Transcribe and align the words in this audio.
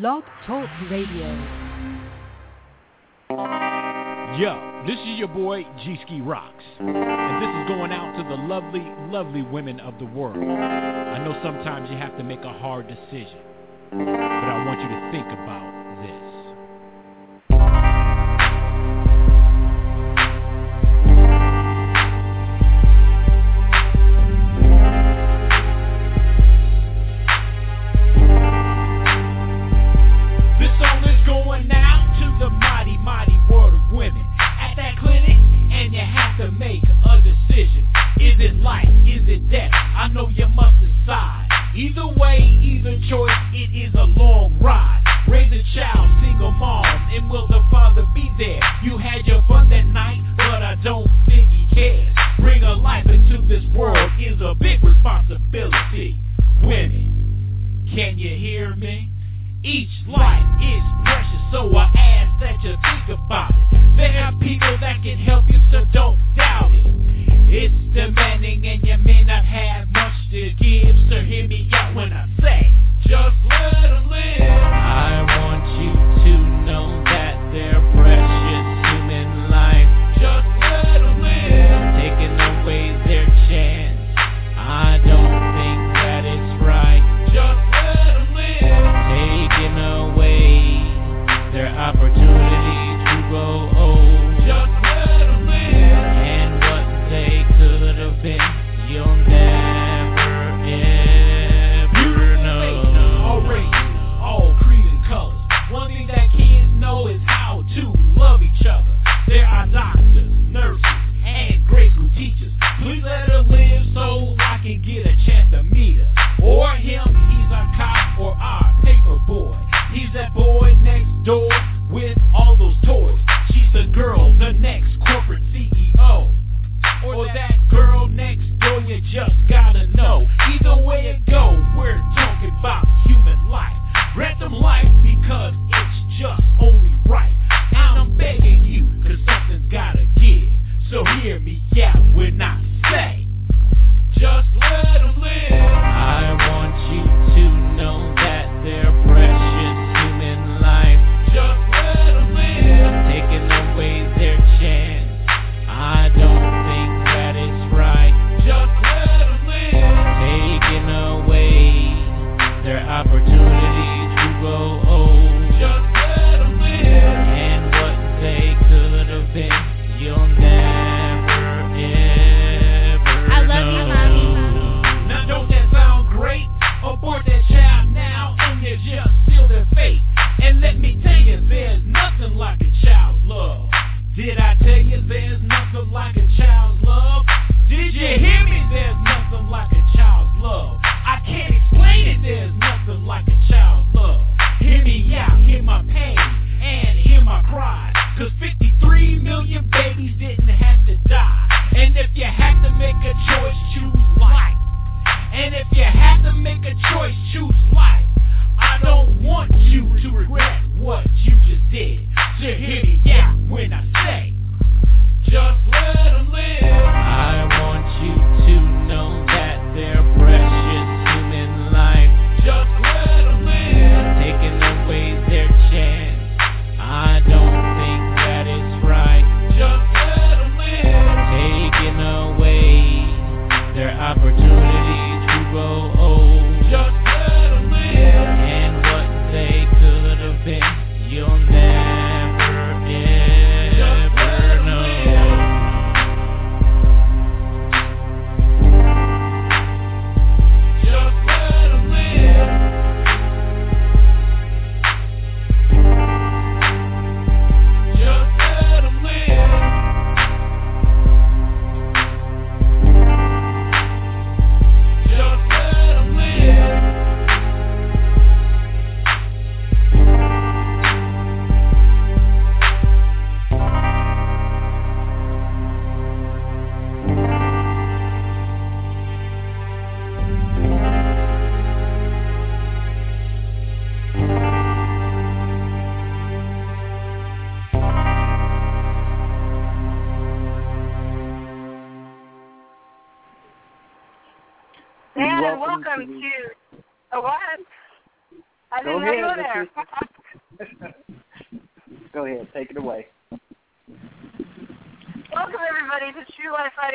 Blog 0.00 0.24
Talk 0.46 0.70
Radio. 0.90 1.28
Yo, 4.38 4.84
this 4.86 4.96
is 4.96 5.18
your 5.18 5.28
boy 5.28 5.66
G 5.84 5.98
Ski 6.06 6.22
Rocks. 6.22 6.64
And 6.78 7.42
this 7.42 7.50
is 7.60 7.68
going 7.68 7.92
out 7.92 8.16
to 8.16 8.22
the 8.26 8.42
lovely, 8.42 8.80
lovely 9.12 9.42
women 9.42 9.80
of 9.80 9.98
the 9.98 10.06
world. 10.06 10.38
I 10.38 11.18
know 11.22 11.38
sometimes 11.42 11.90
you 11.90 11.98
have 11.98 12.16
to 12.16 12.24
make 12.24 12.40
a 12.40 12.54
hard 12.54 12.88
decision, 12.88 13.36
but 13.90 13.98
I 14.08 14.64
want 14.64 14.80
you 14.80 14.88
to 14.88 15.10
think 15.12 15.26
about 15.26 15.81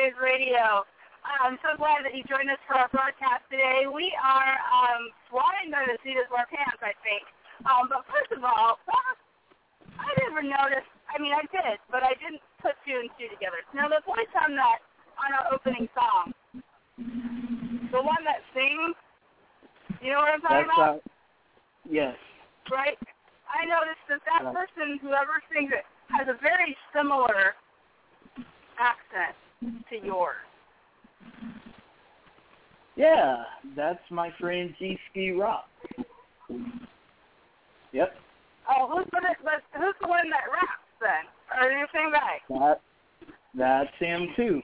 True 0.08 0.24
Radio. 0.24 0.88
I'm 1.20 1.60
so 1.60 1.76
glad 1.76 2.00
that 2.00 2.16
you 2.16 2.24
joined 2.24 2.48
us 2.48 2.56
for 2.64 2.80
our 2.80 2.88
broadcast 2.88 3.44
today. 3.52 3.84
We 3.84 4.08
are 4.16 4.56
um, 4.72 5.12
flying 5.28 5.68
by 5.68 5.84
the 5.84 6.00
seat 6.00 6.16
of 6.16 6.32
our 6.32 6.48
pants, 6.48 6.80
I 6.80 6.96
think. 7.04 7.28
Um, 7.68 7.92
but 7.92 8.08
first 8.08 8.32
of 8.32 8.40
all, 8.40 8.80
I 8.88 10.08
never 10.24 10.40
noticed. 10.40 10.88
I 11.12 11.20
mean, 11.20 11.36
I 11.36 11.44
did, 11.52 11.76
but 11.92 12.00
I 12.00 12.16
didn't 12.24 12.40
put 12.64 12.80
two 12.88 12.96
and 13.04 13.12
two 13.20 13.28
together. 13.28 13.60
Now 13.76 13.92
the 13.92 14.00
voice 14.08 14.32
on 14.32 14.56
that 14.56 14.80
on 15.20 15.28
our 15.36 15.52
opening 15.52 15.92
song, 15.92 16.32
the 17.92 18.00
one 18.00 18.24
that 18.24 18.40
sings, 18.56 18.96
you 20.00 20.16
know 20.16 20.24
what 20.24 20.32
I'm 20.32 20.40
talking 20.40 20.72
That's 20.72 21.04
about, 21.04 21.04
uh, 21.04 21.12
yes. 21.84 22.16
right? 22.72 22.96
I 23.44 23.68
noticed 23.68 24.00
that 24.08 24.24
that 24.24 24.40
Right. 24.48 24.56
person, 24.56 25.04
whoever 25.04 25.42
sings 25.52 25.68
it, 25.68 25.84
has 26.16 26.32
a 26.32 26.38
very 26.40 26.72
similar 26.96 27.52
accent 28.80 29.36
to 29.60 29.96
yours. 30.04 30.36
Yeah, 32.96 33.44
that's 33.76 34.02
my 34.10 34.32
friend 34.40 34.74
G 34.78 34.98
Ski 35.10 35.30
Rock. 35.30 35.68
Yep. 37.92 38.16
Oh, 38.68 38.88
who's 38.88 39.06
the 39.12 39.20
but 39.44 39.62
who's 39.80 39.94
the 40.02 40.08
one 40.08 40.28
that 40.30 40.50
raps 40.52 40.88
then? 41.00 41.62
Or 41.62 41.70
you 41.70 41.86
sing 41.92 42.10
back? 42.12 42.42
That 42.48 42.80
that's 43.54 43.96
him 43.98 44.28
too. 44.36 44.62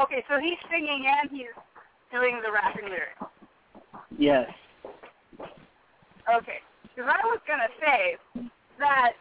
Okay, 0.00 0.24
so 0.28 0.38
he's 0.40 0.58
singing 0.70 1.06
and 1.06 1.30
he's 1.30 1.46
doing 2.12 2.40
the 2.44 2.52
rapping 2.52 2.84
lyrics. 2.84 3.22
Yes. 4.18 4.50
Okay, 6.32 6.60
because 6.82 7.10
I 7.10 7.26
was 7.26 7.40
gonna 7.46 7.68
say 7.80 8.16
that 8.78 9.12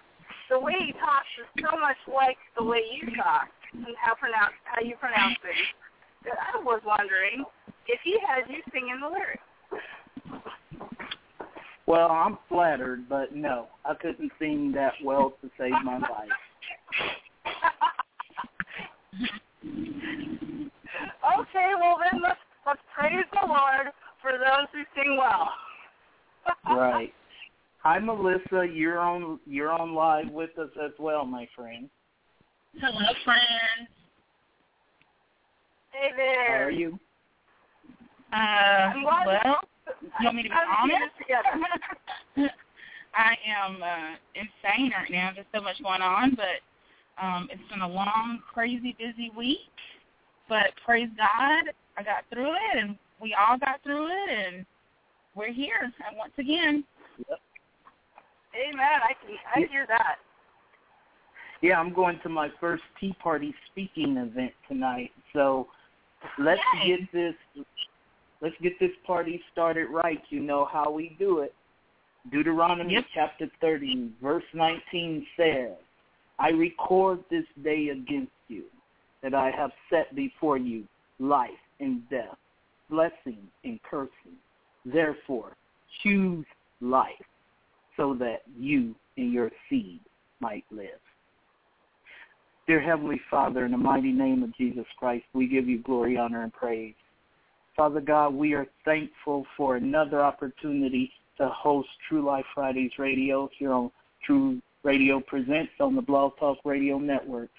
the 0.50 0.60
way 0.60 0.74
he 0.80 0.92
talks 0.94 1.28
is 1.40 1.46
so 1.64 1.78
much 1.80 1.98
like 2.08 2.38
the 2.58 2.64
way 2.64 2.82
you 2.94 3.16
talk 3.16 3.50
and 3.74 3.86
how 4.02 4.16
pronounce 4.16 4.54
how 4.66 4.82
you 4.82 4.96
pronounce 5.00 5.38
things 5.42 5.68
that 6.26 6.34
I 6.54 6.58
was 6.60 6.82
wondering 6.86 7.46
if 7.88 8.00
he 8.04 8.20
has 8.28 8.44
you 8.50 8.62
singing 8.72 9.00
the 9.02 9.08
lyrics. 9.08 9.42
Well, 11.86 12.12
I'm 12.12 12.38
flattered, 12.48 13.10
but 13.10 13.36
no, 13.36 13.68
I 13.84 13.94
couldn't 13.96 14.32
sing 14.40 14.72
that 14.74 14.94
well 15.04 15.34
to 15.42 15.50
save 15.58 15.74
my 15.84 15.98
life. 15.98 16.30
okay, 21.40 21.72
well 21.80 21.98
then 22.00 22.22
let's 22.22 22.40
let's 22.66 22.82
praise 22.98 23.26
the 23.34 23.46
Lord 23.48 23.92
for 24.22 24.32
those 24.32 24.68
who 24.72 24.84
sing 24.96 25.18
well. 25.18 25.50
Right. 26.66 27.14
Hi, 27.84 28.00
Melissa. 28.00 28.66
You're 28.74 29.00
on. 29.00 29.40
You're 29.46 29.72
on 29.72 29.94
live 29.94 30.30
with 30.30 30.58
us 30.58 30.70
as 30.82 30.92
well, 31.00 31.26
my 31.26 31.48
friend. 31.54 31.90
Hello, 32.80 33.06
friends. 33.26 33.90
Hey 35.92 36.12
there. 36.16 36.58
How 36.60 36.64
are 36.64 36.72
you? 36.72 36.98
Uh, 38.32 38.36
I'm 38.36 39.04
glad- 39.04 39.26
well, 39.28 39.60
you 40.02 40.26
want 40.26 40.36
me 40.38 40.44
to 40.44 40.50
be 40.50 40.56
I'm 40.56 40.92
honest? 42.38 42.54
I 43.16 43.38
am 43.46 43.84
uh, 43.84 44.16
insane 44.34 44.92
right 44.98 45.12
now. 45.12 45.32
There's 45.36 45.46
so 45.54 45.62
much 45.62 45.84
going 45.84 46.02
on, 46.02 46.36
but 46.36 47.24
um, 47.24 47.50
it's 47.52 47.62
been 47.70 47.82
a 47.82 47.88
long, 47.88 48.40
crazy, 48.52 48.96
busy 48.98 49.30
week. 49.38 49.60
But 50.48 50.72
praise 50.86 51.10
God, 51.18 51.74
I 51.98 52.04
got 52.04 52.24
through 52.32 52.54
it, 52.54 52.78
and 52.78 52.98
we 53.22 53.36
all 53.36 53.58
got 53.58 53.84
through 53.84 54.08
it, 54.08 54.30
and 54.30 54.66
we're 55.36 55.52
here 55.52 55.92
and 56.08 56.18
once 56.18 56.34
again. 56.40 56.86
Amen. 58.56 59.00
I 59.04 59.14
can 59.14 59.36
I 59.56 59.68
hear 59.68 59.86
that. 59.88 60.18
Yeah, 61.62 61.80
I'm 61.80 61.94
going 61.94 62.20
to 62.24 62.30
my 62.30 62.50
first 62.60 62.84
Tea 63.00 63.16
Party 63.22 63.54
speaking 63.72 64.18
event 64.18 64.52
tonight. 64.68 65.12
So 65.32 65.68
let's 66.38 66.62
Yay. 66.84 66.98
get 66.98 67.12
this. 67.12 67.64
Let's 68.42 68.56
get 68.62 68.78
this 68.80 68.92
party 69.08 69.42
started 69.52 69.88
right. 69.90 70.22
You 70.30 70.42
know 70.42 70.66
how 70.66 70.92
we 70.92 71.16
do 71.18 71.40
it. 71.40 71.56
Deuteronomy 72.30 72.94
Yep. 72.94 73.06
chapter 73.14 73.48
30, 73.62 74.12
verse 74.22 74.44
19 74.54 75.26
says, 75.38 75.72
I 76.40 76.50
record 76.50 77.24
this 77.30 77.46
day 77.64 77.90
against 77.90 78.32
you 78.50 78.66
that 79.22 79.34
I 79.34 79.52
have 79.52 79.72
set 79.90 80.14
before 80.16 80.58
you 80.58 80.86
life 81.20 81.52
and 81.80 82.08
death, 82.10 82.38
blessing 82.90 83.48
and 83.64 83.82
cursing. 83.84 84.38
Therefore, 84.86 85.56
choose 86.02 86.46
life 86.82 87.26
so 87.98 88.14
that 88.16 88.44
you 88.58 88.96
and 89.18 89.32
your 89.32 89.52
seed 89.70 90.00
might 90.40 90.66
live. 90.72 91.00
Dear 92.66 92.80
Heavenly 92.80 93.20
Father, 93.30 93.66
in 93.66 93.72
the 93.72 93.78
mighty 93.78 94.12
name 94.12 94.42
of 94.42 94.56
Jesus 94.56 94.86
Christ, 94.98 95.26
we 95.34 95.48
give 95.48 95.68
you 95.68 95.80
glory, 95.80 96.18
honor, 96.18 96.44
and 96.44 96.54
praise. 96.54 96.96
Father 97.76 98.00
God, 98.00 98.34
we 98.34 98.54
are 98.54 98.68
thankful 98.86 99.46
for 99.58 99.76
another 99.76 100.22
opportunity 100.22 101.12
to 101.38 101.50
host 101.50 101.90
TRU-Life 102.08 102.46
Fridays 102.54 102.92
Radio 102.98 103.50
here 103.58 103.74
on 103.74 103.92
True 104.26 104.62
Radio 104.84 105.20
Presents 105.20 105.72
on 105.80 105.96
the 105.96 106.02
Blog 106.02 106.38
Talk 106.40 106.60
Radio 106.64 107.00
Network. 107.00 107.50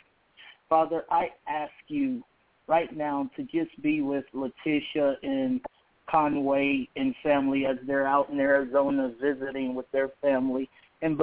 Father, 0.69 1.05
I 1.11 1.31
ask 1.49 1.73
you 1.89 2.23
right 2.67 2.95
now 2.97 3.29
to 3.37 3.43
just 3.43 3.81
be 3.83 4.01
with 4.01 4.25
Letitia 4.33 5.17
and 5.23 5.61
Conway 6.11 6.89
and 6.97 7.15
family 7.23 7.67
as 7.67 7.77
they're 7.87 8.07
out 8.07 8.31
in 8.31 8.39
Arizona 8.39 9.13
visiting 9.21 9.75
with 9.75 9.91
their 9.93 10.11
family. 10.21 10.69
And, 11.03 11.21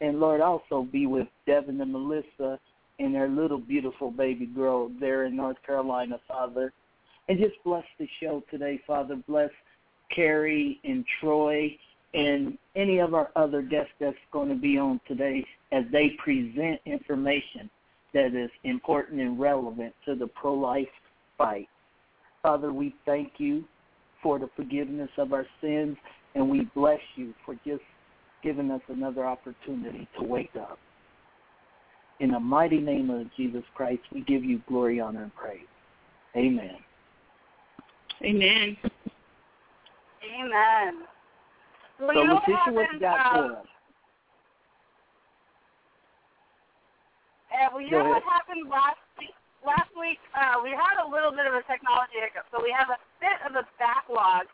and 0.00 0.20
Lord, 0.20 0.40
also 0.40 0.82
be 0.82 1.06
with 1.06 1.28
Devin 1.46 1.80
and 1.80 1.92
Melissa 1.92 2.58
and 2.98 3.14
their 3.14 3.28
little 3.28 3.58
beautiful 3.58 4.10
baby 4.10 4.46
girl 4.46 4.90
there 5.00 5.24
in 5.24 5.36
North 5.36 5.58
Carolina, 5.64 6.18
Father. 6.26 6.72
And 7.28 7.38
just 7.38 7.56
bless 7.64 7.84
the 7.98 8.08
show 8.20 8.42
today, 8.50 8.80
Father. 8.86 9.16
Bless 9.28 9.50
Carrie 10.14 10.80
and 10.84 11.04
Troy 11.20 11.76
and 12.14 12.56
any 12.74 12.98
of 12.98 13.14
our 13.14 13.30
other 13.36 13.62
guests 13.62 13.92
that's 14.00 14.16
going 14.32 14.48
to 14.48 14.54
be 14.54 14.78
on 14.78 15.00
today 15.06 15.44
as 15.72 15.84
they 15.92 16.10
present 16.22 16.80
information 16.86 17.68
that 18.14 18.34
is 18.34 18.50
important 18.64 19.20
and 19.20 19.38
relevant 19.38 19.92
to 20.06 20.14
the 20.14 20.26
pro-life 20.28 20.88
fight. 21.36 21.68
Father, 22.42 22.72
we 22.72 22.94
thank 23.04 23.32
you 23.38 23.64
for 24.26 24.40
the 24.40 24.50
forgiveness 24.56 25.08
of 25.18 25.32
our 25.32 25.46
sins, 25.60 25.96
and 26.34 26.50
we 26.50 26.68
bless 26.74 26.98
you 27.14 27.32
for 27.44 27.54
just 27.64 27.82
giving 28.42 28.72
us 28.72 28.80
another 28.88 29.24
opportunity 29.24 30.08
to 30.18 30.24
wake 30.24 30.50
up. 30.58 30.80
In 32.18 32.32
the 32.32 32.40
mighty 32.40 32.80
name 32.80 33.08
of 33.08 33.28
Jesus 33.36 33.62
Christ, 33.76 34.00
we 34.12 34.22
give 34.22 34.42
you 34.42 34.60
glory, 34.66 34.98
honor, 34.98 35.22
and 35.22 35.34
praise. 35.36 35.60
Amen. 36.36 36.74
Amen. 38.24 38.76
Amen. 40.34 41.02
Well, 42.00 42.10
So, 42.12 42.20
you 42.22 42.26
know 42.26 42.34
Letitia, 42.34 42.72
what 42.72 42.86
you 42.92 42.98
got 42.98 43.36
um, 43.36 43.44
for 43.44 43.56
us? 43.58 43.66
Uh, 47.52 47.68
well, 47.72 47.80
you 47.80 47.90
Go 47.90 48.02
know 48.02 48.08
what 48.08 48.22
happened 48.24 48.68
last 48.68 48.96
week? 48.96 49.05
Last 49.66 49.90
week, 49.98 50.22
uh, 50.38 50.62
we 50.62 50.70
had 50.70 51.02
a 51.02 51.06
little 51.10 51.34
bit 51.34 51.42
of 51.42 51.58
a 51.58 51.66
technology 51.66 52.22
hiccup, 52.22 52.46
so 52.54 52.62
we 52.62 52.70
have 52.70 52.86
a 52.86 53.02
bit 53.18 53.34
of 53.42 53.58
a 53.58 53.66
backlog 53.82 54.46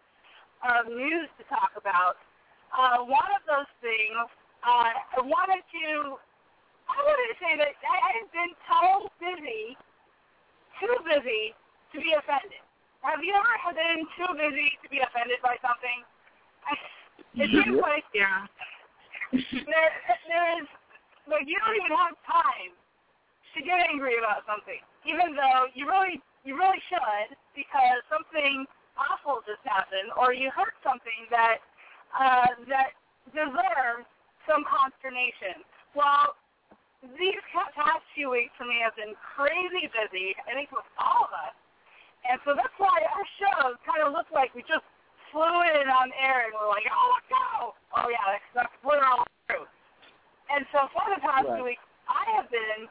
of 0.64 0.88
news 0.88 1.28
to 1.36 1.44
talk 1.52 1.76
about. 1.76 2.16
Uh, 2.72 3.04
one 3.04 3.28
of 3.36 3.44
those 3.44 3.68
things, 3.84 4.16
uh, 4.64 4.88
I 4.88 5.20
wanted 5.20 5.60
to, 5.68 6.16
I 6.88 6.96
wanted 7.04 7.28
to 7.28 7.36
say 7.44 7.60
that 7.60 7.76
I 7.84 8.24
have 8.24 8.32
been 8.32 8.56
so 8.64 9.12
busy, 9.20 9.76
too 10.80 10.96
busy 11.04 11.52
to 11.92 11.96
be 12.00 12.16
offended. 12.16 12.64
Have 13.04 13.20
you 13.20 13.36
ever 13.36 13.76
been 13.76 14.08
too 14.16 14.32
busy 14.32 14.80
to 14.80 14.88
be 14.88 15.04
offended 15.04 15.44
by 15.44 15.60
something? 15.60 16.08
I, 16.64 16.72
it 17.36 17.52
seems 17.52 17.84
like 17.84 18.08
Yeah. 18.16 18.48
there, 19.68 19.92
there 20.24 20.48
is, 20.56 20.64
like, 21.28 21.44
you 21.44 21.60
don't 21.60 21.76
even 21.84 22.00
have 22.00 22.16
time 22.24 22.72
to 23.52 23.58
get 23.60 23.76
angry 23.92 24.16
about 24.16 24.48
something, 24.48 24.80
even 25.06 25.34
though 25.34 25.66
you 25.74 25.86
really, 25.86 26.20
you 26.44 26.56
really 26.56 26.80
should, 26.88 27.36
because 27.54 28.00
something 28.10 28.66
awful 28.98 29.40
just 29.46 29.62
happened, 29.64 30.12
or 30.16 30.32
you 30.32 30.50
heard 30.50 30.74
something 30.84 31.26
that, 31.30 31.58
uh, 32.14 32.52
that 32.68 32.92
deserves 33.32 34.06
some 34.44 34.64
consternation. 34.66 35.62
Well, 35.94 36.36
these 37.18 37.40
past 37.54 38.04
few 38.14 38.30
weeks 38.30 38.54
for 38.58 38.64
me 38.64 38.78
have 38.82 38.94
been 38.94 39.14
crazy 39.18 39.90
busy, 39.90 40.34
I 40.46 40.54
think 40.54 40.70
with 40.70 40.86
all 40.98 41.26
of 41.26 41.32
us, 41.34 41.56
and 42.28 42.38
so 42.46 42.54
that's 42.54 42.74
why 42.78 42.94
our 43.02 43.26
show 43.42 43.74
kind 43.82 44.06
of 44.06 44.14
looked 44.14 44.30
like 44.30 44.54
we 44.54 44.62
just 44.62 44.86
flew 45.34 45.66
in 45.66 45.88
on 45.90 46.12
air 46.14 46.46
and 46.46 46.54
we're 46.54 46.70
like, 46.70 46.86
oh, 46.86 47.06
let's 47.16 47.28
go. 47.32 47.74
Oh, 47.98 48.06
yeah, 48.12 48.22
that's, 48.30 48.46
that's 48.54 48.74
we're 48.84 49.02
all 49.02 49.26
through. 49.48 49.66
And 50.52 50.62
so 50.70 50.86
for 50.92 51.02
the 51.10 51.18
past 51.18 51.48
Right. 51.48 51.58
two 51.58 51.64
weeks, 51.64 51.82
I 52.06 52.28
have 52.36 52.46
been 52.52 52.86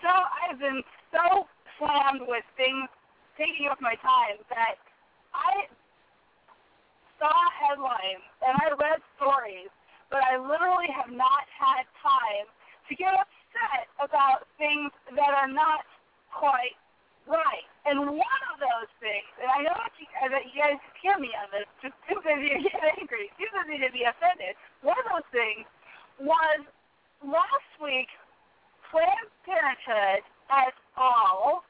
so 0.00 0.08
I 0.08 0.48
have 0.48 0.60
been 0.62 0.80
so 1.12 1.46
slammed 1.78 2.22
with 2.26 2.44
things 2.56 2.88
taking 3.38 3.68
up 3.70 3.80
my 3.80 3.94
time 4.04 4.38
that 4.50 4.76
I 5.34 5.66
saw 7.18 7.36
headlines 7.56 8.24
and 8.44 8.56
I 8.60 8.72
read 8.74 9.00
stories, 9.16 9.70
but 10.08 10.20
I 10.24 10.36
literally 10.40 10.90
have 10.92 11.12
not 11.12 11.46
had 11.52 11.84
time 12.00 12.48
to 12.88 12.92
get 12.94 13.14
upset 13.14 13.86
about 14.02 14.48
things 14.58 14.90
that 15.14 15.32
are 15.32 15.48
not 15.48 15.86
quite 16.32 16.74
right. 17.28 17.66
And 17.86 18.18
one 18.18 18.42
of 18.52 18.56
those 18.58 18.90
things, 18.98 19.28
and 19.40 19.48
I 19.48 19.60
know 19.62 19.76
that 19.76 19.94
you, 19.96 20.06
that 20.10 20.44
you 20.50 20.56
guys 20.58 20.80
hear 21.00 21.16
me 21.16 21.30
on 21.38 21.48
this, 21.54 21.68
just 21.80 21.96
too 22.08 22.18
busy 22.20 22.50
to 22.56 22.60
get 22.60 22.82
angry, 22.98 23.30
too 23.38 23.50
busy 23.52 23.78
to 23.80 23.90
be 23.92 24.04
offended. 24.04 24.58
One 24.82 24.98
of 25.00 25.06
those 25.08 25.28
things 25.32 25.64
was 26.20 26.60
last 27.24 27.72
week, 27.80 28.10
Planned 28.90 29.30
Parenthood 29.46 30.26
et 30.50 30.74
al. 30.98 31.62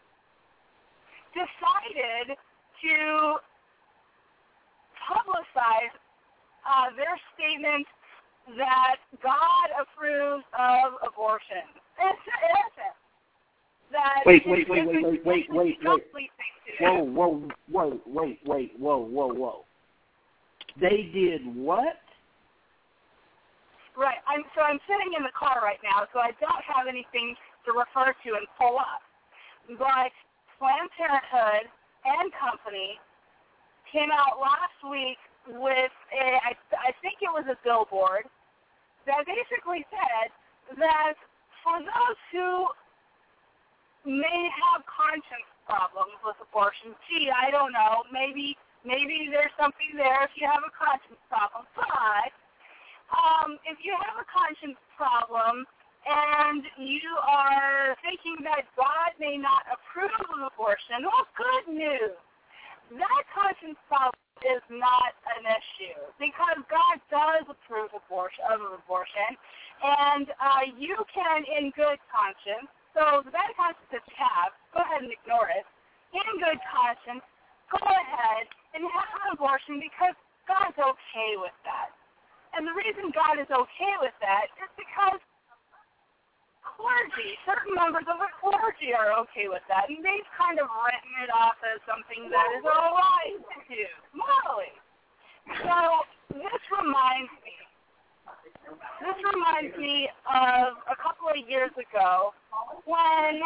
decided 1.35 2.37
to 2.83 3.37
publicize 5.07 5.95
uh, 6.67 6.95
their 6.97 7.17
statement 7.35 7.87
that 8.57 8.97
God 9.23 9.69
approves 9.81 10.45
of 10.59 10.95
abortion. 11.07 11.67
It's 12.01 12.27
innocent. 12.49 12.97
That 13.93 14.23
wait, 14.25 14.43
wait, 14.47 14.69
wait, 14.69 14.87
wait, 14.87 15.03
wait, 15.03 15.25
wait, 15.25 15.51
wait, 15.51 15.79
wait. 16.15 16.31
Whoa, 16.81 17.03
whoa, 17.03 17.49
whoa, 17.69 18.01
wait, 18.07 18.39
wait, 18.47 18.73
whoa, 18.79 18.99
whoa, 18.99 19.35
whoa. 19.35 19.65
They 20.81 21.11
did 21.13 21.43
what? 21.57 21.99
Right. 23.97 24.23
I'm 24.29 24.45
so 24.55 24.63
I'm 24.63 24.79
sitting 24.87 25.13
in 25.19 25.25
the 25.25 25.35
car 25.37 25.61
right 25.63 25.83
now, 25.83 26.07
so 26.15 26.21
I 26.21 26.31
don't 26.41 26.65
have 26.65 26.87
anything 26.87 27.35
to 27.67 27.73
refer 27.73 28.13
to 28.13 28.29
and 28.37 28.47
pull 28.59 28.79
up. 28.79 29.03
But 29.79 30.13
Planned 30.59 30.91
Parenthood 30.97 31.69
and 32.05 32.33
company 32.37 32.99
came 33.93 34.11
out 34.13 34.41
last 34.41 34.77
week 34.87 35.19
with 35.49 35.95
a, 36.13 36.25
I, 36.45 36.53
I 36.77 36.91
think 37.03 37.21
it 37.21 37.33
was 37.33 37.45
a 37.49 37.57
billboard 37.65 38.29
that 39.07 39.25
basically 39.27 39.85
said 39.91 40.29
that 40.79 41.15
for 41.65 41.81
those 41.81 42.21
who 42.33 42.69
may 44.05 44.41
have 44.49 44.85
conscience 44.87 45.49
problems 45.67 46.17
with 46.25 46.37
abortion, 46.41 46.95
gee, 47.09 47.33
I 47.33 47.51
don't 47.51 47.73
know, 47.73 48.05
maybe 48.13 48.57
maybe 48.85 49.29
there's 49.29 49.53
something 49.61 49.93
there 49.97 50.25
if 50.25 50.33
you 50.37 50.49
have 50.49 50.65
a 50.65 50.73
conscience 50.73 51.21
problem. 51.29 51.69
But 51.77 52.33
um, 53.13 53.61
if 53.69 53.81
you 53.85 53.93
have 53.93 54.17
a 54.17 54.27
conscience 54.29 54.81
problem 54.97 55.69
and 56.07 56.65
you 56.81 57.13
are 57.21 57.97
thinking 58.01 58.41
that 58.45 58.65
God 58.77 59.13
may 59.21 59.37
not 59.37 59.69
approve 59.69 60.15
of 60.33 60.53
abortion, 60.53 61.05
well, 61.05 61.29
good 61.37 61.67
news. 61.69 62.17
That 62.97 63.23
conscience 63.31 63.79
problem 63.87 64.17
is 64.43 64.65
not 64.73 65.15
an 65.39 65.47
issue 65.47 66.01
because 66.19 66.59
God 66.67 66.97
does 67.13 67.45
approve 67.47 67.93
abortion, 67.93 68.43
of 68.51 68.65
abortion, 68.83 69.37
and 69.85 70.27
uh, 70.41 70.65
you 70.75 70.97
can, 71.13 71.45
in 71.47 71.71
good 71.77 72.01
conscience, 72.11 72.67
so 72.97 73.23
the 73.23 73.31
bad 73.31 73.55
conscience 73.55 73.87
that 73.95 74.03
you 74.03 74.17
have, 74.19 74.51
go 74.75 74.83
ahead 74.83 75.07
and 75.07 75.13
ignore 75.13 75.53
it. 75.53 75.63
In 76.11 76.43
good 76.43 76.59
conscience, 76.67 77.23
go 77.71 77.79
ahead 77.79 78.51
and 78.75 78.83
have 78.83 79.11
an 79.23 79.39
abortion 79.39 79.79
because 79.79 80.19
God's 80.51 80.75
okay 80.75 81.39
with 81.39 81.55
that. 81.63 81.95
And 82.59 82.67
the 82.67 82.75
reason 82.75 83.15
God 83.15 83.39
is 83.39 83.47
okay 83.47 83.95
with 84.03 84.17
that 84.19 84.51
is 84.59 84.71
because 84.75 85.23
clergy, 86.65 87.37
certain 87.45 87.75
members 87.75 88.05
of 88.09 88.21
the 88.21 88.31
clergy 88.41 88.93
are 88.93 89.13
okay 89.25 89.49
with 89.49 89.65
that, 89.69 89.89
and 89.89 90.01
they've 90.05 90.29
kind 90.37 90.61
of 90.61 90.69
written 90.85 91.13
it 91.25 91.31
off 91.33 91.57
as 91.65 91.81
something 91.85 92.29
that 92.31 92.49
is 92.57 92.65
all 92.65 92.97
right 92.97 93.37
to 93.37 93.59
do, 93.69 93.87
morally. 94.13 94.73
So 95.65 95.77
this 96.37 96.63
reminds 96.73 97.33
me, 97.43 97.57
this 99.03 99.19
reminds 99.25 99.75
me 99.77 100.09
of 100.29 100.79
a 100.87 100.97
couple 101.01 101.29
of 101.29 101.41
years 101.49 101.73
ago 101.75 102.33
when 102.85 103.43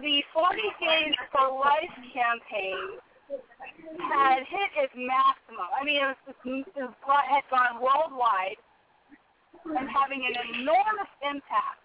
the 0.00 0.22
40 0.32 0.56
Days 0.80 1.14
for 1.30 1.52
Life 1.58 1.94
campaign 2.14 2.98
had 4.10 4.40
hit 4.48 4.70
its 4.78 4.94
maximum. 4.96 5.68
I 5.68 5.84
mean, 5.84 6.00
it, 6.00 6.16
was, 6.24 6.64
it 6.76 6.90
had 7.28 7.44
gone 7.50 7.82
worldwide 7.82 8.58
and 9.64 9.88
having 9.88 10.24
an 10.26 10.60
enormous 10.60 11.12
impact 11.22 11.83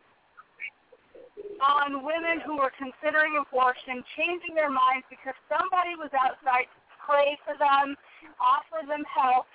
on 1.59 2.05
women 2.05 2.39
who 2.45 2.57
were 2.57 2.71
considering 2.75 3.35
abortion, 3.35 4.03
changing 4.15 4.55
their 4.55 4.71
minds 4.71 5.05
because 5.09 5.35
somebody 5.51 5.95
was 5.99 6.11
outside 6.15 6.67
to 6.71 6.79
pray 7.03 7.35
for 7.43 7.57
them, 7.59 7.95
offer 8.39 8.85
them 8.87 9.03
help, 9.07 9.45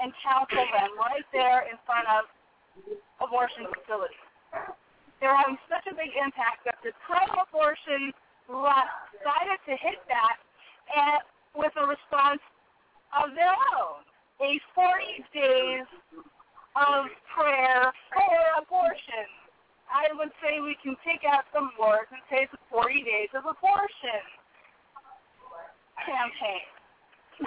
and 0.00 0.12
counsel 0.20 0.66
them 0.76 0.92
right 0.98 1.24
there 1.32 1.64
in 1.70 1.76
front 1.86 2.04
of 2.08 2.28
abortion 3.20 3.64
facilities. 3.72 4.26
They 5.20 5.26
were 5.26 5.36
having 5.36 5.56
such 5.70 5.88
a 5.88 5.94
big 5.96 6.12
impact 6.12 6.68
that 6.68 6.76
the 6.84 6.92
pro-abortion 7.00 8.12
left 8.52 9.16
decided 9.16 9.58
to 9.64 9.74
hit 9.80 10.04
that 10.12 10.36
and 10.92 11.24
with 11.56 11.72
a 11.80 11.86
response 11.88 12.44
of 13.16 13.32
their 13.32 13.56
own. 13.72 14.04
A 14.44 14.60
40 14.76 15.24
days 15.32 15.88
of 16.76 17.08
prayer 17.32 17.88
for 18.12 18.36
abortion. 18.60 19.45
I 19.90 20.10
would 20.14 20.30
say 20.42 20.60
we 20.60 20.76
can 20.82 20.96
take 21.06 21.22
out 21.22 21.44
some 21.54 21.70
words 21.78 22.10
and 22.10 22.20
say 22.30 22.48
a 22.50 22.58
40 22.70 23.02
days 23.02 23.30
of 23.34 23.46
abortion 23.46 24.24
campaign. 26.02 26.66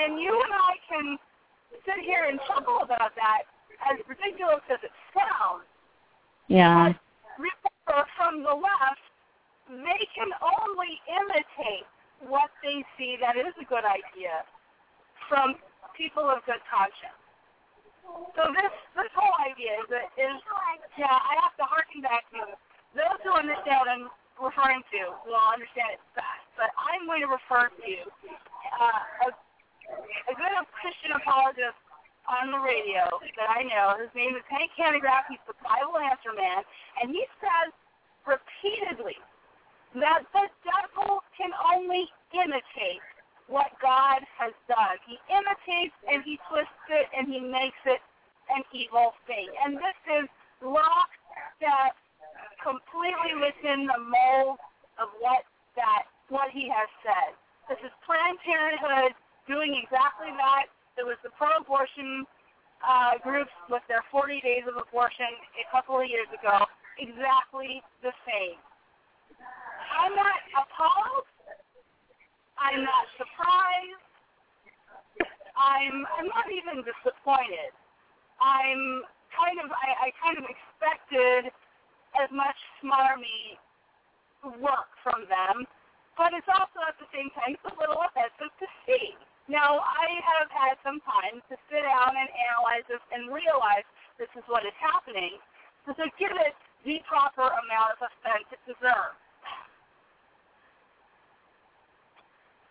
and 0.00 0.20
you 0.20 0.32
and 0.32 0.52
I 0.52 0.74
can 0.88 1.18
sit 1.84 2.00
here 2.04 2.26
and 2.28 2.40
chuckle 2.48 2.80
about 2.82 3.14
that 3.16 3.46
as 3.90 3.98
ridiculous 4.08 4.62
as 4.70 4.78
it 4.82 4.94
sounds. 5.14 5.66
Yeah. 6.48 6.92
Remember, 7.38 8.06
from 8.16 8.42
the 8.42 8.54
left, 8.54 9.04
they 9.68 10.02
can 10.14 10.30
only 10.40 11.00
imitate 11.08 11.88
what 12.28 12.50
they 12.62 12.84
see 12.98 13.16
that 13.20 13.36
is 13.36 13.54
a 13.60 13.66
good 13.66 13.84
idea 13.84 14.46
from 15.28 15.56
people 15.96 16.28
of 16.28 16.44
good 16.46 16.62
conscience. 16.70 17.21
So 18.36 18.42
this 18.52 18.72
this 18.98 19.12
whole 19.14 19.36
idea 19.44 19.78
is 19.82 19.86
that 19.92 20.10
is 20.18 20.36
yeah, 20.98 21.08
I 21.08 21.34
have 21.40 21.54
to 21.62 21.64
harken 21.64 22.02
back 22.02 22.26
to 22.34 22.56
those 22.92 23.18
who 23.24 23.32
understand 23.32 23.78
what 23.80 23.88
I'm 23.88 24.06
referring 24.36 24.82
to 24.92 25.02
will 25.24 25.38
understand 25.38 25.96
it 25.96 26.02
best. 26.12 26.44
But 26.58 26.74
I'm 26.76 27.08
going 27.08 27.24
to 27.24 27.30
refer 27.30 27.72
to 27.72 27.94
uh, 28.76 29.02
a, 29.24 29.28
a 29.32 30.34
good 30.36 30.52
Christian 30.76 31.16
apologist 31.16 31.78
on 32.28 32.52
the 32.52 32.60
radio 32.60 33.08
that 33.38 33.48
I 33.50 33.64
know. 33.66 33.98
His 33.98 34.12
name 34.14 34.36
is 34.36 34.44
Hank 34.46 34.70
Hanegraaff. 34.76 35.26
He's 35.30 35.42
the 35.48 35.56
Bible 35.64 35.98
Answer 35.98 36.36
Man, 36.36 36.62
and 37.00 37.10
he 37.10 37.24
says 37.40 37.72
repeatedly 38.26 39.18
that 39.96 40.24
the 40.32 40.46
devil 40.64 41.20
can 41.36 41.50
only 41.74 42.08
imitate 42.32 43.02
what 43.52 43.68
God 43.84 44.24
has 44.40 44.56
done. 44.64 44.96
He 45.04 45.20
imitates 45.28 45.92
and 46.08 46.24
he 46.24 46.40
twists 46.48 46.88
it 46.88 47.12
and 47.12 47.28
he 47.28 47.36
makes 47.36 47.78
it 47.84 48.00
an 48.48 48.64
evil 48.72 49.12
thing. 49.28 49.52
And 49.60 49.76
this 49.76 49.98
is 50.08 50.26
locked 50.64 51.20
that 51.60 51.92
completely 52.64 53.36
within 53.36 53.84
the 53.84 54.00
mold 54.00 54.56
of 54.96 55.12
what 55.20 55.44
that 55.76 56.08
what 56.32 56.48
he 56.48 56.72
has 56.72 56.88
said. 57.04 57.36
This 57.68 57.78
is 57.84 57.92
Planned 58.08 58.40
Parenthood 58.40 59.12
doing 59.44 59.76
exactly 59.76 60.32
that. 60.40 60.72
It 60.96 61.04
was 61.04 61.20
the 61.20 61.32
pro-abortion 61.36 62.24
uh, 62.80 63.20
groups 63.20 63.52
with 63.68 63.84
their 63.88 64.04
40 64.08 64.40
days 64.40 64.64
of 64.64 64.80
abortion 64.80 65.28
a 65.60 65.66
couple 65.68 66.00
of 66.00 66.08
years 66.08 66.28
ago. 66.32 66.64
Exactly 66.96 67.84
the 68.00 68.12
same. 68.24 68.56
I'm 69.92 70.16
not 70.16 70.40
appalled. 70.56 71.28
I'm 72.62 72.86
not 72.86 73.04
surprised. 73.18 74.06
I'm 75.58 76.06
I'm 76.14 76.28
not 76.30 76.46
even 76.46 76.86
disappointed. 76.86 77.74
I'm 78.38 79.02
kind 79.34 79.58
of 79.58 79.68
I, 79.74 80.06
I 80.06 80.18
kind 80.22 80.38
of 80.38 80.46
expected 80.46 81.50
as 82.14 82.30
much 82.30 82.54
smarmy 82.78 83.58
work 84.62 84.90
from 85.02 85.26
them, 85.26 85.66
but 86.14 86.30
it's 86.38 86.46
also 86.50 86.86
at 86.86 86.94
the 87.02 87.08
same 87.10 87.34
time 87.34 87.58
a 87.66 87.74
little 87.74 87.98
offensive 87.98 88.54
to 88.62 88.66
see. 88.86 89.18
Now 89.50 89.82
I 89.82 90.06
have 90.22 90.48
had 90.54 90.78
some 90.86 91.02
time 91.02 91.42
to 91.50 91.54
sit 91.66 91.82
down 91.82 92.14
and 92.14 92.30
analyze 92.30 92.86
this 92.86 93.02
and 93.10 93.26
realize 93.34 93.82
this 94.22 94.30
is 94.38 94.46
what 94.46 94.62
is 94.62 94.76
happening, 94.78 95.42
so 95.82 95.98
to 95.98 96.06
give 96.14 96.30
it 96.30 96.54
the 96.86 97.02
proper 97.10 97.50
amount 97.66 97.98
of 97.98 98.06
offense 98.06 98.46
it 98.54 98.62
deserves. 98.70 99.18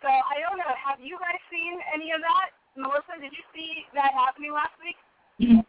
So 0.01 0.07
I 0.07 0.41
don't 0.41 0.57
know. 0.57 0.73
Have 0.87 0.99
you 0.99 1.17
guys 1.19 1.39
seen 1.51 1.79
any 1.93 2.11
of 2.11 2.21
that? 2.21 2.49
Melissa, 2.75 3.19
did 3.21 3.31
you 3.31 3.43
see 3.53 3.85
that 3.93 4.11
happening 4.13 4.53
last 4.53 4.73
week? 4.83 4.95
Mm-hmm. 5.39 5.59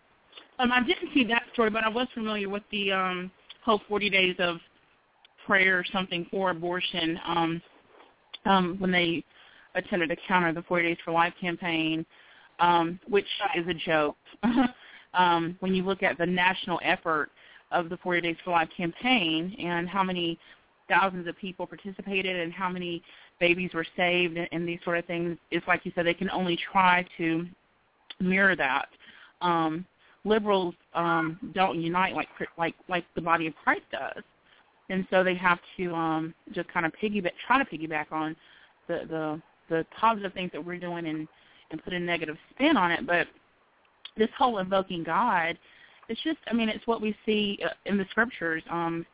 Um, 0.58 0.72
I 0.72 0.82
didn't 0.82 1.10
see 1.12 1.24
that 1.24 1.42
story, 1.52 1.70
but 1.70 1.84
I 1.84 1.88
was 1.88 2.06
familiar 2.14 2.48
with 2.48 2.62
the 2.70 2.92
um, 2.92 3.30
whole 3.64 3.80
40 3.88 4.10
days 4.10 4.36
of 4.38 4.58
prayer 5.46 5.78
or 5.78 5.84
something 5.92 6.26
for 6.30 6.50
abortion. 6.50 7.18
Um, 7.26 7.62
um, 8.44 8.76
when 8.78 8.90
they 8.90 9.24
attended 9.74 10.10
a 10.10 10.16
counter 10.28 10.52
the 10.52 10.62
40 10.62 10.88
Days 10.88 10.96
for 11.04 11.12
Life 11.12 11.34
campaign, 11.40 12.04
um, 12.58 12.98
which 13.08 13.26
is 13.56 13.66
a 13.66 13.74
joke. 13.74 14.16
um, 15.14 15.56
when 15.60 15.74
you 15.74 15.84
look 15.84 16.02
at 16.02 16.18
the 16.18 16.26
national 16.26 16.80
effort 16.82 17.30
of 17.70 17.88
the 17.88 17.96
40 17.98 18.20
Days 18.20 18.36
for 18.44 18.50
Life 18.50 18.68
campaign 18.76 19.54
and 19.58 19.88
how 19.88 20.02
many 20.02 20.38
thousands 20.88 21.26
of 21.26 21.36
people 21.38 21.66
participated 21.66 22.36
and 22.36 22.52
how 22.52 22.68
many 22.68 23.02
babies 23.42 23.70
were 23.74 23.86
saved 23.96 24.36
and, 24.36 24.48
and 24.52 24.68
these 24.68 24.78
sort 24.84 24.96
of 24.96 25.04
things, 25.06 25.36
it's 25.50 25.66
like 25.66 25.84
you 25.84 25.90
said, 25.96 26.06
they 26.06 26.14
can 26.14 26.30
only 26.30 26.56
try 26.72 27.04
to 27.18 27.44
mirror 28.20 28.54
that. 28.54 28.86
Um, 29.40 29.84
liberals 30.24 30.74
um, 30.94 31.38
don't 31.52 31.80
unite 31.80 32.14
like 32.14 32.28
like 32.56 32.76
like 32.88 33.04
the 33.16 33.20
body 33.20 33.48
of 33.48 33.54
Christ 33.56 33.82
does, 33.90 34.22
and 34.90 35.04
so 35.10 35.24
they 35.24 35.34
have 35.34 35.58
to 35.76 35.92
um, 35.92 36.34
just 36.52 36.68
kind 36.68 36.86
of 36.86 36.92
piggyback, 37.02 37.32
try 37.44 37.58
to 37.58 37.64
piggyback 37.64 38.12
on 38.12 38.36
the 38.86 39.00
the 39.08 39.42
the 39.68 39.86
positive 40.00 40.32
things 40.32 40.52
that 40.52 40.64
we're 40.64 40.78
doing 40.78 41.08
and 41.08 41.26
and 41.72 41.82
put 41.82 41.92
a 41.92 41.98
negative 41.98 42.36
spin 42.54 42.76
on 42.76 42.92
it. 42.92 43.04
But 43.04 43.26
this 44.16 44.28
whole 44.38 44.58
invoking 44.58 45.02
God, 45.02 45.58
it's 46.08 46.22
just 46.22 46.38
I 46.48 46.54
mean 46.54 46.68
it's 46.68 46.86
what 46.86 47.02
we 47.02 47.16
see 47.26 47.58
uh, 47.64 47.70
in 47.86 47.98
the 47.98 48.06
scriptures 48.10 48.62
um, 48.70 49.04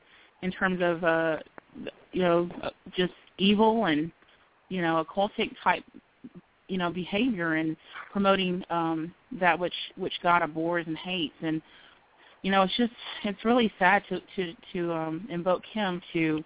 in 0.43 0.53
terms 0.53 0.81
of 0.83 1.03
uh, 1.03 1.37
you 2.13 2.21
know 2.21 2.51
uh, 2.63 2.71
just 2.95 3.15
evil 3.39 3.87
and 3.87 4.13
you 4.69 4.83
know 4.83 5.05
occultic 5.05 5.51
type 5.63 5.85
you 6.69 6.79
know 6.79 6.91
behavior 6.91 7.55
and 7.55 7.77
promoting 8.13 8.63
um 8.71 9.13
that 9.41 9.59
which 9.59 9.75
which 9.97 10.13
God 10.23 10.43
abhors 10.43 10.87
and 10.87 10.97
hates. 10.97 11.35
And 11.43 11.61
you 12.43 12.51
know 12.51 12.63
it's 12.63 12.77
just 12.77 12.93
it's 13.25 13.45
really 13.45 13.73
sad 13.79 14.03
to 14.09 14.21
to 14.37 14.55
to 14.73 14.93
um 14.93 15.27
invoke 15.31 15.65
him 15.73 16.01
to 16.13 16.45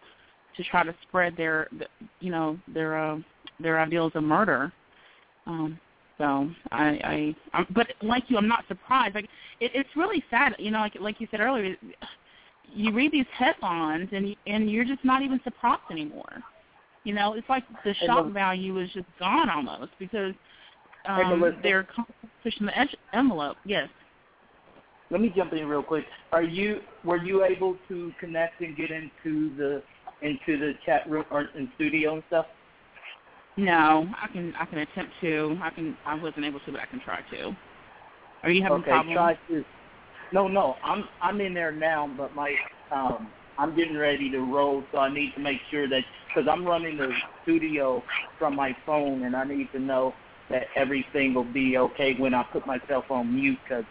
to 0.57 0.65
try 0.65 0.85
to 0.85 0.95
spread 1.09 1.37
their 1.37 1.69
you 2.21 2.31
know 2.31 2.59
their 2.73 2.99
uh, 2.99 3.19
their 3.61 3.81
ideals 3.81 4.13
of 4.15 4.23
murder. 4.23 4.73
Um 5.47 5.79
so 6.19 6.49
I 6.71 6.87
I 7.05 7.37
I'm, 7.53 7.67
but 7.71 7.89
like 8.03 8.25
you 8.29 8.37
I'm 8.37 8.49
not 8.49 8.65
surprised. 8.69 9.15
Like 9.15 9.29
it, 9.61 9.73
it's 9.75 9.91
really 9.97 10.23
sad 10.31 10.55
you 10.59 10.71
know 10.71 10.79
like 10.79 10.97
like 11.01 11.21
you 11.21 11.29
said 11.31 11.41
earlier 11.41 11.77
you 12.75 12.93
read 12.93 13.13
these 13.13 13.27
headlines 13.35 14.09
and 14.13 14.37
and 14.47 14.71
you're 14.71 14.85
just 14.85 15.05
not 15.05 15.23
even 15.23 15.41
surprised 15.45 15.83
anymore 15.91 16.43
you 17.05 17.15
know, 17.15 17.35
it's 17.35 17.49
like 17.49 17.65
the 17.85 17.95
shock 18.07 18.31
value 18.33 18.79
is 18.79 18.91
just 18.93 19.07
gone 19.19 19.51
almost 19.51 19.93
because 19.99 20.35
um, 21.07 21.59
they're 21.63 21.87
pushing 22.43 22.67
the 22.67 22.79
edge 22.79 22.95
envelope. 23.13 23.57
Yes. 23.65 23.89
Let 25.11 25.21
me 25.21 25.33
jump 25.37 25.53
in 25.53 25.67
real 25.67 25.83
quick. 25.83 26.05
Are 26.33 26.43
you 26.43 26.81
were 27.05 27.19
you 27.19 27.45
able 27.45 27.77
to 27.89 28.13
connect 28.19 28.61
and 28.61 28.77
get 28.77 28.91
into 28.91 29.55
the 29.57 29.83
into 30.23 30.59
the 30.59 30.73
chat 30.87 31.09
room 31.11 31.25
or 31.31 31.49
in 31.57 31.71
studio 31.75 32.15
and 32.15 32.23
stuff? 32.29 32.47
No, 33.57 34.09
I 34.21 34.29
can 34.29 34.55
I 34.59 34.65
can 34.65 34.79
attempt 34.79 35.13
to. 35.21 35.59
I 35.63 35.71
can 35.71 35.97
I 36.07 36.15
wasn't 36.15 36.47
able 36.47 36.61
to, 36.61 36.73
but 36.73 36.81
I 36.81 36.87
can 36.87 37.01
try 37.01 37.21
to. 37.33 37.55
Are 38.43 38.51
you 38.51 38.63
having 38.63 38.79
okay, 38.79 38.91
problems? 38.91 39.17
Try 39.17 39.39
to. 39.49 39.65
No, 40.33 40.49
no, 40.49 40.77
I'm 40.83 41.05
I'm 41.21 41.41
in 41.43 41.53
there 41.53 41.73
now, 41.73 42.11
but 42.17 42.35
my 42.35 42.55
um 42.91 43.29
I'm 43.59 43.77
getting 43.77 43.97
ready 43.97 44.31
to 44.31 44.41
roll, 44.41 44.85
so 44.93 44.99
I 44.99 45.13
need 45.13 45.33
to 45.35 45.41
make 45.41 45.59
sure 45.71 45.89
that 45.89 46.03
because 46.29 46.49
I'm 46.51 46.65
running 46.65 46.97
the 46.97 47.13
studio 47.43 48.03
from 48.39 48.57
my 48.57 48.75
phone, 48.87 49.25
and 49.25 49.37
I 49.37 49.45
need 49.45 49.71
to 49.73 49.79
know 49.79 50.15
that 50.51 50.65
everything 50.77 51.35
will 51.35 51.45
be 51.45 51.77
okay 51.79 52.15
when 52.19 52.35
I 52.35 52.45
put 52.45 52.67
myself 52.67 53.05
on 53.11 53.35
mute 53.35 53.59
because 53.63 53.85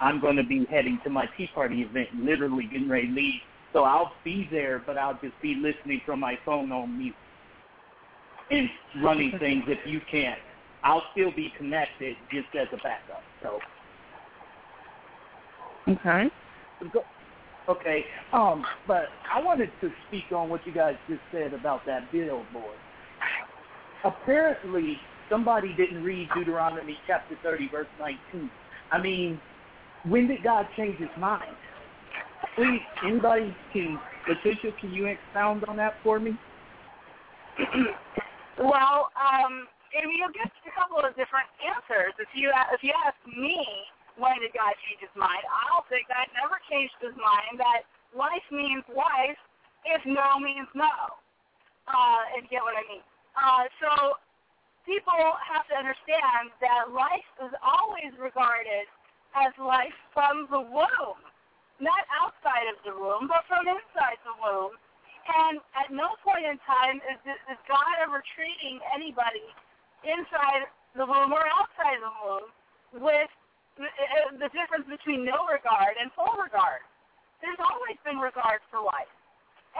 I'm 0.00 0.20
going 0.20 0.36
to 0.36 0.44
be 0.44 0.66
heading 0.70 1.00
to 1.04 1.10
my 1.10 1.26
Tea 1.36 1.50
Party 1.54 1.82
event, 1.82 2.08
literally 2.14 2.66
getting 2.66 2.88
ready 2.88 3.08
to 3.08 3.12
leave. 3.12 3.40
So 3.72 3.84
I'll 3.84 4.16
be 4.24 4.48
there, 4.50 4.82
but 4.84 4.98
I'll 4.98 5.18
just 5.22 5.40
be 5.40 5.54
listening 5.54 6.00
from 6.04 6.20
my 6.20 6.38
phone 6.44 6.72
on 6.72 6.96
mute 6.96 7.14
and 8.50 8.68
running 9.02 9.32
things 9.38 9.64
if 9.68 9.78
you 9.86 10.00
can't. 10.10 10.38
I'll 10.82 11.02
still 11.12 11.30
be 11.30 11.52
connected 11.56 12.16
just 12.32 12.48
as 12.54 12.66
a 12.72 12.76
backup. 12.78 13.22
So. 13.42 13.58
Okay. 16.82 17.00
Okay, 17.70 18.04
um, 18.32 18.64
but 18.88 19.04
I 19.32 19.40
wanted 19.40 19.70
to 19.80 19.90
speak 20.08 20.24
on 20.34 20.48
what 20.48 20.66
you 20.66 20.72
guys 20.72 20.96
just 21.08 21.20
said 21.30 21.54
about 21.54 21.86
that 21.86 22.10
billboard. 22.10 22.76
Apparently, 24.04 24.96
somebody 25.28 25.72
didn't 25.76 26.02
read 26.02 26.28
Deuteronomy 26.34 26.98
chapter 27.06 27.36
30, 27.44 27.68
verse 27.68 27.86
19. 28.00 28.50
I 28.90 29.00
mean, 29.00 29.40
when 30.04 30.26
did 30.26 30.42
God 30.42 30.66
change 30.76 30.98
his 30.98 31.08
mind? 31.16 31.54
Please, 32.56 32.80
anybody 33.06 33.54
can, 33.72 34.00
Letitia, 34.28 34.72
can 34.80 34.92
you 34.92 35.06
expound 35.06 35.64
on 35.68 35.76
that 35.76 35.94
for 36.02 36.18
me? 36.18 36.36
well, 38.58 39.10
um, 39.14 39.68
you'll 39.94 40.34
get 40.34 40.50
a 40.66 40.72
couple 40.74 40.98
of 40.98 41.14
different 41.14 41.46
answers. 41.62 42.14
If 42.18 42.28
you 42.34 42.50
if 42.72 42.82
you 42.82 42.92
ask 43.06 43.16
me, 43.26 43.64
when 44.20 44.36
did 44.44 44.52
God 44.52 44.76
change 44.84 45.00
his 45.00 45.16
mind? 45.16 45.40
I'll 45.48 45.88
say 45.88 46.04
God 46.06 46.28
never 46.36 46.60
changed 46.68 46.94
his 47.00 47.16
mind, 47.16 47.56
that 47.58 47.88
life 48.12 48.44
means 48.52 48.84
life 48.92 49.40
if 49.88 50.04
no 50.04 50.36
means 50.38 50.68
no. 50.76 50.92
Uh, 51.88 52.22
and 52.36 52.46
get 52.52 52.62
what 52.62 52.76
I 52.76 52.84
mean. 52.86 53.02
Uh, 53.34 53.64
so 53.82 53.90
people 54.84 55.16
have 55.40 55.66
to 55.72 55.74
understand 55.74 56.54
that 56.62 56.92
life 56.92 57.26
is 57.42 57.50
always 57.64 58.12
regarded 58.20 58.86
as 59.34 59.50
life 59.58 59.94
from 60.14 60.46
the 60.52 60.60
womb, 60.60 61.20
not 61.80 62.02
outside 62.14 62.68
of 62.70 62.78
the 62.86 62.94
womb, 62.94 63.26
but 63.26 63.42
from 63.48 63.66
inside 63.66 64.20
the 64.22 64.36
womb. 64.38 64.76
And 65.30 65.62
at 65.78 65.94
no 65.94 66.18
point 66.22 66.46
in 66.46 66.58
time 66.66 66.98
is, 67.06 67.18
is 67.26 67.58
God 67.66 67.94
ever 68.02 68.22
treating 68.34 68.82
anybody 68.90 69.46
inside 70.02 70.66
the 70.94 71.06
womb 71.06 71.30
or 71.30 71.46
outside 71.46 71.98
the 72.02 72.14
womb 72.22 72.48
with 72.98 73.30
the 74.38 74.50
difference 74.52 74.86
between 74.88 75.24
no 75.24 75.48
regard 75.48 75.96
and 75.96 76.12
full 76.12 76.36
regard. 76.36 76.84
There's 77.40 77.60
always 77.60 77.96
been 78.04 78.20
regard 78.20 78.60
for 78.68 78.84
life. 78.84 79.10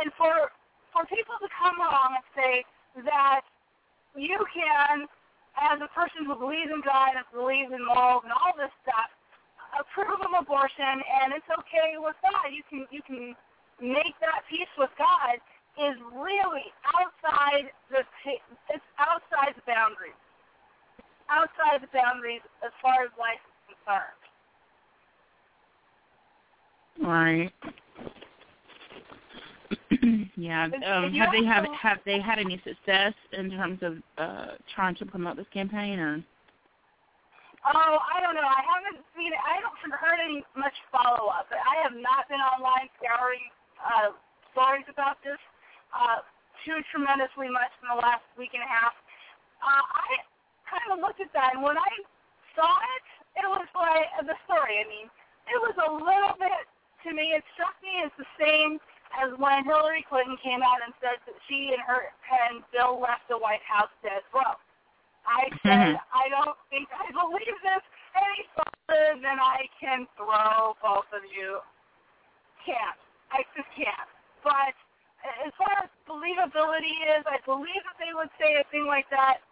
And 0.01 0.09
for 0.17 0.51
for 0.91 1.07
people 1.07 1.39
to 1.39 1.49
come 1.55 1.79
along 1.79 2.19
and 2.19 2.27
say 2.35 2.55
that 3.07 3.47
you 4.19 4.43
can, 4.51 5.07
as 5.55 5.79
a 5.79 5.91
person 5.95 6.27
who 6.27 6.35
believes 6.35 6.71
in 6.71 6.83
God 6.83 7.15
and 7.15 7.27
believes 7.31 7.71
in 7.71 7.83
morals 7.87 8.27
and 8.27 8.35
all 8.35 8.55
this 8.59 8.75
stuff, 8.83 9.11
approve 9.79 10.19
of 10.19 10.35
abortion 10.35 10.99
and 11.23 11.31
it's 11.35 11.47
okay 11.47 11.95
with 11.99 12.17
God. 12.23 12.51
You 12.51 12.65
can 12.67 12.87
you 12.91 13.03
can 13.07 13.37
make 13.79 14.17
that 14.21 14.43
peace 14.51 14.71
with 14.77 14.91
God 14.99 15.39
is 15.79 15.95
really 16.17 16.67
outside 16.91 17.71
the 17.91 18.03
it's 18.73 18.89
outside 18.99 19.55
the 19.55 19.65
boundaries. 19.67 20.19
Outside 21.31 21.79
the 21.87 21.93
boundaries 21.95 22.43
as 22.67 22.75
far 22.83 23.07
as 23.07 23.15
life 23.15 23.41
concerned. 23.85 24.21
Right. 27.01 27.51
yeah. 30.37 30.65
Um, 30.65 31.13
have 31.15 31.33
they 31.33 31.45
have 31.45 31.65
have 31.73 31.99
they 32.05 32.21
had 32.21 32.39
any 32.39 32.61
success 32.65 33.15
in 33.33 33.51
terms 33.51 33.79
of 33.83 33.97
uh, 34.19 34.57
trying 34.75 34.95
to 34.97 35.07
promote 35.07 35.37
this 35.37 35.47
campaign 35.53 35.99
or? 35.99 36.23
Oh, 37.61 37.99
I 38.01 38.25
don't 38.25 38.35
know. 38.35 38.49
I 38.49 38.65
haven't 38.65 39.05
seen 39.13 39.33
it. 39.33 39.41
I 39.41 39.61
haven't 39.61 39.93
heard 39.93 40.17
any 40.17 40.41
much 40.57 40.73
follow 40.89 41.29
up. 41.29 41.45
I 41.53 41.77
have 41.85 41.93
not 41.93 42.25
been 42.29 42.41
online 42.41 42.89
scouring 42.97 43.45
uh, 43.77 44.17
stories 44.53 44.89
about 44.89 45.21
this 45.21 45.37
uh, 45.93 46.25
too 46.65 46.81
tremendously 46.89 47.53
much 47.53 47.69
in 47.85 47.93
the 47.93 48.01
last 48.01 48.25
week 48.41 48.57
and 48.57 48.65
a 48.65 48.71
half. 48.71 48.97
Uh, 49.61 49.85
I 49.85 50.25
kind 50.65 50.89
of 50.97 51.05
looked 51.05 51.21
at 51.21 51.29
that, 51.37 51.53
and 51.53 51.61
when 51.61 51.77
I 51.77 51.93
saw 52.57 52.81
it, 52.97 53.05
it 53.37 53.47
was 53.47 53.69
like 53.75 54.11
the 54.27 54.37
story. 54.47 54.83
I 54.83 54.87
mean, 54.89 55.09
it 55.51 55.59
was 55.59 55.77
a 55.79 55.91
little 55.91 56.37
bit 56.39 56.67
to 57.07 57.11
me. 57.15 57.35
It 57.35 57.45
struck 57.55 57.75
me 57.83 58.03
as 58.05 58.13
the 58.19 58.29
same 58.39 58.79
as 59.19 59.35
when 59.39 59.67
Hillary 59.67 60.07
Clinton 60.07 60.39
came 60.39 60.63
out 60.63 60.83
and 60.85 60.95
said 61.03 61.19
that 61.27 61.39
she 61.51 61.75
and 61.75 61.83
her 61.83 62.15
and 62.47 62.63
Bill 62.71 63.03
left 63.03 63.27
the 63.27 63.39
White 63.39 63.65
House 63.67 63.91
dead 64.03 64.23
broke. 64.31 64.63
I 65.27 65.51
said 65.63 65.99
mm-hmm. 65.99 66.15
I 66.15 66.31
don't 66.31 66.57
think 66.71 66.89
I 66.95 67.11
believe 67.11 67.57
this 67.63 67.85
any 68.17 68.43
further 68.55 69.19
than 69.21 69.39
I 69.39 69.67
can 69.79 70.07
throw 70.17 70.75
both 70.83 71.11
of 71.13 71.27
you. 71.27 71.61
Can't. 72.67 72.99
I 73.31 73.47
just 73.55 73.69
can't. 73.75 74.11
But 74.43 74.75
as 75.45 75.53
far 75.59 75.85
as 75.85 75.91
believability 76.09 76.97
is, 77.19 77.23
I 77.29 77.39
believe 77.45 77.83
that 77.85 77.99
they 78.01 78.15
would 78.17 78.33
say 78.41 78.57
a 78.59 78.65
thing 78.73 78.87
like 78.87 79.07
that. 79.11 79.45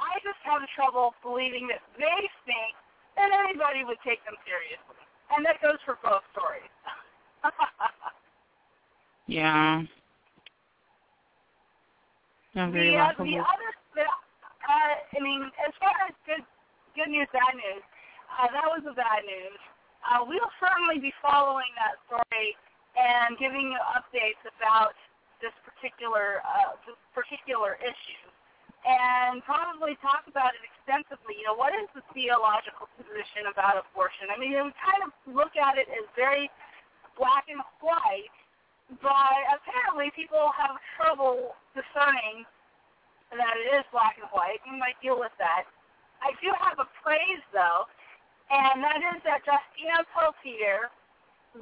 I 0.00 0.18
just 0.26 0.40
have 0.42 0.64
trouble 0.74 1.14
believing 1.22 1.70
that 1.70 1.84
they 1.94 2.20
think 2.42 2.74
then 3.16 3.30
anybody 3.32 3.84
would 3.84 4.00
take 4.04 4.24
them 4.24 4.34
seriously. 4.44 5.00
And 5.34 5.44
that 5.46 5.60
goes 5.62 5.80
for 5.84 5.96
both 6.02 6.22
stories. 6.32 6.68
yeah. 9.26 9.82
The, 12.52 12.60
uh, 13.00 13.16
the 13.16 13.40
other, 13.40 13.70
the, 13.96 14.04
uh, 14.04 14.94
I 15.16 15.18
mean, 15.24 15.48
as 15.64 15.72
far 15.80 15.96
as 16.04 16.12
good, 16.28 16.44
good 16.92 17.08
news, 17.08 17.28
bad 17.32 17.56
news, 17.56 17.80
uh, 18.28 18.48
that 18.52 18.68
was 18.68 18.84
the 18.84 18.92
bad 18.92 19.24
news. 19.24 19.60
Uh, 20.04 20.20
we'll 20.28 20.52
certainly 20.60 21.00
be 21.00 21.12
following 21.24 21.72
that 21.80 21.96
story 22.04 22.52
and 22.98 23.38
giving 23.40 23.72
you 23.72 23.80
updates 23.96 24.42
about 24.44 24.92
this 25.40 25.54
particular 25.64 26.44
uh, 26.44 26.76
this 26.84 26.98
particular 27.16 27.78
issue. 27.80 28.26
And 28.82 29.46
probably 29.46 29.94
talk 30.02 30.26
about 30.26 30.58
it 30.58 30.62
extensively. 30.66 31.38
You 31.38 31.46
know, 31.46 31.54
what 31.54 31.70
is 31.70 31.86
the 31.94 32.02
theological 32.10 32.90
position 32.98 33.46
about 33.46 33.78
abortion? 33.78 34.26
I 34.26 34.36
mean, 34.36 34.58
we 34.58 34.74
kind 34.74 35.06
of 35.06 35.14
look 35.30 35.54
at 35.54 35.78
it 35.78 35.86
as 35.86 36.02
very 36.18 36.50
black 37.14 37.46
and 37.46 37.62
white, 37.78 38.34
but 38.98 39.38
apparently 39.54 40.10
people 40.18 40.50
have 40.58 40.82
trouble 40.98 41.54
discerning 41.78 42.42
that 43.30 43.54
it 43.54 43.70
is 43.78 43.86
black 43.94 44.18
and 44.18 44.26
white. 44.34 44.58
We 44.66 44.74
might 44.74 44.98
deal 44.98 45.14
with 45.14 45.32
that. 45.38 45.62
I 46.18 46.34
do 46.42 46.50
have 46.50 46.82
a 46.82 46.90
praise, 47.06 47.42
though, 47.54 47.86
and 48.50 48.82
that 48.82 48.98
is 49.14 49.22
that 49.22 49.46
Justina 49.46 50.02
Pelletier 50.10 50.90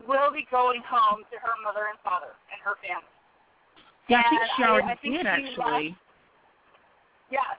will 0.09 0.33
be 0.33 0.48
going 0.50 0.83
home 0.88 1.22
to 1.28 1.37
her 1.37 1.54
mother 1.62 1.92
and 1.92 2.00
father 2.00 2.33
and 2.48 2.59
her 2.64 2.80
family. 2.80 3.12
Yeah, 4.09 4.24
I 4.24 4.30
think 4.30 4.42
she 4.56 4.62
already 4.64 4.88
I, 4.88 4.96
I 4.96 5.04
did, 5.04 5.20
she 5.20 5.28
actually. 5.28 5.88
Left. 5.92 6.10
Yes. 7.30 7.56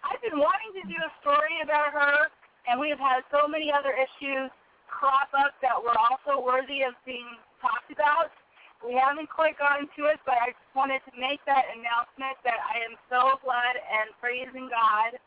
I've 0.00 0.20
been 0.24 0.40
wanting 0.40 0.72
to 0.80 0.84
do 0.88 0.96
a 0.96 1.12
story 1.20 1.60
about 1.62 1.92
her, 1.92 2.32
and 2.66 2.80
we 2.80 2.88
have 2.88 2.98
had 2.98 3.20
so 3.28 3.46
many 3.46 3.68
other 3.68 3.92
issues 3.92 4.48
crop 4.88 5.28
up 5.36 5.54
that 5.60 5.76
were 5.76 5.96
also 5.96 6.40
worthy 6.40 6.82
of 6.82 6.96
being 7.04 7.28
talked 7.60 7.92
about. 7.92 8.32
We 8.80 8.96
haven't 8.96 9.28
quite 9.28 9.60
gotten 9.60 9.92
to 10.00 10.08
it, 10.08 10.24
but 10.24 10.40
I 10.40 10.56
just 10.56 10.72
wanted 10.72 11.04
to 11.04 11.12
make 11.20 11.44
that 11.44 11.68
announcement 11.68 12.40
that 12.48 12.64
I 12.64 12.80
am 12.88 12.96
so 13.12 13.36
glad 13.44 13.76
and 13.76 14.08
praising 14.24 14.72
God 14.72 15.20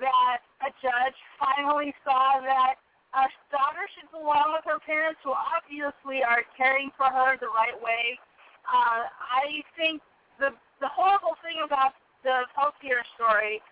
that 0.00 0.40
a 0.64 0.72
judge 0.80 1.16
finally 1.36 1.92
saw 2.04 2.40
that 2.40 2.80
our 3.12 3.28
daughter 3.52 3.84
should 3.96 4.08
belong 4.12 4.56
with 4.56 4.64
her 4.64 4.80
parents 4.80 5.20
who 5.24 5.32
obviously 5.32 6.24
are 6.24 6.44
caring 6.56 6.88
for 6.96 7.08
her 7.08 7.36
the 7.36 7.52
right 7.52 7.76
way. 7.80 8.16
Uh, 8.64 9.08
I 9.12 9.60
think 9.76 10.00
the 10.40 10.52
the 10.80 10.88
horrible 10.92 11.36
thing 11.40 11.56
about 11.64 11.96
the 12.26 12.42
Pelletier 12.58 13.06
story 13.14 13.62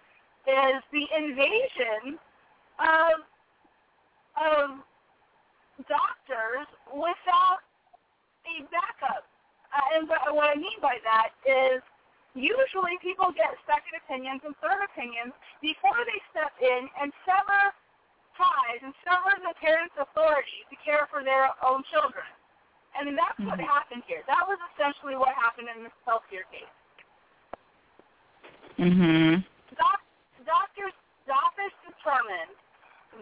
is 0.46 0.78
the 0.94 1.06
invasion 1.10 2.22
of 2.78 3.26
of 4.38 4.78
doctors 5.90 6.66
without 6.94 7.62
a 8.46 8.62
backup. 8.70 9.26
Uh, 9.74 9.98
and 9.98 10.06
what 10.06 10.50
I 10.50 10.54
mean 10.54 10.78
by 10.78 11.02
that 11.02 11.34
is 11.42 11.82
usually 12.38 12.94
people 13.02 13.34
get 13.34 13.58
second 13.66 13.98
opinions 13.98 14.42
and 14.46 14.54
third 14.62 14.86
opinions 14.86 15.34
before 15.58 15.98
they 16.06 16.18
step 16.30 16.54
in 16.62 16.86
and 16.98 17.10
sever 17.26 17.74
ties 18.38 18.82
and 18.82 18.94
sever 19.02 19.34
the 19.42 19.54
parents' 19.58 19.94
authority 19.98 20.62
to 20.70 20.78
care 20.82 21.10
for 21.10 21.26
their 21.26 21.50
own 21.62 21.82
children. 21.90 22.26
Mean, 23.02 23.18
that's 23.18 23.34
mm-hmm. 23.36 23.50
what 23.50 23.58
happened 23.58 24.06
here. 24.06 24.22
That 24.30 24.46
was 24.46 24.58
essentially 24.74 25.18
what 25.18 25.34
happened 25.34 25.66
in 25.68 25.82
this 25.82 25.94
Pelletier 26.06 26.46
case. 26.54 26.70
Mhm. 28.78 29.44
Doc, 29.76 30.00
doctors, 30.44 30.92
doctors 31.26 31.72
determined 31.86 32.56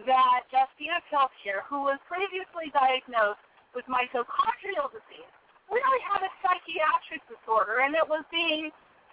that 0.05 0.41
Justina 0.51 1.01
Pelletier, 1.09 1.61
who 1.69 1.83
was 1.83 1.99
previously 2.07 2.71
diagnosed 2.73 3.39
with 3.75 3.85
mitochondrial 3.85 4.89
disease, 4.91 5.29
really 5.69 6.01
had 6.01 6.23
a 6.23 6.31
psychiatric 6.41 7.21
disorder, 7.29 7.79
and 7.79 7.95
it 7.95 8.07
was 8.07 8.23
being 8.31 8.71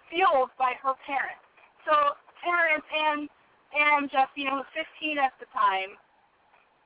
fueled 0.09 0.49
by 0.57 0.73
her 0.81 0.93
parents. 1.05 1.45
So 1.85 2.15
parents 2.43 2.87
and 2.93 3.29
and 3.73 4.11
Justina, 4.11 4.51
who 4.51 4.57
was 4.57 4.71
15 4.75 5.17
at 5.17 5.31
the 5.39 5.45
time, 5.55 5.95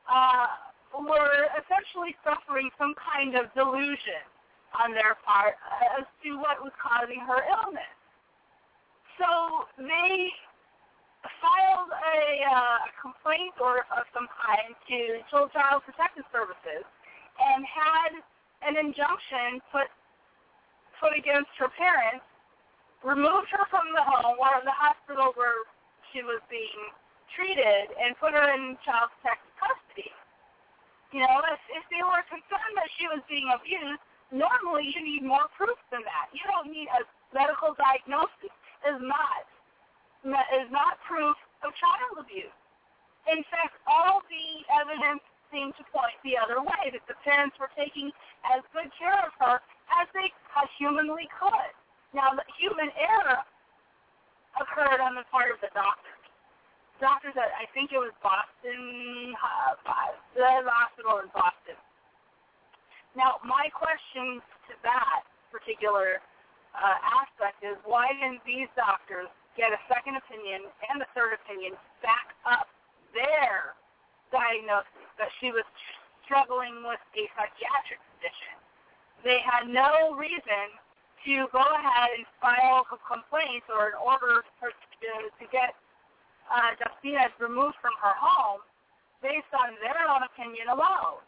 uh, 0.06 0.48
were 1.02 1.50
essentially 1.58 2.15
suffering 2.24 2.70
some 2.78 2.94
kind 2.94 3.36
of 3.36 3.52
delusion 3.54 4.22
on 4.78 4.94
their 4.94 5.18
part 5.26 5.58
as 5.98 6.06
to 6.24 6.38
what 6.38 6.62
was 6.62 6.72
causing 6.78 7.20
her 7.20 7.41
illness. 7.50 7.89
So 9.17 9.65
they 9.80 10.30
filed 11.23 11.91
a, 11.91 12.21
uh, 12.45 12.80
complaint 13.01 13.56
or 13.62 13.88
of 13.95 14.06
some 14.13 14.28
kind 14.30 14.75
to 14.89 15.23
Child 15.32 15.84
Protective 15.88 16.28
Services 16.30 16.84
and 17.39 17.65
had 17.65 18.12
an 18.63 18.75
injunction 18.78 19.62
put 19.71 19.88
put 20.99 21.12
against 21.12 21.51
her 21.60 21.67
parents, 21.75 22.23
removed 23.04 23.51
her 23.51 23.67
from 23.67 23.91
the 23.91 23.99
home 23.99 24.39
or 24.39 24.63
the 24.63 24.71
hospital 24.71 25.36
where 25.36 25.67
she 26.12 26.23
was 26.23 26.39
being 26.47 26.88
treated, 27.36 27.91
and 27.99 28.15
put 28.15 28.32
her 28.32 28.47
in 28.56 28.80
child 28.88 29.12
protective 29.19 29.51
custody. 29.60 30.08
You 31.12 31.28
know, 31.28 31.43
if, 31.51 31.60
if 31.75 31.84
they 31.91 31.99
were 31.99 32.23
concerned 32.32 32.75
that 32.80 32.88
she 32.95 33.12
was 33.12 33.19
being 33.28 33.51
abused, 33.51 33.99
normally 34.32 34.88
you 34.88 35.04
need 35.04 35.28
more 35.28 35.51
proof 35.60 35.75
than 35.91 35.99
that. 36.08 36.32
You 36.32 36.47
don't 36.47 36.71
need 36.71 36.88
a 36.95 37.04
medical 37.36 37.75
diagnosis 37.75 38.56
is 38.89 39.00
not 39.02 39.45
is 40.26 40.69
not 40.74 40.98
proof 41.06 41.38
of 41.62 41.69
child 41.78 42.17
abuse. 42.17 42.54
In 43.30 43.45
fact, 43.54 43.78
all 43.86 44.26
the 44.26 44.65
evidence 44.74 45.21
seemed 45.54 45.78
to 45.78 45.86
point 45.93 46.17
the 46.26 46.34
other 46.34 46.62
way, 46.62 46.89
that 46.89 47.06
the 47.06 47.13
parents 47.21 47.54
were 47.62 47.69
taking 47.78 48.10
as 48.50 48.65
good 48.74 48.89
care 48.98 49.21
of 49.21 49.34
her 49.38 49.62
as 50.02 50.10
they 50.17 50.34
humanly 50.78 51.28
could. 51.39 51.71
Now, 52.13 52.32
the 52.32 52.45
human 52.58 52.89
error 52.95 53.43
occurred 54.60 55.02
on 55.04 55.15
the 55.15 55.28
part 55.32 55.52
of 55.52 55.60
the 55.60 55.71
doctors. 55.76 56.21
Doctors 57.04 57.36
at, 57.36 57.52
I 57.60 57.67
think 57.76 57.91
it 57.91 58.00
was 58.00 58.15
Boston, 58.24 59.36
uh, 59.36 59.76
the 60.34 60.63
hospital 60.63 61.19
in 61.19 61.28
Boston. 61.36 61.76
Now, 63.19 63.43
my 63.43 63.67
question 63.76 64.39
to 64.71 64.74
that 64.84 65.28
particular 65.52 66.24
uh, 66.76 66.98
aspect 67.24 67.64
is 67.64 67.80
why 67.88 68.12
didn't 68.12 68.44
these 68.44 68.68
doctors 68.76 69.32
get 69.56 69.72
a 69.72 69.80
second 69.88 70.20
opinion 70.20 70.68
and 70.92 71.00
a 71.00 71.08
third 71.16 71.36
opinion 71.40 71.80
back 72.04 72.36
up 72.44 72.68
their 73.16 73.76
diagnosis 74.32 75.08
that 75.16 75.32
she 75.40 75.56
was 75.56 75.64
struggling 76.28 76.84
with 76.84 77.00
a 77.16 77.24
psychiatric 77.36 78.02
condition? 78.16 78.56
They 79.24 79.40
had 79.42 79.72
no 79.72 80.14
reason 80.20 80.76
to 81.26 81.50
go 81.50 81.64
ahead 81.64 82.14
and 82.14 82.28
file 82.38 82.86
a 82.86 83.00
complaint 83.02 83.66
or 83.72 83.96
an 83.96 83.98
order 83.98 84.46
for, 84.62 84.70
to, 84.70 85.10
to 85.26 85.46
get 85.50 85.74
uh, 86.52 86.78
Justina 86.78 87.34
removed 87.42 87.80
from 87.82 87.98
her 87.98 88.14
home 88.14 88.62
based 89.26 89.50
on 89.58 89.74
their 89.82 90.06
own 90.06 90.22
opinion 90.22 90.70
alone. 90.70 91.24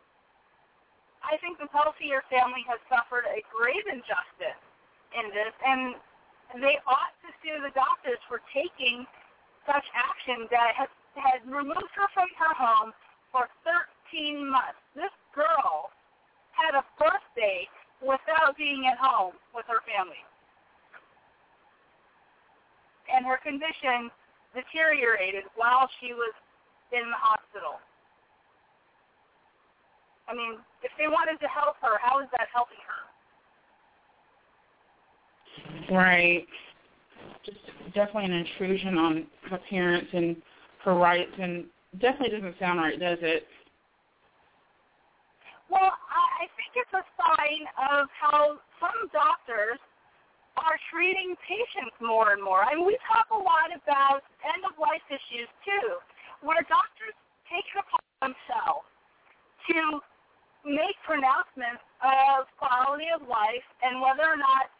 I 1.25 1.41
think 1.41 1.57
the 1.57 1.65
Pelletier 1.73 2.21
family 2.29 2.61
has 2.69 2.77
suffered 2.85 3.25
a 3.25 3.41
grave 3.49 3.89
injustice 3.89 4.61
in 5.15 5.31
this, 5.31 5.53
and 5.63 5.95
they 6.59 6.79
ought 6.87 7.15
to 7.23 7.29
sue 7.43 7.59
the 7.63 7.71
doctors 7.75 8.19
for 8.27 8.41
taking 8.51 9.05
such 9.67 9.83
action 9.91 10.47
that 10.51 10.75
has, 10.75 10.91
has 11.19 11.39
removed 11.47 11.91
her 11.95 12.07
from 12.15 12.31
her 12.39 12.53
home 12.55 12.91
for 13.31 13.51
13 13.67 14.47
months. 14.47 14.79
This 14.95 15.11
girl 15.35 15.91
had 16.55 16.73
a 16.73 16.83
birthday 16.97 17.67
without 18.01 18.55
being 18.57 18.87
at 18.87 18.97
home 18.97 19.35
with 19.53 19.65
her 19.67 19.83
family. 19.83 20.21
And 23.11 23.25
her 23.25 23.39
condition 23.39 24.11
deteriorated 24.55 25.47
while 25.55 25.89
she 25.99 26.13
was 26.13 26.33
in 26.91 27.07
the 27.07 27.19
hospital. 27.19 27.79
I 30.27 30.35
mean, 30.35 30.59
if 30.83 30.91
they 30.99 31.07
wanted 31.07 31.39
to 31.39 31.47
help 31.47 31.79
her, 31.79 31.99
how 32.03 32.19
is 32.19 32.27
that 32.35 32.51
helping 32.51 32.83
her? 32.83 33.06
Right. 35.91 36.45
Just 37.45 37.57
definitely 37.93 38.25
an 38.25 38.33
intrusion 38.33 38.97
on 38.97 39.27
her 39.49 39.59
parents 39.69 40.09
and 40.13 40.35
her 40.83 40.95
rights, 40.95 41.31
and 41.39 41.65
definitely 41.99 42.37
doesn't 42.37 42.59
sound 42.59 42.79
right, 42.79 42.99
does 42.99 43.19
it? 43.21 43.47
Well, 45.69 45.91
I 45.91 46.47
think 46.55 46.71
it's 46.75 46.93
a 46.95 47.03
sign 47.19 47.63
of 47.91 48.07
how 48.11 48.59
some 48.79 49.09
doctors 49.11 49.79
are 50.57 50.79
treating 50.91 51.35
patients 51.43 51.95
more 52.01 52.31
and 52.33 52.41
more. 52.41 52.63
I 52.63 52.75
mean, 52.75 52.87
we 52.87 52.97
talk 53.05 53.27
a 53.31 53.37
lot 53.37 53.69
about 53.71 54.23
end-of-life 54.43 55.05
issues, 55.11 55.49
too, 55.63 55.99
where 56.41 56.63
doctors 56.65 57.15
take 57.51 57.67
it 57.67 57.79
upon 57.79 58.33
themselves 58.33 58.87
to 59.71 60.01
make 60.65 60.95
pronouncements 61.05 61.83
of 62.01 62.47
quality 62.59 63.07
of 63.13 63.23
life 63.27 63.63
and 63.83 64.01
whether 64.01 64.25
or 64.25 64.39
not 64.39 64.71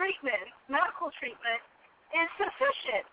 treatment, 0.00 0.48
medical 0.72 1.12
treatment, 1.20 1.60
is 2.16 2.28
sufficient 2.40 3.04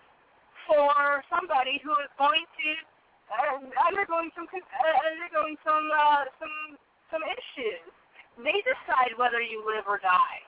for 0.64 1.20
somebody 1.28 1.84
who 1.84 1.92
is 2.00 2.12
going 2.16 2.48
to 2.56 2.70
uh, 3.28 3.60
undergoing 3.92 4.32
some 4.32 4.48
uh, 4.48 4.64
undergoing 5.04 5.60
some 5.68 5.84
uh, 5.92 6.24
some 6.40 6.80
some 7.12 7.24
issues. 7.28 7.84
They 8.40 8.56
decide 8.64 9.12
whether 9.20 9.44
you 9.44 9.68
live 9.68 9.84
or 9.84 10.00
die 10.00 10.40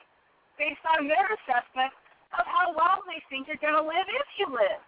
based 0.56 0.84
on 0.95 1.12
their 1.12 1.28
assessment 1.43 1.91
of 2.39 2.47
how 2.47 2.71
well 2.71 3.04
they 3.04 3.19
think 3.28 3.52
you're 3.52 3.60
going 3.60 3.75
to 3.75 3.84
live 3.84 4.08
if 4.08 4.30
you 4.39 4.47
live. 4.47 4.84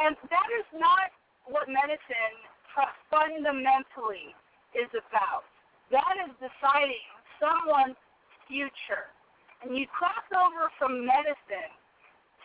And 0.00 0.14
that 0.30 0.48
is 0.56 0.68
not 0.72 1.12
what 1.44 1.68
medicine 1.68 2.36
fundamentally 3.10 4.32
is 4.72 4.88
about. 4.94 5.44
That 5.90 6.14
is 6.22 6.30
deciding 6.38 7.08
someone's 7.42 7.98
future 8.46 9.10
and 9.62 9.76
you 9.76 9.86
cross 9.86 10.24
over 10.32 10.72
from 10.78 11.04
medicine 11.04 11.72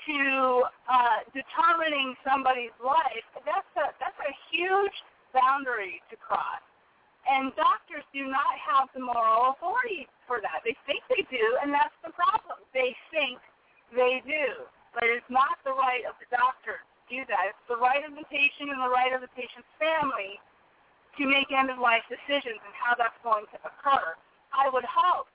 to 0.05 0.63
uh, 0.89 1.25
determining 1.33 2.13
somebody's 2.21 2.75
life, 2.83 3.25
that's 3.45 3.71
a 3.79 3.95
that's 3.97 4.19
a 4.21 4.33
huge 4.51 4.93
boundary 5.33 6.01
to 6.11 6.15
cross. 6.15 6.61
And 7.25 7.49
doctors 7.57 8.05
do 8.13 8.29
not 8.29 8.53
have 8.61 8.85
the 8.93 9.01
moral 9.01 9.57
authority 9.57 10.05
for 10.29 10.37
that. 10.45 10.61
They 10.61 10.77
think 10.85 11.01
they 11.09 11.25
do, 11.33 11.57
and 11.57 11.73
that's 11.73 11.95
the 12.05 12.13
problem. 12.13 12.61
They 12.69 12.93
think 13.09 13.41
they 13.89 14.21
do, 14.21 14.69
but 14.93 15.09
it's 15.09 15.25
not 15.29 15.57
the 15.65 15.73
right 15.73 16.05
of 16.05 16.13
the 16.21 16.29
doctor 16.29 16.85
to 16.85 17.01
do 17.09 17.21
that. 17.25 17.57
It's 17.57 17.65
the 17.65 17.81
right 17.81 18.05
of 18.05 18.13
the 18.13 18.29
patient 18.29 18.69
and 18.69 18.77
the 18.77 18.93
right 18.93 19.09
of 19.09 19.25
the 19.25 19.31
patient's 19.33 19.69
family 19.81 20.37
to 21.17 21.25
make 21.25 21.49
end 21.49 21.73
of 21.73 21.81
life 21.81 22.05
decisions 22.11 22.61
and 22.61 22.73
how 22.77 22.93
that's 22.93 23.17
going 23.25 23.49
to 23.55 23.59
occur. 23.65 24.13
I 24.53 24.69
would 24.69 24.85
hope 24.85 25.25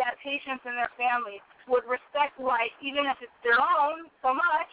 that 0.00 0.16
patients 0.24 0.64
and 0.64 0.74
their 0.74 0.90
families 0.96 1.44
would 1.68 1.84
respect 1.84 2.40
life, 2.40 2.72
even 2.80 3.04
if 3.04 3.20
it's 3.20 3.40
their 3.44 3.60
own, 3.60 4.08
so 4.24 4.32
much 4.32 4.72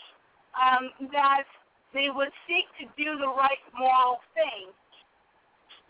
um, 0.55 0.89
that 1.11 1.43
they 1.91 2.07
would 2.07 2.31
seek 2.47 2.65
to 2.79 2.87
do 2.95 3.19
the 3.19 3.27
right 3.27 3.61
moral 3.75 4.23
thing 4.31 4.71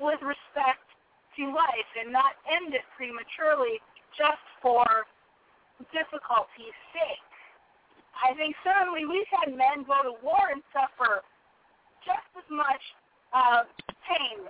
with 0.01 0.21
respect 0.25 0.81
to 1.37 1.53
life 1.53 1.91
and 2.01 2.09
not 2.09 2.33
end 2.49 2.73
it 2.73 2.85
prematurely 2.97 3.77
just 4.17 4.41
for 4.61 4.85
difficulty's 5.93 6.77
sake. 6.93 7.29
I 8.17 8.33
think 8.33 8.57
certainly 8.65 9.05
we've 9.05 9.29
had 9.29 9.53
men 9.53 9.85
go 9.85 10.01
to 10.01 10.17
war 10.25 10.49
and 10.49 10.65
suffer 10.73 11.21
just 12.01 12.25
as 12.33 12.47
much 12.49 12.81
uh, 13.33 13.69
pain 14.09 14.41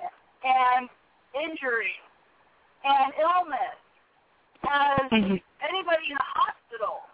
and 0.48 0.88
injury 1.36 2.00
and 2.88 3.12
illness 3.20 3.76
as 4.66 5.08
mm-hmm. 5.12 5.38
anybody 5.62 6.06
in 6.10 6.18
a 6.18 6.30
hospital. 6.34 7.06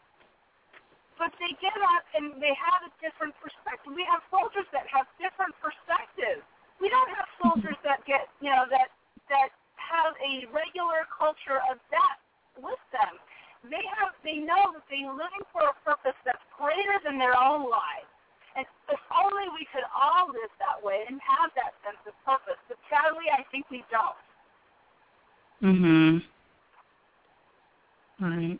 But 1.19 1.31
they 1.37 1.53
get 1.61 1.77
up 1.77 2.03
and 2.17 2.41
they 2.41 2.55
have 2.57 2.87
a 2.87 2.91
different 2.99 3.37
perspective. 3.39 3.93
We 3.93 4.03
have 4.09 4.23
soldiers 4.33 4.67
that 4.73 4.89
have 4.89 5.05
different 5.21 5.53
perspectives 5.61 6.43
we 6.83 6.89
don't 6.89 7.11
have 7.15 7.27
soldiers 7.39 7.79
that 7.87 8.03
get 8.03 8.27
you 8.43 8.49
know 8.49 8.67
that 8.67 8.91
that 9.29 9.55
have 9.79 10.11
a 10.19 10.43
regular 10.51 11.07
culture 11.07 11.63
of 11.71 11.77
death 11.87 12.19
with 12.59 12.83
them. 12.91 13.15
They 13.71 13.83
have 13.99 14.11
they 14.27 14.43
know 14.43 14.75
that 14.75 14.83
they're 14.91 15.07
living 15.07 15.47
for 15.55 15.63
a 15.63 15.75
purpose 15.87 16.19
that's 16.27 16.43
greater 16.59 16.99
than 17.07 17.15
their 17.15 17.39
own 17.39 17.71
lives. 17.71 18.11
And 18.59 18.67
if 18.91 19.01
only 19.09 19.49
we 19.55 19.65
could 19.71 19.87
all 19.95 20.29
live 20.29 20.51
that 20.61 20.77
way 20.83 21.07
and 21.07 21.17
have 21.23 21.55
that 21.57 21.73
sense 21.81 22.03
of 22.05 22.13
purpose. 22.21 22.59
But 22.69 22.77
sadly, 22.91 23.25
I 23.31 23.41
think 23.49 23.65
we 23.71 23.81
don't. 23.89 24.19
Mhm. 25.63 26.21
Right. 28.23 28.59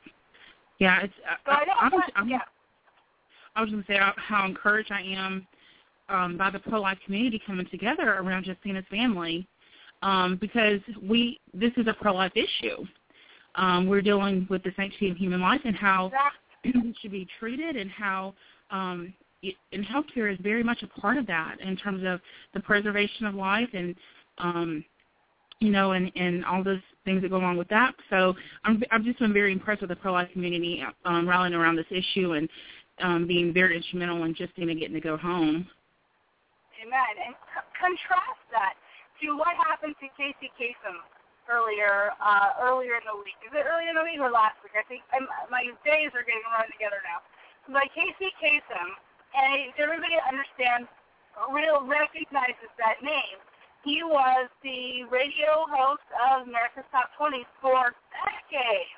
Yeah, 0.80 1.04
it's. 1.04 1.14
So 1.46 1.52
I, 1.52 1.56
I 1.56 1.88
I, 1.88 1.90
want, 1.90 2.12
I'm, 2.16 2.28
yeah. 2.28 2.42
I 3.56 3.62
was 3.62 3.70
going 3.70 3.82
to 3.82 3.88
say 3.88 3.98
how 4.18 4.46
encouraged 4.46 4.92
I 4.92 5.02
am 5.02 5.48
um, 6.10 6.38
by 6.38 6.50
the 6.50 6.60
pro-life 6.60 6.98
community 7.06 7.42
coming 7.46 7.68
together 7.72 8.16
around 8.16 8.46
Justina's 8.46 8.86
family 8.90 9.48
um, 10.02 10.38
because 10.42 10.82
we 11.02 11.40
this 11.54 11.72
is 11.78 11.88
a 11.88 11.94
pro-life 11.94 12.34
issue. 12.36 12.86
Um, 13.56 13.88
we're 13.88 14.02
dealing 14.02 14.48
with 14.50 14.64
the 14.64 14.72
sanctity 14.76 15.10
of 15.10 15.18
human 15.18 15.40
life 15.40 15.62
and 15.64 15.76
how 15.76 16.12
it 16.64 16.96
should 17.02 17.12
be 17.12 17.28
treated 17.40 17.78
and 17.78 17.90
how 17.90 18.34
um, 18.70 19.14
it, 19.44 19.56
and 19.72 19.86
healthcare 19.86 20.32
is 20.32 20.40
very 20.42 20.64
much 20.64 20.84
a 20.84 21.00
part 21.00 21.18
of 21.18 21.28
that 21.28 21.58
in 21.62 21.78
terms 21.78 22.04
of 22.06 22.20
the 22.54 22.60
preservation 22.60 23.28
of 23.28 23.36
life 23.36 23.70
and 23.74 23.96
um, 24.40 24.84
you 25.60 25.70
know 25.70 25.92
and, 25.94 26.12
and 26.16 26.44
all 26.44 26.64
those 26.64 26.82
things 27.06 27.22
that 27.22 27.30
go 27.30 27.38
along 27.38 27.58
with 27.58 27.68
that. 27.70 27.94
So 28.10 28.34
I'm 28.64 28.82
I've 28.92 29.04
just 29.04 29.20
been 29.20 29.34
very 29.34 29.52
impressed 29.52 29.82
with 29.82 29.90
the 29.90 29.96
pro-life 29.96 30.30
community 30.34 30.84
um, 31.06 31.28
rallying 31.28 31.54
around 31.54 31.76
this 31.76 31.90
issue 31.92 32.34
and 32.34 32.50
um, 33.02 33.28
being 33.28 33.54
very 33.54 33.76
instrumental 33.78 34.24
in 34.24 34.36
Justina 34.38 34.76
getting 34.76 34.94
to 34.94 35.02
go 35.02 35.18
home. 35.18 35.68
Amen. 36.82 37.14
And 37.26 37.36
c- 37.56 37.70
contrast 37.80 38.44
that 38.52 38.76
to 39.22 39.38
what 39.38 39.56
happened 39.56 39.96
to 40.04 40.08
Casey 40.20 40.52
Kasem 40.60 41.00
earlier 41.52 42.12
uh, 42.24 42.60
earlier 42.64 43.00
in 43.00 43.06
the 43.08 43.18
week. 43.20 43.40
Is 43.44 43.52
it 43.52 43.64
earlier 43.68 43.92
in 43.92 43.98
the 44.00 44.04
week 44.04 44.20
or 44.20 44.32
last 44.32 44.60
week? 44.64 44.76
I 44.76 44.84
think 44.88 45.04
I'm, 45.12 45.28
my 45.52 45.68
days 45.84 46.12
are 46.16 46.24
getting 46.24 46.44
run 46.52 46.68
together 46.72 47.00
now. 47.04 47.24
But 47.72 47.88
Casey 47.96 48.32
Kasem, 48.40 48.90
and 49.36 49.72
everybody 49.80 50.20
understands, 50.28 50.92
real 51.52 51.84
recognizes 51.88 52.72
that 52.78 53.00
name. 53.00 53.40
He 53.84 54.00
was 54.00 54.48
the 54.64 55.04
radio 55.12 55.68
host 55.68 56.08
of 56.16 56.48
America's 56.48 56.88
Top 56.96 57.12
20 57.20 57.44
for 57.60 57.92
decades, 58.16 58.96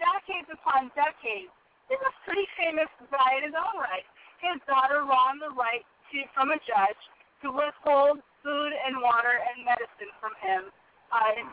decades 0.00 0.48
upon 0.48 0.88
decades. 0.96 1.52
He 1.92 1.96
was 2.00 2.12
pretty 2.24 2.48
famous 2.56 2.88
guy 3.12 3.44
in 3.44 3.52
his 3.52 3.52
own 3.52 3.76
right. 3.76 4.08
His 4.40 4.56
daughter 4.64 5.04
won 5.04 5.36
the 5.36 5.52
right 5.52 5.84
to, 5.84 6.16
from 6.32 6.56
a 6.56 6.58
judge 6.64 7.02
to 7.44 7.52
withhold 7.52 8.24
food 8.40 8.72
and 8.72 9.04
water 9.04 9.44
and 9.52 9.68
medicine 9.68 10.08
from 10.16 10.32
him 10.40 10.72
uh, 11.12 11.36
in, 11.36 11.44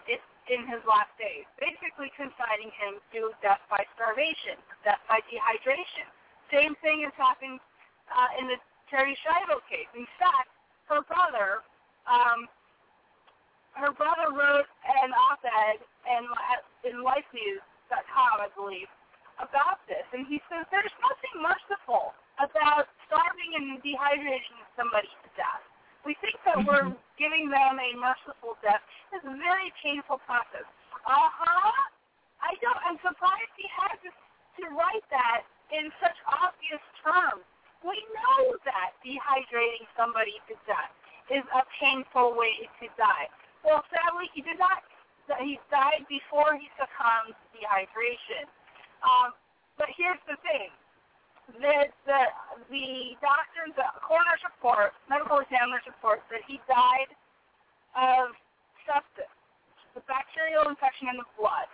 in 0.48 0.63
his 0.72 0.80
last 0.88 1.12
days, 1.20 1.44
basically 1.60 2.15
consigning 2.15 2.72
him 2.80 3.04
to 3.12 3.36
death 3.44 3.60
by 3.67 3.84
starvation, 4.00 4.56
death 4.88 5.04
by 5.12 5.20
dehydration. 5.28 6.08
Same 6.48 6.80
thing 6.80 7.04
is 7.04 7.12
happening 7.20 7.60
uh, 8.08 8.39
in 8.39 8.48
the 8.48 8.56
Terri 8.88 9.20
Schiavo 9.20 9.60
case. 9.67 9.91
In 10.00 10.08
fact, 10.15 10.52
her 10.88 11.04
brother, 11.04 11.63
um, 12.09 12.49
her 13.77 13.91
brother 13.95 14.35
wrote 14.35 14.67
an 14.83 15.11
op-ed 15.15 15.79
in, 16.09 16.23
in 16.85 16.95
LifeNews.com, 17.01 18.35
I 18.41 18.49
believe, 18.53 18.89
about 19.39 19.81
this, 19.89 20.05
and 20.13 20.27
he 20.27 20.37
says 20.51 20.67
there's 20.69 20.93
nothing 21.01 21.35
merciful 21.41 22.13
about 22.37 22.89
starving 23.09 23.57
and 23.57 23.81
dehydrating 23.81 24.59
somebody 24.77 25.09
to 25.25 25.29
death. 25.33 25.63
We 26.05 26.17
think 26.21 26.37
that 26.45 26.61
mm-hmm. 26.61 26.69
we're 26.69 26.89
giving 27.17 27.49
them 27.49 27.77
a 27.77 27.89
merciful 27.97 28.57
death. 28.61 28.81
It's 29.13 29.25
a 29.25 29.37
very 29.37 29.69
painful 29.81 30.21
process. 30.25 30.65
Uh-huh. 31.05 31.73
I 32.41 32.57
don't, 32.61 32.81
I'm 32.85 32.97
surprised 33.01 33.53
he 33.57 33.69
had 33.69 33.97
to, 34.01 34.09
to 34.09 34.63
write 34.73 35.05
that 35.13 35.45
in 35.69 35.93
such 36.01 36.17
obvious 36.25 36.81
terms. 37.01 37.45
We 37.81 37.97
know 38.13 38.57
that 38.65 38.97
dehydrating 39.01 39.89
somebody 39.97 40.37
to 40.49 40.57
death 40.69 40.93
is 41.29 41.45
a 41.53 41.63
painful 41.77 42.34
way 42.34 42.65
to 42.81 42.88
die. 42.97 43.29
Well, 43.62 43.86
sadly, 43.93 44.31
he 44.34 44.41
did 44.41 44.57
not. 44.57 44.81
He 45.39 45.62
died 45.69 46.03
before 46.10 46.57
he 46.57 46.67
succumbed 46.75 47.38
to 47.38 47.45
dehydration. 47.55 48.49
Um, 49.05 49.31
but 49.77 49.88
here's 49.95 50.19
the 50.27 50.36
thing 50.43 50.73
that 51.62 51.91
the 52.05 52.21
the 52.71 53.15
doctors, 53.19 53.71
the 53.75 53.88
coroner's 54.01 54.43
report, 54.43 54.95
medical 55.07 55.39
examiner's 55.39 55.86
report 55.88 56.23
that 56.31 56.43
he 56.47 56.60
died 56.67 57.12
of 57.95 58.36
sepsis, 58.88 59.29
the 59.95 60.03
bacterial 60.07 60.67
infection 60.67 61.12
in 61.12 61.17
the 61.19 61.27
blood. 61.36 61.67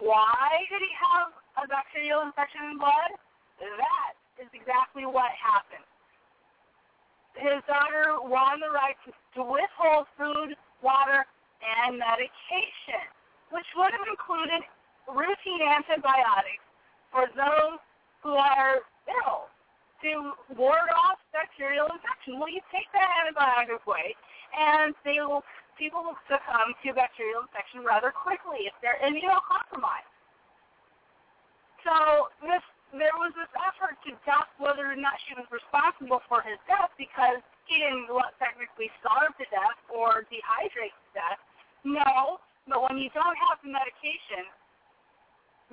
Why 0.00 0.66
did 0.68 0.82
he 0.82 0.92
have 0.92 1.32
a 1.56 1.64
bacterial 1.68 2.20
infection 2.24 2.64
in 2.68 2.76
blood? 2.76 3.12
That 3.60 4.12
is 4.36 4.48
exactly 4.52 5.08
what 5.08 5.32
happened. 5.32 5.84
His 7.36 7.60
daughter 7.68 8.16
won 8.24 8.60
the 8.60 8.72
right 8.72 8.96
to, 9.04 9.12
to 9.36 9.42
withhold 9.44 10.08
food, 10.16 10.56
water, 10.82 11.24
and 11.60 11.98
medication, 11.98 13.04
which 13.52 13.66
would 13.76 13.92
have 13.92 14.08
included 14.08 14.64
routine 15.08 15.62
antibiotics 15.62 16.64
for 17.12 17.28
those 17.36 17.78
who 18.22 18.34
are 18.34 18.82
ill 19.06 19.48
to 20.02 20.32
ward 20.56 20.88
off 20.92 21.20
bacterial 21.32 21.86
infection. 21.92 22.40
Well, 22.40 22.50
you 22.50 22.60
take 22.72 22.88
that 22.92 23.08
antibiotic 23.24 23.76
away, 23.84 24.16
and 24.56 24.94
they 25.04 25.20
will 25.20 25.44
people 25.78 26.00
will 26.00 26.16
succumb 26.24 26.72
to 26.84 26.96
bacterial 26.96 27.44
infection 27.44 27.84
rather 27.84 28.08
quickly 28.08 28.64
if 28.64 28.72
they're 28.80 28.96
immunocompromised. 29.04 30.08
So 31.84 32.32
this 32.40 32.64
there 32.94 33.14
was 33.18 33.34
this 33.34 33.50
effort 33.58 33.98
to 34.06 34.14
doubt 34.22 34.52
whether 34.62 34.86
or 34.86 34.94
not 34.94 35.18
she 35.26 35.34
was 35.34 35.46
responsible 35.50 36.22
for 36.30 36.42
his 36.46 36.58
death 36.70 36.94
because 36.94 37.42
he 37.66 37.82
didn't 37.82 38.06
technically 38.38 38.90
starve 39.02 39.34
to 39.42 39.46
death 39.50 39.78
or 39.90 40.22
dehydrate 40.30 40.94
to 40.94 41.10
death. 41.18 41.40
No, 41.82 42.38
but 42.70 42.82
when 42.86 42.98
you 42.98 43.10
don't 43.10 43.38
have 43.50 43.58
the 43.62 43.70
medication 43.74 44.46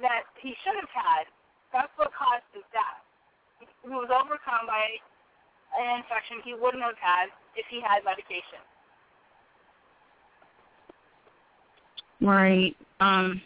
that 0.02 0.26
he 0.42 0.58
should 0.66 0.78
have 0.78 0.90
had, 0.90 1.30
that's 1.70 1.94
what 2.02 2.10
caused 2.18 2.46
his 2.54 2.66
death. 2.74 3.02
He 3.62 3.94
was 3.94 4.10
overcome 4.10 4.66
by 4.66 4.98
an 5.78 6.02
infection 6.02 6.42
he 6.42 6.54
wouldn't 6.58 6.82
have 6.82 6.98
had 6.98 7.30
if 7.56 7.66
he 7.70 7.82
had 7.82 8.02
medication. 8.06 8.62
Right. 12.22 12.76
Um, 13.00 13.42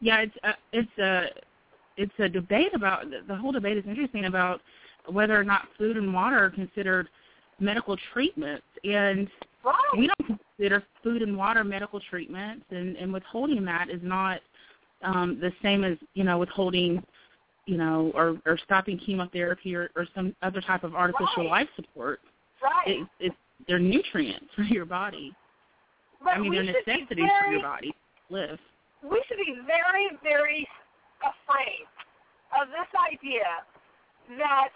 yeah, 0.00 0.24
it's 0.28 0.36
a, 0.44 0.52
it's 0.72 0.98
a 0.98 1.26
it's 1.96 2.12
a 2.18 2.28
debate 2.28 2.74
about 2.74 3.04
the 3.28 3.34
whole 3.36 3.52
debate 3.52 3.76
is 3.76 3.84
interesting 3.86 4.26
about 4.26 4.60
whether 5.10 5.38
or 5.38 5.44
not 5.44 5.68
food 5.78 5.96
and 5.96 6.12
water 6.12 6.44
are 6.44 6.50
considered 6.50 7.08
medical 7.58 7.96
treatments, 8.12 8.64
and 8.84 9.28
right. 9.64 9.74
we 9.96 10.08
don't 10.08 10.38
consider 10.58 10.82
food 11.02 11.22
and 11.22 11.36
water 11.36 11.64
medical 11.64 12.00
treatments, 12.00 12.64
and, 12.70 12.96
and 12.96 13.12
withholding 13.12 13.64
that 13.64 13.90
is 13.90 14.00
not 14.02 14.40
um, 15.02 15.38
the 15.40 15.52
same 15.62 15.84
as 15.84 15.96
you 16.14 16.24
know 16.24 16.38
withholding 16.38 17.02
you 17.66 17.76
know, 17.76 18.10
or, 18.14 18.38
or 18.44 18.58
stopping 18.64 18.98
chemotherapy 18.98 19.74
or, 19.74 19.90
or 19.94 20.06
some 20.14 20.34
other 20.42 20.60
type 20.60 20.84
of 20.84 20.94
artificial 20.94 21.44
Right. 21.44 21.50
life 21.50 21.68
support. 21.76 22.20
Right. 22.62 22.98
It, 23.00 23.08
it's 23.20 23.36
they're 23.68 23.78
nutrients 23.78 24.46
for 24.56 24.62
your 24.62 24.84
body. 24.84 25.32
but 26.22 26.30
I 26.30 26.38
mean, 26.38 26.52
they're 26.52 26.64
should 26.66 26.84
be 26.84 27.06
for 27.08 27.14
very- 27.14 27.52
your 27.52 27.62
body 27.62 27.92
to 28.28 28.34
live. 28.34 28.58
we 29.02 29.22
should 29.28 29.36
be 29.38 29.54
very, 29.66 30.10
very 30.22 30.66
afraid 31.22 31.86
of 32.60 32.68
this 32.68 32.90
idea 32.98 33.64
that 34.38 34.68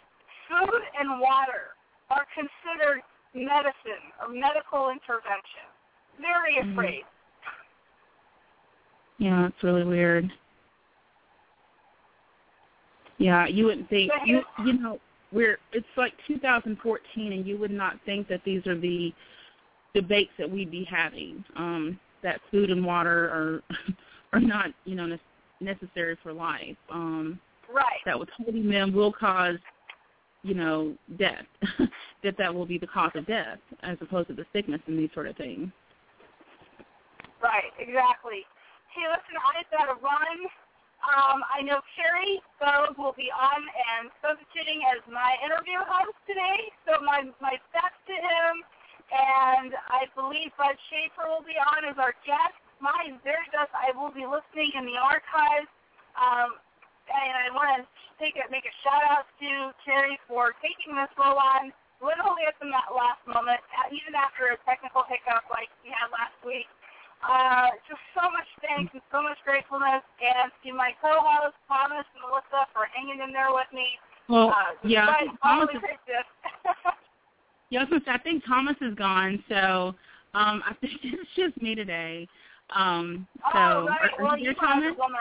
food 0.49 0.83
and 0.99 1.21
water 1.21 1.77
are 2.11 2.27
considered 2.35 3.03
medicine 3.35 4.07
or 4.21 4.29
medical 4.29 4.91
intervention. 4.91 5.67
Very 6.19 6.55
Mhm. 6.57 6.73
afraid. 6.73 7.05
Yeah, 9.19 9.47
it's 9.47 9.63
really 9.63 9.85
weird. 9.85 10.33
Yeah, 13.19 13.47
you 13.47 13.65
wouldn't 13.67 13.89
think 13.89 14.13
you 14.25 14.45
you 14.59 14.75
know 14.75 15.01
we're 15.33 15.59
it's 15.73 15.97
like 15.97 16.13
2014 16.27 17.33
and 17.33 17.47
you 17.47 17.57
would 17.57 17.71
not 17.71 17.99
think 18.03 18.29
that 18.29 18.45
these 18.45 18.67
are 18.67 18.77
the 18.77 19.13
debates 19.95 20.33
that 20.37 20.49
we'd 20.49 20.71
be 20.71 20.85
having. 20.85 21.45
Um, 21.57 21.99
that 22.23 22.41
food 22.51 22.71
and 22.71 22.85
water 22.85 23.25
are 23.31 23.63
are 24.33 24.41
not 24.41 24.73
you 24.85 24.95
know 24.95 25.19
necessary 25.61 26.16
for 26.23 26.33
life. 26.33 26.77
Um, 26.90 27.40
Right. 27.73 28.01
that 28.05 28.19
withholding 28.19 28.69
them 28.71 28.92
will 28.92 29.12
cause 29.12 29.59
you 30.42 30.55
know 30.55 30.95
death. 31.19 31.47
that 32.23 32.37
that 32.38 32.55
will 32.55 32.66
be 32.66 32.79
the 32.79 32.87
cause 32.87 33.11
of 33.14 33.27
death 33.27 33.59
as 33.83 33.99
opposed 34.01 34.29
to 34.29 34.35
the 34.35 34.47
sickness 34.53 34.81
and 34.87 34.99
these 34.99 35.11
sort 35.12 35.27
of 35.27 35.37
things. 35.37 35.71
Right, 37.42 37.73
exactly. 37.79 38.47
Hey, 38.95 39.05
listen, 39.11 39.37
I've 39.37 39.69
got 39.71 39.92
to 39.92 40.01
run. 40.01 40.38
Um, 41.05 41.45
I 41.47 41.61
know 41.62 41.79
Carrie 41.95 42.40
Bogue 42.59 42.97
will 42.97 43.14
be 43.14 43.29
on 43.31 43.61
and 43.61 44.11
substituting 44.25 44.83
as 44.88 45.05
my 45.07 45.37
interview 45.45 45.79
host 45.85 46.16
today, 46.27 46.73
so 46.88 46.99
my 47.05 47.29
my 47.42 47.61
best 47.75 47.99
to 48.09 48.16
him. 48.16 48.55
And 49.07 49.71
I 49.87 50.11
believe 50.19 50.51
Bud 50.59 50.75
Shaver 50.90 51.31
will 51.31 51.47
be 51.47 51.55
on 51.55 51.87
as 51.87 51.95
our 51.95 52.14
guest. 52.27 52.59
My 52.81 53.15
very 53.25 53.49
best. 53.53 53.73
I 53.73 53.95
will 53.97 54.12
be 54.12 54.29
listening 54.29 54.73
in 54.77 54.85
the 54.85 55.01
archives. 55.01 55.71
Um, 56.17 56.61
and 57.07 57.35
I 57.39 57.49
want 57.55 57.71
to 57.81 57.83
take 58.19 58.35
a, 58.37 58.45
make 58.51 58.67
a 58.67 58.75
shout 58.83 59.05
out 59.07 59.27
to 59.39 59.71
Terry 59.87 60.19
for 60.27 60.53
taking 60.59 60.97
this 60.99 61.11
role 61.15 61.39
on 61.39 61.71
literally 62.03 62.45
at 62.45 62.59
the 62.61 62.69
last 62.69 63.23
moment, 63.25 63.62
uh, 63.73 63.89
even 63.95 64.12
after 64.12 64.53
a 64.53 64.59
technical 64.69 65.07
hiccup 65.07 65.47
like 65.49 65.71
we 65.81 65.95
had 65.95 66.11
last 66.12 66.37
week. 66.45 66.69
Uh, 67.25 67.73
just 67.89 68.03
so 68.12 68.29
much 68.29 68.45
thanks 68.61 68.93
and 68.93 69.01
so 69.09 69.25
much 69.25 69.41
gratefulness, 69.41 70.05
and 70.21 70.53
to 70.61 70.77
my 70.77 70.93
co-hosts 71.01 71.57
Thomas 71.65 72.05
and 72.12 72.21
Melissa 72.21 72.69
for 72.77 72.85
hanging 72.93 73.25
in 73.25 73.33
there 73.33 73.57
with 73.57 73.71
me. 73.73 73.97
Well, 74.29 74.53
uh, 74.53 74.77
yeah, 74.85 75.09
despite 75.09 75.33
all 75.41 75.65
Thomas 75.65 75.81
is. 75.81 76.27
Yeah, 77.71 77.83
I 77.83 77.85
was 77.91 78.03
say, 78.05 78.12
I 78.12 78.19
think 78.19 78.45
Thomas 78.47 78.77
is 78.81 78.95
gone, 78.95 79.43
so 79.49 79.97
um, 80.35 80.62
I 80.69 80.75
think 80.81 81.01
it's 81.03 81.31
just 81.35 81.61
me 81.61 81.75
today. 81.75 82.29
Um, 82.71 83.27
so, 83.53 83.59
oh, 83.59 83.87
right. 83.87 84.11
are, 84.19 84.25
well, 84.25 84.39
you 84.39 84.55
Thomas? 84.55 84.91
the 84.91 84.99
woman. 84.99 85.21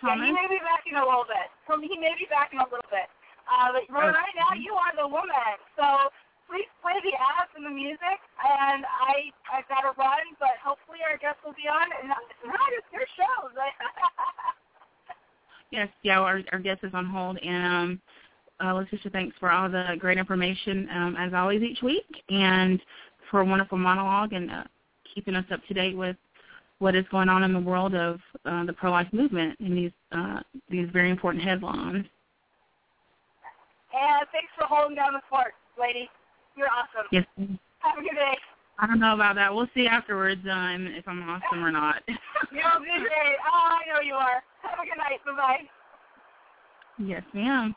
Thomas? 0.00 0.26
Yeah, 0.26 0.26
he 0.26 0.32
may 0.34 0.48
be 0.50 0.60
back 0.62 0.82
in 0.90 0.96
a 0.98 1.04
little 1.04 1.26
bit. 1.28 1.48
So 1.68 1.78
he 1.78 1.94
may 1.98 2.14
be 2.18 2.26
back 2.26 2.50
in 2.52 2.58
a 2.58 2.66
little 2.66 2.90
bit. 2.90 3.06
Uh, 3.46 3.76
but 3.76 3.86
right, 3.92 4.10
Okay. 4.10 4.18
right 4.18 4.36
now, 4.36 4.56
you 4.56 4.74
are 4.74 4.92
the 4.96 5.06
woman. 5.06 5.54
So 5.78 6.10
please 6.50 6.68
play 6.82 6.98
the 7.04 7.14
ads 7.14 7.52
and 7.54 7.64
the 7.64 7.74
music. 7.74 8.18
And 8.42 8.84
I 8.84 9.30
I've 9.52 9.68
got 9.68 9.86
to 9.86 9.94
run, 9.94 10.24
but 10.40 10.58
hopefully 10.64 10.98
our 11.06 11.16
guest 11.16 11.38
will 11.44 11.54
be 11.54 11.68
on. 11.70 11.86
And 12.00 12.08
not 12.08 12.20
it's 12.74 12.90
your 12.92 13.06
show. 13.14 13.50
Yes, 15.70 15.88
yeah, 16.02 16.20
our, 16.20 16.40
our 16.52 16.60
guest 16.60 16.84
is 16.84 16.94
on 16.94 17.04
hold, 17.04 17.36
and 17.38 17.66
um, 17.66 18.00
uh, 18.64 18.74
Letitia, 18.74 19.10
thanks 19.10 19.36
for 19.40 19.50
all 19.50 19.68
the 19.68 19.96
great 19.98 20.18
information 20.18 20.88
um, 20.94 21.16
as 21.18 21.34
always 21.34 21.62
each 21.62 21.82
week, 21.82 22.06
and 22.28 22.80
for 23.30 23.40
a 23.40 23.44
wonderful 23.44 23.78
monologue 23.78 24.32
and 24.32 24.50
uh, 24.50 24.64
keeping 25.14 25.34
us 25.34 25.44
up 25.52 25.60
to 25.68 25.74
date 25.74 25.96
with 25.96 26.16
what 26.78 26.94
is 26.94 27.04
going 27.10 27.28
on 27.28 27.42
in 27.42 27.52
the 27.52 27.60
world 27.60 27.94
of 27.94 28.20
uh, 28.44 28.64
the 28.64 28.72
pro-life 28.72 29.08
movement 29.12 29.58
and 29.60 29.76
these 29.76 29.92
uh, 30.12 30.40
these 30.70 30.88
very 30.92 31.10
important 31.10 31.42
headlines. 31.42 32.04
and 33.94 34.26
thanks 34.32 34.50
for 34.58 34.66
holding 34.66 34.96
down 34.96 35.12
the 35.12 35.20
fort, 35.30 35.54
lady. 35.78 36.08
You're 36.56 36.68
awesome. 36.68 37.08
Yes, 37.10 37.24
Have 37.80 37.98
a 37.98 38.02
good 38.02 38.14
day. 38.14 38.36
I 38.78 38.86
don't 38.86 38.98
know 38.98 39.14
about 39.14 39.36
that. 39.36 39.54
We'll 39.54 39.68
see 39.74 39.86
afterwards 39.86 40.40
um, 40.50 40.88
if 40.96 41.06
I'm 41.06 41.22
awesome 41.28 41.64
or 41.64 41.70
not. 41.70 42.02
You're 42.52 42.66
a 42.66 42.78
good 42.78 43.08
day. 43.08 43.32
Oh, 43.46 43.68
I 43.70 43.82
know 43.92 44.00
you 44.04 44.14
are. 44.14 44.42
Have 44.62 44.78
a 44.78 44.84
good 44.84 44.98
night. 44.98 45.20
Bye-bye. 45.24 45.62
Yes, 46.98 47.22
ma'am. 47.32 47.74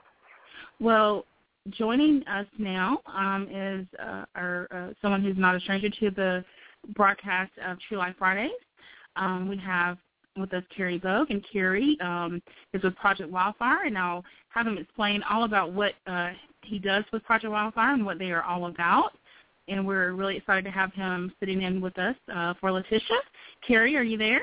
Well, 0.79 1.25
joining 1.71 2.25
us 2.27 2.45
now 2.58 2.99
um, 3.08 3.47
is 3.51 3.86
uh, 3.99 4.25
our 4.36 4.67
uh, 4.71 4.93
someone 5.01 5.23
who's 5.23 5.38
not 5.38 5.56
a 5.56 5.60
stranger 5.60 5.89
to 5.89 6.12
the 6.12 6.45
broadcast 6.95 7.51
of 7.65 7.77
TRU-Life 7.88 8.15
Fridays. 8.17 8.51
Um, 9.15 9.47
we 9.47 9.58
have 9.58 9.97
with 10.38 10.53
us 10.53 10.63
Carrie 10.75 10.99
Bogue, 10.99 11.32
and 11.32 11.43
Carrie 11.51 11.97
um, 12.01 12.41
is 12.73 12.84
with 12.84 12.95
Project 12.95 13.30
Wildfire, 13.32 13.86
and 13.86 13.97
I'll 13.97 14.23
have 14.49 14.67
him 14.67 14.77
explain 14.77 15.23
all 15.30 15.43
about 15.43 15.73
what 15.73 15.93
uh, 16.06 16.30
he 16.63 16.80
does 16.80 17.03
with 17.12 17.23
Project 17.23 17.51
Wildfire 17.51 17.93
and 17.93 18.06
what 18.06 18.19
they 18.19 18.32
are 18.32 18.43
all 18.43 18.67
about. 18.67 19.13
And 19.67 19.86
we're 19.86 20.13
really 20.13 20.38
excited 20.38 20.63
to 20.65 20.71
have 20.71 20.93
him 20.93 21.34
sitting 21.39 21.63
in 21.63 21.82
with 21.82 21.97
us 21.97 22.15
uh, 22.34 22.53
for 22.62 22.71
Letitia. 22.71 23.17
Carrie, 23.67 23.97
are 23.97 24.03
you 24.03 24.17
there? 24.17 24.41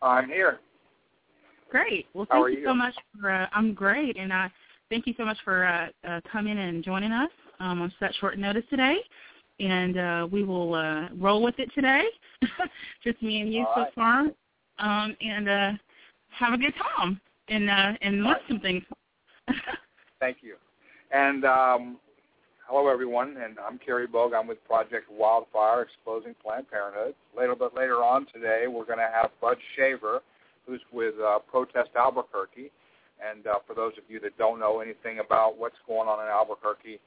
I'm 0.00 0.28
here. 0.28 0.60
Great. 1.70 2.06
Well, 2.14 2.26
thank 2.30 2.48
you, 2.50 2.58
you? 2.58 2.64
so 2.64 2.74
much 2.74 2.94
for. 3.20 3.30
Uh, 3.30 3.46
I'm 3.52 3.74
great, 3.74 4.16
and 4.16 4.32
uh, 4.32 4.48
thank 4.90 5.06
you 5.06 5.14
so 5.16 5.24
much 5.24 5.38
for 5.44 5.64
uh, 5.64 5.88
uh, 6.06 6.20
coming 6.30 6.58
and 6.58 6.84
joining 6.84 7.12
us 7.12 7.30
um, 7.60 7.80
on 7.80 7.92
such 7.98 8.14
short 8.20 8.38
notice 8.38 8.64
today. 8.68 8.96
And 9.60 9.98
uh, 9.98 10.28
we 10.30 10.42
will 10.42 10.74
uh, 10.74 11.08
roll 11.18 11.42
with 11.42 11.58
it 11.58 11.70
today, 11.74 12.04
just 13.04 13.22
me 13.22 13.40
and 13.40 13.52
you 13.52 13.60
All 13.60 13.72
so 13.74 13.80
right. 13.82 13.94
far, 13.94 14.20
um, 14.78 15.16
and 15.20 15.48
uh, 15.48 15.72
have 16.30 16.54
a 16.54 16.58
good 16.58 16.72
time 16.96 17.20
and 17.48 17.68
uh, 17.68 17.92
and 18.00 18.24
learn 18.24 18.36
some 18.48 18.60
things. 18.60 18.82
Thank 20.20 20.38
you. 20.40 20.56
And 21.12 21.44
um, 21.44 21.98
hello, 22.66 22.88
everyone. 22.88 23.36
And 23.36 23.58
I'm 23.58 23.78
Kerry 23.78 24.06
Bogue. 24.06 24.32
I'm 24.32 24.46
with 24.46 24.64
Project 24.64 25.10
Wildfire, 25.10 25.82
Exposing 25.82 26.34
Planned 26.42 26.70
Parenthood. 26.70 27.14
Later, 27.36 27.54
but 27.54 27.74
later 27.74 27.96
on 27.96 28.26
today, 28.32 28.64
we're 28.66 28.86
going 28.86 28.98
to 28.98 29.10
have 29.12 29.30
Bud 29.42 29.58
Shaver, 29.76 30.20
who's 30.66 30.80
with 30.90 31.14
uh, 31.22 31.40
Protest 31.40 31.90
Albuquerque. 31.96 32.70
And 33.20 33.46
uh, 33.46 33.58
for 33.66 33.74
those 33.74 33.92
of 33.98 34.04
you 34.08 34.20
that 34.20 34.36
don't 34.38 34.58
know 34.58 34.80
anything 34.80 35.18
about 35.18 35.58
what's 35.58 35.76
going 35.86 36.08
on 36.08 36.24
in 36.24 36.30
Albuquerque, 36.30 37.00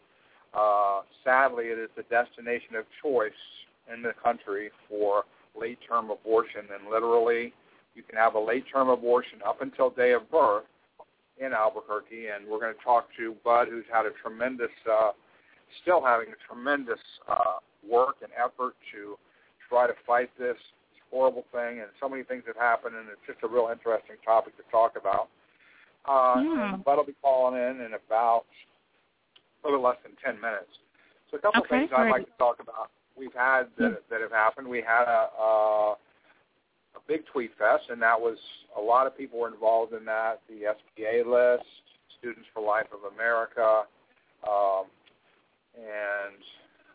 uh, 0.54 1.02
sadly, 1.24 1.66
it 1.66 1.80
is 1.80 1.90
the 1.98 2.04
destination 2.04 2.76
of 2.76 2.86
choice 3.02 3.32
in 3.92 4.02
the 4.02 4.14
country 4.24 4.70
for 4.88 5.24
late-term 5.60 6.12
abortion. 6.12 6.62
And 6.74 6.92
literally, 6.92 7.54
you 7.96 8.04
can 8.04 8.18
have 8.18 8.36
a 8.36 8.40
late-term 8.40 8.90
abortion 8.90 9.40
up 9.46 9.62
until 9.62 9.90
day 9.90 10.14
of 10.14 10.30
birth 10.30 10.66
in 11.40 11.54
Albuquerque, 11.54 12.28
and 12.28 12.48
we're 12.48 12.60
going 12.60 12.74
to 12.74 12.84
talk 12.84 13.08
to 13.18 13.36
Bud, 13.44 13.68
who's 13.70 13.86
had 13.92 14.06
a 14.06 14.12
tremendous, 14.22 14.72
uh, 14.90 15.12
still 15.82 16.04
having 16.04 16.28
a 16.30 16.40
tremendous 16.48 17.02
uh, 17.28 17.58
work 17.90 18.18
and 18.22 18.32
effort 18.38 18.76
to 18.94 19.18
try 19.68 19.88
to 19.88 19.94
fight 20.06 20.30
this 20.38 20.58
horrible 21.12 21.46
thing, 21.52 21.80
and 21.80 21.90
so 22.00 22.08
many 22.08 22.24
things 22.24 22.44
have 22.46 22.56
happened, 22.56 22.96
and 22.96 23.10
it's 23.10 23.22
just 23.26 23.40
a 23.44 23.48
real 23.48 23.70
interesting 23.72 24.16
topic 24.26 24.56
to 24.58 24.64
talk 24.72 24.94
about. 25.00 25.30
Uh, 26.06 26.42
Yeah. 26.44 26.74
and 26.74 26.84
Bud 26.84 26.98
will 26.98 27.06
be 27.06 27.16
calling 27.22 27.56
in 27.62 27.82
in 27.82 27.94
about 27.94 28.46
a 29.64 29.68
little 29.68 29.82
less 29.82 29.98
than 30.04 30.16
10 30.24 30.40
minutes. 30.42 30.80
So 31.32 31.38
a 31.38 31.42
couple 31.42 31.62
Okay, 31.62 31.84
of 31.84 31.90
things 31.90 31.92
I'd 31.96 32.12
like 32.12 32.26
to 32.26 32.38
talk 32.38 32.60
about. 32.60 32.92
We've 33.16 33.34
had 33.34 33.68
that, 33.78 34.04
that 34.10 34.22
have 34.22 34.32
happened. 34.32 34.68
We 34.68 34.82
had 34.82 35.06
a, 35.08 35.30
uh, 35.40 35.96
a 36.96 37.02
big 37.08 37.26
tweet 37.28 37.52
fest, 37.58 37.90
and 37.90 38.02
that 38.02 38.20
was 38.20 38.38
a 38.76 38.82
lot 38.82 39.08
of 39.08 39.18
people 39.18 39.40
were 39.40 39.48
involved 39.48 39.94
in 39.94 40.04
that. 40.06 40.42
The 40.50 40.74
SBA 40.76 41.26
list, 41.26 41.70
Students 42.20 42.48
for 42.54 42.62
Life 42.62 42.88
of 42.92 43.12
America, 43.14 43.84
um, 44.48 44.86
and 45.76 46.42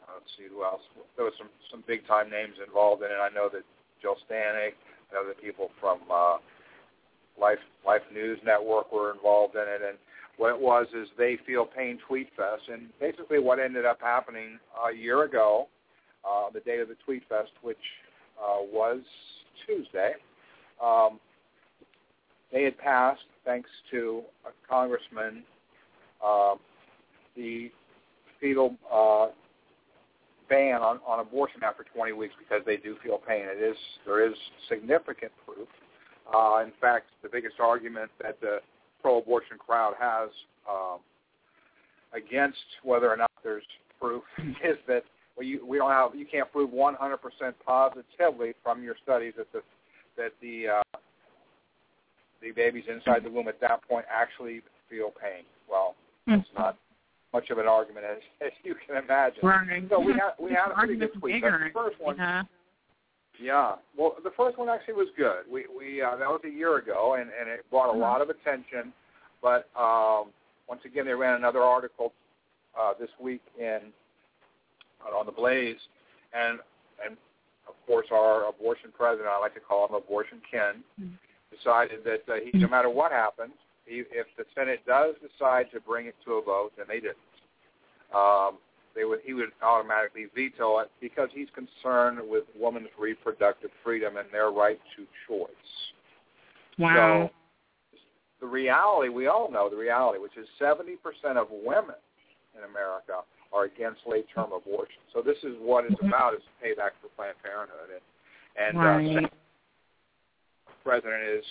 uh, 0.06 0.18
let's 0.18 0.30
see 0.36 0.46
who 0.50 0.64
else. 0.64 0.82
There 1.16 1.24
was 1.24 1.34
some 1.38 1.48
some 1.70 1.84
big 1.86 2.06
time 2.06 2.30
names 2.30 2.54
involved 2.64 3.02
in 3.02 3.10
it. 3.10 3.18
I 3.20 3.28
know 3.34 3.48
that 3.52 3.62
Jill 4.02 4.16
Stanek, 4.28 4.74
I 5.10 5.14
know 5.14 5.26
that 5.26 5.40
people 5.40 5.70
from 5.80 6.00
uh, 6.10 6.38
Life 7.40 7.58
Life 7.86 8.02
News 8.12 8.38
Network 8.44 8.92
were 8.92 9.12
involved 9.12 9.54
in 9.54 9.62
it, 9.62 9.80
and 9.86 9.98
what 10.36 10.50
it 10.54 10.60
was 10.60 10.86
is 10.94 11.08
they 11.18 11.38
feel 11.46 11.64
pain 11.64 11.98
tweet 12.06 12.28
fest, 12.36 12.62
and 12.72 12.88
basically 13.00 13.38
what 13.38 13.58
ended 13.58 13.84
up 13.84 13.98
happening 14.00 14.58
a 14.88 14.94
year 14.94 15.24
ago, 15.24 15.68
uh, 16.28 16.50
the 16.52 16.60
day 16.60 16.78
of 16.78 16.88
the 16.88 16.96
tweet 17.04 17.22
fest, 17.28 17.50
which 17.62 17.76
uh, 18.40 18.62
was 18.72 19.00
Tuesday. 19.66 20.12
Um, 20.82 21.18
they 22.52 22.62
had 22.62 22.78
passed, 22.78 23.20
thanks 23.44 23.68
to 23.90 24.22
a 24.46 24.50
congressman, 24.68 25.42
uh, 26.24 26.54
the 27.36 27.70
fetal 28.40 28.76
uh, 28.92 29.28
ban 30.48 30.80
on, 30.80 31.00
on 31.06 31.20
abortion 31.20 31.62
after 31.62 31.84
20 31.94 32.12
weeks 32.12 32.34
because 32.38 32.64
they 32.64 32.76
do 32.76 32.96
feel 33.02 33.18
pain. 33.18 33.42
It 33.42 33.62
is 33.62 33.76
there 34.06 34.26
is 34.26 34.34
significant 34.68 35.32
proof 35.44 35.68
Uh, 36.32 36.62
in 36.64 36.72
fact, 36.80 37.06
the 37.22 37.28
biggest 37.28 37.56
argument 37.60 38.10
that 38.22 38.40
the 38.40 38.58
pro-abortion 39.00 39.56
crowd 39.58 39.94
has 39.98 40.28
um, 40.68 40.98
against 42.12 42.58
whether 42.82 43.10
or 43.10 43.16
not 43.16 43.30
there's 43.42 43.62
proof 44.00 44.22
is 44.38 44.76
that 44.86 45.04
well, 45.36 45.46
you, 45.46 45.64
we 45.64 45.78
don't 45.78 45.90
have 45.90 46.14
you 46.14 46.26
can't 46.26 46.50
prove 46.50 46.70
100% 46.70 46.96
positively 47.64 48.54
from 48.62 48.82
your 48.82 48.96
studies 49.02 49.34
that 49.36 49.50
the 49.52 49.62
that 50.16 50.32
the 50.42 50.80
uh, 50.80 50.98
the 52.42 52.50
babies 52.50 52.84
inside 52.92 53.24
the 53.24 53.30
womb 53.30 53.48
at 53.48 53.60
that 53.60 53.86
point 53.88 54.04
actually 54.12 54.62
feel 54.90 55.10
pain. 55.10 55.44
Well, 55.70 55.94
it's 56.26 56.48
not 56.56 56.76
much 57.32 57.50
of 57.50 57.58
an 57.58 57.66
argument 57.66 58.04
as, 58.04 58.18
as 58.44 58.52
you 58.64 58.74
can 58.86 59.02
imagine. 59.02 59.40
Right. 59.42 59.82
So 59.88 60.00
we 60.00 60.12
had 60.12 60.32
we 60.40 60.50
had 60.50 60.72
a 60.72 60.74
pretty 60.74 60.96
good 60.96 61.12
tweet. 61.18 61.42
But 61.42 61.50
the 61.50 61.70
first 61.72 62.00
one, 62.00 62.16
yeah. 62.16 62.42
Yeah. 63.40 63.76
Well, 63.96 64.16
the 64.22 64.30
first 64.36 64.58
one 64.58 64.68
actually 64.68 64.94
was 64.94 65.08
good. 65.16 65.44
We 65.50 65.66
we 65.76 66.02
uh, 66.02 66.16
that 66.16 66.28
was 66.28 66.40
a 66.44 66.50
year 66.50 66.76
ago, 66.78 67.14
and 67.18 67.30
and 67.38 67.48
it 67.48 67.64
brought 67.70 67.90
a 67.90 67.92
Mhm. 67.96 68.00
lot 68.00 68.20
of 68.20 68.30
attention. 68.30 68.92
But 69.42 69.68
um, 69.76 70.32
once 70.68 70.84
again, 70.84 71.06
they 71.06 71.14
ran 71.14 71.34
another 71.36 71.62
article 71.62 72.12
uh, 72.78 72.94
this 72.98 73.10
week 73.20 73.42
in 73.58 73.92
uh, 75.06 75.16
on 75.16 75.26
the 75.26 75.32
Blaze, 75.32 75.78
and 76.32 76.58
and 77.04 77.16
of 77.68 77.74
course 77.86 78.06
our 78.10 78.48
abortion 78.48 78.90
president, 78.96 79.28
I 79.28 79.38
like 79.38 79.54
to 79.54 79.60
call 79.60 79.86
him 79.86 79.94
Abortion 79.94 80.40
Ken, 80.50 80.82
Mhm. 81.00 81.18
decided 81.50 82.04
that 82.04 82.28
uh, 82.28 82.40
he, 82.40 82.58
no 82.58 82.68
matter 82.68 82.90
what 82.90 83.12
happens, 83.12 83.54
he, 83.86 84.00
if 84.10 84.26
the 84.36 84.44
Senate 84.54 84.84
does 84.86 85.14
decide 85.20 85.70
to 85.72 85.80
bring 85.80 86.06
it 86.06 86.14
to 86.24 86.34
a 86.34 86.42
vote, 86.42 86.72
and 86.78 86.86
they 86.88 87.00
didn't, 87.00 87.18
um, 88.12 88.58
they 88.98 89.04
would 89.04 89.20
he 89.24 89.32
would 89.32 89.50
automatically 89.62 90.26
veto 90.34 90.78
it 90.80 90.90
because 91.00 91.28
he's 91.32 91.46
concerned 91.54 92.18
with 92.28 92.44
women's 92.58 92.88
reproductive 92.98 93.70
freedom 93.84 94.16
and 94.16 94.26
their 94.32 94.50
right 94.50 94.80
to 94.96 95.06
choice. 95.28 95.48
Wow. 96.78 97.30
So 97.30 97.30
the 98.40 98.46
reality, 98.46 99.08
we 99.08 99.28
all 99.28 99.50
know 99.50 99.70
the 99.70 99.76
reality, 99.76 100.18
which 100.18 100.36
is 100.36 100.46
70% 100.60 100.96
of 101.36 101.48
women 101.50 101.96
in 102.56 102.64
America 102.64 103.22
are 103.52 103.64
against 103.64 104.00
late-term 104.06 104.50
abortion. 104.52 105.00
So 105.12 105.22
this 105.22 105.38
is 105.42 105.56
what 105.58 105.84
it's 105.84 106.00
Mhm. 106.00 106.08
about, 106.08 106.34
is 106.34 106.42
payback 106.62 106.92
for 107.00 107.08
Planned 107.16 107.40
Parenthood. 107.42 107.90
And, 107.90 108.02
and 108.68 108.78
Right. 108.78 109.24
uh, 109.24 109.28
the 110.66 110.72
president 110.84 111.22
is, 111.22 111.44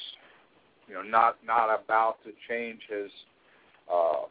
you 0.88 0.94
know, 0.94 1.02
not 1.02 1.42
not 1.44 1.70
about 1.70 2.24
to 2.24 2.34
change 2.48 2.82
his 2.88 3.12
uh, 3.90 4.26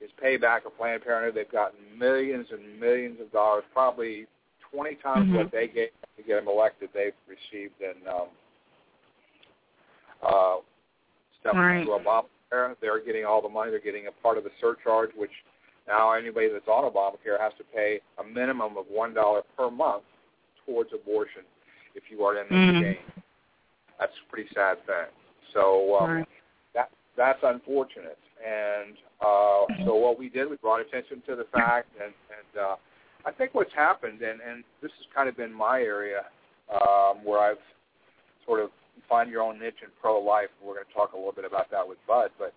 his 0.00 0.10
payback 0.22 0.64
of 0.66 0.76
Planned 0.76 1.04
Parenthood. 1.04 1.34
They've 1.34 1.52
gotten 1.52 1.78
millions 1.98 2.46
and 2.50 2.80
millions 2.80 3.20
of 3.20 3.30
dollars, 3.32 3.64
probably 3.72 4.26
20 4.72 4.94
times 4.96 5.30
Mhm. 5.30 5.36
what 5.36 5.50
they 5.50 5.68
gave 5.68 5.90
to 6.16 6.22
get 6.22 6.38
him 6.38 6.48
elected. 6.48 6.90
They've 6.92 7.14
received 7.28 7.80
in 7.80 7.96
um, 8.08 8.28
uh, 10.22 10.58
stuff 11.40 11.56
Right. 11.56 11.84
through 11.84 11.98
Obamacare. 11.98 12.76
They're 12.80 12.98
getting 13.00 13.24
all 13.24 13.40
the 13.40 13.48
money. 13.48 13.70
They're 13.70 13.80
getting 13.80 14.06
a 14.06 14.12
part 14.12 14.36
of 14.36 14.44
the 14.44 14.50
surcharge, 14.60 15.14
which 15.14 15.30
now 15.86 16.12
anybody 16.12 16.48
that's 16.48 16.68
on 16.68 16.84
Obamacare 16.84 17.38
has 17.40 17.54
to 17.54 17.64
pay 17.64 18.00
a 18.18 18.24
minimum 18.24 18.76
of 18.76 18.88
one 18.90 19.14
dollar 19.14 19.42
per 19.56 19.70
month 19.70 20.04
towards 20.66 20.92
abortion 20.92 21.42
if 21.94 22.10
you 22.10 22.24
are 22.24 22.36
in 22.36 22.46
this 22.48 22.74
Mhm. 22.76 22.80
game. 22.80 23.12
That's 23.98 24.16
a 24.18 24.24
pretty 24.30 24.48
sad 24.54 24.84
thing. 24.86 25.06
So 25.52 25.96
um, 25.96 26.10
Right. 26.16 26.28
that 26.74 26.90
that's 27.16 27.42
unfortunate. 27.42 28.18
And 28.40 28.96
uh, 29.20 29.84
so 29.84 29.94
what 29.94 30.18
we 30.18 30.28
did, 30.28 30.48
we 30.48 30.56
brought 30.56 30.80
attention 30.80 31.22
to 31.26 31.36
the 31.36 31.44
fact, 31.52 31.88
and, 32.02 32.14
and 32.32 32.64
uh, 32.64 32.76
I 33.26 33.32
think 33.32 33.54
what's 33.54 33.72
happened, 33.74 34.22
and, 34.22 34.40
and 34.40 34.64
this 34.80 34.90
has 34.96 35.06
kind 35.14 35.28
of 35.28 35.36
been 35.36 35.52
my 35.52 35.80
area 35.80 36.24
um, 36.72 37.24
where 37.24 37.38
I've 37.38 37.60
sort 38.46 38.60
of 38.60 38.70
find 39.08 39.30
your 39.30 39.42
own 39.42 39.58
niche 39.58 39.82
in 39.82 39.88
pro-life. 40.00 40.48
We're 40.64 40.74
going 40.74 40.86
to 40.86 40.92
talk 40.94 41.12
a 41.12 41.16
little 41.16 41.32
bit 41.32 41.44
about 41.44 41.70
that 41.70 41.86
with 41.86 41.98
Bud, 42.06 42.30
but 42.38 42.54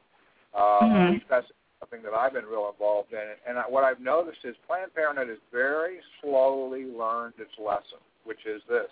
Mhm. 0.56 1.22
at 1.22 1.28
that's 1.28 1.52
something 1.80 2.02
that 2.04 2.14
I've 2.14 2.34
been 2.34 2.46
real 2.46 2.70
involved 2.70 3.12
in. 3.12 3.36
And 3.48 3.58
I, 3.58 3.64
what 3.64 3.84
I've 3.84 4.00
noticed 4.00 4.46
is 4.46 4.56
Planned 4.68 4.94
Parenthood 4.94 5.30
has 5.30 5.40
very 5.52 6.00
slowly 6.22 6.86
learned 6.86 7.34
its 7.40 7.52
lesson, 7.58 8.00
which 8.24 8.46
is 8.46 8.62
this: 8.70 8.90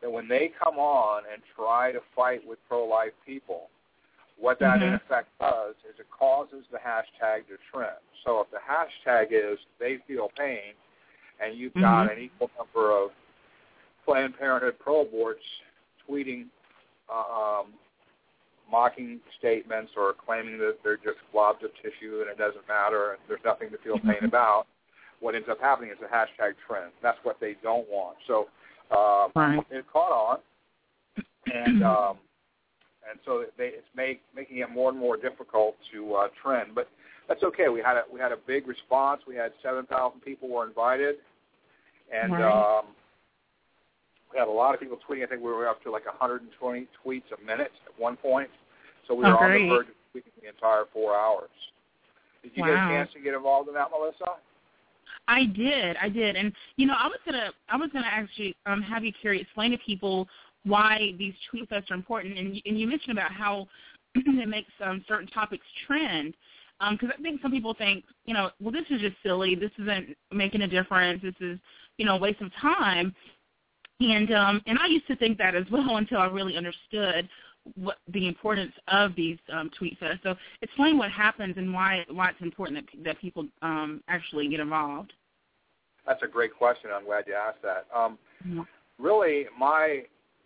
that 0.00 0.10
when 0.10 0.28
they 0.28 0.52
come 0.62 0.78
on 0.78 1.24
and 1.30 1.42
try 1.54 1.92
to 1.92 2.00
fight 2.14 2.46
with 2.46 2.58
pro-life 2.68 3.12
people, 3.26 3.68
what 4.36 4.58
that 4.58 4.82
in 4.82 4.90
Mhm. 4.90 4.96
effect 4.96 5.28
does 5.38 5.76
is 5.84 5.98
it 5.98 6.10
causes 6.10 6.66
the 6.68 6.78
hashtag 6.78 7.46
to 7.48 7.58
trend. 7.70 7.98
So 8.24 8.40
if 8.40 8.50
the 8.50 8.58
hashtag 8.58 9.32
is 9.32 9.58
they 9.78 9.98
feel 9.98 10.28
pain, 10.30 10.74
and 11.40 11.54
you've 11.56 11.74
got 11.74 12.06
Mhm. 12.06 12.12
an 12.12 12.18
equal 12.18 12.50
number 12.58 12.90
of 12.90 13.12
Planned 14.04 14.36
Parenthood 14.36 14.78
pro 14.78 15.04
boards 15.04 15.44
tweeting 16.08 16.48
um, 17.08 17.74
mocking 18.70 19.20
statements 19.38 19.92
or 19.96 20.14
claiming 20.14 20.56
that 20.58 20.82
they're 20.82 20.96
just 20.96 21.18
blobs 21.30 21.62
of 21.62 21.74
tissue 21.76 22.20
and 22.22 22.30
it 22.30 22.38
doesn't 22.38 22.66
matter 22.68 23.12
and 23.12 23.20
there's 23.28 23.42
nothing 23.44 23.70
to 23.70 23.76
feel 23.78 23.98
pain 23.98 24.24
about, 24.24 24.66
what 25.20 25.34
ends 25.34 25.48
up 25.48 25.60
happening 25.60 25.90
is 25.90 25.98
a 26.00 26.06
hashtag 26.06 26.54
trend. 26.66 26.90
That's 27.02 27.22
what 27.22 27.38
they 27.38 27.54
don't 27.62 27.88
want. 27.88 28.16
So 28.26 28.48
um, 28.90 29.30
Right. 29.34 29.64
it 29.70 29.86
caught 29.92 30.12
on, 30.12 30.40
and 31.52 31.82
um, 31.82 32.18
and 33.08 33.18
so 33.24 33.44
they, 33.58 33.68
it's 33.68 33.86
make, 33.96 34.20
making 34.34 34.58
it 34.58 34.70
more 34.70 34.90
and 34.90 34.98
more 34.98 35.16
difficult 35.16 35.76
to 35.92 36.14
uh, 36.14 36.28
trend. 36.42 36.74
But 36.74 36.88
that's 37.28 37.42
okay. 37.42 37.68
We 37.68 37.80
had 37.80 37.96
a 37.96 38.02
we 38.12 38.20
had 38.20 38.32
a 38.32 38.36
big 38.46 38.66
response. 38.66 39.22
We 39.26 39.34
had 39.36 39.52
seven 39.62 39.86
thousand 39.86 40.20
people 40.20 40.48
were 40.48 40.66
invited, 40.66 41.16
and 42.12 42.32
Right. 42.32 42.78
um, 42.78 42.86
we 44.32 44.38
had 44.38 44.48
a 44.48 44.50
lot 44.50 44.74
of 44.74 44.80
people 44.80 44.98
tweeting. 45.08 45.24
I 45.24 45.26
think 45.26 45.42
we 45.42 45.50
were 45.52 45.68
up 45.68 45.82
to 45.82 45.90
like 45.90 46.06
120 46.06 46.86
tweets 47.04 47.22
a 47.38 47.44
minute 47.44 47.70
at 47.86 48.00
one 48.00 48.16
point. 48.16 48.48
So 49.06 49.14
we 49.14 49.24
Oh, 49.24 49.30
were 49.30 49.38
on 49.38 49.52
the 49.52 49.68
verge 49.68 49.88
of 49.88 49.94
tweeting 50.14 50.32
the 50.40 50.48
entire 50.48 50.84
four 50.92 51.14
hours. 51.16 51.50
Did 52.42 52.52
you 52.54 52.64
get 52.64 52.72
a 52.72 52.88
chance 52.88 53.12
to 53.12 53.20
get 53.20 53.34
involved 53.34 53.68
in 53.68 53.74
that, 53.74 53.88
Melissa? 53.90 54.36
I 55.28 55.44
did, 55.44 55.96
I 56.02 56.08
did, 56.08 56.34
and 56.36 56.52
you 56.76 56.86
know, 56.86 56.94
I 56.98 57.06
was 57.06 57.18
gonna, 57.24 57.52
I 57.68 57.76
was 57.76 57.90
gonna 57.92 58.10
actually 58.10 58.56
um, 58.66 58.82
have 58.82 59.04
you, 59.04 59.12
Carrie, 59.22 59.40
explain 59.40 59.70
to 59.70 59.78
people 59.78 60.26
why 60.64 61.12
these 61.18 61.34
tweet 61.50 61.68
fests 61.68 61.90
are 61.90 61.94
important, 61.94 62.38
and 62.38 62.56
you, 62.56 62.62
and 62.66 62.78
you 62.78 62.86
mentioned 62.86 63.16
about 63.16 63.32
how 63.32 63.66
it 64.14 64.48
makes 64.48 64.70
um, 64.84 65.04
certain 65.08 65.28
topics 65.28 65.66
trend, 65.86 66.34
because 66.90 67.10
I 67.16 67.22
think 67.22 67.40
some 67.40 67.52
people 67.52 67.74
think, 67.74 68.04
you 68.24 68.34
know, 68.34 68.50
well, 68.60 68.72
this 68.72 68.84
is 68.90 69.00
just 69.00 69.16
silly, 69.22 69.54
this 69.54 69.70
isn't 69.80 70.16
making 70.32 70.62
a 70.62 70.68
difference, 70.68 71.22
this 71.22 71.34
is, 71.40 71.58
you 71.96 72.04
know, 72.04 72.16
a 72.16 72.18
waste 72.18 72.40
of 72.40 72.50
time, 72.60 73.14
and 74.00 74.32
um, 74.32 74.62
and 74.66 74.78
I 74.78 74.86
used 74.86 75.06
to 75.08 75.16
think 75.16 75.38
that 75.38 75.54
as 75.54 75.64
well 75.70 75.96
until 75.96 76.18
I 76.18 76.26
really 76.26 76.56
understood 76.56 77.28
what 77.76 77.98
the 78.12 78.26
importance 78.26 78.72
of 78.88 79.14
these 79.14 79.38
um, 79.52 79.70
tweet 79.78 79.98
fests. 80.00 80.22
So 80.24 80.34
explain 80.62 80.98
what 80.98 81.10
happens 81.10 81.54
and 81.56 81.72
why 81.72 82.04
why 82.10 82.30
it's 82.30 82.40
important 82.40 82.84
that 82.92 83.04
that 83.04 83.20
people 83.20 83.46
um, 83.62 84.02
actually 84.08 84.48
get 84.48 84.60
involved. 84.60 85.12
That's 86.06 86.22
a 86.24 86.26
great 86.26 86.52
question. 86.52 86.90
I'm 86.92 87.04
glad 87.04 87.24
you 87.28 87.34
asked 87.34 87.62
that. 87.62 87.86
Um, 87.94 88.18
really, 88.98 89.46
my 89.56 90.02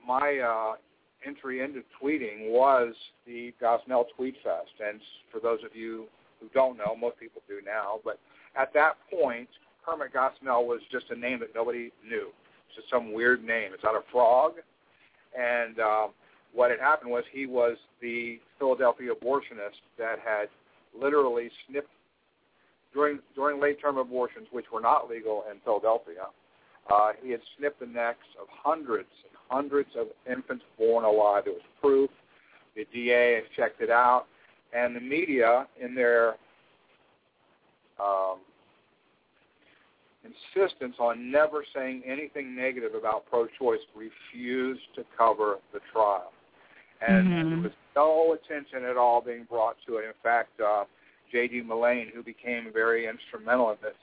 my 0.06 0.38
uh, 0.38 0.76
entry 1.26 1.62
into 1.62 1.82
tweeting 2.00 2.50
was 2.50 2.94
the 3.26 3.52
Gosnell 3.62 4.04
Tweet 4.16 4.36
Fest, 4.42 4.70
and 4.86 5.00
for 5.32 5.40
those 5.40 5.60
of 5.64 5.74
you 5.74 6.06
who 6.40 6.48
don't 6.54 6.76
know, 6.76 6.94
most 6.94 7.18
people 7.18 7.42
do 7.48 7.60
now, 7.64 7.98
but 8.04 8.18
at 8.58 8.72
that 8.74 8.94
point, 9.10 9.48
Kermit 9.84 10.12
Gosnell 10.12 10.66
was 10.66 10.80
just 10.90 11.06
a 11.10 11.16
name 11.16 11.40
that 11.40 11.54
nobody 11.54 11.90
knew. 12.06 12.28
It's 12.68 12.76
just 12.76 12.90
some 12.90 13.12
weird 13.12 13.44
name. 13.44 13.70
It's 13.72 13.84
not 13.84 13.94
a 13.94 14.02
frog, 14.12 14.54
and 15.38 15.78
um, 15.80 16.10
what 16.54 16.70
had 16.70 16.80
happened 16.80 17.10
was 17.10 17.24
he 17.32 17.46
was 17.46 17.76
the 18.00 18.38
Philadelphia 18.58 19.12
abortionist 19.12 19.80
that 19.98 20.16
had 20.24 20.48
literally 20.98 21.50
snipped 21.68 21.90
during 22.94 23.18
during 23.34 23.60
late 23.60 23.80
term 23.80 23.98
abortions, 23.98 24.46
which 24.52 24.66
were 24.72 24.80
not 24.80 25.08
legal 25.08 25.44
in 25.50 25.58
Philadelphia. 25.64 26.26
Uh, 26.90 27.12
he 27.22 27.30
had 27.30 27.40
snipped 27.58 27.80
the 27.80 27.86
necks 27.86 28.26
of 28.40 28.46
hundreds 28.48 29.08
hundreds 29.48 29.90
of 29.96 30.08
infants 30.30 30.64
born 30.78 31.04
alive. 31.04 31.44
There 31.44 31.54
was 31.54 31.62
proof. 31.80 32.10
The 32.74 32.86
DA 32.92 33.36
has 33.36 33.44
checked 33.56 33.80
it 33.80 33.90
out, 33.90 34.26
and 34.72 34.94
the 34.94 35.00
media, 35.00 35.66
in 35.80 35.94
their 35.94 36.36
um, 37.98 38.38
insistence 40.24 40.96
on 40.98 41.30
never 41.30 41.64
saying 41.74 42.02
anything 42.04 42.54
negative 42.54 42.94
about 42.94 43.24
pro-choice, 43.30 43.80
refused 43.94 44.82
to 44.94 45.04
cover 45.16 45.58
the 45.72 45.80
trial. 45.92 46.32
And 47.00 47.28
Mhm. 47.28 47.50
there 47.50 47.62
was 47.62 47.72
no 47.94 48.32
attention 48.32 48.84
at 48.84 48.96
all 48.96 49.20
being 49.20 49.44
brought 49.44 49.76
to 49.86 49.96
it. 49.98 50.04
In 50.04 50.14
fact, 50.22 50.60
uh, 50.60 50.84
J.D. 51.30 51.62
Mullane, 51.62 52.08
who 52.08 52.22
became 52.22 52.72
very 52.72 53.06
instrumental 53.06 53.70
in 53.70 53.78
this, 53.82 53.96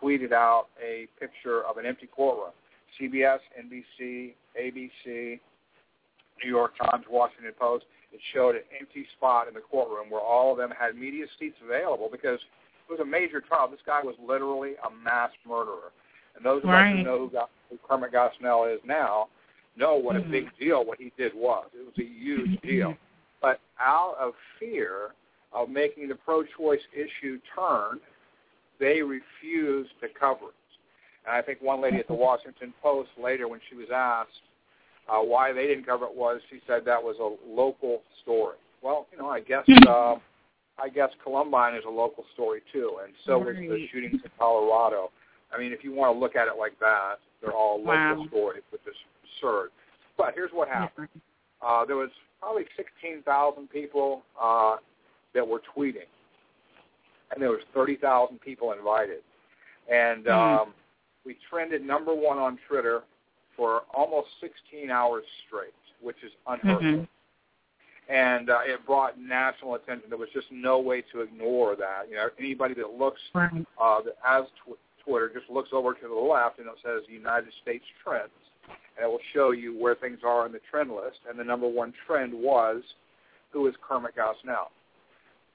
tweeted 0.00 0.32
out 0.32 0.68
a 0.82 1.06
picture 1.18 1.64
of 1.64 1.78
an 1.78 1.86
empty 1.86 2.06
courtroom. 2.06 2.52
CBS, 2.98 3.38
NBC, 3.58 4.34
ABC, 4.60 5.38
New 6.42 6.50
York 6.50 6.72
Times, 6.78 7.04
Washington 7.10 7.52
Post. 7.58 7.84
It 8.12 8.20
showed 8.32 8.56
an 8.56 8.62
empty 8.78 9.06
spot 9.16 9.48
in 9.48 9.54
the 9.54 9.60
courtroom 9.60 10.10
where 10.10 10.20
all 10.20 10.52
of 10.52 10.58
them 10.58 10.70
had 10.76 10.96
media 10.96 11.26
seats 11.38 11.56
available 11.64 12.08
because 12.10 12.40
it 12.88 12.90
was 12.90 13.00
a 13.00 13.04
major 13.04 13.40
trial. 13.40 13.68
This 13.68 13.80
guy 13.86 14.02
was 14.02 14.16
literally 14.26 14.72
a 14.84 14.90
mass 15.04 15.30
murderer. 15.46 15.92
And 16.36 16.44
those 16.44 16.62
of 16.64 16.70
us 16.70 16.88
who 16.88 17.02
know 17.04 17.18
who, 17.18 17.30
got, 17.30 17.50
who 17.68 17.78
Kermit 17.88 18.12
Gosnell 18.12 18.74
is 18.74 18.80
now 18.84 19.28
know 19.76 19.94
what 19.94 20.16
Mhm. 20.16 20.26
a 20.26 20.28
big 20.28 20.56
deal 20.58 20.84
what 20.84 20.98
he 20.98 21.12
did 21.16 21.32
was. 21.34 21.66
It 21.74 21.84
was 21.84 21.98
a 21.98 22.04
huge 22.04 22.60
deal. 22.62 22.96
But 23.40 23.60
out 23.78 24.16
of 24.18 24.34
fear 24.58 25.14
of 25.52 25.68
making 25.68 26.08
the 26.08 26.14
pro-choice 26.16 26.82
issue 26.92 27.40
turn, 27.54 28.00
they 28.78 29.02
refused 29.02 29.98
to 30.00 30.08
cover 30.08 30.48
it. 30.48 30.54
And 31.30 31.38
I 31.38 31.42
think 31.42 31.62
one 31.62 31.80
lady 31.80 31.98
at 31.98 32.08
the 32.08 32.14
Washington 32.14 32.74
Post 32.82 33.10
later, 33.22 33.46
when 33.46 33.60
she 33.68 33.76
was 33.76 33.86
asked 33.94 34.30
uh, 35.08 35.20
why 35.20 35.52
they 35.52 35.68
didn't 35.68 35.86
cover 35.86 36.06
it, 36.06 36.14
was 36.14 36.40
she 36.50 36.60
said 36.66 36.84
that 36.86 37.00
was 37.00 37.16
a 37.20 37.48
local 37.48 38.02
story. 38.22 38.56
Well, 38.82 39.06
you 39.12 39.18
know, 39.18 39.28
I 39.28 39.38
guess 39.38 39.62
uh, 39.86 40.16
I 40.82 40.88
guess 40.92 41.10
Columbine 41.22 41.76
is 41.76 41.84
a 41.86 41.90
local 41.90 42.24
story 42.34 42.62
too, 42.72 42.96
and 43.04 43.12
so 43.24 43.38
was 43.38 43.54
the 43.54 43.86
shootings 43.92 44.20
in 44.24 44.30
Colorado. 44.38 45.10
I 45.54 45.58
mean, 45.58 45.72
if 45.72 45.84
you 45.84 45.92
want 45.94 46.14
to 46.16 46.18
look 46.18 46.34
at 46.34 46.48
it 46.48 46.54
like 46.58 46.76
that, 46.80 47.16
they're 47.40 47.52
all 47.52 47.78
local 47.78 47.94
Wow. 47.94 48.26
stories, 48.28 48.62
which 48.70 48.82
is 48.88 48.96
absurd. 49.22 49.70
But 50.16 50.34
here's 50.34 50.50
what 50.52 50.66
happened. 50.68 51.08
Uh, 51.62 51.84
there 51.84 51.96
was 51.96 52.10
probably 52.40 52.64
16,000 52.76 53.68
people 53.70 54.22
uh, 54.40 54.76
that 55.34 55.46
were 55.46 55.62
tweeting, 55.76 56.08
and 57.30 57.40
there 57.40 57.50
was 57.50 57.60
30,000 57.72 58.40
people 58.40 58.72
invited. 58.72 59.22
And 59.88 60.24
Mhm. 60.24 60.32
um, 60.62 60.74
we 61.24 61.36
trended 61.50 61.82
number 61.84 62.14
one 62.14 62.38
on 62.38 62.58
Twitter 62.68 63.02
for 63.56 63.82
almost 63.94 64.28
16 64.40 64.90
hours 64.90 65.24
straight, 65.46 65.74
which 66.00 66.16
is 66.24 66.32
unheard 66.46 66.82
Mhm. 66.82 67.00
of. 67.02 67.08
And 68.08 68.50
uh, 68.50 68.60
it 68.64 68.84
brought 68.86 69.18
national 69.18 69.74
attention. 69.76 70.08
There 70.08 70.18
was 70.18 70.30
just 70.30 70.50
no 70.50 70.80
way 70.80 71.02
to 71.12 71.20
ignore 71.20 71.76
that. 71.76 72.08
You 72.08 72.16
know, 72.16 72.28
anybody 72.38 72.74
that 72.74 72.94
looks 72.94 73.20
Right. 73.34 73.64
uh, 73.78 74.00
that 74.02 74.16
has 74.22 74.46
tw- 74.66 74.78
Twitter 75.04 75.28
just 75.28 75.48
looks 75.48 75.70
over 75.72 75.94
to 75.94 76.08
the 76.08 76.14
left 76.14 76.58
and 76.58 76.66
it 76.68 76.74
says 76.82 77.02
United 77.08 77.52
States 77.62 77.84
trends, 78.02 78.30
and 78.96 79.04
it 79.04 79.08
will 79.08 79.20
show 79.32 79.50
you 79.52 79.76
where 79.78 79.94
things 79.94 80.18
are 80.24 80.44
in 80.46 80.52
the 80.52 80.58
trend 80.70 80.90
list. 80.94 81.20
And 81.28 81.38
the 81.38 81.44
number 81.44 81.68
one 81.68 81.92
trend 82.06 82.32
was 82.34 82.82
who 83.50 83.66
is 83.68 83.74
Kermit 83.86 84.14
Gosnell. 84.16 84.68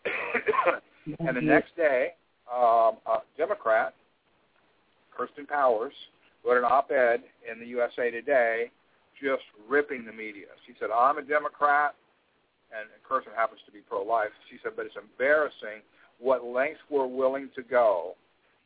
and 1.20 1.36
the 1.38 1.42
next 1.42 1.76
day, 1.76 2.14
um, 2.52 2.98
a 3.06 3.20
Democrat, 3.38 3.94
Kirsten 5.16 5.46
Powers, 5.46 5.94
wrote 6.46 6.58
an 6.58 6.66
op-ed 6.66 7.24
in 7.50 7.60
the 7.60 7.66
USA 7.66 8.12
Today, 8.12 8.70
just 9.22 9.44
ripping 9.68 10.06
the 10.06 10.12
media. 10.12 10.48
She 10.68 10.74
said, 10.80 10.92
"I'm 10.92 11.18
a 11.18 11.22
Democrat." 11.22 11.96
And 12.72 12.90
Kirsten 13.08 13.34
happens 13.34 13.62
to 13.66 13.72
be 13.72 13.80
pro-life. 13.80 14.32
She 14.50 14.58
said, 14.62 14.74
but 14.76 14.86
it's 14.86 14.96
embarrassing 14.98 15.82
what 16.20 16.44
lengths 16.44 16.82
we're 16.90 17.06
willing 17.08 17.50
to 17.56 17.64
go 17.64 18.16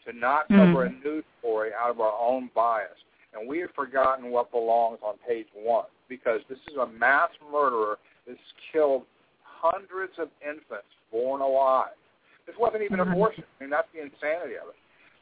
to 0.06 0.14
not 0.14 0.48
cover 0.48 0.86
a 0.86 0.90
news 0.90 1.24
story 1.40 1.72
out 1.80 1.92
of 1.92 2.00
our 2.00 2.18
own 2.20 2.50
bias. 2.56 2.98
And 3.34 3.48
we 3.48 3.60
have 3.60 3.72
forgotten 3.76 4.32
what 4.32 4.52
belongs 4.52 5.00
on 5.04 5.16
page 5.28 5.48
one 5.54 5.86
because 6.08 6.42
this 6.50 6.58
is 6.72 6.78
a 6.78 6.88
mass 6.88 7.30
murderer 7.52 8.00
that's 8.26 8.40
killed 8.72 9.04
hundreds 9.44 10.14
of 10.18 10.30
infants 10.42 10.88
born 11.12 11.42
alive. 11.42 11.94
This 12.48 12.56
wasn't 12.58 12.82
even 12.84 13.00
Mhm. 13.00 13.12
abortion. 13.12 13.44
I 13.60 13.64
mean, 13.64 13.70
that's 13.70 13.92
the 13.92 14.00
insanity 14.00 14.58
of 14.58 14.70
it. 14.70 14.76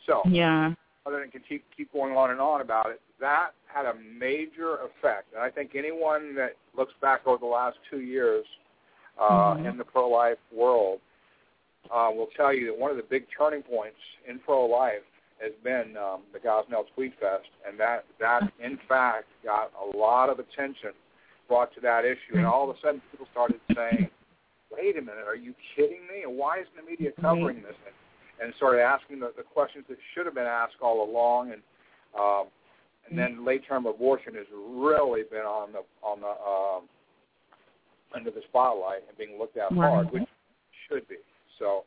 So, 0.05 0.21
Yeah. 0.25 0.73
Other 1.07 1.19
than 1.21 1.31
can 1.31 1.41
keep 1.47 1.63
keep 1.75 1.91
going 1.93 2.15
on 2.15 2.31
and 2.31 2.41
on 2.41 2.59
about 2.61 2.89
it, 2.91 2.99
that 3.19 3.51
had 3.67 3.85
a 3.85 3.93
major 4.19 4.75
effect. 4.75 5.33
And 5.33 5.41
I 5.41 5.49
think 5.49 5.71
anyone 5.75 6.35
that 6.35 6.51
looks 6.75 6.93
back 7.01 7.21
over 7.25 7.37
the 7.37 7.45
last 7.45 7.77
two 7.89 8.01
years 8.01 8.45
uh, 9.17 9.55
Mhm. 9.55 9.69
in 9.71 9.77
the 9.77 9.83
pro-life 9.85 10.37
world 10.51 10.99
uh, 11.89 12.11
will 12.13 12.27
tell 12.35 12.53
you 12.53 12.67
that 12.67 12.77
one 12.77 12.91
of 12.91 12.97
the 12.97 13.03
big 13.03 13.25
turning 13.35 13.63
points 13.63 13.97
in 14.27 14.37
pro-life 14.39 15.01
has 15.39 15.53
been 15.63 15.95
um, 15.97 16.21
the 16.33 16.39
Gosnell 16.39 16.85
Tweet 16.93 17.13
Fest, 17.19 17.49
and 17.65 17.79
that 17.79 18.05
that 18.19 18.43
in 18.59 18.77
fact 18.89 19.25
got 19.43 19.71
a 19.81 19.97
lot 19.97 20.29
of 20.29 20.39
attention 20.39 20.91
brought 21.47 21.73
to 21.75 21.79
that 21.81 22.03
issue, 22.05 22.35
and 22.35 22.45
all 22.45 22.69
of 22.69 22.75
a 22.75 22.79
sudden 22.81 23.01
people 23.11 23.27
started 23.31 23.59
saying, 23.73 24.09
"Wait 24.69 24.97
a 24.97 25.01
minute, 25.01 25.25
are 25.25 25.35
you 25.35 25.55
kidding 25.75 26.05
me? 26.07 26.23
And 26.23 26.37
why 26.37 26.59
isn't 26.59 26.75
the 26.75 26.83
media 26.83 27.11
covering 27.13 27.61
this?" 27.61 27.75
And, 28.41 28.53
started 28.57 28.81
asking 28.81 29.19
the, 29.19 29.31
the 29.35 29.43
questions 29.43 29.85
that 29.89 29.97
should 30.13 30.25
have 30.25 30.35
been 30.35 30.45
asked 30.45 30.75
all 30.81 31.09
along, 31.09 31.51
and 31.51 31.61
um, 32.17 32.45
and 33.09 33.17
then 33.17 33.45
late-term 33.45 33.85
abortion 33.85 34.33
has 34.35 34.45
really 34.53 35.23
been 35.29 35.41
on 35.45 35.71
the 35.71 35.81
on 36.03 36.21
the 36.21 36.27
um, 36.27 36.89
under 38.15 38.31
the 38.31 38.41
spotlight 38.49 39.01
and 39.07 39.17
being 39.17 39.37
looked 39.39 39.57
at 39.57 39.71
Right. 39.71 39.89
hard, 39.89 40.11
which 40.11 40.23
should 40.87 41.07
be. 41.07 41.17
So 41.59 41.83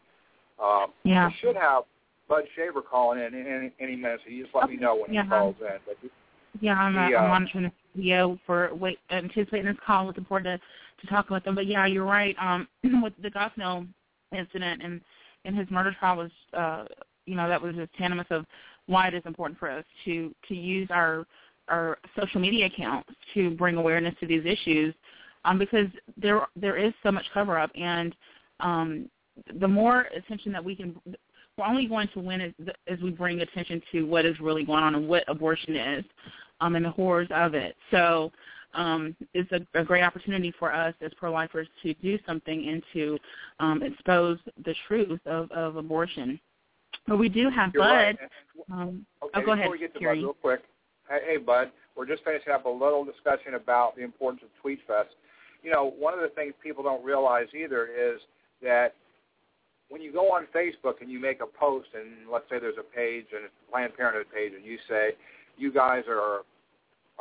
um, 0.63 0.93
Yeah. 1.05 1.29
we 1.29 1.35
should 1.41 1.57
have 1.57 1.85
Bud 2.29 2.45
Shaver 2.55 2.83
calling 2.83 3.19
in 3.19 3.35
any, 3.35 3.73
any 3.81 3.97
minute. 3.97 4.21
So 4.25 4.31
you 4.31 4.45
just 4.45 4.55
let 4.55 4.69
me 4.69 4.77
know 4.77 4.95
when 4.95 5.13
Yeah. 5.13 5.25
he 5.25 5.29
calls 5.29 5.57
in. 5.61 5.79
But 5.87 5.97
Yeah, 6.61 6.75
I'm, 6.79 6.95
The, 6.95 7.17
uh, 7.17 7.21
I'm 7.23 7.29
monitoring 7.29 7.65
the 7.65 7.73
video 7.95 8.39
for 8.47 8.75
wait 8.75 8.99
anticipating 9.11 9.67
this 9.67 9.77
call. 9.85 10.07
Looking 10.07 10.25
forward 10.25 10.45
to 10.45 10.59
to 11.01 11.07
talking 11.07 11.35
with 11.35 11.45
them. 11.45 11.55
But 11.55 11.67
yeah, 11.67 11.87
you're 11.87 12.05
right. 12.05 12.37
Um, 12.39 12.69
with 13.03 13.15
the 13.23 13.31
Gosnell 13.31 13.87
incident 14.33 14.83
and 14.83 15.01
and 15.45 15.57
his 15.57 15.71
murder 15.71 15.95
trial 15.99 16.17
was, 16.17 16.31
uh, 16.53 16.85
you 17.27 17.35
know, 17.35 17.49
that 17.49 17.61
was 17.61 17.75
just 17.75 17.93
tantamous 17.95 18.27
of 18.31 18.45
why 18.87 19.09
it 19.09 19.15
is 19.15 19.23
important 19.25 19.59
for 19.59 19.71
us 19.71 19.85
to 20.05 20.35
to 20.49 20.55
use 20.55 20.89
our 20.91 21.27
our 21.69 21.99
social 22.19 22.41
media 22.41 22.67
accounts 22.67 23.09
to 23.35 23.51
bring 23.51 23.77
awareness 23.77 24.15
to 24.21 24.27
these 24.27 24.45
issues, 24.45 24.95
um, 25.45 25.59
because 25.59 25.87
there 26.17 26.47
there 26.57 26.77
is 26.77 26.93
so 27.03 27.13
much 27.13 27.25
cover 27.33 27.59
up, 27.59 27.71
and 27.75 28.15
um, 28.61 29.09
the 29.61 29.69
more 29.69 30.07
attention 30.17 30.53
that 30.53 30.65
we 30.65 30.75
can 30.75 30.95
we're 31.57 31.67
only 31.67 31.87
going 31.87 32.09
to 32.15 32.21
win 32.21 32.41
as, 32.41 32.53
as 32.89 32.99
we 33.01 33.11
bring 33.11 33.41
attention 33.41 33.83
to 33.93 34.03
what 34.05 34.25
is 34.25 34.39
really 34.41 34.65
going 34.65 34.83
on 34.83 34.95
and 34.95 35.07
what 35.07 35.25
abortion 35.29 35.77
is 35.77 36.05
um, 36.61 36.75
and 36.75 36.85
the 36.85 36.91
horrors 36.91 37.29
of 37.35 37.55
it. 37.55 37.77
So 37.91 38.33
um, 38.75 39.17
it's 39.35 39.51
a, 39.53 39.61
a 39.79 39.85
great 39.85 40.03
opportunity 40.03 40.53
for 40.59 40.73
us 40.73 40.95
as 41.01 41.11
pro-lifers 41.17 41.69
to 41.83 41.95
do 41.95 42.19
something 42.27 42.69
and 42.69 42.83
to 42.93 43.19
um, 43.59 43.83
expose 43.83 44.39
the 44.65 44.75
truth 44.87 45.21
of, 45.27 45.51
of 45.51 45.77
abortion. 45.77 46.39
But 47.07 47.19
we 47.19 47.29
do 47.29 47.51
have 47.51 47.73
you're 47.75 47.83
Bud. 47.83 47.89
right. 47.89 48.19
Um, 48.71 49.07
Okay, 49.23 49.41
oh, 49.43 49.47
go 49.47 49.53
ahead, 49.53 49.65
before 49.65 49.73
we 49.73 49.79
get 49.79 49.95
to 49.95 50.01
Bud, 50.01 50.11
real 50.11 50.33
quick. 50.35 50.61
Hey, 51.09 51.19
hey, 51.27 51.37
Bud, 51.37 51.71
we're 51.97 52.07
just 52.07 52.25
finishing 52.25 52.53
up 52.53 52.65
a 52.65 52.69
little 52.69 53.05
discussion 53.05 53.55
about 53.55 53.97
the 53.97 54.03
importance 54.03 54.43
of 54.43 54.49
Tweet 54.61 54.81
Fest. 54.87 55.11
You 55.63 55.71
know, 55.71 55.93
one 55.99 56.15
of 56.15 56.21
the 56.21 56.29
things 56.29 56.55
people 56.63 56.83
don't 56.83 57.05
realize 57.05 57.47
either 57.55 57.87
is 57.87 58.21
that 58.63 58.95
when 59.89 60.01
you 60.01 60.13
go 60.13 60.33
on 60.33 60.47
Facebook 60.55 61.01
and 61.01 61.11
you 61.11 61.21
make 61.21 61.41
a 61.41 61.47
post, 61.47 61.89
and 61.95 62.31
let's 62.33 62.45
say 62.49 62.59
there's 62.61 62.79
a 62.79 62.97
page 62.97 63.27
and 63.35 63.45
it's 63.45 63.55
a 63.69 63.71
Planned 63.71 63.97
Parenthood 63.97 64.27
page, 64.33 64.53
and 64.55 64.65
you 64.65 64.79
say, 64.89 65.11
"You 65.59 65.73
guys 65.73 66.05
are 66.09 66.43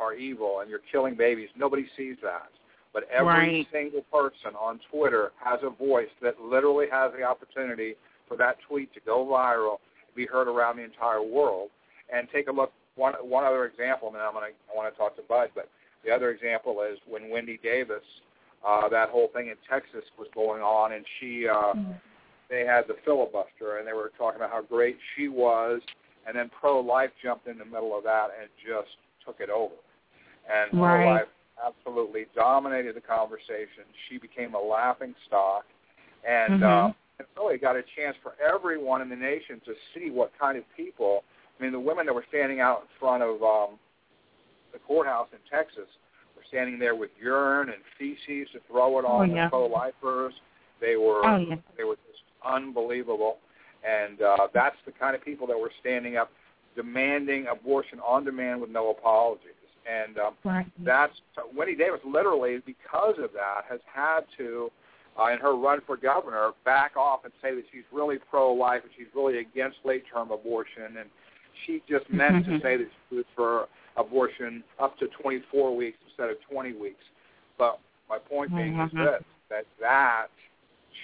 are 0.00 0.14
evil 0.14 0.60
and 0.60 0.70
you're 0.70 0.80
killing 0.90 1.14
babies," 1.14 1.48
nobody 1.56 1.86
sees 1.96 2.16
that. 2.22 2.50
But 2.92 3.04
every 3.10 3.26
Right. 3.26 3.66
single 3.70 4.02
person 4.10 4.56
on 4.56 4.80
Twitter 4.90 5.32
has 5.36 5.62
a 5.62 5.70
voice 5.70 6.10
that 6.20 6.40
literally 6.40 6.88
has 6.90 7.12
the 7.12 7.22
opportunity 7.22 7.96
for 8.26 8.36
that 8.36 8.58
tweet 8.60 8.92
to 8.94 9.00
go 9.00 9.24
viral, 9.24 9.78
be 10.14 10.26
heard 10.26 10.48
around 10.48 10.76
the 10.78 10.82
entire 10.82 11.22
world. 11.22 11.70
And 12.12 12.28
take 12.30 12.48
a 12.48 12.52
look. 12.52 12.72
One 12.96 13.14
one 13.14 13.44
other 13.44 13.66
example, 13.66 14.08
and 14.08 14.16
then 14.16 14.24
I'm 14.24 14.32
gonna 14.34 14.46
I 14.46 14.74
want 14.74 14.92
to 14.92 14.98
talk 14.98 15.14
to 15.16 15.22
Bud, 15.22 15.50
but 15.54 15.68
the 16.04 16.10
other 16.10 16.30
example 16.30 16.82
is 16.82 16.98
when 17.06 17.30
Wendy 17.30 17.58
Davis, 17.62 18.02
uh, 18.64 18.88
that 18.88 19.10
whole 19.10 19.28
thing 19.28 19.46
in 19.46 19.56
Texas 19.68 20.04
was 20.18 20.26
going 20.34 20.60
on, 20.60 20.92
and 20.92 21.06
she 21.20 21.46
uh, 21.46 21.74
they 22.48 22.66
had 22.66 22.88
the 22.88 22.96
filibuster, 23.04 23.78
and 23.78 23.86
they 23.86 23.92
were 23.92 24.10
talking 24.18 24.36
about 24.40 24.50
how 24.50 24.62
great 24.62 24.98
she 25.14 25.28
was, 25.28 25.80
and 26.26 26.36
then 26.36 26.50
pro-life 26.60 27.12
jumped 27.22 27.46
in 27.46 27.58
the 27.58 27.64
middle 27.64 27.96
of 27.96 28.02
that 28.02 28.30
and 28.40 28.50
just 28.66 28.96
took 29.24 29.40
it 29.40 29.50
over. 29.50 29.74
And 30.50 30.74
Right. 30.74 31.04
pro-life 31.04 31.28
absolutely 31.62 32.26
dominated 32.34 32.94
the 32.96 33.00
conversation. 33.00 33.84
She 34.08 34.18
became 34.18 34.54
a 34.54 34.60
laughing 34.60 35.14
stock, 35.26 35.64
and 36.24 36.60
Mhm. 36.60 36.90
uh, 36.90 36.92
and 37.18 37.28
really 37.36 37.58
got 37.58 37.76
a 37.76 37.82
chance 37.82 38.16
for 38.22 38.34
everyone 38.40 39.02
in 39.02 39.10
the 39.10 39.16
nation 39.16 39.60
to 39.60 39.76
see 39.92 40.10
what 40.10 40.36
kind 40.38 40.56
of 40.56 40.64
people. 40.74 41.22
I 41.58 41.62
mean, 41.62 41.72
the 41.72 41.78
women 41.78 42.06
that 42.06 42.14
were 42.14 42.24
standing 42.28 42.60
out 42.60 42.80
in 42.80 42.88
front 42.98 43.22
of 43.22 43.42
um, 43.44 43.78
the 44.72 44.78
courthouse 44.78 45.28
in 45.32 45.38
Texas 45.50 45.86
were 46.34 46.42
standing 46.48 46.78
there 46.78 46.94
with 46.94 47.10
urine 47.20 47.68
and 47.68 47.84
feces 47.98 48.50
to 48.52 48.60
throw 48.60 48.98
it 48.98 49.04
on 49.04 49.30
Oh, 49.30 49.34
yeah. 49.34 49.44
the 49.44 49.50
pro-lifers. 49.50 50.40
They 50.80 50.96
were 50.96 51.24
Oh, 51.26 51.36
yeah. 51.36 51.56
they 51.76 51.84
were 51.84 51.98
just 52.10 52.22
unbelievable, 52.42 53.38
and 53.84 54.22
uh, 54.22 54.48
that's 54.54 54.80
the 54.86 54.92
kind 54.92 55.14
of 55.14 55.22
people 55.22 55.46
that 55.48 55.58
were 55.58 55.72
standing 55.80 56.16
up, 56.16 56.32
demanding 56.74 57.48
abortion 57.48 58.00
on 58.00 58.24
demand 58.24 58.62
with 58.62 58.70
no 58.70 58.88
apologies. 58.88 59.52
And 59.86 60.18
um, 60.18 60.34
Right. 60.44 60.66
that's 60.84 61.20
Wendy 61.54 61.74
Davis 61.74 62.00
literally 62.04 62.58
because 62.64 63.16
of 63.18 63.32
that 63.32 63.62
has 63.68 63.80
had 63.92 64.20
to 64.38 64.70
uh, 65.18 65.26
in 65.32 65.38
her 65.38 65.56
run 65.56 65.80
for 65.86 65.96
governor 65.96 66.52
back 66.64 66.96
off 66.96 67.24
and 67.24 67.32
say 67.42 67.54
that 67.54 67.64
she's 67.72 67.82
really 67.92 68.16
pro-life 68.30 68.82
and 68.82 68.92
she's 68.96 69.08
really 69.14 69.38
against 69.38 69.78
late-term 69.84 70.30
abortion 70.30 70.96
and 70.98 71.10
she 71.66 71.82
just 71.88 72.08
meant 72.10 72.44
to 72.46 72.52
Mhm. 72.52 72.62
say 72.62 72.76
that 72.76 72.88
she 73.08 73.16
was 73.16 73.24
for 73.34 73.68
abortion 73.96 74.62
up 74.78 74.96
to 74.98 75.08
24 75.08 75.74
weeks 75.76 75.98
instead 76.06 76.30
of 76.30 76.40
20 76.42 76.72
weeks 76.74 77.04
but 77.58 77.80
my 78.08 78.18
point 78.18 78.54
being 78.54 78.78
is 78.78 78.92
Mhm. 78.92 79.04
this 79.04 79.24
that 79.48 79.66
that 79.80 80.28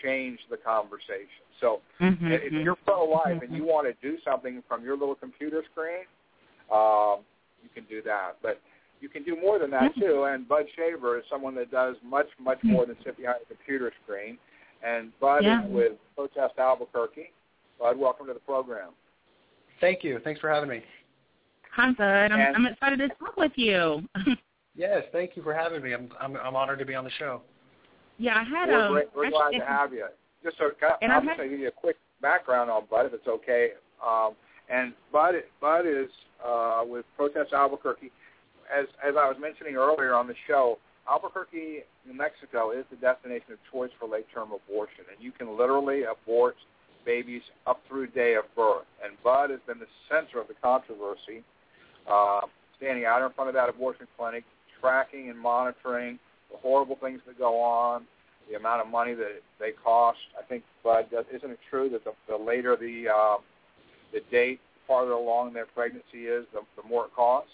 changed 0.03 0.49
the 0.49 0.57
conversation 0.57 1.43
so 1.61 1.83
Mhm. 2.01 2.31
if 2.31 2.53
you're 2.53 2.77
pro-life 2.77 3.43
and 3.43 3.53
you 3.53 3.64
want 3.64 3.87
to 3.89 3.93
do 3.95 4.18
something 4.20 4.62
from 4.68 4.85
your 4.85 4.97
little 4.97 5.14
computer 5.14 5.64
screen, 5.64 6.07
um, 6.70 7.24
you 7.67 7.83
can 7.83 7.89
do 7.89 8.03
that. 8.03 8.37
But 8.43 8.61
you 9.01 9.09
can 9.09 9.25
do 9.25 9.37
more 9.41 9.59
than 9.59 9.71
that 9.73 9.95
too. 9.99 10.25
And 10.25 10.49
Bud 10.49 10.64
Shaver 10.77 11.19
is 11.19 11.25
someone 11.31 11.55
that 11.57 11.71
does 11.71 11.97
much, 12.05 12.27
much 12.41 12.59
more 12.62 12.87
than 12.87 12.97
sit 13.05 13.17
behind 13.17 13.39
a 13.45 13.47
computer 13.55 13.93
screen. 14.05 14.39
And 14.87 15.12
Bud 15.21 15.45
Yeah. 15.45 15.64
is 15.64 15.71
with 15.71 15.93
Protest 16.14 16.59
Albuquerque. 16.59 17.33
Bud, 17.79 17.99
welcome 17.99 18.27
to 18.27 18.33
the 18.35 18.41
program. 18.41 18.91
Thank 19.81 20.03
you. 20.05 20.19
Thanks 20.25 20.41
for 20.41 20.49
having 20.49 20.69
me. 20.71 20.83
Hi, 21.75 21.93
Bud. 21.93 22.03
I'm, 22.05 22.33
And- 22.33 22.57
I'm 22.57 22.67
excited 22.67 22.99
to 23.01 23.09
talk 23.19 23.37
with 23.37 23.53
you. 23.57 24.03
Yes, 24.79 25.05
thank 25.11 25.37
you 25.37 25.43
for 25.43 25.55
having 25.55 25.83
me. 25.83 25.95
I'm 25.95 26.11
I'm, 26.21 26.37
I'm 26.37 26.55
honored 26.55 26.79
to 26.81 26.85
be 26.85 26.95
on 26.95 27.03
the 27.05 27.11
show. 27.19 27.41
yeah, 28.19 28.37
I 28.37 28.43
had 28.45 28.69
We're, 28.69 28.79
um. 28.87 28.93
great, 28.93 29.07
we're 29.17 29.31
glad 29.31 29.53
to 29.53 29.64
have 29.64 29.91
you. 29.95 30.05
Just 30.45 30.59
so, 30.59 30.69
I- 30.83 30.97
And 31.01 31.11
I'm 31.11 31.23
just 31.23 31.31
had- 31.31 31.37
going 31.39 31.49
to 31.49 31.55
give 31.57 31.61
you 31.62 31.69
a 31.69 31.71
quick 31.71 31.97
background 32.21 32.71
on 32.71 32.83
Bud, 32.91 33.07
if 33.07 33.14
it's 33.14 33.27
okay. 33.27 33.71
Um, 34.07 34.33
and 34.69 34.93
Bud, 35.12 35.35
Bud 35.61 35.87
is 35.87 36.11
uh, 36.45 36.83
with 36.87 37.05
Protest 37.17 37.53
Albuquerque. 37.53 38.11
As 38.73 38.87
as 39.07 39.14
I 39.17 39.29
was 39.29 39.37
mentioning 39.41 39.77
earlier 39.77 40.14
on 40.14 40.27
the 40.27 40.35
show, 40.47 40.79
Albuquerque, 41.09 41.85
New 42.07 42.14
Mexico, 42.14 42.73
is 42.73 42.85
the 42.91 42.97
destination 42.97 43.53
of 43.53 43.59
choice 43.73 43.91
for 43.99 44.09
late-term 44.09 44.51
abortion, 44.53 45.05
and 45.12 45.23
you 45.23 45.31
can 45.31 45.57
literally 45.57 46.03
abort 46.03 46.57
babies 47.05 47.43
up 47.67 47.81
through 47.89 48.09
day 48.09 48.35
of 48.35 48.45
birth. 48.57 48.85
And 49.05 49.12
Bud 49.23 49.51
has 49.51 49.61
been 49.67 49.79
the 49.79 49.87
center 50.11 50.41
of 50.41 50.49
the 50.49 50.55
controversy, 50.61 51.45
uh, 52.11 52.41
standing 52.77 53.05
out 53.05 53.25
in 53.25 53.33
front 53.33 53.49
of 53.49 53.55
that 53.55 53.69
abortion 53.69 54.09
clinic, 54.19 54.43
tracking 54.81 55.31
and 55.31 55.39
monitoring 55.39 56.19
the 56.51 56.57
horrible 56.59 56.97
things 57.01 57.21
that 57.27 57.39
go 57.39 57.61
on, 57.61 58.05
the 58.51 58.57
amount 58.57 58.81
of 58.81 58.89
money 58.89 59.14
that 59.14 59.41
they 59.61 59.71
cost. 59.85 60.19
I 60.39 60.43
think, 60.43 60.64
Bud, 60.83 61.07
isn't 61.33 61.51
it 61.51 61.59
true 61.71 61.89
that 61.91 62.03
the, 62.05 62.12
the 62.29 62.37
later 62.37 62.77
the 62.77 63.09
um, 63.09 63.39
the 64.13 64.21
date, 64.31 64.61
farther 64.87 65.13
along 65.13 65.53
their 65.53 65.67
pregnancy 65.67 66.27
is, 66.27 66.47
the, 66.53 66.61
the 66.81 66.89
more 66.89 67.07
it 67.07 67.15
costs? 67.15 67.51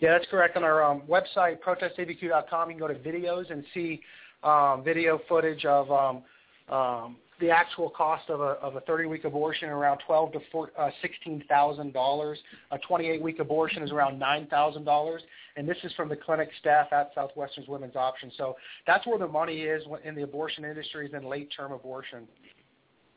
Yeah, 0.00 0.12
that's 0.12 0.30
correct. 0.30 0.56
On 0.56 0.64
our 0.64 0.82
um, 0.82 1.02
website, 1.08 1.58
protestabq.com, 1.60 2.70
you 2.70 2.76
can 2.76 2.78
go 2.78 2.88
to 2.88 2.94
videos 2.94 3.50
and 3.50 3.64
see 3.72 4.00
um, 4.42 4.82
video 4.84 5.20
footage 5.28 5.64
of 5.64 5.90
um, 5.90 6.74
um, 6.74 7.16
the 7.40 7.50
actual 7.50 7.90
cost 7.90 8.30
of 8.30 8.40
a 8.40 8.54
of 8.62 8.76
a 8.76 8.80
30 8.80 9.06
week 9.06 9.24
abortion 9.24 9.68
around 9.68 10.00
12 10.06 10.32
to 10.32 10.40
4, 10.52 10.70
uh, 10.78 10.90
16 11.02 11.44
thousand 11.48 11.92
dollars. 11.92 12.38
A 12.70 12.78
28 12.78 13.22
week 13.22 13.38
abortion 13.38 13.82
is 13.82 13.90
around 13.90 14.18
nine 14.18 14.46
thousand 14.46 14.84
dollars, 14.84 15.22
and 15.56 15.68
this 15.68 15.76
is 15.82 15.92
from 15.94 16.08
the 16.08 16.16
clinic 16.16 16.50
staff 16.60 16.92
at 16.92 17.10
Southwestern's 17.14 17.68
Women's 17.68 17.96
Option. 17.96 18.30
So 18.36 18.56
that's 18.86 19.06
where 19.06 19.18
the 19.18 19.28
money 19.28 19.62
is 19.62 19.82
in 20.04 20.14
the 20.14 20.22
abortion 20.22 20.64
industry 20.64 21.06
is 21.06 21.14
in 21.14 21.28
late 21.28 21.50
term 21.56 21.72
abortion. 21.72 22.28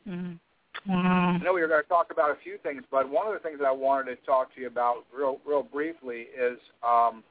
Mhm. 0.06 0.38
Wow. 0.86 1.36
I 1.40 1.44
know 1.44 1.52
we 1.52 1.60
were 1.60 1.68
going 1.68 1.82
to 1.82 1.88
talk 1.88 2.08
about 2.10 2.30
a 2.30 2.36
few 2.42 2.58
things, 2.62 2.82
but 2.90 3.08
one 3.08 3.26
of 3.26 3.32
the 3.32 3.40
things 3.40 3.58
that 3.58 3.66
I 3.66 3.72
wanted 3.72 4.16
to 4.16 4.26
talk 4.26 4.54
to 4.54 4.60
you 4.60 4.66
about 4.66 5.04
real, 5.16 5.38
real 5.46 5.62
briefly 5.62 6.26
is 6.38 6.58
um, 6.86 7.22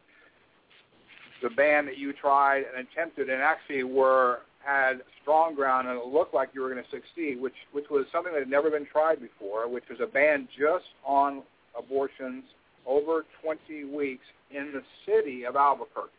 the 1.42 1.50
ban 1.50 1.86
that 1.86 1.98
you 1.98 2.14
tried 2.14 2.64
and 2.76 2.88
attempted, 2.88 3.30
and 3.30 3.42
actually 3.42 3.84
were 3.84 4.40
had 4.64 5.02
strong 5.22 5.56
ground, 5.56 5.88
and 5.88 5.98
it 5.98 6.06
looked 6.08 6.34
like 6.34 6.50
you 6.54 6.62
were 6.62 6.70
going 6.70 6.84
to 6.84 6.90
succeed, 6.90 7.40
which 7.40 7.54
which 7.72 7.86
was 7.90 8.06
something 8.12 8.34
that 8.34 8.40
had 8.40 8.50
never 8.50 8.70
been 8.70 8.86
tried 8.86 9.20
before, 9.22 9.70
which 9.70 9.86
was 9.90 10.00
a 10.02 10.08
ban 10.08 10.48
just 10.60 10.86
on 11.06 11.42
abortions 11.78 12.44
over 12.86 13.26
20 13.44 13.86
weeks 13.86 14.26
in 14.52 14.72
the 14.74 14.82
city 15.06 15.46
of 15.46 15.56
Albuquerque. 15.56 16.10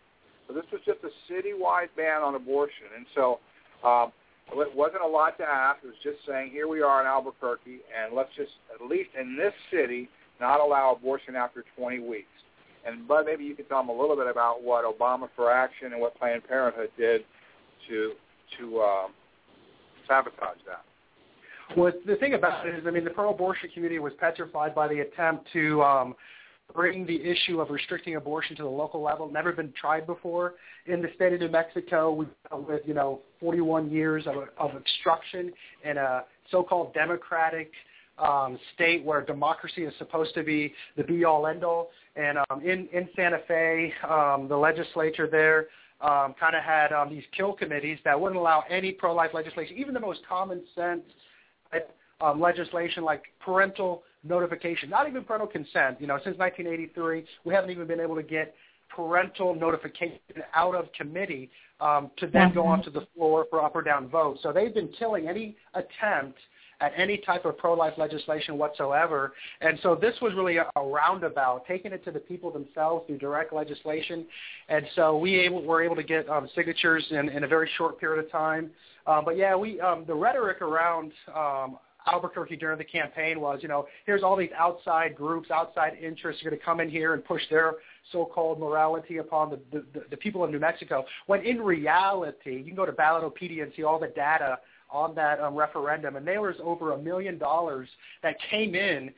So 0.47 0.55
this 0.55 0.65
was 0.73 0.81
just 0.87 0.99
a 1.05 1.33
citywide 1.33 1.89
ban 1.97 2.23
on 2.23 2.35
abortion, 2.35 2.87
and 2.97 3.07
so. 3.15 3.39
Um, 3.85 4.13
it 4.53 4.75
wasn't 4.75 5.03
a 5.03 5.07
lot 5.07 5.37
to 5.39 5.45
ask. 5.45 5.81
It 5.85 5.89
was 5.89 5.97
just 6.03 6.19
saying, 6.27 6.51
here 6.51 6.69
we 6.69 6.83
are 6.83 7.01
in 7.01 7.07
Albuquerque, 7.07 7.81
and 7.97 8.15
let's 8.15 8.31
just, 8.37 8.53
at 8.75 8.87
least 8.87 9.11
in 9.19 9.37
this 9.37 9.53
city, 9.71 10.09
not 10.41 10.61
allow 10.61 10.95
abortion 10.95 11.37
after 11.37 11.65
20 11.77 12.01
weeks. 12.01 12.29
And 12.87 13.07
Bud, 13.07 13.27
maybe 13.27 13.45
you 13.45 13.55
could 13.55 13.69
tell 13.69 13.81
them 13.81 13.91
a 13.91 14.01
little 14.01 14.17
bit 14.17 14.29
about 14.29 14.63
what 14.63 14.85
Obama 14.85 15.29
for 15.37 15.51
Action 15.53 15.93
and 15.93 16.01
what 16.01 16.19
Planned 16.19 16.47
Parenthood 16.47 16.91
did 16.97 17.23
to 17.89 18.13
to 18.59 18.81
um, 18.81 19.11
sabotage 20.07 20.57
that. 20.67 20.83
Well, 21.77 21.93
the 22.07 22.17
thing 22.17 22.33
about 22.33 22.67
it 22.67 22.75
is, 22.77 22.85
I 22.87 22.91
mean, 22.91 23.05
the 23.05 23.11
pro-abortion 23.11 23.69
community 23.75 23.99
was 23.99 24.15
petrified 24.19 24.75
by 24.75 24.89
the 24.89 25.01
attempt 25.01 25.47
to 25.53 25.83
um, 25.83 26.15
bring 26.75 27.07
the 27.07 27.21
issue 27.23 27.61
of 27.61 27.71
restricting 27.71 28.17
abortion 28.17 28.57
to 28.57 28.63
the 28.63 28.69
local 28.69 29.03
level. 29.03 29.31
Never 29.31 29.53
been 29.53 29.73
tried 29.79 30.07
before 30.07 30.55
in 30.87 31.01
the 31.01 31.09
state 31.15 31.33
of 31.33 31.41
New 31.41 31.49
Mexico. 31.49 32.13
We've 32.13 32.29
dealt 32.49 32.69
with 32.69 32.83
you 32.87 32.95
know 32.95 33.21
41 33.41 33.91
years 33.91 34.27
of, 34.27 34.37
of 34.59 34.77
obstruction 34.77 35.53
in 35.85 35.97
a 35.97 36.25
so-called 36.51 36.95
democratic 36.95 37.73
um, 38.19 38.59
state 38.75 39.05
where 39.05 39.25
democracy 39.25 39.85
is 39.85 39.95
supposed 39.99 40.35
to 40.35 40.43
be 40.43 40.73
the 40.97 41.05
be-all, 41.05 41.47
end-all. 41.47 41.91
And 42.17 42.39
um, 42.51 42.61
in 42.63 42.89
in 42.93 43.09
Santa 43.17 43.39
Fe, 43.47 43.93
um, 44.09 44.49
the 44.49 44.57
legislature 44.57 45.29
there 45.31 45.67
um, 46.01 46.35
kind 46.39 46.55
of 46.55 46.63
had 46.63 46.93
um, 46.93 47.11
these 47.11 47.25
kill 47.37 47.53
committees 47.53 47.99
that 48.05 48.19
wouldn't 48.21 48.39
allow 48.39 48.65
any 48.71 48.93
pro-life 48.93 49.31
legislation, 49.35 49.77
even 49.77 49.95
the 49.95 50.01
most 50.01 50.21
common 50.29 50.63
sense 50.75 51.03
um, 52.21 52.41
legislation 52.41 53.05
like 53.05 53.23
parental 53.41 54.03
notification, 54.25 54.91
not 54.91 55.09
even 55.09 55.25
parental 55.25 55.47
consent. 55.47 56.01
You 56.01 56.07
know, 56.07 56.19
since 56.25 56.37
1983, 56.39 57.25
we 57.45 57.55
haven't 57.55 57.71
even 57.71 57.87
been 57.87 58.01
able 58.01 58.17
to 58.17 58.23
get 58.23 58.55
parental 58.89 59.55
notification 59.55 60.19
out 60.55 60.75
of 60.75 60.93
committee 60.93 61.51
um, 61.81 62.11
to 62.17 62.27
then 62.27 62.53
go 62.53 62.67
onto 62.67 62.91
the 62.91 63.07
floor 63.15 63.47
for 63.51 63.63
up 63.63 63.75
or 63.75 63.83
down 63.83 64.09
vote. 64.09 64.39
So 64.43 64.53
they've 64.53 64.75
been 64.75 64.89
killing 64.99 65.29
any 65.29 65.57
attempt 65.75 66.39
at 66.81 66.93
any 66.97 67.19
type 67.19 67.45
of 67.45 67.59
pro-life 67.59 67.95
legislation 67.97 68.57
whatsoever. 68.57 69.33
And 69.61 69.79
so 69.83 69.97
this 70.01 70.15
was 70.23 70.33
really 70.35 70.59
a, 70.59 70.67
a 70.77 70.87
roundabout, 70.87 71.65
taking 71.67 71.93
it 71.93 72.05
to 72.05 72.13
the 72.13 72.21
people 72.21 72.53
themselves 72.53 73.07
through 73.07 73.19
direct 73.19 73.53
legislation. 73.53 74.27
And 74.69 74.87
so 74.95 75.19
we 75.19 75.37
able, 75.41 75.63
were 75.63 75.83
able 75.83 75.97
to 75.97 76.05
get 76.05 76.29
um, 76.29 76.49
signatures 76.55 77.05
in, 77.11 77.29
in 77.31 77.45
a 77.45 77.49
very 77.49 77.69
short 77.77 77.99
period 77.99 78.25
of 78.25 78.31
time. 78.31 78.71
Uh, 79.07 79.21
but 79.23 79.37
yeah, 79.37 79.57
we 79.57 79.81
um, 79.81 80.05
the 80.07 80.15
rhetoric 80.15 80.63
around 80.63 81.13
um, 81.35 81.79
Albuquerque 82.13 82.57
during 82.57 82.79
the 82.79 82.85
campaign 82.85 83.41
was, 83.41 83.61
you 83.63 83.69
know, 83.69 83.87
here's 84.07 84.23
all 84.23 84.37
these 84.37 84.51
outside 84.57 85.15
groups, 85.15 85.51
outside 85.51 85.97
interests 86.03 86.43
are 86.43 86.51
going 86.51 86.59
to 86.59 86.65
come 86.65 86.81
in 86.81 86.89
here 86.89 87.15
and 87.15 87.25
push 87.25 87.43
their 87.51 87.75
so-called 88.13 88.59
morality 88.59 89.19
upon 89.19 89.51
the, 89.51 89.59
the, 89.73 90.05
the 90.11 90.17
people 90.17 90.43
of 90.43 90.51
New 90.51 90.59
Mexico. 90.59 91.05
When 91.27 91.45
in 91.45 91.61
reality, 91.61 92.59
you 92.59 92.65
can 92.65 92.75
go 92.75 92.87
to 92.87 92.93
Ballotpedia 92.93 93.63
and 93.63 93.73
see 93.77 93.83
all 93.83 93.99
the 93.99 94.09
data 94.09 94.59
on 94.91 95.15
that 95.15 95.41
um, 95.41 95.55
referendum, 95.55 96.17
and 96.17 96.27
there 96.27 96.41
was 96.41 96.57
over 96.63 96.93
a 96.93 96.99
million 96.99 97.39
dollars 97.39 97.89
that 98.23 98.37
came 98.51 98.75
in 98.75 99.11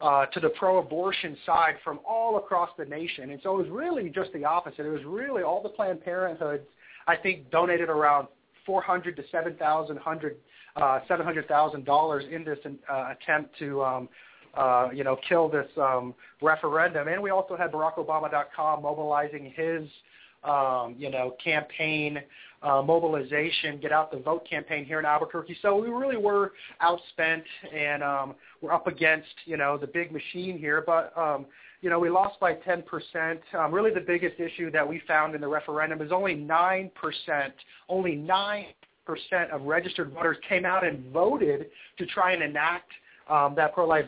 uh, 0.00 0.26
to 0.26 0.40
the 0.40 0.50
pro-abortion 0.50 1.36
side 1.44 1.74
from 1.82 1.98
all 2.08 2.36
across 2.36 2.70
the 2.78 2.84
nation. 2.84 3.30
And 3.30 3.40
so 3.42 3.54
it 3.56 3.62
was 3.62 3.68
really 3.68 4.10
just 4.10 4.32
the 4.32 4.44
opposite. 4.44 4.86
It 4.86 4.90
was 4.90 5.04
really 5.04 5.42
all 5.42 5.62
the 5.62 5.68
Planned 5.68 6.04
Parenthoods, 6.04 6.62
I 7.06 7.16
think, 7.16 7.50
donated 7.50 7.88
around 7.88 8.28
400 8.64 9.16
to 9.16 9.24
7,000 9.32 9.96
uh, 10.76 11.00
$700,000 11.08 12.30
in 12.30 12.44
this 12.44 12.58
uh, 12.90 13.12
attempt 13.12 13.58
to, 13.58 13.82
um, 13.82 14.08
uh, 14.54 14.88
you 14.92 15.04
know, 15.04 15.16
kill 15.28 15.48
this 15.48 15.66
um, 15.76 16.14
referendum. 16.40 17.08
And 17.08 17.22
we 17.22 17.30
also 17.30 17.56
had 17.56 17.72
BarackObama.com 17.72 18.82
mobilizing 18.82 19.52
his, 19.56 19.88
um, 20.44 20.94
you 20.98 21.10
know, 21.10 21.34
campaign 21.42 22.20
uh, 22.62 22.82
mobilization, 22.82 23.78
get 23.80 23.92
out 23.92 24.10
the 24.10 24.18
vote 24.18 24.48
campaign 24.48 24.84
here 24.84 24.98
in 24.98 25.04
Albuquerque. 25.04 25.56
So 25.62 25.76
we 25.76 25.88
really 25.88 26.16
were 26.16 26.52
outspent 26.82 27.42
and 27.74 28.02
um, 28.02 28.34
we're 28.60 28.72
up 28.72 28.86
against, 28.86 29.28
you 29.44 29.56
know, 29.56 29.78
the 29.78 29.86
big 29.86 30.12
machine 30.12 30.58
here. 30.58 30.82
But, 30.84 31.16
um, 31.16 31.46
you 31.80 31.90
know, 31.90 32.00
we 32.00 32.10
lost 32.10 32.40
by 32.40 32.54
10%. 32.54 33.38
Um, 33.54 33.72
really 33.72 33.92
the 33.92 34.00
biggest 34.00 34.40
issue 34.40 34.70
that 34.72 34.86
we 34.86 35.00
found 35.06 35.34
in 35.34 35.40
the 35.40 35.46
referendum 35.46 36.02
is 36.02 36.10
only 36.10 36.34
9%, 36.34 36.90
only 37.88 38.16
9 38.16 38.64
percent 38.64 38.77
of 39.52 39.62
registered 39.62 40.12
voters 40.12 40.36
came 40.48 40.64
out 40.64 40.86
and 40.86 41.10
voted 41.12 41.66
to 41.98 42.06
try 42.06 42.32
and 42.32 42.42
enact 42.42 42.90
um, 43.28 43.54
that 43.56 43.74
pro-life 43.74 44.06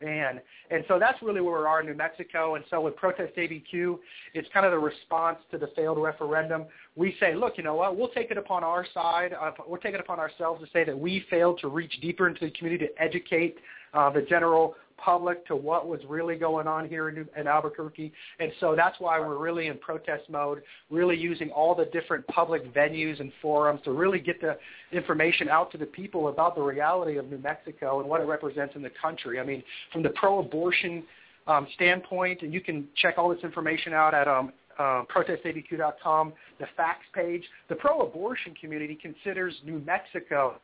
ban. 0.00 0.40
And 0.70 0.84
so 0.88 0.98
that's 0.98 1.20
really 1.22 1.40
where 1.40 1.60
we 1.60 1.66
are 1.66 1.80
in 1.80 1.86
New 1.86 1.94
Mexico. 1.94 2.56
And 2.56 2.64
so 2.68 2.80
with 2.80 2.96
Protest 2.96 3.34
ABQ, 3.36 3.98
it's 4.34 4.48
kind 4.52 4.66
of 4.66 4.72
the 4.72 4.78
response 4.78 5.38
to 5.50 5.58
the 5.58 5.68
failed 5.74 5.98
referendum. 5.98 6.66
We 6.96 7.16
say, 7.20 7.34
look, 7.34 7.54
you 7.56 7.64
know 7.64 7.74
what, 7.74 7.96
we'll 7.96 8.08
take 8.08 8.30
it 8.30 8.38
upon 8.38 8.64
our 8.64 8.86
side, 8.92 9.34
uh, 9.40 9.52
we'll 9.66 9.80
take 9.80 9.94
it 9.94 10.00
upon 10.00 10.18
ourselves 10.18 10.62
to 10.62 10.70
say 10.72 10.84
that 10.84 10.98
we 10.98 11.24
failed 11.30 11.58
to 11.60 11.68
reach 11.68 12.00
deeper 12.00 12.28
into 12.28 12.44
the 12.44 12.50
community 12.50 12.86
to 12.86 13.02
educate 13.02 13.56
uh, 13.94 14.10
the 14.10 14.22
general 14.22 14.74
public 14.98 15.46
to 15.46 15.56
what 15.56 15.88
was 15.88 16.00
really 16.08 16.36
going 16.36 16.66
on 16.66 16.88
here 16.88 17.08
in, 17.08 17.26
in 17.36 17.46
Albuquerque. 17.46 18.12
And 18.40 18.52
so 18.60 18.74
that's 18.76 18.98
why 19.00 19.18
we're 19.20 19.38
really 19.38 19.68
in 19.68 19.78
protest 19.78 20.24
mode, 20.28 20.62
really 20.90 21.16
using 21.16 21.50
all 21.50 21.74
the 21.74 21.86
different 21.86 22.26
public 22.28 22.72
venues 22.74 23.20
and 23.20 23.32
forums 23.40 23.80
to 23.84 23.92
really 23.92 24.18
get 24.18 24.40
the 24.40 24.58
information 24.92 25.48
out 25.48 25.70
to 25.72 25.78
the 25.78 25.86
people 25.86 26.28
about 26.28 26.54
the 26.54 26.62
reality 26.62 27.16
of 27.16 27.30
New 27.30 27.38
Mexico 27.38 28.00
and 28.00 28.08
what 28.08 28.20
it 28.20 28.24
represents 28.24 28.76
in 28.76 28.82
the 28.82 28.90
country. 29.00 29.40
I 29.40 29.44
mean, 29.44 29.62
from 29.92 30.02
the 30.02 30.10
pro-abortion 30.10 31.04
um, 31.46 31.66
standpoint, 31.74 32.42
and 32.42 32.52
you 32.52 32.60
can 32.60 32.86
check 32.96 33.14
all 33.16 33.28
this 33.28 33.42
information 33.42 33.92
out 33.92 34.14
at 34.14 34.28
um, 34.28 34.52
uh, 34.78 35.02
protestabq.com, 35.14 36.32
the 36.60 36.66
facts 36.76 37.06
page. 37.14 37.42
The 37.68 37.74
pro-abortion 37.74 38.54
community 38.60 38.98
considers 39.00 39.54
New 39.64 39.80
Mexico 39.80 40.60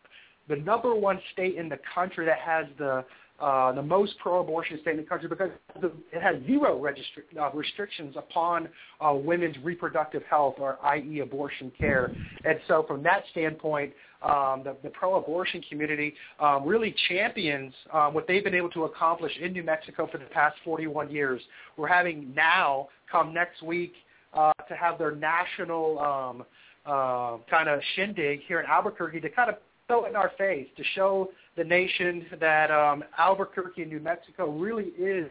the 0.48 0.56
number 0.56 0.94
one 0.94 1.18
state 1.32 1.56
in 1.56 1.68
the 1.68 1.78
country 1.94 2.26
that 2.26 2.38
has 2.38 2.66
the 2.78 3.04
uh, 3.40 3.72
the 3.72 3.82
most 3.82 4.14
pro-abortion 4.20 4.78
state 4.80 4.92
in 4.92 4.98
the 4.98 5.02
country 5.02 5.28
because 5.28 5.50
it 5.82 6.22
has 6.22 6.36
zero 6.46 6.80
registri- 6.80 7.36
uh, 7.38 7.50
restrictions 7.52 8.14
upon 8.16 8.68
uh, 9.00 9.12
women's 9.12 9.56
reproductive 9.64 10.22
health, 10.30 10.54
or 10.58 10.78
i.e. 10.84 11.20
abortion 11.20 11.72
care. 11.76 12.14
And 12.44 12.60
so 12.68 12.84
from 12.86 13.02
that 13.02 13.24
standpoint, 13.32 13.92
um, 14.22 14.62
the, 14.64 14.76
the 14.84 14.90
pro-abortion 14.90 15.62
community 15.68 16.14
um, 16.38 16.64
really 16.64 16.94
champions 17.08 17.74
um, 17.92 18.14
what 18.14 18.26
they've 18.28 18.44
been 18.44 18.54
able 18.54 18.70
to 18.70 18.84
accomplish 18.84 19.32
in 19.40 19.52
New 19.52 19.64
Mexico 19.64 20.08
for 20.10 20.18
the 20.18 20.24
past 20.26 20.56
41 20.64 21.10
years. 21.10 21.42
We're 21.76 21.88
having 21.88 22.32
now, 22.34 22.88
come 23.10 23.34
next 23.34 23.62
week, 23.62 23.94
uh, 24.32 24.52
to 24.68 24.76
have 24.76 24.98
their 24.98 25.14
national 25.14 25.98
um, 25.98 26.44
uh, 26.86 27.38
kind 27.50 27.68
of 27.68 27.80
shindig 27.96 28.40
here 28.46 28.60
in 28.60 28.66
Albuquerque 28.66 29.20
to 29.20 29.28
kind 29.28 29.50
of 29.50 29.56
it 29.88 30.08
in 30.08 30.16
our 30.16 30.32
face 30.38 30.66
to 30.76 30.84
show 30.94 31.28
the 31.56 31.64
nation 31.64 32.26
that 32.40 32.70
um, 32.70 33.04
Albuquerque, 33.18 33.84
New 33.84 34.00
Mexico, 34.00 34.50
really 34.50 34.84
is, 34.98 35.28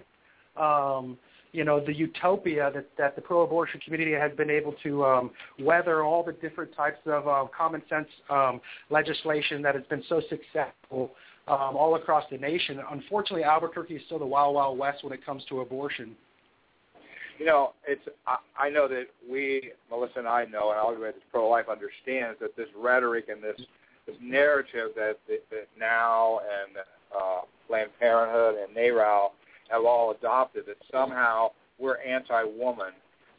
um, 0.58 1.18
you 1.52 1.64
know, 1.64 1.84
the 1.84 1.94
utopia 1.94 2.72
that, 2.74 2.88
that 2.98 3.16
the 3.16 3.22
pro-abortion 3.22 3.80
community 3.82 4.12
has 4.12 4.32
been 4.38 4.50
able 4.50 4.74
to 4.84 5.04
um, 5.06 5.32
weather 5.60 6.04
all 6.04 6.24
the 6.24 6.34
different 6.34 6.74
types 6.76 7.00
of 7.06 7.28
uh, 7.28 7.46
common 7.56 7.82
sense 7.90 8.08
um, 8.30 8.62
legislation 8.90 9.62
that 9.62 9.76
has 9.76 9.84
been 9.86 10.04
so 10.08 10.22
successful 10.30 11.12
um, 11.48 11.76
all 11.76 11.96
across 11.96 12.24
the 12.32 12.38
nation. 12.38 12.80
Unfortunately, 12.92 13.44
Albuquerque 13.44 13.96
is 13.96 14.02
still 14.06 14.20
the 14.20 14.26
wild, 14.26 14.56
wild 14.56 14.78
west 14.78 15.04
when 15.04 15.14
it 15.14 15.26
comes 15.26 15.44
to 15.50 15.62
abortion. 15.62 16.16
You 17.40 17.48
know, 17.48 17.74
it's 17.88 18.02
I, 18.28 18.38
I 18.58 18.70
know 18.70 18.88
that 18.88 19.06
we, 19.30 19.72
Melissa 19.90 20.20
and 20.20 20.28
I 20.28 20.46
know, 20.46 20.70
and 20.70 20.80
all 20.80 20.92
everybody 20.92 21.14
that's 21.14 21.26
pro-life 21.32 21.66
understands 21.68 22.40
that 22.40 22.56
this 22.56 22.68
rhetoric 22.78 23.26
and 23.30 23.42
this 23.44 23.60
this 24.06 24.16
narrative 24.22 24.90
that, 24.96 25.18
that, 25.28 25.44
that 25.50 25.68
now 25.80 26.40
and 26.40 26.78
uh, 27.16 27.42
Planned 27.68 27.92
Parenthood 28.00 28.56
and 28.62 28.76
NARAL 28.76 29.32
have 29.70 29.86
all 29.86 30.12
adopted 30.12 30.66
that 30.68 30.78
somehow 30.92 31.50
we're 31.80 31.98
anti-woman. 31.98 32.92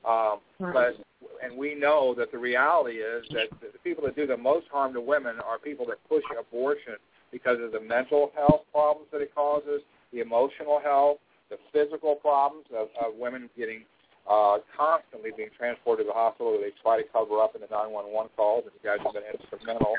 Um, 0.05 0.39
but 0.59 0.97
and 1.43 1.57
we 1.57 1.75
know 1.75 2.15
that 2.17 2.31
the 2.31 2.39
reality 2.39 2.97
is 2.97 3.25
that 3.31 3.49
the 3.61 3.79
people 3.83 4.05
that 4.05 4.17
do 4.17 4.27
the 4.27 4.37
most 4.37 4.67
harm 4.71 4.93
to 4.93 5.01
women 5.01 5.37
are 5.41 5.59
people 5.59 5.87
that 5.87 5.97
push 6.09 6.23
abortion 6.39 6.95
because 7.33 7.59
of 7.61 7.73
the 7.73 7.81
mental 7.81 8.31
health 8.35 8.63
problems 8.71 9.09
that 9.13 9.21
it 9.21 9.35
causes, 9.35 9.81
the 10.13 10.21
emotional 10.21 10.81
health, 10.83 11.19
the 11.51 11.57
physical 11.73 12.15
problems 12.17 12.67
of, 12.77 12.89
of 13.01 13.15
women 13.19 13.49
getting 13.57 13.85
uh, 14.31 14.59
constantly 14.77 15.31
being 15.37 15.51
transported 15.57 16.07
to 16.07 16.09
the 16.09 16.15
hospital 16.15 16.53
where 16.53 16.61
they 16.61 16.73
try 16.83 16.97
to 16.97 17.05
cover 17.13 17.41
up 17.41 17.55
in 17.55 17.61
the 17.61 17.69
911 17.69 18.31
calls, 18.37 18.65
and 18.65 18.73
you 18.73 18.83
guys 18.85 18.99
have 19.05 19.13
been 19.13 19.29
instrumental 19.29 19.95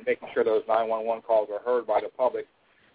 and 0.00 0.06
making 0.06 0.28
sure 0.32 0.44
those 0.44 0.62
911 0.66 1.22
calls 1.22 1.48
are 1.52 1.60
heard 1.60 1.86
by 1.86 2.00
the 2.00 2.08
public. 2.08 2.46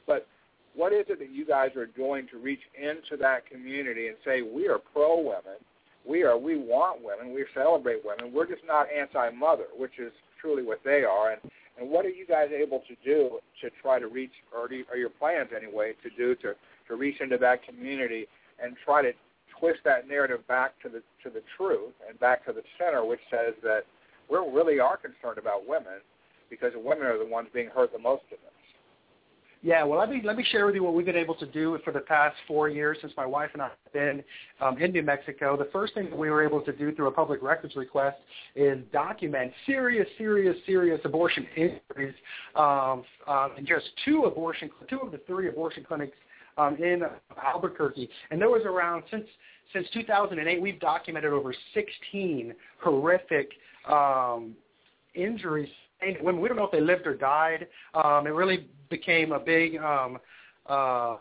But 0.07 0.27
what 0.75 0.91
is 0.91 1.05
it 1.07 1.19
that 1.19 1.31
you 1.31 1.45
guys 1.45 1.69
are 1.75 1.85
doing 1.85 2.27
to 2.31 2.37
reach 2.37 2.59
into 2.75 3.15
that 3.21 3.45
community 3.45 4.07
and 4.07 4.17
say 4.25 4.41
we 4.41 4.67
are 4.67 4.79
pro 4.79 5.19
women, 5.19 5.61
we 6.07 6.23
are 6.23 6.37
we 6.37 6.57
want 6.57 7.01
women, 7.03 7.33
we 7.33 7.45
celebrate 7.53 8.01
women, 8.03 8.33
we're 8.33 8.47
just 8.47 8.65
not 8.67 8.87
anti-mother, 8.91 9.67
which 9.77 9.99
is 9.99 10.11
truly 10.41 10.63
what 10.63 10.81
they 10.83 11.03
are. 11.03 11.31
And 11.31 11.41
and 11.77 11.89
what 11.89 12.05
are 12.05 12.09
you 12.09 12.25
guys 12.25 12.49
able 12.55 12.83
to 12.87 12.95
do 13.03 13.39
to 13.61 13.69
try 13.81 13.99
to 13.99 14.07
reach, 14.07 14.31
or, 14.55 14.69
do, 14.69 14.85
or 14.89 14.95
your 14.95 15.09
plans 15.09 15.49
anyway, 15.55 15.93
to 16.03 16.09
do 16.17 16.35
to 16.35 16.55
to 16.87 16.95
reach 16.95 17.19
into 17.19 17.37
that 17.37 17.65
community 17.65 18.27
and 18.63 18.75
try 18.85 19.01
to 19.01 19.11
twist 19.59 19.79
that 19.83 20.07
narrative 20.07 20.47
back 20.47 20.79
to 20.83 20.89
the 20.89 21.01
to 21.23 21.29
the 21.29 21.41
truth 21.57 21.93
and 22.07 22.19
back 22.19 22.45
to 22.45 22.53
the 22.53 22.61
center, 22.79 23.05
which 23.05 23.19
says 23.29 23.53
that 23.63 23.81
we 24.29 24.37
really 24.37 24.79
are 24.79 24.97
concerned 24.97 25.37
about 25.37 25.67
women 25.67 25.99
because 26.49 26.71
women 26.75 27.05
are 27.05 27.17
the 27.17 27.25
ones 27.25 27.47
being 27.53 27.67
hurt 27.67 27.91
the 27.91 27.99
most 27.99 28.23
in 28.31 28.37
this. 28.43 28.55
Yeah, 29.65 29.83
well, 29.83 29.97
let 29.97 30.11
me 30.11 30.21
let 30.23 30.37
me 30.37 30.45
share 30.51 30.67
with 30.67 30.75
you 30.75 30.83
what 30.83 30.93
we've 30.93 31.07
been 31.07 31.15
able 31.15 31.33
to 31.35 31.45
do 31.47 31.79
for 31.83 31.91
the 31.91 32.01
past 32.01 32.35
four 32.47 32.69
years 32.69 32.99
since 33.01 33.11
my 33.17 33.25
wife 33.25 33.49
and 33.53 33.63
I 33.63 33.69
have 33.69 33.93
been 33.93 34.23
um, 34.61 34.77
in 34.77 34.91
New 34.91 35.01
Mexico. 35.01 35.57
The 35.57 35.69
first 35.73 35.95
thing 35.95 36.11
that 36.11 36.15
we 36.15 36.29
were 36.29 36.45
able 36.45 36.61
to 36.61 36.71
do 36.71 36.93
through 36.93 37.07
a 37.07 37.11
public 37.11 37.41
records 37.41 37.75
request 37.75 38.17
is 38.55 38.77
document 38.93 39.51
serious, 39.65 40.07
serious, 40.19 40.55
serious 40.67 41.01
abortion 41.03 41.47
injuries 41.57 42.13
um, 42.55 43.03
um, 43.27 43.53
in 43.57 43.65
just 43.65 43.85
two 44.05 44.25
abortion, 44.25 44.69
two 44.87 44.99
of 44.99 45.11
the 45.11 45.19
three 45.25 45.49
abortion 45.49 45.83
clinics 45.83 46.17
um, 46.59 46.75
in 46.75 47.01
Albuquerque, 47.43 48.07
and 48.29 48.39
there 48.39 48.51
was 48.51 48.61
around 48.65 49.01
since 49.09 49.25
since 49.73 49.87
2008 49.95 50.61
we've 50.61 50.79
documented 50.79 51.33
over 51.33 51.55
16 51.73 52.53
horrific 52.83 53.49
um, 53.89 54.53
injuries 55.15 55.69
women. 56.21 56.41
We 56.41 56.47
don't 56.47 56.57
know 56.57 56.65
if 56.65 56.71
they 56.71 56.81
lived 56.81 57.07
or 57.07 57.15
died. 57.15 57.67
Um, 57.93 58.27
it 58.27 58.31
really 58.31 58.67
became 58.89 59.31
a 59.31 59.39
big 59.39 59.77
um, 59.77 60.19
uh, 60.67 61.17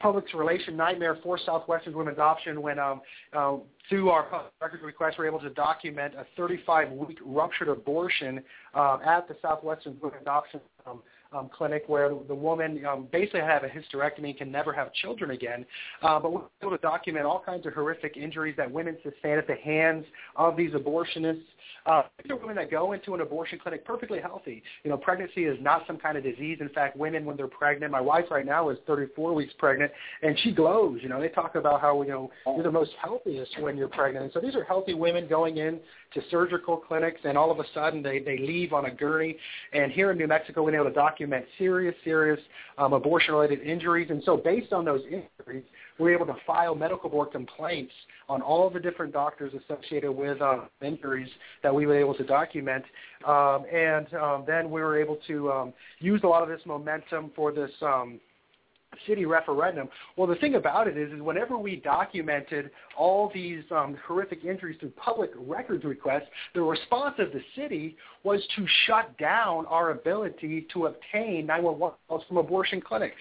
public 0.00 0.24
relation 0.34 0.76
nightmare 0.76 1.18
for 1.22 1.38
Southwestern 1.38 1.94
Women's 1.94 2.18
Option 2.18 2.60
when 2.60 2.78
um, 2.78 3.00
uh, 3.32 3.56
through 3.88 4.10
our 4.10 4.50
record 4.60 4.82
request 4.82 5.16
we're 5.18 5.26
able 5.26 5.40
to 5.40 5.50
document 5.50 6.14
a 6.14 6.40
35-week 6.40 7.18
ruptured 7.24 7.68
abortion 7.68 8.42
uh, 8.74 8.98
at 9.04 9.26
the 9.28 9.36
Southwestern 9.40 9.96
Women's 10.02 10.26
Option 10.26 10.60
um, 10.86 11.02
um, 11.34 11.50
clinic 11.54 11.84
where 11.86 12.10
the 12.28 12.34
woman 12.34 12.84
um, 12.86 13.08
basically 13.12 13.40
had 13.40 13.62
a 13.64 13.68
hysterectomy 13.68 14.28
and 14.28 14.38
can 14.38 14.50
never 14.50 14.72
have 14.72 14.92
children 14.94 15.32
again. 15.32 15.66
Uh, 16.02 16.18
but 16.18 16.32
we're 16.32 16.42
able 16.62 16.76
to 16.76 16.82
document 16.82 17.26
all 17.26 17.42
kinds 17.44 17.66
of 17.66 17.74
horrific 17.74 18.16
injuries 18.16 18.54
that 18.56 18.70
women 18.70 18.96
sustain 19.02 19.38
at 19.38 19.46
the 19.46 19.56
hands 19.56 20.04
of 20.36 20.56
these 20.56 20.70
abortionists. 20.72 21.42
Uh, 21.86 22.02
these 22.22 22.30
are 22.30 22.36
women 22.36 22.56
that 22.56 22.70
go 22.70 22.92
into 22.92 23.14
an 23.14 23.20
abortion 23.20 23.58
clinic 23.58 23.84
perfectly 23.84 24.18
healthy. 24.18 24.62
You 24.84 24.90
know, 24.90 24.96
pregnancy 24.96 25.44
is 25.44 25.58
not 25.60 25.86
some 25.86 25.98
kind 25.98 26.16
of 26.16 26.24
disease. 26.24 26.58
In 26.60 26.70
fact, 26.70 26.96
women 26.96 27.26
when 27.26 27.36
they're 27.36 27.46
pregnant, 27.46 27.92
my 27.92 28.00
wife 28.00 28.24
right 28.30 28.46
now 28.46 28.70
is 28.70 28.78
34 28.86 29.34
weeks 29.34 29.52
pregnant, 29.58 29.92
and 30.22 30.38
she 30.40 30.52
glows. 30.52 31.00
You 31.02 31.10
know, 31.10 31.20
they 31.20 31.28
talk 31.28 31.56
about 31.56 31.82
how 31.82 32.00
you 32.02 32.08
know 32.08 32.30
you're 32.46 32.62
the 32.62 32.72
most 32.72 32.92
healthiest 33.02 33.60
when 33.60 33.76
you're 33.76 33.88
pregnant. 33.88 34.24
And 34.24 34.32
so 34.32 34.40
these 34.40 34.54
are 34.54 34.64
healthy 34.64 34.94
women 34.94 35.28
going 35.28 35.58
in 35.58 35.78
to 36.14 36.22
surgical 36.30 36.76
clinics, 36.76 37.20
and 37.24 37.36
all 37.36 37.50
of 37.50 37.58
a 37.58 37.64
sudden 37.74 38.02
they 38.02 38.18
they 38.18 38.38
leave 38.38 38.72
on 38.72 38.86
a 38.86 38.90
gurney. 38.90 39.36
And 39.72 39.92
here 39.92 40.10
in 40.10 40.18
New 40.18 40.26
Mexico, 40.26 40.62
we're 40.62 40.74
able 40.74 40.86
to 40.86 40.92
document 40.92 41.44
serious, 41.58 41.94
serious 42.04 42.40
um, 42.78 42.92
abortion-related 42.92 43.60
injuries. 43.60 44.08
And 44.10 44.22
so 44.24 44.36
based 44.36 44.72
on 44.72 44.84
those 44.84 45.02
injuries, 45.04 45.64
we 45.98 46.04
were 46.04 46.14
able 46.14 46.26
to 46.26 46.36
file 46.46 46.74
medical 46.74 47.10
board 47.10 47.30
complaints 47.32 47.92
on 48.28 48.42
all 48.42 48.70
the 48.70 48.80
different 48.80 49.12
doctors 49.12 49.52
associated 49.52 50.12
with 50.12 50.40
uh, 50.40 50.60
injuries 50.82 51.28
that 51.62 51.74
we 51.74 51.86
were 51.86 51.98
able 51.98 52.14
to 52.14 52.24
document. 52.24 52.84
Um, 53.26 53.64
and 53.72 54.12
um, 54.14 54.44
then 54.46 54.70
we 54.70 54.80
were 54.80 54.98
able 54.98 55.18
to 55.26 55.52
um, 55.52 55.72
use 56.00 56.20
a 56.24 56.26
lot 56.26 56.42
of 56.42 56.48
this 56.48 56.60
momentum 56.66 57.30
for 57.36 57.52
this 57.52 57.70
um, 57.82 58.20
city 59.06 59.24
referendum. 59.26 59.88
Well, 60.16 60.26
the 60.26 60.36
thing 60.36 60.54
about 60.54 60.88
it 60.88 60.96
is, 60.96 61.12
is 61.12 61.20
whenever 61.20 61.58
we 61.58 61.76
documented 61.76 62.70
all 62.96 63.30
these 63.32 63.62
um, 63.70 63.96
horrific 64.06 64.44
injuries 64.44 64.76
through 64.80 64.90
public 64.90 65.30
records 65.36 65.84
requests, 65.84 66.28
the 66.54 66.62
response 66.62 67.16
of 67.18 67.32
the 67.32 67.40
city 67.56 67.96
was 68.22 68.40
to 68.56 68.66
shut 68.86 69.16
down 69.18 69.66
our 69.66 69.90
ability 69.90 70.66
to 70.72 70.86
obtain 70.86 71.46
911 71.46 71.96
calls 72.08 72.22
from 72.28 72.36
abortion 72.36 72.80
clinics. 72.80 73.16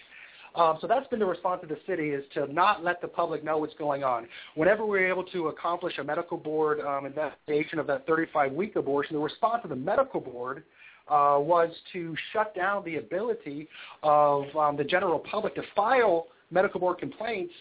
Um, 0.55 0.77
so 0.81 0.87
that's 0.87 1.07
been 1.07 1.19
the 1.19 1.25
response 1.25 1.61
of 1.63 1.69
the 1.69 1.79
city 1.87 2.09
is 2.09 2.23
to 2.35 2.51
not 2.51 2.83
let 2.83 3.01
the 3.01 3.07
public 3.07 3.43
know 3.43 3.57
what's 3.57 3.73
going 3.73 4.03
on. 4.03 4.27
Whenever 4.55 4.85
we 4.85 4.99
are 4.99 5.07
able 5.07 5.23
to 5.25 5.47
accomplish 5.47 5.97
a 5.97 6.03
medical 6.03 6.37
board 6.37 6.79
um, 6.81 7.05
investigation 7.07 7.79
of 7.79 7.87
that 7.87 8.05
35-week 8.07 8.75
abortion, 8.75 9.15
the 9.15 9.21
response 9.21 9.61
of 9.63 9.71
the 9.71 9.75
medical 9.75 10.19
board 10.19 10.63
uh, 11.07 11.37
was 11.39 11.69
to 11.91 12.15
shut 12.31 12.55
down 12.55 12.83
the 12.85 12.97
ability 12.97 13.67
of 14.03 14.43
um, 14.55 14.77
the 14.77 14.83
general 14.83 15.19
public 15.19 15.55
to 15.55 15.63
file 15.75 16.27
medical 16.51 16.79
board 16.79 16.97
complaints 16.97 17.53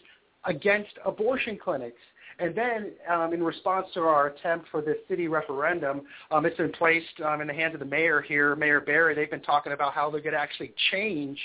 against 0.45 0.91
abortion 1.05 1.59
clinics. 1.63 2.01
And 2.39 2.55
then, 2.55 2.93
um, 3.09 3.33
in 3.33 3.43
response 3.43 3.87
to 3.95 4.01
our 4.01 4.29
attempt 4.29 4.67
for 4.71 4.81
the 4.81 4.97
city 5.09 5.29
referendum, 5.29 6.03
um, 6.31 6.47
it's 6.47 6.57
been 6.57 6.73
placed 6.73 7.21
um, 7.25 7.41
in 7.41 7.47
the 7.47 7.53
hands 7.53 7.75
of 7.75 7.81
the 7.81 7.87
mayor 7.87 8.21
here, 8.23 8.57
Mayor 8.57 8.81
Berry. 8.81 9.15
They've 9.15 9.31
been 9.31 9.41
talking 9.41 9.73
about 9.73 9.93
how 9.93 10.11
they're 10.11 10.21
going 10.21 10.33
to 10.33 10.41
actually 10.41 10.73
change 10.91 11.39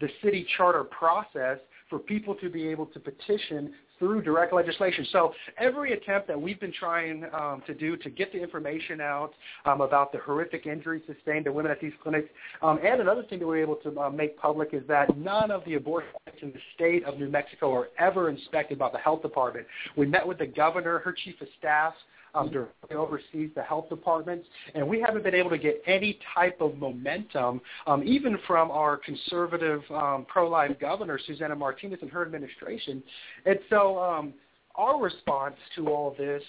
the 0.00 0.08
city 0.22 0.46
charter 0.56 0.84
process 0.84 1.58
for 1.90 1.98
people 1.98 2.34
to 2.36 2.48
be 2.48 2.68
able 2.68 2.86
to 2.86 3.00
petition 3.00 3.72
through 4.02 4.20
direct 4.20 4.52
legislation. 4.52 5.06
So 5.12 5.32
every 5.58 5.92
attempt 5.92 6.26
that 6.26 6.40
we've 6.40 6.58
been 6.58 6.72
trying 6.72 7.24
um, 7.32 7.62
to 7.68 7.72
do 7.74 7.96
to 7.98 8.10
get 8.10 8.32
the 8.32 8.42
information 8.42 9.00
out 9.00 9.30
um, 9.64 9.80
about 9.80 10.10
the 10.10 10.18
horrific 10.18 10.66
injuries 10.66 11.02
sustained 11.06 11.44
to 11.44 11.52
women 11.52 11.70
at 11.70 11.80
these 11.80 11.92
clinics, 12.02 12.28
um, 12.62 12.80
and 12.84 13.00
another 13.00 13.22
thing 13.22 13.38
that 13.38 13.46
we're 13.46 13.62
able 13.62 13.76
to 13.76 13.96
uh, 14.00 14.10
make 14.10 14.36
public 14.36 14.70
is 14.72 14.82
that 14.88 15.16
none 15.16 15.52
of 15.52 15.64
the 15.66 15.74
abortion 15.74 16.10
clinics 16.24 16.42
in 16.42 16.50
the 16.50 16.58
state 16.74 17.04
of 17.04 17.20
New 17.20 17.28
Mexico 17.28 17.72
are 17.72 17.90
ever 17.96 18.28
inspected 18.28 18.76
by 18.76 18.90
the 18.90 18.98
health 18.98 19.22
department. 19.22 19.68
We 19.96 20.06
met 20.06 20.26
with 20.26 20.38
the 20.38 20.46
governor, 20.46 20.98
her 20.98 21.12
chief 21.12 21.40
of 21.40 21.46
staff, 21.60 21.94
um, 22.34 22.50
directly 22.50 22.96
oversees 22.96 23.50
the 23.54 23.62
health 23.62 23.88
departments, 23.88 24.46
and 24.74 24.86
we 24.86 25.00
haven't 25.00 25.22
been 25.22 25.34
able 25.34 25.50
to 25.50 25.58
get 25.58 25.82
any 25.86 26.18
type 26.34 26.60
of 26.60 26.76
momentum, 26.78 27.60
um, 27.86 28.02
even 28.04 28.38
from 28.46 28.70
our 28.70 28.96
conservative 28.96 29.82
um, 29.90 30.26
pro-life 30.28 30.72
governor, 30.80 31.18
Susana 31.26 31.54
Martinez, 31.54 31.98
and 32.02 32.10
her 32.10 32.22
administration. 32.22 33.02
And 33.44 33.58
so 33.68 33.98
um, 33.98 34.34
our 34.74 35.00
response 35.00 35.56
to 35.76 35.88
all 35.88 36.14
this 36.16 36.42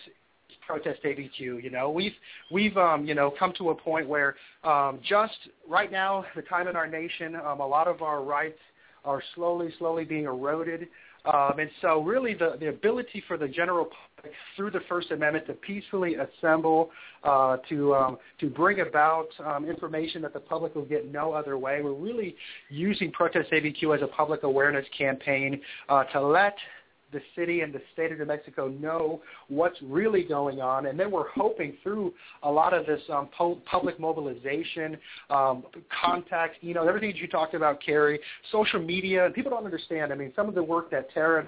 protest 0.66 1.04
ABQ. 1.04 1.62
You 1.62 1.70
know, 1.70 1.90
we've 1.90 2.14
we've 2.52 2.78
um, 2.78 3.06
you 3.06 3.16
know 3.16 3.34
come 3.38 3.54
to 3.58 3.72
a 3.72 3.76
point 3.76 4.08
where 4.08 4.36
um, 4.64 5.00
just 5.08 5.38
right 5.68 5.92
now, 5.92 6.26
the 6.36 6.42
time 6.44 6.68
in 6.68 6.76
our 6.76 6.88
nation, 6.88 7.36
um, 7.36 7.60
a 7.60 7.68
lot 7.68 7.88
of 7.88 8.02
our 8.02 8.24
rights 8.24 8.60
are 9.06 9.22
slowly, 9.36 9.74
slowly 9.80 10.06
being 10.06 10.26
eroded. 10.26 10.88
Um, 11.26 11.60
and 11.60 11.70
so 11.82 12.02
really 12.02 12.34
the, 12.34 12.58
the 12.60 12.68
ability 12.68 13.24
for 13.28 13.38
the 13.38 13.48
general 13.48 13.88
through 14.56 14.72
the 14.72 14.80
First 14.88 15.12
Amendment 15.12 15.48
to 15.48 15.54
peacefully 15.54 16.16
assemble, 16.16 16.92
uh, 17.24 17.58
to, 17.70 17.94
um, 17.94 18.18
to 18.40 18.50
bring 18.50 18.80
about 18.80 19.28
um, 19.46 19.66
information 19.66 20.22
that 20.22 20.34
the 20.34 20.40
public 20.40 20.76
will 20.76 20.86
get 20.86 21.12
no 21.12 21.34
other 21.34 21.58
way. 21.58 21.82
We're 21.82 21.94
really 21.94 22.36
using 22.70 23.12
Protest 23.12 23.52
ABQ 23.52 23.96
as 23.96 24.02
a 24.02 24.08
public 24.08 24.44
awareness 24.44 24.86
campaign 24.98 25.60
uh, 25.90 26.06
to 26.06 26.22
let 26.22 26.56
the 27.14 27.22
city 27.36 27.62
and 27.62 27.74
the 27.74 27.82
state 27.94 28.12
of 28.12 28.20
New 28.20 28.26
Mexico 28.26 28.68
know 28.68 29.22
what's 29.48 29.78
really 29.82 30.24
going 30.24 30.60
on. 30.60 30.88
And 30.88 31.00
then 31.00 31.12
we're 31.12 31.30
hoping 31.30 31.78
through 31.84 32.14
a 32.44 32.52
lot 32.52 32.74
of 32.74 32.86
this 32.86 33.02
um, 33.12 33.30
po- 33.38 33.62
public 33.70 34.00
mobilization, 34.00 34.98
um, 35.30 35.64
contact, 36.04 36.58
you 36.62 36.74
know, 36.74 36.88
everything 36.88 37.12
that 37.12 37.18
you 37.18 37.28
talked 37.28 37.54
about, 37.54 37.82
Carrie, 37.84 38.20
social 38.52 38.82
media. 38.82 39.30
People 39.34 39.52
don't 39.52 39.66
understand. 39.66 40.12
I 40.12 40.16
mean, 40.16 40.34
some 40.36 40.50
of 40.50 40.56
the 40.56 40.64
work 40.64 40.92
that 40.92 41.12
Tara 41.14 41.40
and 41.40 41.48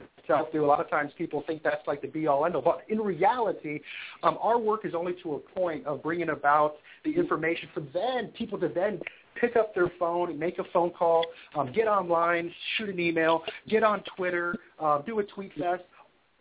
do, 0.51 0.63
a 0.63 0.65
lot 0.65 0.79
of 0.79 0.89
times 0.89 1.11
people 1.17 1.43
think 1.45 1.61
that's 1.63 1.85
like 1.87 2.01
the 2.01 2.07
be-all, 2.07 2.45
end-all. 2.45 2.61
But 2.61 2.81
in 2.89 2.99
reality, 2.99 3.79
um, 4.23 4.37
our 4.41 4.57
work 4.57 4.85
is 4.85 4.93
only 4.95 5.13
to 5.23 5.35
a 5.35 5.39
point 5.39 5.85
of 5.85 6.01
bringing 6.01 6.29
about 6.29 6.75
the 7.03 7.11
information 7.11 7.69
for 7.73 7.81
then 7.93 8.29
people 8.29 8.59
to 8.59 8.67
then 8.67 8.99
pick 9.39 9.55
up 9.55 9.73
their 9.75 9.91
phone, 9.99 10.37
make 10.37 10.59
a 10.59 10.63
phone 10.73 10.89
call, 10.91 11.25
um, 11.55 11.71
get 11.71 11.87
online, 11.87 12.51
shoot 12.77 12.89
an 12.89 12.99
email, 12.99 13.43
get 13.67 13.83
on 13.83 14.03
Twitter, 14.15 14.55
uh, 14.79 15.01
do 15.01 15.19
a 15.19 15.23
tweet 15.23 15.53
fest. 15.53 15.83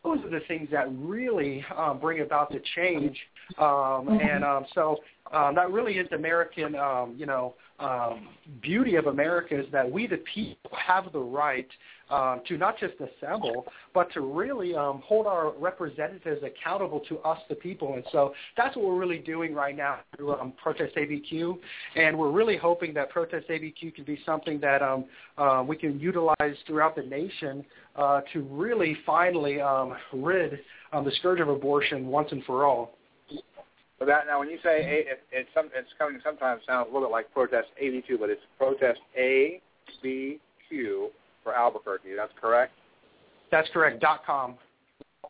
Those 0.02 0.18
are 0.18 0.30
the 0.30 0.40
things 0.46 0.68
that 0.70 0.86
really 0.92 1.64
um, 1.76 1.98
bring 1.98 2.20
about 2.20 2.50
the 2.50 2.60
change. 2.74 3.16
Um, 3.58 4.20
and 4.22 4.44
um, 4.44 4.66
so 4.74 4.98
um, 5.32 5.54
that 5.54 5.70
really 5.70 5.94
is 5.94 6.06
American, 6.12 6.74
um, 6.74 7.14
you 7.16 7.26
know, 7.26 7.54
um, 7.80 8.28
beauty 8.62 8.94
of 8.96 9.06
America 9.06 9.58
is 9.58 9.66
that 9.72 9.90
we 9.90 10.06
the 10.06 10.18
people 10.32 10.70
have 10.76 11.12
the 11.12 11.18
right 11.18 11.66
um, 12.10 12.42
to 12.46 12.56
not 12.56 12.78
just 12.78 12.94
assemble, 13.00 13.66
but 13.94 14.12
to 14.12 14.20
really 14.20 14.74
um, 14.74 15.02
hold 15.04 15.26
our 15.26 15.52
representatives 15.58 16.42
accountable 16.44 17.00
to 17.08 17.18
us, 17.20 17.38
the 17.48 17.54
people. 17.54 17.94
And 17.94 18.04
so 18.12 18.34
that's 18.56 18.76
what 18.76 18.84
we're 18.84 18.98
really 18.98 19.18
doing 19.18 19.54
right 19.54 19.76
now 19.76 20.00
through 20.14 20.34
um, 20.34 20.52
Protest 20.62 20.94
ABQ. 20.96 21.58
And 21.96 22.16
we're 22.16 22.30
really 22.30 22.56
hoping 22.56 22.92
that 22.94 23.10
Protest 23.10 23.48
ABQ 23.48 23.94
can 23.94 24.04
be 24.04 24.20
something 24.26 24.60
that 24.60 24.82
um, 24.82 25.06
uh, 25.38 25.64
we 25.66 25.76
can 25.76 25.98
utilize 25.98 26.56
throughout 26.66 26.94
the 26.94 27.02
nation 27.02 27.64
uh, 27.96 28.20
to 28.32 28.42
really 28.42 28.96
finally 29.06 29.60
um, 29.60 29.96
rid 30.12 30.60
um, 30.92 31.04
the 31.04 31.12
scourge 31.12 31.40
of 31.40 31.48
abortion 31.48 32.06
once 32.06 32.28
and 32.30 32.44
for 32.44 32.64
all. 32.64 32.93
So 33.98 34.04
that 34.06 34.26
now, 34.26 34.40
when 34.40 34.50
you 34.50 34.58
say 34.62 34.82
a, 34.82 35.12
it, 35.12 35.22
it's 35.30 35.48
some, 35.54 35.70
it's 35.74 35.88
coming 35.98 36.20
sometimes 36.24 36.62
sounds 36.66 36.88
a 36.90 36.92
little 36.92 37.08
bit 37.08 37.12
like 37.12 37.32
protest 37.32 37.68
82, 37.78 38.18
but 38.18 38.28
it's 38.28 38.42
protest 38.58 39.00
ABQ 39.18 41.08
for 41.42 41.54
Albuquerque. 41.54 42.14
That's 42.16 42.32
correct. 42.40 42.72
That's 43.50 43.68
correct. 43.72 44.00
Dot 44.00 44.24
com. 44.26 44.56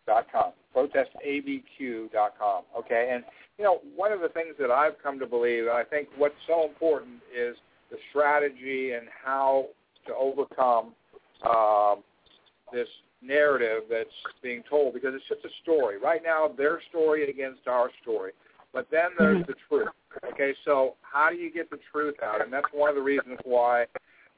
Dot 0.07 0.27
com. 0.33 0.53
Protestabq.com. 0.75 2.63
Okay, 2.79 3.11
and 3.13 3.23
you 3.59 3.65
know 3.65 3.81
one 3.95 4.13
of 4.13 4.21
the 4.21 4.29
things 4.29 4.55
that 4.59 4.71
I've 4.71 5.01
come 5.03 5.19
to 5.19 5.27
believe, 5.27 5.65
and 5.65 5.73
I 5.73 5.85
think 5.85 6.09
what's 6.17 6.35
so 6.47 6.67
important 6.67 7.17
is 7.37 7.57
the 7.91 7.99
strategy 8.11 8.93
and 8.93 9.07
how 9.25 9.67
to 10.07 10.15
overcome 10.15 10.95
um, 11.49 12.03
this 12.73 12.89
narrative 13.23 13.85
that's 13.91 14.09
being 14.43 14.63
told 14.69 14.95
because 14.95 15.13
it's 15.15 15.25
just 15.29 15.45
a 15.45 15.63
story. 15.63 15.99
Right 15.99 16.23
now, 16.25 16.49
their 16.57 16.81
story 16.91 17.29
against 17.29 17.67
our 17.67 17.91
story. 18.03 18.33
But 18.75 18.89
then 18.91 19.11
there's 19.17 19.39
mm-hmm. 19.39 19.53
the 19.53 19.57
truth. 19.69 19.89
Okay, 20.33 20.53
so 20.65 20.95
how 21.01 21.31
do 21.31 21.37
you 21.37 21.51
get 21.51 21.71
the 21.71 21.79
truth 21.93 22.17
out? 22.23 22.43
And 22.43 22.53
that's 22.53 22.67
one 22.73 22.91
of 22.91 22.97
the 22.97 23.03
reasons 23.03 23.39
why 23.45 23.85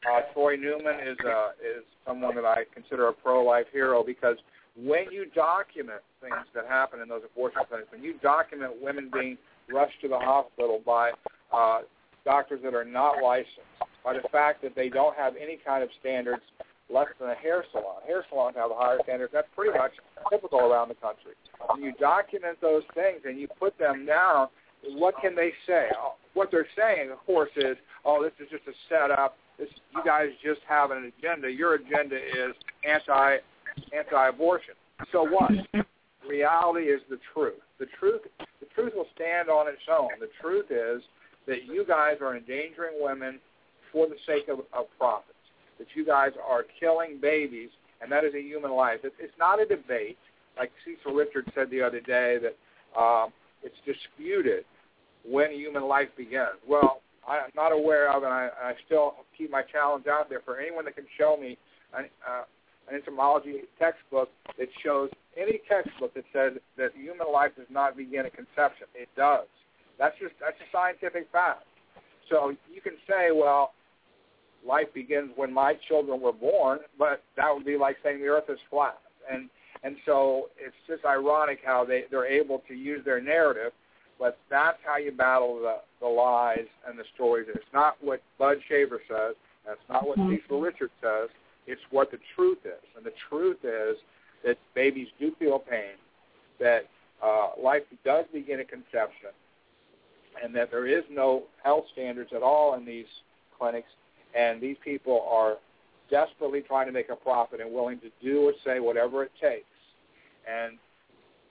uh, 0.05 0.21
Troy 0.35 0.57
Newman 0.57 1.01
is 1.03 1.17
uh, 1.27 1.49
is 1.59 1.83
someone 2.07 2.37
that 2.37 2.45
I 2.45 2.65
consider 2.73 3.09
a 3.09 3.13
pro-life 3.13 3.67
hero 3.73 4.05
because 4.05 4.37
when 4.77 5.11
you 5.11 5.27
document 5.35 6.01
things 6.21 6.37
that 6.55 6.67
happen 6.67 7.01
in 7.01 7.09
those 7.09 7.23
abortion 7.25 7.63
clinics, 7.67 7.91
when 7.91 8.03
you 8.03 8.15
document 8.23 8.73
women 8.81 9.11
being 9.11 9.39
rushed 9.73 10.01
to 10.03 10.09
the 10.09 10.19
hospital 10.19 10.83
by 10.85 11.13
uh, 11.53 11.81
doctors 12.25 12.61
that 12.63 12.75
are 12.75 12.85
not 12.85 13.23
licensed, 13.23 13.61
by 14.05 14.13
the 14.13 14.29
fact 14.31 14.63
that 14.63 14.77
they 14.77 14.91
don't 14.91 15.17
have 15.17 15.35
any 15.41 15.59
kind 15.65 15.83
of 15.83 15.89
standards 15.99 16.43
less 16.93 17.09
than 17.21 17.31
a 17.31 17.35
hair 17.35 17.65
salon. 17.73 18.03
Hair 18.07 18.25
salons 18.31 18.57
have 18.57 18.71
higher 18.75 18.99
standards. 19.03 19.33
That's 19.33 19.49
pretty 19.55 19.77
much 19.77 19.93
typical 20.31 20.61
around 20.61 20.89
the 20.89 20.95
country. 20.95 21.33
When 21.69 21.83
you 21.83 21.93
document 21.99 22.59
those 22.61 22.83
things 22.95 23.23
and 23.25 23.39
you 23.39 23.49
put 23.59 23.79
them 23.79 24.07
down, 24.07 24.49
what 24.95 25.15
can 25.21 25.35
they 25.35 25.53
say? 25.67 25.89
What 26.35 26.51
they're 26.51 26.69
saying, 26.77 27.11
of 27.11 27.19
course, 27.27 27.51
is, 27.57 27.77
oh, 28.05 28.23
this 28.23 28.33
is 28.39 28.51
just 28.51 28.67
a 28.69 28.77
setup. 28.89 29.37
This, 29.59 29.69
you 29.95 30.03
guys 30.05 30.29
just 30.45 30.61
have 30.69 30.91
an 30.91 31.13
agenda. 31.19 31.51
Your 31.51 31.75
agenda 31.75 32.17
is 32.17 32.55
anti 32.89 33.39
anti-abortion. 33.93 34.75
So 35.13 35.27
what? 35.29 35.51
Reality 36.27 36.87
is 36.87 37.01
the 37.09 37.19
truth. 37.35 37.61
The 37.79 37.87
truth, 37.99 38.23
the 38.39 38.67
truth 38.75 38.93
will 38.95 39.07
stand 39.15 39.49
on 39.49 39.69
its 39.69 39.83
own. 39.91 40.09
The 40.19 40.31
truth 40.41 40.67
is 40.71 41.03
that 41.47 41.67
you 41.67 41.85
guys 41.87 42.17
are 42.21 42.37
endangering 42.37 42.97
women 43.01 43.39
for 43.93 44.07
the 44.07 44.17
sake 44.27 44.49
of, 44.49 44.61
of 44.73 44.87
profit 44.99 45.36
that 45.79 45.89
you 45.95 46.05
guys 46.05 46.33
are 46.49 46.65
killing 46.81 47.19
babies, 47.21 47.71
and 48.01 48.11
that 48.11 48.25
is 48.25 48.35
a 48.35 48.41
human 48.41 48.73
life. 48.73 49.01
It's, 49.05 49.15
it's 49.19 49.33
not 49.39 49.61
a 49.61 49.67
debate, 49.67 50.19
like 50.57 50.71
Cecile 50.85 51.15
Richards 51.15 51.49
said 51.55 51.71
the 51.71 51.83
other 51.83 52.01
day, 52.01 52.39
that 52.43 53.01
um, 53.01 53.33
it's 53.63 53.77
disputed 53.85 54.65
when 55.29 55.53
human 55.53 55.85
life 55.85 56.09
begins. 56.17 56.59
Well, 56.69 57.03
I'm 57.27 57.51
not 57.55 57.73
aware 57.73 58.11
of, 58.13 58.23
and 58.23 58.33
I, 58.33 58.49
I 58.63 58.75
still 58.87 59.15
keep 59.37 59.51
my 59.51 59.63
challenge 59.63 60.07
out 60.07 60.29
there 60.31 60.41
for 60.45 60.59
anyone 60.59 60.85
that 60.85 60.95
can 60.95 61.07
show 61.19 61.37
me 61.37 61.59
an, 61.97 62.07
uh, 62.27 62.43
an 62.89 62.95
entomology 62.95 63.63
textbook 63.79 64.29
that 64.59 64.69
shows 64.85 65.11
any 65.37 65.61
textbook 65.69 66.15
that 66.15 66.25
says 66.33 66.53
that 66.79 66.93
human 66.95 67.27
life 67.33 67.51
does 67.57 67.67
not 67.69 67.97
begin 67.97 68.27
at 68.27 68.35
conception. 68.35 68.87
It 68.95 69.09
does. 69.17 69.47
That's 69.99 70.17
just 70.21 70.35
that's 70.41 70.57
a 70.61 70.69
scientific 70.71 71.27
fact. 71.33 71.65
So 72.31 72.55
you 72.73 72.81
can 72.81 72.95
say, 73.09 73.31
well, 73.35 73.73
life 74.67 74.93
begins 74.95 75.31
when 75.37 75.53
my 75.53 75.75
children 75.89 76.21
were 76.21 76.33
born, 76.33 76.81
but 76.99 77.23
that 77.37 77.55
would 77.55 77.65
be 77.65 77.77
like 77.77 77.97
saying 78.03 78.21
the 78.21 78.29
earth 78.29 78.49
is 78.49 78.59
flat. 78.71 78.99
And 79.31 79.49
and 79.83 79.97
so 80.07 80.49
it's 80.59 80.75
just 80.87 81.05
ironic 81.05 81.61
how 81.65 81.85
they 81.85 82.05
they're 82.11 82.27
able 82.27 82.63
to 82.69 82.75
use 82.75 83.05
their 83.05 83.21
narrative, 83.21 83.73
but 84.19 84.39
that's 84.51 84.79
how 84.85 84.97
you 84.97 85.13
battle 85.13 85.61
the 85.61 85.77
the 86.01 86.07
lies 86.07 86.67
and 86.89 86.99
the 86.99 87.05
stories. 87.15 87.47
It's 87.55 87.65
not 87.73 87.97
what 88.01 88.23
Bud 88.39 88.59
Shaver 88.69 89.01
says. 89.09 89.35
That's 89.67 89.81
not 89.89 90.07
what 90.07 90.19
mm-hmm. 90.19 90.37
Cecile 90.37 90.61
Richards 90.61 90.93
says. 91.03 91.29
It's 91.67 91.81
what 91.91 92.11
the 92.11 92.19
truth 92.37 92.59
is, 92.65 92.83
and 92.97 93.05
the 93.05 93.13
truth 93.29 93.59
is 93.65 93.97
that 94.45 94.57
babies 94.75 95.09
do 95.19 95.33
feel 95.39 95.59
pain, 95.59 95.97
that 96.61 96.89
uh, 97.23 97.49
life 97.61 97.83
does 98.05 98.25
begin 98.33 98.61
at 98.61 98.69
conception, 98.69 99.31
and 100.43 100.55
that 100.55 100.71
there 100.71 100.87
is 100.87 101.03
no 101.11 101.43
health 101.65 101.85
standards 101.93 102.31
at 102.35 102.43
all 102.43 102.75
in 102.75 102.85
these 102.85 103.07
clinics, 103.59 103.89
and 104.37 104.61
these 104.61 104.77
people 104.85 105.27
are 105.31 105.57
desperately 106.11 106.61
trying 106.61 106.87
to 106.87 106.93
make 106.93 107.09
a 107.09 107.17
profit 107.17 107.61
and 107.61 107.73
willing 107.73 107.99
to 108.01 108.11
do 108.23 108.43
or 108.43 108.53
say 108.65 108.81
whatever 108.81 109.25
it 109.25 109.33
takes. 109.41 109.65
And 110.49 110.79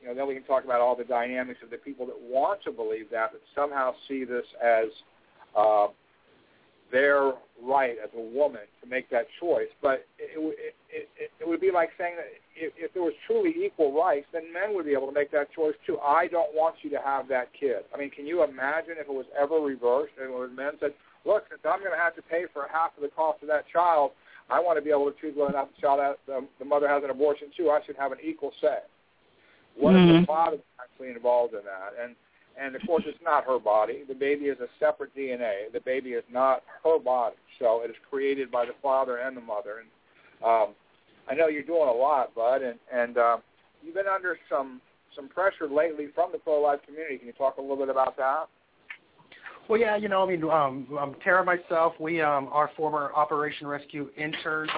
you 0.01 0.07
know, 0.07 0.15
then 0.15 0.27
we 0.27 0.35
can 0.35 0.43
talk 0.43 0.63
about 0.63 0.81
all 0.81 0.95
the 0.95 1.03
dynamics 1.03 1.59
of 1.63 1.69
the 1.69 1.77
people 1.77 2.05
that 2.05 2.19
want 2.21 2.63
to 2.63 2.71
believe 2.71 3.09
that, 3.11 3.31
but 3.31 3.41
somehow 3.55 3.93
see 4.07 4.23
this 4.23 4.45
as 4.63 4.85
uh, 5.57 5.87
their 6.91 7.33
right 7.63 7.95
as 8.03 8.09
a 8.15 8.21
woman 8.21 8.61
to 8.83 8.89
make 8.89 9.09
that 9.09 9.25
choice. 9.39 9.67
But 9.81 10.05
it, 10.19 10.37
it, 10.89 11.09
it, 11.17 11.31
it 11.39 11.47
would 11.47 11.59
be 11.59 11.71
like 11.71 11.89
saying 11.97 12.15
that 12.17 12.27
if, 12.55 12.73
if 12.77 12.93
there 12.93 13.01
was 13.01 13.13
truly 13.25 13.53
equal 13.65 13.93
rights, 13.93 14.27
then 14.31 14.53
men 14.53 14.75
would 14.75 14.85
be 14.85 14.93
able 14.93 15.07
to 15.07 15.13
make 15.13 15.31
that 15.31 15.51
choice 15.51 15.73
too. 15.87 15.97
I 15.99 16.27
don't 16.27 16.53
want 16.53 16.75
you 16.83 16.89
to 16.91 16.99
have 17.03 17.27
that 17.29 17.49
kid. 17.59 17.83
I 17.93 17.97
mean, 17.97 18.11
can 18.11 18.27
you 18.27 18.43
imagine 18.43 18.95
if 18.99 19.07
it 19.07 19.13
was 19.13 19.25
ever 19.39 19.55
reversed 19.55 20.13
and 20.21 20.33
when 20.33 20.55
men 20.55 20.73
said, 20.79 20.93
look, 21.25 21.43
since 21.49 21.61
I'm 21.65 21.79
going 21.79 21.91
to 21.91 22.01
have 22.01 22.15
to 22.15 22.21
pay 22.21 22.45
for 22.53 22.67
half 22.71 22.95
of 22.95 23.03
the 23.03 23.09
cost 23.09 23.41
of 23.41 23.47
that 23.49 23.65
child, 23.71 24.11
I 24.49 24.59
want 24.59 24.77
to 24.77 24.83
be 24.83 24.91
able 24.91 25.11
to 25.11 25.17
choose 25.19 25.33
whether 25.35 25.51
or 25.51 25.57
not 25.57 25.75
the 25.75 25.81
child 25.81 25.99
has, 25.99 26.15
the, 26.27 26.45
the 26.59 26.65
mother 26.65 26.87
has 26.87 27.03
an 27.03 27.09
abortion 27.09 27.49
too. 27.57 27.69
I 27.69 27.79
should 27.85 27.97
have 27.97 28.11
an 28.11 28.19
equal 28.23 28.51
say. 28.61 28.85
What 29.77 29.93
mm-hmm. 29.93 29.99
if 29.99 30.07
the 30.07 30.17
mm-hmm. 30.19 30.25
father 30.25 30.57
actually 30.79 31.09
involved 31.09 31.53
in 31.53 31.61
that? 31.65 31.97
And 32.01 32.15
and 32.57 32.73
of 32.73 32.81
course, 32.87 33.03
it's 33.05 33.19
not 33.21 33.43
her 33.45 33.59
body. 33.59 34.03
The 34.07 34.13
baby 34.13 34.45
is 34.45 34.57
a 34.61 34.67
separate 34.79 35.13
DNA. 35.13 35.71
The 35.73 35.81
baby 35.81 36.11
is 36.11 36.23
not 36.31 36.63
her 36.85 36.97
body, 36.99 37.35
so 37.59 37.81
it 37.83 37.89
is 37.89 37.97
created 38.09 38.49
by 38.49 38.65
the 38.65 38.71
father 38.81 39.17
and 39.17 39.35
the 39.35 39.41
mother. 39.41 39.83
And 39.83 39.89
um, 40.41 40.73
I 41.29 41.35
know 41.35 41.47
you're 41.47 41.63
doing 41.63 41.89
a 41.89 41.91
lot, 41.91 42.33
Bud, 42.33 42.61
and 42.61 42.79
and 42.93 43.17
uh, 43.17 43.37
you've 43.83 43.95
been 43.95 44.07
under 44.07 44.37
some 44.49 44.79
some 45.15 45.27
pressure 45.27 45.67
lately 45.67 46.07
from 46.13 46.31
the 46.31 46.37
pro-life 46.37 46.79
community. 46.85 47.17
Can 47.17 47.27
you 47.27 47.33
talk 47.33 47.57
a 47.57 47.61
little 47.61 47.77
bit 47.77 47.89
about 47.89 48.15
that? 48.17 48.45
Well, 49.67 49.79
yeah, 49.79 49.97
you 49.97 50.09
know, 50.09 50.23
I 50.23 50.27
mean, 50.27 50.43
um, 50.43 50.87
um, 50.99 51.15
Tara 51.23 51.39
and 51.39 51.47
myself, 51.47 51.93
we 51.99 52.21
um, 52.21 52.49
are 52.51 52.69
former 52.77 53.11
Operation 53.15 53.65
Rescue 53.65 54.09
interns, 54.15 54.69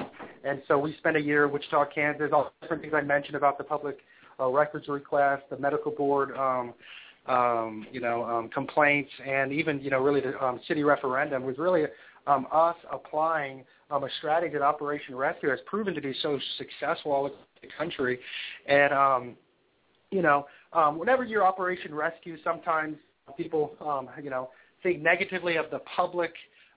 and 0.45 0.61
so 0.65 0.79
we 0.79 0.95
spent 0.99 1.17
a 1.17 1.19
year 1.19 1.45
in 1.45 1.51
Wichita, 1.51 1.87
Kansas. 1.93 2.29
All 2.31 2.45
the 2.45 2.51
different 2.61 2.83
things 2.83 2.93
I 2.95 3.01
mentioned 3.01 3.35
about 3.35 3.57
the 3.57 3.65
public 3.65 3.97
uh, 4.39 4.47
records 4.47 4.87
request, 4.87 5.43
the 5.49 5.57
medical 5.57 5.91
board, 5.91 6.31
um, 6.37 6.73
um, 7.27 7.85
you 7.91 7.99
know, 7.99 8.23
um, 8.23 8.47
complaints, 8.47 9.11
and 9.27 9.51
even 9.51 9.81
you 9.81 9.89
know, 9.89 9.99
really 9.99 10.21
the 10.21 10.41
um, 10.41 10.61
city 10.69 10.85
referendum 10.85 11.43
was 11.43 11.57
really 11.57 11.83
um, 12.25 12.47
us 12.49 12.77
applying 12.89 13.65
um, 13.91 14.05
a 14.05 14.09
strategy 14.19 14.53
that 14.53 14.61
Operation 14.61 15.15
Rescue 15.15 15.49
has 15.49 15.59
proven 15.65 15.95
to 15.95 16.01
be 16.01 16.15
so 16.21 16.39
successful 16.57 17.11
all 17.11 17.25
across 17.25 17.41
the 17.61 17.67
country. 17.77 18.19
And 18.67 18.93
um, 18.93 19.35
you 20.11 20.21
know, 20.21 20.45
um, 20.71 20.97
whenever 20.97 21.25
you're 21.25 21.45
Operation 21.45 21.93
Rescue, 21.93 22.37
sometimes 22.41 22.95
people, 23.35 23.75
um, 23.85 24.07
you 24.23 24.29
know, 24.29 24.49
think 24.83 25.01
negatively 25.01 25.57
of 25.57 25.69
the 25.71 25.79
public 25.95 26.33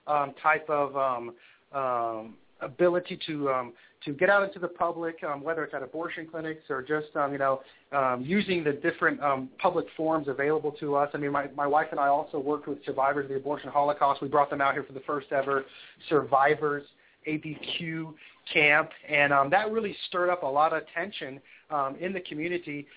um, 0.07 0.33
type 0.41 0.69
of 0.69 0.95
um, 0.97 1.33
um, 1.73 2.35
ability 2.61 3.19
to 3.27 3.49
um, 3.49 3.73
to 4.05 4.13
get 4.13 4.29
out 4.29 4.43
into 4.43 4.57
the 4.57 4.67
public, 4.67 5.15
um, 5.23 5.43
whether 5.43 5.63
it's 5.63 5.73
at 5.73 5.83
abortion 5.83 6.27
clinics 6.29 6.63
or 6.69 6.81
just 6.81 7.15
um, 7.15 7.31
you 7.31 7.37
know 7.37 7.61
um, 7.91 8.23
using 8.25 8.63
the 8.63 8.73
different 8.73 9.21
um, 9.21 9.49
public 9.59 9.85
forums 9.95 10.27
available 10.27 10.71
to 10.71 10.95
us. 10.95 11.09
I 11.13 11.17
mean, 11.17 11.31
my, 11.31 11.47
my 11.55 11.67
wife 11.67 11.87
and 11.91 11.99
I 11.99 12.07
also 12.07 12.39
worked 12.39 12.67
with 12.67 12.83
survivors 12.85 13.25
of 13.25 13.29
the 13.29 13.35
abortion 13.35 13.69
Holocaust. 13.69 14.21
We 14.21 14.27
brought 14.27 14.49
them 14.49 14.61
out 14.61 14.73
here 14.73 14.83
for 14.83 14.93
the 14.93 15.01
first 15.01 15.31
ever 15.31 15.65
survivors 16.09 16.83
ABQ 17.27 18.13
camp, 18.51 18.89
and 19.07 19.31
um, 19.31 19.49
that 19.51 19.71
really 19.71 19.95
stirred 20.07 20.29
up 20.29 20.43
a 20.43 20.47
lot 20.47 20.73
of 20.73 20.83
tension 20.95 21.39
um, 21.71 21.95
in 21.99 22.13
the 22.13 22.21
community, 22.21 22.87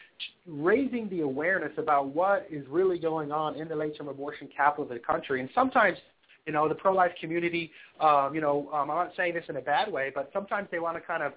raising 0.46 1.08
the 1.08 1.20
awareness 1.20 1.72
about 1.78 2.08
what 2.08 2.46
is 2.50 2.66
really 2.68 2.98
going 2.98 3.32
on 3.32 3.56
in 3.56 3.68
the 3.68 3.76
late-term 3.76 4.08
abortion 4.08 4.48
capital 4.54 4.84
of 4.84 4.90
the 4.90 4.98
country. 4.98 5.40
And 5.40 5.48
sometimes 5.54 5.98
you 6.46 6.52
know, 6.52 6.68
the 6.68 6.74
pro-life 6.74 7.12
community, 7.20 7.70
um, 8.00 8.34
you 8.34 8.40
know, 8.40 8.68
um, 8.72 8.90
I'm 8.90 8.96
not 8.96 9.12
saying 9.16 9.34
this 9.34 9.44
in 9.48 9.56
a 9.56 9.62
bad 9.62 9.90
way, 9.90 10.12
but 10.14 10.30
sometimes 10.32 10.68
they 10.70 10.78
want 10.78 10.96
to 10.96 11.00
kind 11.00 11.22
of 11.22 11.32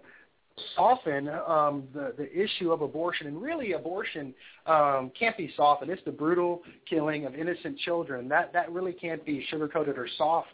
soften 0.75 1.29
um, 1.29 1.83
the, 1.93 2.13
the 2.17 2.29
issue 2.37 2.71
of 2.71 2.81
abortion. 2.81 3.27
And 3.27 3.41
really, 3.41 3.73
abortion 3.73 4.33
um, 4.65 5.11
can't 5.17 5.37
be 5.37 5.53
softened. 5.55 5.91
It's 5.91 6.03
the 6.03 6.11
brutal 6.11 6.61
killing 6.89 7.25
of 7.25 7.35
innocent 7.35 7.77
children. 7.79 8.27
That, 8.27 8.51
that 8.53 8.71
really 8.71 8.93
can't 8.93 9.23
be 9.25 9.45
sugar-coated 9.49 9.97
or 9.97 10.07
soft. 10.17 10.47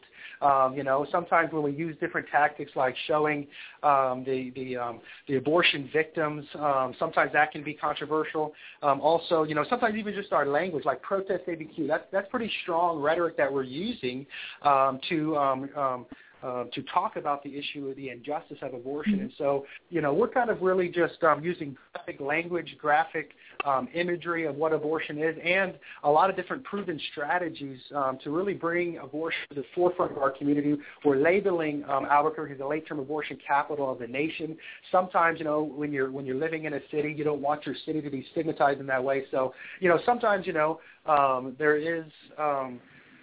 Um, 0.44 0.76
you 0.76 0.84
know, 0.84 1.08
sometimes 1.12 1.54
when 1.54 1.64
we 1.64 1.72
use 1.72 1.96
different 2.00 2.28
tactics 2.30 2.72
like 2.76 2.96
showing 3.08 3.48
um, 3.82 4.24
the 4.26 4.52
the 4.56 4.76
um, 4.76 5.00
the 5.28 5.36
abortion 5.36 5.90
victims, 5.94 6.46
um, 6.56 6.94
sometimes 7.00 7.32
that 7.34 7.52
can 7.52 7.64
be 7.64 7.74
controversial. 7.74 8.54
Um, 8.82 9.00
also, 9.00 9.44
you 9.44 9.56
know, 9.56 9.66
sometimes 9.70 9.96
even 9.96 10.14
just 10.14 10.34
our 10.34 10.46
language, 10.46 10.84
like 10.86 11.02
protest 11.02 11.44
ABQ, 11.48 11.88
that's 11.88 12.04
that's 12.12 12.28
pretty 12.30 12.52
strong 12.64 13.02
rhetoric 13.02 13.38
that 13.38 13.52
we're 13.52 13.64
using 13.64 14.26
um, 14.64 15.00
to 15.10 15.38
um, 15.38 15.70
um, 15.78 16.06
uh, 16.44 16.66
to 16.74 16.82
talk 16.84 17.16
about 17.16 17.42
the 17.44 17.58
issue 17.58 17.88
of 17.88 17.96
the 17.96 18.10
injustice 18.10 18.58
of 18.62 18.74
abortion. 18.74 19.22
And 19.22 19.32
so, 19.38 19.66
you 19.90 20.02
know, 20.02 20.14
we're 20.14 20.28
kind 20.28 20.50
of 20.50 20.62
really 20.62 20.90
just 20.90 21.24
um, 21.24 21.44
using 21.44 21.78
graphic 21.94 22.20
language, 22.20 22.76
graphic 22.78 23.32
um, 23.66 23.88
imagery 23.94 24.46
of 24.46 24.56
what 24.56 24.74
abortion 24.74 25.18
is, 25.18 25.36
and 25.44 25.76
a 26.04 26.12
lot 26.12 26.30
of 26.30 26.36
different 26.36 26.64
proven 26.66 27.00
strategies 27.12 27.80
um, 27.96 28.18
to 28.24 28.30
really 28.30 28.54
bring 28.54 28.98
abortion 28.98 29.40
to 29.50 29.56
the 29.56 29.66
forefront 29.74 30.12
of 30.12 30.18
our 30.18 30.32
community. 30.32 30.76
We're 31.06 31.18
labeling 31.18 31.86
um, 31.90 32.06
Albuquerque 32.06 32.56
the 32.56 32.68
late-term 32.68 33.00
abortion 33.00 33.38
capital 33.46 33.90
of 33.90 34.00
the 34.00 34.08
nation. 34.08 34.58
Sometimes, 34.92 35.40
you 35.40 35.46
know, 35.46 35.64
when 35.64 35.92
you're 35.94 36.12
when 36.12 36.26
you're 36.26 36.36
living 36.36 36.66
in 36.66 36.74
a 36.74 36.80
city, 36.92 37.14
you 37.18 37.24
don't 37.24 37.42
want 37.42 37.66
your 37.66 37.76
city 37.86 38.02
to 38.02 38.10
be 38.10 38.26
stigmatized 38.32 38.80
in 38.82 38.88
that 38.88 39.04
way. 39.04 39.24
So, 39.32 39.54
you 39.80 39.88
know, 39.88 40.00
sometimes, 40.06 40.46
you 40.46 40.54
know, 40.54 40.80
um, 41.06 41.56
there 41.58 41.78
is 41.78 42.04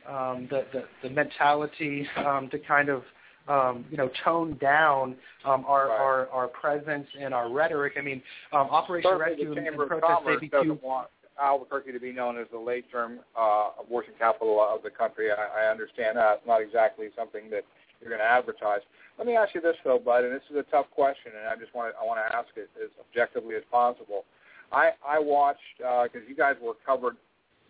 um, 0.08 0.48
the, 0.50 0.64
the, 0.72 0.84
the 1.02 1.10
mentality 1.10 2.06
um, 2.16 2.48
to 2.50 2.58
kind 2.58 2.88
of 2.88 3.02
um, 3.48 3.84
you 3.90 3.96
know, 3.96 4.10
tone 4.24 4.56
down 4.60 5.16
um, 5.44 5.64
our, 5.66 5.88
right. 5.88 6.00
our 6.00 6.28
our 6.28 6.48
presence 6.48 7.06
and 7.20 7.34
our 7.34 7.50
rhetoric. 7.50 7.94
I 7.98 8.02
mean, 8.02 8.22
um, 8.52 8.68
Operation 8.70 9.10
Certainly 9.10 9.30
Rescue 9.30 9.54
the 9.54 9.56
and, 9.56 9.66
Chamber 9.66 9.82
and 9.84 9.92
of 9.92 10.00
Protest 10.00 10.42
ABQ. 10.42 10.50
doesn't 10.50 10.82
want 10.82 11.08
Albuquerque 11.40 11.92
to 11.92 11.98
be 11.98 12.12
known 12.12 12.38
as 12.38 12.46
the 12.52 12.58
late-term 12.58 13.20
uh, 13.38 13.70
abortion 13.80 14.12
capital 14.18 14.60
of 14.60 14.82
the 14.82 14.90
country. 14.90 15.30
I, 15.32 15.64
I 15.64 15.70
understand 15.70 16.18
that. 16.18 16.38
It's 16.38 16.46
not 16.46 16.60
exactly 16.60 17.08
something 17.16 17.50
that 17.50 17.64
you're 18.00 18.10
going 18.10 18.20
to 18.20 18.26
advertise. 18.26 18.80
Let 19.18 19.26
me 19.26 19.36
ask 19.36 19.54
you 19.54 19.60
this, 19.60 19.76
though, 19.84 19.98
Bud, 19.98 20.24
and 20.24 20.32
this 20.32 20.42
is 20.50 20.56
a 20.56 20.64
tough 20.70 20.86
question, 20.94 21.32
and 21.36 21.48
I 21.48 21.56
just 21.56 21.74
want 21.74 21.92
to 21.92 21.98
I 21.98 22.04
want 22.04 22.20
to 22.20 22.36
ask 22.36 22.48
it 22.56 22.70
as 22.82 22.90
objectively 23.00 23.56
as 23.56 23.62
possible. 23.70 24.24
I 24.70 24.90
I 25.06 25.18
watched 25.18 25.78
because 25.78 26.22
uh, 26.24 26.28
you 26.28 26.36
guys 26.36 26.54
were 26.62 26.74
covered 26.86 27.16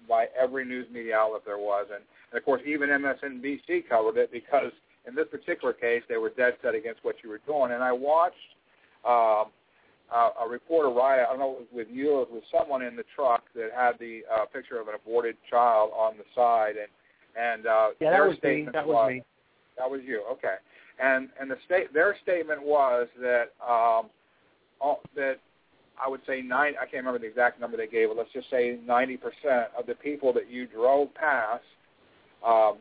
by 0.08 0.26
every 0.38 0.64
news 0.64 0.86
media 0.92 1.16
outlet 1.16 1.42
there 1.46 1.58
was, 1.58 1.86
and, 1.92 2.02
and 2.30 2.38
of 2.38 2.44
course 2.44 2.62
even 2.66 2.88
MSNBC 2.88 3.88
covered 3.88 4.16
it 4.16 4.32
because 4.32 4.72
in 5.06 5.14
this 5.14 5.26
particular 5.30 5.72
case 5.72 6.02
they 6.08 6.16
were 6.16 6.30
dead 6.30 6.54
set 6.62 6.74
against 6.74 7.04
what 7.04 7.16
you 7.22 7.30
were 7.30 7.40
doing. 7.46 7.72
And 7.72 7.82
I 7.82 7.92
watched 7.92 8.36
um, 9.04 9.50
a, 10.12 10.44
a 10.44 10.48
reporter 10.48 10.90
write, 10.90 11.22
I 11.22 11.26
don't 11.26 11.38
know 11.38 11.52
if 11.52 11.62
it 11.62 11.74
was 11.74 11.86
with 11.86 11.88
you 11.90 12.10
or 12.10 12.26
with 12.30 12.44
someone 12.50 12.82
in 12.82 12.96
the 12.96 13.04
truck 13.14 13.44
that 13.54 13.70
had 13.74 13.92
the 13.98 14.22
uh, 14.32 14.44
picture 14.46 14.80
of 14.80 14.88
an 14.88 14.94
aborted 14.94 15.36
child 15.48 15.90
on 15.96 16.14
the 16.16 16.24
side, 16.34 16.74
and 16.76 16.88
and 17.38 17.66
uh, 17.66 17.88
yeah, 18.00 18.10
their 18.10 18.24
that 18.24 18.28
was 18.28 18.38
statement 18.38 18.66
me. 18.66 18.72
That 18.72 18.86
was, 18.86 18.94
was 18.94 19.10
me. 19.10 19.22
That 19.78 19.90
was 19.90 20.00
you. 20.04 20.24
Okay. 20.32 20.56
And 21.02 21.28
and 21.40 21.50
the 21.50 21.56
state 21.64 21.92
their 21.94 22.16
statement 22.22 22.62
was 22.62 23.06
that 23.20 23.52
um, 23.62 24.10
all, 24.80 25.00
that 25.14 25.36
I 26.02 26.08
would 26.08 26.20
say 26.26 26.42
nine. 26.42 26.74
I 26.80 26.84
can't 26.84 27.04
remember 27.04 27.18
the 27.18 27.26
exact 27.26 27.60
number 27.60 27.76
they 27.76 27.86
gave, 27.86 28.08
but 28.08 28.16
let's 28.16 28.32
just 28.32 28.50
say 28.50 28.78
90% 28.86 29.18
of 29.78 29.86
the 29.86 29.94
people 29.94 30.32
that 30.32 30.50
you 30.50 30.66
drove 30.66 31.14
past 31.14 31.62
um, 32.46 32.78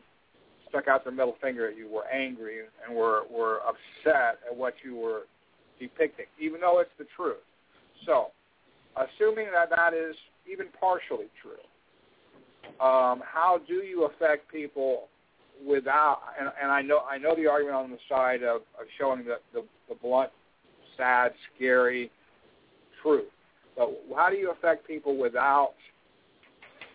stuck 0.68 0.88
out 0.88 1.04
their 1.04 1.12
middle 1.12 1.36
finger 1.42 1.68
at 1.68 1.76
you, 1.76 1.88
were 1.88 2.06
angry, 2.06 2.60
and 2.86 2.96
were 2.96 3.22
were 3.30 3.60
upset 3.60 4.38
at 4.48 4.56
what 4.56 4.74
you 4.84 4.96
were 4.96 5.22
depicting, 5.78 6.26
even 6.40 6.60
though 6.60 6.80
it's 6.80 6.90
the 6.98 7.06
truth. 7.16 7.36
So, 8.06 8.28
assuming 8.96 9.46
that 9.52 9.70
that 9.70 9.92
is 9.94 10.16
even 10.50 10.66
partially 10.78 11.26
true, 11.42 11.60
um, 12.84 13.22
how 13.24 13.60
do 13.66 13.74
you 13.74 14.04
affect 14.04 14.50
people 14.50 15.08
without? 15.66 16.20
And, 16.38 16.50
and 16.62 16.70
I 16.70 16.82
know 16.82 17.00
I 17.10 17.18
know 17.18 17.34
the 17.34 17.46
argument 17.46 17.76
on 17.76 17.90
the 17.90 17.98
side 18.08 18.42
of, 18.42 18.62
of 18.78 18.86
showing 18.98 19.24
the, 19.24 19.38
the 19.52 19.64
the 19.88 19.94
blunt, 19.96 20.30
sad, 20.96 21.32
scary 21.54 22.10
truth. 23.02 23.28
But 23.76 23.90
how 24.14 24.30
do 24.30 24.36
you 24.36 24.50
affect 24.50 24.86
people 24.86 25.16
without 25.16 25.74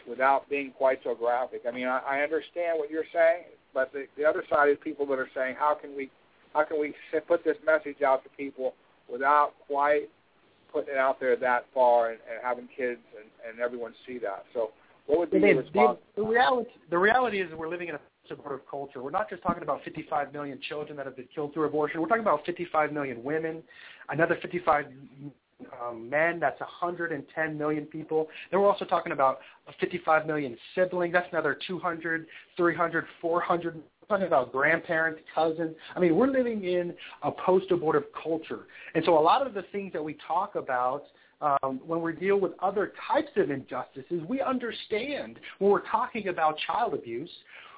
without 0.08 0.50
being 0.50 0.72
quite 0.72 1.00
so 1.04 1.16
graphic? 1.16 1.64
I 1.68 1.72
mean, 1.72 1.88
I, 1.88 2.00
I 2.00 2.20
understand 2.22 2.78
what 2.78 2.90
you're 2.90 3.10
saying, 3.14 3.44
but 3.74 3.92
the, 3.94 4.06
the 4.18 4.26
other 4.26 4.44
side 4.50 4.70
is 4.70 4.78
people 4.84 5.06
that 5.08 5.20
are 5.20 5.30
saying, 5.36 5.56
how 5.58 5.76
can 5.76 5.96
we 5.96 6.10
how 6.54 6.64
can 6.64 6.80
we 6.80 6.94
put 7.28 7.44
this 7.44 7.58
message 7.66 8.02
out 8.02 8.24
to 8.24 8.30
people 8.30 8.74
without 9.12 9.52
quite 9.68 10.10
putting 10.72 10.94
it 10.94 10.98
out 10.98 11.20
there 11.20 11.36
that 11.36 11.66
far 11.74 12.12
and, 12.12 12.20
and 12.32 12.40
having 12.42 12.68
kids 12.76 13.02
and, 13.20 13.30
and 13.48 13.60
everyone 13.60 13.94
see 14.08 14.18
that? 14.20 14.46
So, 14.54 14.72
what 15.08 15.20
would 15.20 15.32
be 15.32 15.40
the, 15.40 15.48
your 15.48 15.58
response? 15.58 16.00
The, 16.16 16.22
the 16.22 16.28
reality 16.28 16.70
the 16.90 16.98
reality 16.98 17.42
is 17.42 17.50
that 17.50 17.58
we're 17.58 17.70
living 17.70 17.90
in 17.90 17.96
a 17.96 18.00
supportive 18.28 18.66
culture. 18.70 19.04
We're 19.04 19.12
not 19.12 19.30
just 19.30 19.44
talking 19.44 19.64
about 19.64 19.84
55 19.84 20.34
million 20.34 20.60
children 20.68 20.98
that 20.98 21.06
have 21.06 21.16
been 21.16 21.28
killed 21.34 21.54
through 21.54 21.66
abortion. 21.66 22.02
We're 22.02 22.08
talking 22.08 22.24
about 22.24 22.46
55 22.46 22.94
million 22.94 23.24
women, 23.24 23.62
another 24.10 24.38
55 24.42 24.86
um, 25.82 26.10
men. 26.10 26.40
That's 26.40 26.60
110 26.60 27.58
million 27.58 27.86
people. 27.86 28.28
Then 28.52 28.60
we're 28.60 28.70
also 28.70 28.86
talking 28.86 29.12
about 29.12 29.40
55 29.80 30.26
million 30.26 30.58
siblings. 30.74 31.14
That's 31.14 31.28
another 31.32 31.58
200, 31.68 32.28
300, 32.58 33.06
400. 33.22 33.76
We're 33.76 33.82
talking 34.08 34.28
about 34.28 34.52
grandparents, 34.52 35.22
cousins. 35.34 35.76
I 35.96 36.00
mean, 36.00 36.16
we're 36.16 36.28
living 36.28 36.64
in 36.64 36.94
a 37.24 37.32
post-abortive 37.32 38.04
culture. 38.22 38.68
And 38.94 39.04
so 39.06 39.18
a 39.18 39.22
lot 39.22 39.46
of 39.46 39.54
the 39.54 39.64
things 39.72 39.94
that 39.94 40.04
we 40.04 40.18
talk 40.28 40.56
about 40.56 41.04
um, 41.42 41.82
when 41.86 42.02
we 42.02 42.14
deal 42.14 42.40
with 42.40 42.54
other 42.60 42.94
types 43.12 43.32
of 43.36 43.52
injustices, 43.52 44.22
we 44.28 44.42
understand 44.42 45.40
when 45.60 45.70
we're 45.72 45.88
talking 45.88 46.30
about 46.30 46.56
child 46.66 46.94
abuse, 46.94 47.30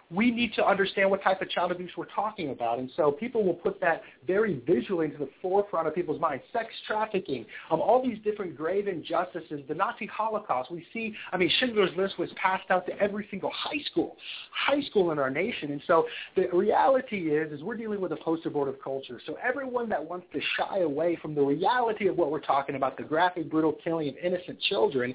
we 0.09 0.31
need 0.31 0.53
to 0.53 0.65
understand 0.65 1.09
what 1.09 1.21
type 1.21 1.41
of 1.41 1.49
child 1.49 1.71
abuse 1.71 1.91
we're 1.97 2.05
talking 2.05 2.51
about. 2.51 2.79
And 2.79 2.89
so 2.95 3.11
people 3.11 3.43
will 3.43 3.53
put 3.53 3.81
that 3.81 4.03
very 4.25 4.61
visually 4.65 5.07
into 5.07 5.17
the 5.17 5.29
forefront 5.41 5.87
of 5.87 5.93
people's 5.93 6.21
minds. 6.21 6.43
Sex 6.53 6.67
trafficking, 6.87 7.45
um, 7.71 7.81
all 7.81 8.01
these 8.01 8.17
different 8.23 8.55
grave 8.55 8.87
injustices, 8.87 9.61
the 9.67 9.75
Nazi 9.75 10.05
Holocaust. 10.05 10.71
We 10.71 10.85
see, 10.93 11.13
I 11.33 11.37
mean, 11.37 11.51
Schindler's 11.59 11.91
List 11.97 12.17
was 12.17 12.29
passed 12.41 12.69
out 12.69 12.85
to 12.85 12.97
every 13.01 13.27
single 13.29 13.51
high 13.53 13.81
school, 13.91 14.15
high 14.51 14.81
school 14.83 15.11
in 15.11 15.19
our 15.19 15.29
nation. 15.29 15.71
And 15.71 15.81
so 15.87 16.05
the 16.37 16.47
reality 16.53 17.31
is, 17.31 17.51
is 17.51 17.61
we're 17.61 17.77
dealing 17.77 17.99
with 17.99 18.13
a 18.13 18.17
post-abortive 18.17 18.81
culture. 18.81 19.19
So 19.25 19.37
everyone 19.45 19.89
that 19.89 20.03
wants 20.03 20.27
to 20.33 20.39
shy 20.57 20.79
away 20.79 21.17
from 21.21 21.35
the 21.35 21.41
reality 21.41 22.07
of 22.07 22.17
what 22.17 22.31
we're 22.31 22.39
talking 22.39 22.75
about, 22.75 22.95
the 22.95 23.03
graphic, 23.03 23.49
brutal 23.49 23.73
killing 23.83 24.07
of 24.07 24.15
innocent 24.23 24.59
children, 24.61 25.13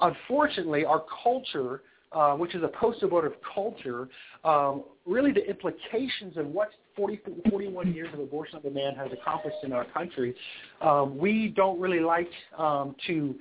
unfortunately, 0.00 0.84
our 0.84 1.02
culture– 1.24 1.82
uh, 2.12 2.34
which 2.34 2.54
is 2.54 2.62
a 2.62 2.68
post-abortive 2.68 3.32
culture, 3.54 4.08
um, 4.44 4.84
really 5.06 5.32
the 5.32 5.46
implications 5.48 6.36
of 6.36 6.46
what 6.46 6.68
40, 6.96 7.20
41 7.50 7.92
years 7.94 8.08
of 8.12 8.20
abortion 8.20 8.56
on 8.56 8.62
demand 8.62 8.96
has 8.96 9.08
accomplished 9.12 9.58
in 9.62 9.72
our 9.72 9.84
country, 9.86 10.34
um, 10.80 11.16
we 11.16 11.52
don't 11.56 11.80
really 11.80 12.00
like 12.00 12.28
um, 12.56 12.96
to 13.06 13.34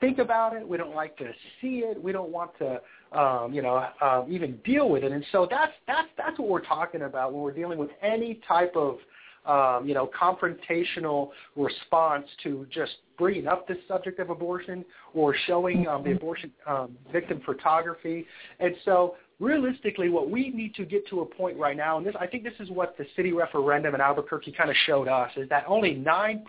think 0.00 0.18
about 0.18 0.54
it. 0.54 0.66
We 0.66 0.76
don't 0.76 0.94
like 0.94 1.16
to 1.18 1.30
see 1.60 1.78
it. 1.78 2.02
We 2.02 2.12
don't 2.12 2.30
want 2.30 2.52
to, 2.58 2.80
um, 3.18 3.52
you 3.52 3.62
know, 3.62 3.86
uh, 4.00 4.24
even 4.28 4.58
deal 4.64 4.88
with 4.88 5.04
it. 5.04 5.12
And 5.12 5.24
so 5.32 5.46
that's 5.50 5.72
that's 5.86 6.08
that's 6.16 6.38
what 6.38 6.48
we're 6.48 6.64
talking 6.64 7.02
about 7.02 7.32
when 7.32 7.42
we're 7.42 7.52
dealing 7.52 7.78
with 7.78 7.90
any 8.02 8.40
type 8.46 8.74
of 8.76 8.98
um, 9.46 9.86
you 9.86 9.94
know, 9.94 10.10
confrontational 10.18 11.30
response 11.54 12.26
to 12.42 12.66
just 12.70 12.92
bringing 13.16 13.46
up 13.46 13.66
this 13.66 13.78
subject 13.88 14.18
of 14.18 14.30
abortion 14.30 14.84
or 15.14 15.34
showing 15.46 15.86
um, 15.86 16.02
the 16.02 16.12
abortion 16.12 16.50
um, 16.66 16.96
victim 17.12 17.40
photography. 17.46 18.26
And 18.60 18.74
so 18.84 19.16
realistically, 19.38 20.08
what 20.08 20.30
we 20.30 20.50
need 20.50 20.74
to 20.74 20.84
get 20.84 21.06
to 21.08 21.20
a 21.20 21.26
point 21.26 21.56
right 21.58 21.76
now, 21.76 21.96
and 21.98 22.06
this, 22.06 22.14
I 22.20 22.26
think 22.26 22.44
this 22.44 22.54
is 22.60 22.70
what 22.70 22.96
the 22.98 23.06
city 23.16 23.32
referendum 23.32 23.94
in 23.94 24.00
Albuquerque 24.00 24.52
kind 24.52 24.70
of 24.70 24.76
showed 24.86 25.08
us, 25.08 25.30
is 25.36 25.48
that 25.48 25.64
only 25.66 25.94
9% 25.94 26.42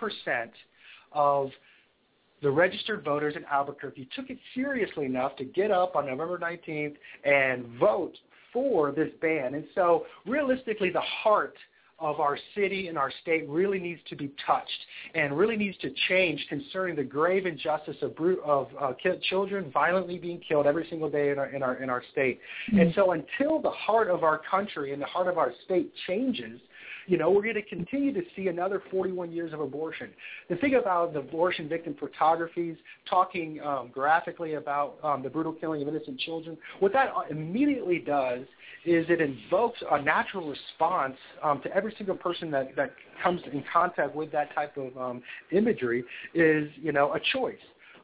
of 1.13 1.49
the 2.41 2.51
registered 2.51 3.03
voters 3.03 3.35
in 3.35 3.43
Albuquerque 3.45 4.07
took 4.15 4.29
it 4.29 4.37
seriously 4.53 5.05
enough 5.05 5.35
to 5.37 5.43
get 5.43 5.71
up 5.71 5.95
on 5.95 6.05
November 6.05 6.37
19th 6.37 6.95
and 7.23 7.65
vote 7.79 8.13
for 8.53 8.91
this 8.91 9.09
ban. 9.21 9.55
And 9.55 9.65
so 9.73 10.05
realistically, 10.25 10.91
the 10.91 11.01
heart 11.01 11.55
of 11.99 12.19
our 12.19 12.37
city 12.55 12.89
and 12.89 12.97
our 12.97 13.11
state 13.21 13.47
really 13.49 13.79
needs 13.79 13.99
to 14.07 14.15
be 14.15 14.31
touched 14.45 14.85
and 15.15 15.35
really 15.35 15.55
needs 15.55 15.77
to 15.77 15.89
change 16.07 16.45
concerning 16.47 16.95
the 16.95 17.03
grave 17.03 17.45
injustice 17.45 17.95
of, 18.01 18.13
of 18.45 18.67
uh, 18.79 18.93
children 19.29 19.71
violently 19.71 20.19
being 20.19 20.39
killed 20.47 20.67
every 20.67 20.85
single 20.89 21.09
day 21.09 21.31
in 21.31 21.39
our 21.39 21.47
in 21.47 21.63
our 21.63 21.75
in 21.81 21.89
our 21.89 22.03
state. 22.11 22.39
Mm-hmm. 22.69 22.79
And 22.79 22.93
so 22.93 23.13
until 23.13 23.59
the 23.61 23.71
heart 23.71 24.09
of 24.09 24.23
our 24.23 24.39
country 24.49 24.93
and 24.93 25.01
the 25.01 25.07
heart 25.07 25.27
of 25.27 25.37
our 25.37 25.53
state 25.65 25.91
changes, 26.05 26.59
you 27.07 27.17
know, 27.17 27.31
we're 27.31 27.41
going 27.41 27.55
to 27.55 27.61
continue 27.61 28.13
to 28.13 28.21
see 28.35 28.47
another 28.47 28.83
41 28.91 29.31
years 29.31 29.53
of 29.53 29.61
abortion. 29.61 30.09
The 30.49 30.57
thing 30.57 30.75
about 30.75 31.13
the 31.13 31.19
abortion 31.19 31.67
victim 31.69 31.95
photographies, 31.99 32.75
talking 33.09 33.59
um, 33.61 33.89
graphically 33.93 34.55
about 34.55 34.97
um, 35.03 35.23
the 35.23 35.29
brutal 35.29 35.53
killing 35.53 35.81
of 35.81 35.87
innocent 35.87 36.19
children, 36.19 36.57
what 36.79 36.93
that 36.93 37.13
immediately 37.31 37.99
does 37.99 38.41
is 38.85 39.05
it 39.09 39.21
invokes 39.21 39.79
a 39.91 40.01
natural 40.01 40.49
response 40.49 41.15
um, 41.43 41.61
to 41.61 41.73
every 41.73 41.93
single 41.97 42.15
person 42.15 42.51
that, 42.51 42.75
that 42.75 42.91
comes 43.23 43.41
in 43.51 43.63
contact 43.71 44.13
with 44.13 44.31
that 44.31 44.53
type 44.53 44.75
of 44.77 44.95
um, 44.97 45.21
imagery 45.51 46.03
is, 46.33 46.69
you 46.75 46.91
know, 46.91 47.13
a 47.13 47.19
choice. 47.33 47.55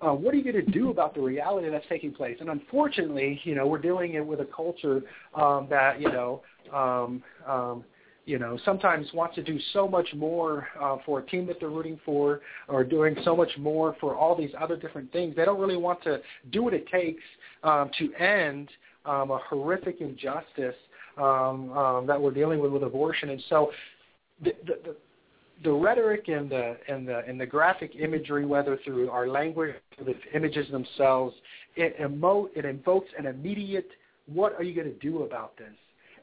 Uh, 0.01 0.13
what 0.13 0.33
are 0.33 0.37
you 0.37 0.43
going 0.43 0.65
to 0.65 0.71
do 0.71 0.89
about 0.89 1.13
the 1.13 1.21
reality 1.21 1.69
that's 1.69 1.85
taking 1.87 2.11
place? 2.11 2.35
And 2.41 2.49
unfortunately, 2.49 3.39
you 3.43 3.55
know, 3.55 3.67
we're 3.67 3.77
dealing 3.77 4.15
it 4.15 4.25
with 4.25 4.41
a 4.41 4.47
culture 4.53 5.01
um, 5.35 5.67
that, 5.69 6.01
you 6.01 6.11
know, 6.11 6.41
um, 6.73 7.23
um, 7.47 7.85
you 8.25 8.39
know, 8.39 8.57
sometimes 8.63 9.07
wants 9.13 9.35
to 9.35 9.43
do 9.43 9.59
so 9.73 9.87
much 9.87 10.07
more 10.15 10.67
uh, 10.81 10.97
for 11.05 11.19
a 11.19 11.25
team 11.25 11.45
that 11.47 11.57
they're 11.59 11.69
rooting 11.69 11.99
for 12.05 12.41
or 12.67 12.83
doing 12.83 13.15
so 13.23 13.35
much 13.35 13.51
more 13.57 13.95
for 13.99 14.15
all 14.15 14.35
these 14.35 14.51
other 14.59 14.77
different 14.77 15.11
things. 15.11 15.35
They 15.35 15.45
don't 15.45 15.59
really 15.59 15.77
want 15.77 16.01
to 16.03 16.21
do 16.51 16.63
what 16.63 16.73
it 16.73 16.87
takes 16.87 17.21
um, 17.63 17.91
to 17.99 18.13
end 18.13 18.69
um, 19.05 19.31
a 19.31 19.39
horrific 19.49 19.99
injustice 19.99 20.75
um, 21.17 21.71
um, 21.77 22.07
that 22.07 22.19
we're 22.19 22.31
dealing 22.31 22.59
with 22.59 22.71
with 22.71 22.83
abortion. 22.83 23.29
And 23.29 23.43
so 23.49 23.71
the, 24.41 24.53
the, 24.65 24.73
the 24.83 24.95
the 25.63 25.71
rhetoric 25.71 26.27
and 26.27 26.49
the 26.49 26.77
and 26.87 27.07
the 27.07 27.19
and 27.27 27.39
the 27.39 27.45
graphic 27.45 27.95
imagery, 27.95 28.45
whether 28.45 28.77
through 28.83 29.09
our 29.09 29.27
language 29.27 29.75
the 30.03 30.15
images 30.33 30.69
themselves, 30.71 31.35
it 31.75 31.97
emote 31.99 32.49
it 32.55 32.65
invokes 32.65 33.09
an 33.17 33.25
immediate 33.25 33.89
what 34.31 34.53
are 34.53 34.63
you 34.63 34.73
going 34.73 34.87
to 34.87 34.99
do 34.99 35.23
about 35.23 35.57
this? 35.57 35.73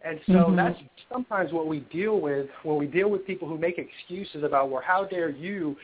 And 0.04 0.18
so 0.26 0.32
mm-hmm. 0.32 0.56
that's 0.56 0.78
sometimes 1.12 1.52
what 1.52 1.66
we 1.66 1.80
deal 1.92 2.20
with 2.20 2.46
when 2.62 2.78
we 2.78 2.86
deal 2.86 3.10
with 3.10 3.26
people 3.26 3.46
who 3.48 3.58
make 3.58 3.76
excuses 3.78 4.44
about, 4.44 4.70
well, 4.70 4.82
how 4.84 5.04
dare 5.04 5.28
you 5.28 5.76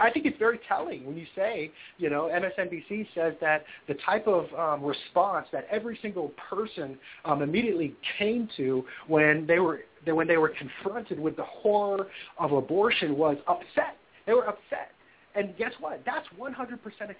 I 0.00 0.10
think 0.10 0.26
it's 0.26 0.38
very 0.38 0.60
telling 0.68 1.04
when 1.04 1.16
you 1.16 1.26
say, 1.34 1.70
you 1.98 2.08
know, 2.08 2.30
MSNBC 2.32 3.06
says 3.14 3.34
that 3.40 3.64
the 3.88 3.94
type 4.06 4.26
of 4.26 4.46
um, 4.54 4.84
response 4.84 5.46
that 5.52 5.66
every 5.70 5.98
single 6.02 6.32
person 6.50 6.96
um, 7.24 7.42
immediately 7.42 7.94
came 8.18 8.48
to 8.56 8.84
when 9.08 9.46
they 9.46 9.58
were 9.58 9.80
when 10.06 10.26
they 10.26 10.36
were 10.36 10.50
confronted 10.50 11.18
with 11.18 11.36
the 11.36 11.44
horror 11.44 12.08
of 12.38 12.52
abortion 12.52 13.16
was 13.16 13.36
upset. 13.48 13.96
They 14.26 14.34
were 14.34 14.48
upset. 14.48 14.92
And 15.34 15.56
guess 15.56 15.72
what? 15.80 16.02
That's 16.04 16.26
100% 16.38 16.78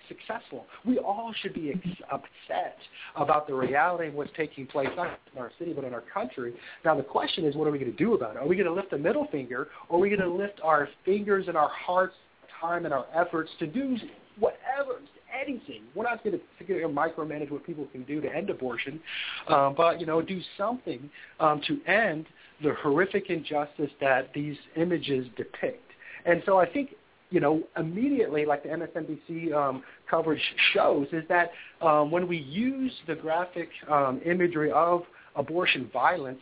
successful. 0.08 0.66
We 0.84 0.98
all 0.98 1.32
should 1.40 1.54
be 1.54 1.70
ex- 1.70 2.00
upset 2.10 2.76
about 3.16 3.46
the 3.46 3.54
reality 3.54 4.08
of 4.08 4.14
what's 4.14 4.30
taking 4.36 4.66
place, 4.66 4.88
not 4.96 5.18
in 5.32 5.38
our 5.38 5.50
city, 5.58 5.72
but 5.72 5.84
in 5.84 5.94
our 5.94 6.02
country. 6.02 6.54
Now, 6.84 6.94
the 6.94 7.02
question 7.02 7.44
is, 7.44 7.56
what 7.56 7.66
are 7.66 7.70
we 7.70 7.78
going 7.78 7.90
to 7.90 7.96
do 7.96 8.14
about 8.14 8.36
it? 8.36 8.38
Are 8.38 8.46
we 8.46 8.56
going 8.56 8.68
to 8.68 8.72
lift 8.72 8.90
the 8.90 8.98
middle 8.98 9.26
finger, 9.32 9.68
or 9.88 9.96
are 9.96 10.00
we 10.00 10.08
going 10.10 10.20
to 10.20 10.28
lift 10.28 10.60
our 10.62 10.88
fingers 11.04 11.48
and 11.48 11.56
our 11.56 11.70
hearts, 11.70 12.14
time, 12.60 12.84
and 12.84 12.92
our 12.92 13.06
efforts 13.14 13.50
to 13.60 13.66
do 13.66 13.96
whatever, 14.38 15.00
anything? 15.34 15.84
We're 15.94 16.04
not 16.04 16.22
going 16.22 16.38
to, 16.38 16.66
to 16.66 16.88
micromanage 16.88 17.50
what 17.50 17.64
people 17.64 17.86
can 17.92 18.04
do 18.04 18.20
to 18.20 18.34
end 18.34 18.50
abortion, 18.50 19.00
um, 19.48 19.74
but, 19.74 20.00
you 20.00 20.06
know, 20.06 20.20
do 20.20 20.38
something 20.58 21.08
um, 21.40 21.62
to 21.66 21.80
end 21.90 22.26
the 22.62 22.74
horrific 22.82 23.30
injustice 23.30 23.90
that 24.02 24.28
these 24.34 24.56
images 24.76 25.26
depict. 25.36 25.82
And 26.24 26.42
so 26.46 26.58
I 26.58 26.66
think 26.70 26.90
you 27.32 27.40
know, 27.40 27.62
immediately, 27.78 28.44
like 28.44 28.62
the 28.62 28.68
MSNBC 28.68 29.52
um, 29.54 29.82
coverage 30.08 30.42
shows, 30.72 31.08
is 31.12 31.24
that 31.28 31.50
um, 31.80 32.10
when 32.10 32.28
we 32.28 32.36
use 32.36 32.92
the 33.08 33.14
graphic 33.14 33.70
um, 33.90 34.20
imagery 34.24 34.70
of 34.70 35.02
abortion 35.34 35.88
violence, 35.92 36.38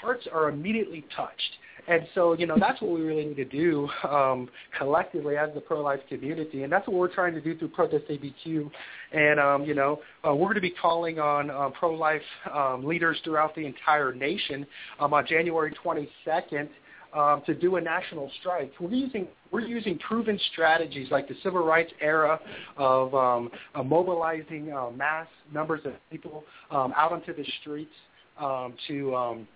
hearts 0.00 0.26
are 0.32 0.48
immediately 0.48 1.04
touched. 1.16 1.58
And 1.86 2.06
so, 2.14 2.32
you 2.32 2.46
know, 2.46 2.56
that's 2.58 2.80
what 2.80 2.92
we 2.92 3.02
really 3.02 3.26
need 3.26 3.36
to 3.36 3.44
do 3.44 3.88
um, 4.08 4.48
collectively 4.78 5.36
as 5.36 5.50
the 5.54 5.60
pro-life 5.60 6.00
community, 6.08 6.62
and 6.62 6.72
that's 6.72 6.86
what 6.86 6.96
we're 6.96 7.12
trying 7.12 7.34
to 7.34 7.40
do 7.40 7.58
through 7.58 7.68
Protest 7.68 8.04
ABQ. 8.08 8.70
And, 9.12 9.38
um, 9.38 9.64
you 9.64 9.74
know, 9.74 10.00
uh, 10.26 10.34
we're 10.34 10.46
going 10.46 10.54
to 10.54 10.60
be 10.62 10.70
calling 10.80 11.18
on 11.18 11.50
uh, 11.50 11.70
pro-life 11.78 12.22
um, 12.54 12.84
leaders 12.84 13.18
throughout 13.24 13.54
the 13.54 13.66
entire 13.66 14.14
nation 14.14 14.66
um, 14.98 15.12
on 15.12 15.26
January 15.26 15.74
22nd 15.84 16.68
um, 17.14 17.42
to 17.46 17.54
do 17.54 17.76
a 17.76 17.80
national 17.80 18.30
strike. 18.40 18.72
We're 18.80 18.90
using 18.90 19.28
we're 19.50 19.60
using 19.60 19.98
proven 19.98 20.38
strategies 20.52 21.10
like 21.10 21.28
the 21.28 21.34
civil 21.42 21.64
rights 21.64 21.92
era 22.00 22.40
of 22.76 23.14
um, 23.14 23.50
uh, 23.74 23.82
mobilizing 23.82 24.72
uh, 24.72 24.90
mass 24.90 25.28
numbers 25.52 25.80
of 25.84 25.92
people 26.10 26.44
um, 26.70 26.92
out 26.96 27.12
onto 27.12 27.34
the 27.34 27.44
streets 27.60 27.92
um, 28.40 28.74
to 28.88 29.14
um, 29.14 29.48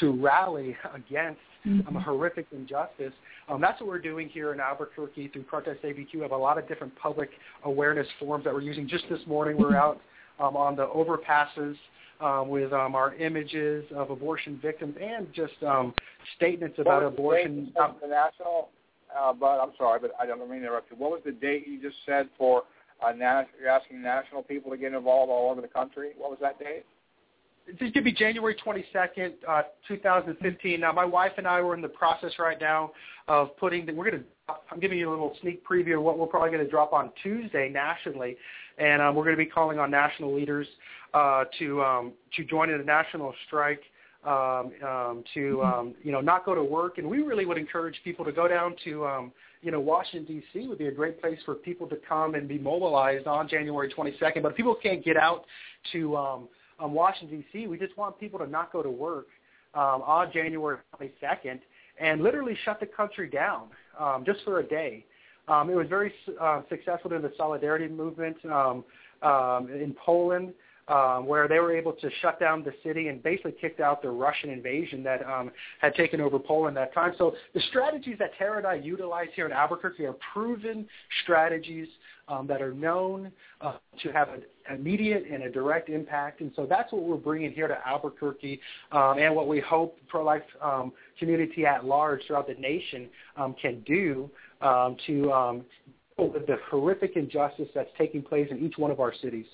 to 0.00 0.12
rally 0.12 0.76
against 0.94 1.40
um, 1.66 1.96
a 1.96 2.00
horrific 2.00 2.46
injustice. 2.52 3.12
Um, 3.48 3.60
that's 3.60 3.80
what 3.80 3.88
we're 3.88 3.98
doing 3.98 4.28
here 4.28 4.52
in 4.52 4.60
Albuquerque 4.60 5.28
through 5.28 5.42
Protest 5.42 5.82
ABQ. 5.82 6.14
We 6.14 6.20
have 6.20 6.32
a 6.32 6.36
lot 6.36 6.58
of 6.58 6.66
different 6.66 6.94
public 6.96 7.30
awareness 7.64 8.06
forums 8.18 8.44
that 8.44 8.54
we're 8.54 8.62
using. 8.62 8.88
Just 8.88 9.04
this 9.10 9.20
morning, 9.26 9.56
we're 9.58 9.76
out 9.76 10.00
um, 10.40 10.56
on 10.56 10.76
the 10.76 10.86
overpasses 10.86 11.76
um, 12.20 12.48
with 12.48 12.72
um, 12.72 12.94
our 12.94 13.14
images 13.14 13.84
of 13.94 14.10
abortion 14.10 14.58
victims 14.62 14.96
and 15.00 15.32
just 15.32 15.54
um, 15.66 15.94
statements 16.36 16.78
about 16.78 17.02
abortion. 17.02 17.72
The, 17.74 17.94
the 18.02 18.08
national, 18.08 18.68
uh, 19.16 19.32
but 19.32 19.60
I'm 19.60 19.72
sorry, 19.76 20.00
but 20.00 20.12
I 20.20 20.26
don't 20.26 20.38
mean 20.40 20.60
to 20.60 20.66
interrupt 20.66 20.90
you. 20.90 20.96
What 20.96 21.10
was 21.10 21.20
the 21.24 21.32
date 21.32 21.66
you 21.66 21.80
just 21.80 21.96
said 22.06 22.28
for 22.38 22.62
uh, 23.04 23.12
na- 23.12 23.44
you're 23.58 23.68
asking 23.68 24.02
national 24.02 24.42
people 24.42 24.70
to 24.70 24.76
get 24.76 24.92
involved 24.92 25.30
all 25.30 25.50
over 25.50 25.60
the 25.60 25.68
country? 25.68 26.12
What 26.16 26.30
was 26.30 26.38
that 26.40 26.58
date? 26.58 26.84
This 27.80 27.90
could 27.92 28.04
be 28.04 28.12
January 28.12 28.54
22nd, 28.64 29.32
uh, 29.48 29.62
2015. 29.88 30.80
Now, 30.80 30.92
my 30.92 31.04
wife 31.04 31.32
and 31.38 31.48
I 31.48 31.62
were 31.62 31.74
in 31.74 31.80
the 31.80 31.88
process 31.88 32.32
right 32.38 32.60
now 32.60 32.92
of 33.26 33.56
putting. 33.56 33.86
The, 33.86 33.92
we're 33.92 34.10
going 34.10 34.22
to. 34.22 34.28
I'm 34.48 34.80
giving 34.80 34.98
you 34.98 35.08
a 35.08 35.12
little 35.12 35.34
sneak 35.40 35.66
preview 35.66 35.96
of 35.96 36.02
what 36.02 36.18
we're 36.18 36.26
probably 36.26 36.50
going 36.50 36.64
to 36.64 36.70
drop 36.70 36.92
on 36.92 37.10
Tuesday 37.22 37.70
nationally, 37.70 38.36
and 38.78 39.00
um, 39.00 39.14
we're 39.14 39.24
going 39.24 39.36
to 39.36 39.42
be 39.42 39.48
calling 39.48 39.78
on 39.78 39.90
national 39.90 40.34
leaders 40.34 40.66
uh, 41.14 41.44
to 41.58 41.82
um, 41.82 42.12
to 42.36 42.44
join 42.44 42.70
in 42.70 42.80
a 42.80 42.84
national 42.84 43.34
strike. 43.46 43.80
Um, 44.24 44.72
um, 44.82 45.22
to 45.34 45.58
mm-hmm. 45.58 45.60
um, 45.60 45.94
you 46.02 46.10
know 46.10 46.22
not 46.22 46.46
go 46.46 46.54
to 46.54 46.64
work, 46.64 46.96
and 46.96 47.06
we 47.06 47.18
really 47.18 47.44
would 47.44 47.58
encourage 47.58 47.96
people 48.04 48.24
to 48.24 48.32
go 48.32 48.48
down 48.48 48.74
to 48.84 49.04
um, 49.06 49.32
you 49.60 49.70
know 49.70 49.80
Washington 49.80 50.24
D.C. 50.24 50.66
would 50.66 50.78
be 50.78 50.86
a 50.86 50.92
great 50.92 51.20
place 51.20 51.38
for 51.44 51.54
people 51.54 51.86
to 51.88 51.96
come 52.08 52.34
and 52.34 52.48
be 52.48 52.58
mobilized 52.58 53.26
on 53.26 53.46
January 53.48 53.92
22nd. 53.92 54.42
But 54.42 54.52
if 54.52 54.56
people 54.56 54.76
can't 54.82 55.04
get 55.04 55.18
out 55.18 55.44
to 55.92 56.16
um, 56.16 56.48
um, 56.80 56.94
Washington 56.94 57.44
D.C., 57.52 57.66
we 57.66 57.78
just 57.78 57.94
want 57.98 58.18
people 58.18 58.38
to 58.38 58.46
not 58.46 58.72
go 58.72 58.82
to 58.82 58.90
work 58.90 59.26
um, 59.74 60.00
on 60.02 60.32
January 60.32 60.78
22nd 60.98 61.60
and 61.98 62.22
literally 62.22 62.56
shut 62.64 62.80
the 62.80 62.86
country 62.86 63.28
down 63.28 63.68
um, 63.98 64.24
just 64.24 64.40
for 64.44 64.60
a 64.60 64.66
day. 64.66 65.04
Um, 65.46 65.68
it 65.68 65.74
was 65.74 65.88
very 65.88 66.12
uh, 66.40 66.62
successful 66.68 67.12
in 67.12 67.22
the 67.22 67.32
solidarity 67.36 67.88
movement 67.88 68.36
um, 68.46 68.84
um, 69.22 69.68
in 69.70 69.94
Poland 70.04 70.52
um, 70.88 71.26
where 71.26 71.48
they 71.48 71.58
were 71.58 71.74
able 71.74 71.92
to 71.92 72.10
shut 72.20 72.38
down 72.38 72.62
the 72.62 72.72
city 72.82 73.08
and 73.08 73.22
basically 73.22 73.52
kicked 73.60 73.80
out 73.80 74.02
the 74.02 74.10
Russian 74.10 74.50
invasion 74.50 75.02
that 75.02 75.24
um, 75.26 75.50
had 75.80 75.94
taken 75.94 76.20
over 76.20 76.38
Poland 76.38 76.76
at 76.76 76.92
that 76.92 76.94
time. 76.94 77.14
So 77.18 77.34
the 77.54 77.60
strategies 77.68 78.16
that 78.18 78.32
Tara 78.38 78.58
and 78.58 78.66
I 78.66 78.74
utilize 78.74 79.28
here 79.34 79.46
in 79.46 79.52
Albuquerque 79.52 80.04
are 80.04 80.16
proven 80.32 80.86
strategies 81.22 81.88
um, 82.28 82.46
that 82.46 82.62
are 82.62 82.72
known 82.72 83.30
uh, 83.60 83.74
to 84.02 84.12
have 84.12 84.28
an 84.28 84.42
immediate 84.74 85.24
and 85.30 85.42
a 85.42 85.50
direct 85.50 85.88
impact. 85.88 86.40
And 86.40 86.52
so 86.56 86.66
that's 86.66 86.92
what 86.92 87.02
we're 87.02 87.16
bringing 87.16 87.52
here 87.52 87.68
to 87.68 87.78
Albuquerque 87.86 88.60
um, 88.92 89.18
and 89.18 89.34
what 89.34 89.48
we 89.48 89.60
hope 89.60 89.98
pro-life 90.08 90.42
um, 90.62 90.92
community 91.18 91.66
at 91.66 91.84
large 91.84 92.22
throughout 92.26 92.46
the 92.46 92.54
nation 92.54 93.08
um, 93.36 93.54
can 93.60 93.80
do 93.86 94.30
to 95.06 95.62
with 96.16 96.46
the 96.46 96.56
horrific 96.70 97.16
injustice 97.16 97.68
that's 97.74 97.90
taking 97.98 98.22
place 98.22 98.46
in 98.50 98.64
each 98.64 98.78
one 98.78 98.90
of 98.90 99.00
our 99.00 99.12
cities. 99.20 99.46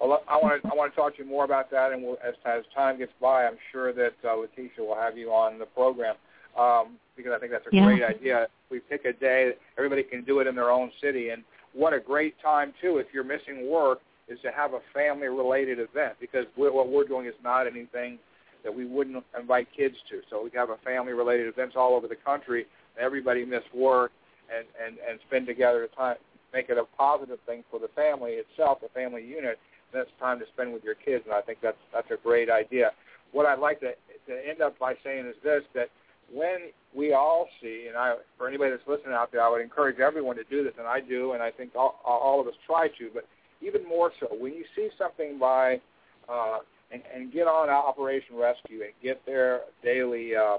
Well, 0.00 0.22
I 0.28 0.36
want 0.36 0.62
to 0.62 0.68
I 0.68 0.74
want 0.74 0.92
to 0.92 0.96
talk 0.96 1.16
to 1.16 1.22
you 1.22 1.28
more 1.28 1.44
about 1.44 1.70
that, 1.70 1.92
and 1.92 2.02
we'll, 2.02 2.18
as 2.24 2.34
as 2.44 2.62
time 2.74 2.98
gets 2.98 3.12
by, 3.20 3.46
I'm 3.46 3.58
sure 3.72 3.92
that 3.92 4.14
uh, 4.24 4.34
Letitia 4.36 4.84
will 4.84 4.94
have 4.94 5.18
you 5.18 5.30
on 5.32 5.58
the 5.58 5.66
program 5.66 6.14
um, 6.56 6.96
because 7.16 7.32
I 7.34 7.38
think 7.38 7.52
that's 7.52 7.66
a 7.66 7.74
yeah. 7.74 7.84
great 7.84 8.02
idea. 8.02 8.46
We 8.70 8.80
pick 8.80 9.04
a 9.04 9.12
day, 9.12 9.52
everybody 9.76 10.02
can 10.02 10.22
do 10.24 10.40
it 10.40 10.46
in 10.46 10.54
their 10.54 10.70
own 10.70 10.90
city, 11.00 11.30
and 11.30 11.42
what 11.72 11.92
a 11.92 12.00
great 12.00 12.34
time 12.40 12.72
too 12.80 12.98
if 12.98 13.08
you're 13.12 13.24
missing 13.24 13.68
work 13.68 14.00
is 14.28 14.38
to 14.42 14.50
have 14.52 14.74
a 14.74 14.80
family-related 14.92 15.78
event 15.78 16.14
because 16.20 16.44
we're, 16.56 16.72
what 16.72 16.88
we're 16.88 17.04
doing 17.04 17.26
is 17.26 17.34
not 17.42 17.66
anything 17.66 18.18
that 18.62 18.74
we 18.74 18.84
wouldn't 18.84 19.24
invite 19.38 19.68
kids 19.74 19.96
to. 20.10 20.20
So 20.28 20.44
we 20.44 20.50
have 20.54 20.70
a 20.70 20.76
family-related 20.84 21.46
events 21.46 21.74
all 21.76 21.94
over 21.94 22.06
the 22.06 22.16
country. 22.16 22.66
And 22.96 23.04
everybody 23.04 23.44
miss 23.44 23.62
work 23.74 24.12
and 24.54 24.66
and 24.84 24.98
and 25.08 25.18
spend 25.26 25.46
together 25.46 25.88
time, 25.96 26.16
make 26.52 26.68
it 26.68 26.78
a 26.78 26.84
positive 26.96 27.38
thing 27.46 27.64
for 27.70 27.78
the 27.78 27.88
family 27.88 28.32
itself, 28.32 28.80
the 28.80 28.88
family 28.88 29.24
unit. 29.24 29.58
That's 29.92 30.10
time 30.20 30.38
to 30.40 30.44
spend 30.52 30.72
with 30.72 30.84
your 30.84 30.94
kids, 30.94 31.24
and 31.24 31.34
I 31.34 31.40
think 31.40 31.58
that's 31.62 31.78
that's 31.92 32.10
a 32.10 32.16
great 32.22 32.50
idea. 32.50 32.90
What 33.32 33.46
I'd 33.46 33.58
like 33.58 33.80
to 33.80 33.92
to 34.26 34.48
end 34.48 34.60
up 34.60 34.78
by 34.78 34.94
saying 35.02 35.26
is 35.26 35.36
this: 35.42 35.62
that 35.74 35.88
when 36.32 36.70
we 36.94 37.12
all 37.12 37.48
see, 37.62 37.86
and 37.88 37.96
I, 37.96 38.16
for 38.36 38.48
anybody 38.48 38.70
that's 38.70 38.86
listening 38.86 39.14
out 39.14 39.32
there, 39.32 39.42
I 39.42 39.48
would 39.48 39.60
encourage 39.60 39.98
everyone 39.98 40.36
to 40.36 40.44
do 40.44 40.62
this, 40.62 40.74
and 40.78 40.86
I 40.86 41.00
do, 41.00 41.32
and 41.32 41.42
I 41.42 41.50
think 41.50 41.74
all, 41.74 42.00
all 42.04 42.40
of 42.40 42.46
us 42.46 42.54
try 42.66 42.88
to, 42.88 43.10
but 43.12 43.24
even 43.60 43.86
more 43.88 44.12
so, 44.20 44.28
when 44.38 44.52
you 44.52 44.64
see 44.76 44.88
something 44.98 45.38
by, 45.38 45.80
uh, 46.28 46.58
and, 46.92 47.02
and 47.14 47.32
get 47.32 47.46
on 47.46 47.68
Operation 47.68 48.36
Rescue 48.36 48.82
and 48.82 48.92
get 49.02 49.24
their 49.26 49.60
daily, 49.82 50.34
uh, 50.36 50.58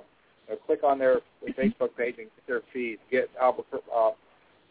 uh, 0.51 0.56
click 0.65 0.84
on 0.84 0.99
their, 0.99 1.22
Facebook 1.57 1.95
page 1.97 2.15
and 2.18 2.27
get 2.27 2.47
their 2.47 2.61
feed, 2.73 2.97
get 3.10 3.30
Albuquerque, 3.41 3.84
uh, 3.95 4.11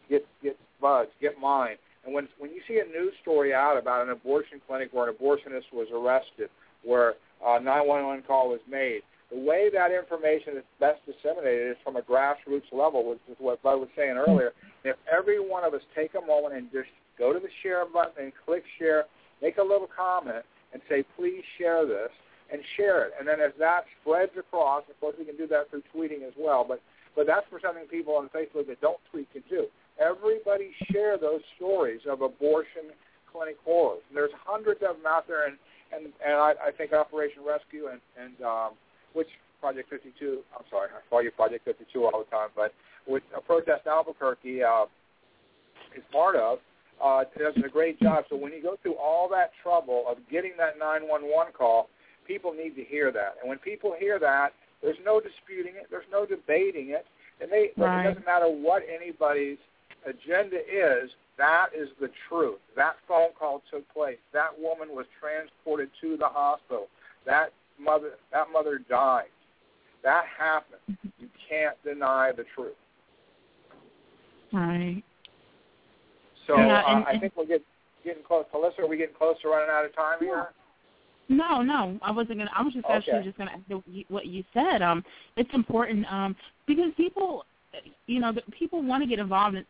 get 0.09 0.25
get 0.41 0.57
Buzz, 0.79 1.07
get 1.19 1.39
mine, 1.39 1.75
and 2.09 2.15
when 2.15 2.27
when 2.39 2.49
you 2.49 2.61
see 2.67 2.79
a 2.79 2.85
news 2.85 3.13
story 3.21 3.53
out 3.53 3.77
about 3.77 4.01
an 4.01 4.09
abortion 4.09 4.59
clinic 4.65 4.89
where 4.91 5.07
an 5.07 5.15
abortionist 5.15 5.71
was 5.71 5.87
arrested, 5.93 6.49
where 6.83 7.13
uh, 7.45 7.57
a 7.57 7.61
911 7.61 8.23
call 8.25 8.49
was 8.49 8.59
made, 8.67 9.01
the 9.31 9.37
way 9.37 9.69
that 9.71 9.91
information 9.91 10.57
is 10.57 10.63
best 10.79 11.01
disseminated 11.05 11.69
is 11.69 11.77
from 11.83 11.97
a 11.97 12.01
grassroots 12.01 12.71
level, 12.71 13.07
which 13.07 13.19
is 13.29 13.35
what 13.37 13.61
Bud 13.61 13.77
was 13.77 13.89
saying 13.95 14.17
earlier. 14.17 14.53
If 14.83 14.95
every 15.05 15.39
one 15.39 15.63
of 15.63 15.75
us 15.75 15.81
take 15.93 16.15
a 16.15 16.25
moment 16.25 16.55
and 16.55 16.71
just 16.71 16.89
go 17.19 17.31
to 17.31 17.39
the 17.39 17.53
share 17.61 17.85
button 17.85 18.23
and 18.23 18.33
click 18.45 18.63
share, 18.79 19.05
make 19.39 19.57
a 19.57 19.63
little 19.63 19.89
comment, 19.95 20.43
and 20.73 20.81
say, 20.89 21.03
please 21.15 21.43
share 21.59 21.85
this, 21.85 22.09
and 22.51 22.61
share 22.75 23.05
it. 23.05 23.13
And 23.19 23.27
then 23.27 23.39
as 23.39 23.51
that 23.59 23.85
spreads 24.01 24.31
across, 24.37 24.83
of 24.89 24.99
course 24.99 25.15
we 25.19 25.25
can 25.25 25.37
do 25.37 25.45
that 25.47 25.69
through 25.69 25.83
tweeting 25.93 26.25
as 26.25 26.33
well, 26.37 26.65
but, 26.67 26.81
but 27.15 27.27
that's 27.27 27.45
for 27.49 27.59
something 27.61 27.85
people 27.85 28.15
on 28.15 28.29
Facebook 28.29 28.65
that 28.67 28.81
don't 28.81 28.99
tweet 29.11 29.31
can 29.31 29.43
do. 29.47 29.67
Everybody 29.99 30.71
share 30.91 31.17
those 31.17 31.41
stories 31.57 32.01
of 32.09 32.21
abortion 32.21 32.95
clinic 33.31 33.57
horrors. 33.63 34.01
There's 34.13 34.31
hundreds 34.45 34.81
of 34.81 34.97
them 34.97 35.05
out 35.05 35.27
there, 35.27 35.47
and, 35.47 35.57
and, 35.93 36.05
and 36.25 36.35
I, 36.35 36.53
I 36.67 36.71
think 36.71 36.93
Operation 36.93 37.43
Rescue 37.45 37.87
and, 37.87 38.01
and 38.17 38.41
um, 38.41 38.71
which 39.13 39.27
Project 39.59 39.89
52, 39.89 40.39
I'm 40.57 40.65
sorry, 40.69 40.89
I 40.89 41.01
call 41.09 41.21
you 41.23 41.31
Project 41.31 41.65
52 41.65 42.05
all 42.05 42.23
the 42.23 42.35
time, 42.35 42.49
but 42.55 42.73
which 43.05 43.23
a 43.35 43.41
Protest 43.41 43.87
Albuquerque 43.87 44.63
uh, 44.63 44.85
is 45.95 46.03
part 46.11 46.35
of, 46.35 46.59
uh, 47.03 47.23
does 47.37 47.55
a 47.63 47.69
great 47.69 47.99
job. 47.99 48.25
So 48.29 48.35
when 48.35 48.53
you 48.53 48.61
go 48.61 48.77
through 48.81 48.95
all 48.95 49.29
that 49.29 49.51
trouble 49.61 50.05
of 50.09 50.17
getting 50.31 50.53
that 50.57 50.77
911 50.79 51.53
call, 51.57 51.89
people 52.27 52.53
need 52.53 52.75
to 52.75 52.83
hear 52.83 53.11
that. 53.11 53.35
And 53.41 53.49
when 53.49 53.57
people 53.59 53.95
hear 53.97 54.19
that, 54.19 54.49
there's 54.81 54.97
no 55.03 55.19
disputing 55.19 55.73
it, 55.75 55.87
there's 55.89 56.07
no 56.11 56.25
debating 56.25 56.89
it, 56.91 57.05
and 57.41 57.51
they 57.51 57.71
right. 57.75 58.05
it 58.05 58.09
doesn't 58.09 58.25
matter 58.25 58.47
what 58.47 58.83
anybody's 58.87 59.57
agenda 60.05 60.57
is. 60.57 61.09
That 61.37 61.67
is 61.75 61.87
the 62.01 62.09
truth. 62.27 62.59
That 62.75 62.95
phone 63.07 63.29
call 63.37 63.63
took 63.71 63.91
place. 63.93 64.17
That 64.33 64.49
woman 64.59 64.89
was 64.89 65.05
transported 65.19 65.89
to 66.01 66.17
the 66.17 66.27
hospital. 66.27 66.87
That 67.25 67.53
mother 67.79 68.11
that 68.31 68.47
mother 68.51 68.81
died. 68.89 69.31
That 70.03 70.23
happened. 70.37 70.97
You 71.17 71.29
can't 71.47 71.75
deny 71.83 72.31
the 72.35 72.43
truth. 72.55 72.75
Right. 74.51 75.03
So 76.47 76.57
yeah, 76.57 76.81
uh, 76.81 77.03
I 77.07 77.17
think 77.19 77.33
we're 77.37 77.45
getting 77.45 77.63
getting 78.03 78.23
close. 78.23 78.45
Melissa, 78.53 78.81
are 78.81 78.87
we 78.87 78.97
getting 78.97 79.15
close 79.15 79.35
to 79.43 79.49
running 79.49 79.69
out 79.69 79.85
of 79.85 79.95
time 79.95 80.17
here? 80.19 80.47
No, 81.29 81.61
no, 81.61 81.99
I 82.01 82.11
wasn't 82.11 82.39
gonna. 82.39 82.51
I 82.55 82.63
was 82.63 82.73
just 82.73 82.85
okay. 82.85 82.95
actually 82.95 83.23
just 83.23 83.37
gonna 83.37 83.51
what 84.07 84.25
you 84.25 84.43
said. 84.53 84.81
Um, 84.81 85.03
it's 85.37 85.49
important 85.53 86.11
um 86.11 86.35
because 86.67 86.91
people, 86.97 87.45
you 88.07 88.19
know, 88.19 88.33
people 88.57 88.81
want 88.81 89.03
to 89.03 89.09
get 89.09 89.19
involved. 89.19 89.57
In, 89.57 89.65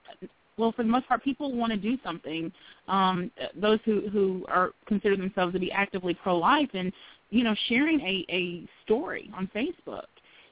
well, 0.57 0.71
for 0.73 0.83
the 0.83 0.89
most 0.89 1.07
part, 1.07 1.23
people 1.23 1.53
want 1.53 1.71
to 1.71 1.77
do 1.77 1.97
something. 2.03 2.51
Um, 2.87 3.31
those 3.55 3.79
who 3.85 4.09
who 4.09 4.45
are 4.47 4.71
consider 4.87 5.15
themselves 5.15 5.53
to 5.53 5.59
be 5.59 5.71
actively 5.71 6.13
pro-life, 6.13 6.69
and 6.73 6.91
you 7.29 7.43
know, 7.43 7.55
sharing 7.67 7.99
a 8.01 8.25
a 8.29 8.67
story 8.83 9.31
on 9.35 9.49
Facebook. 9.55 10.05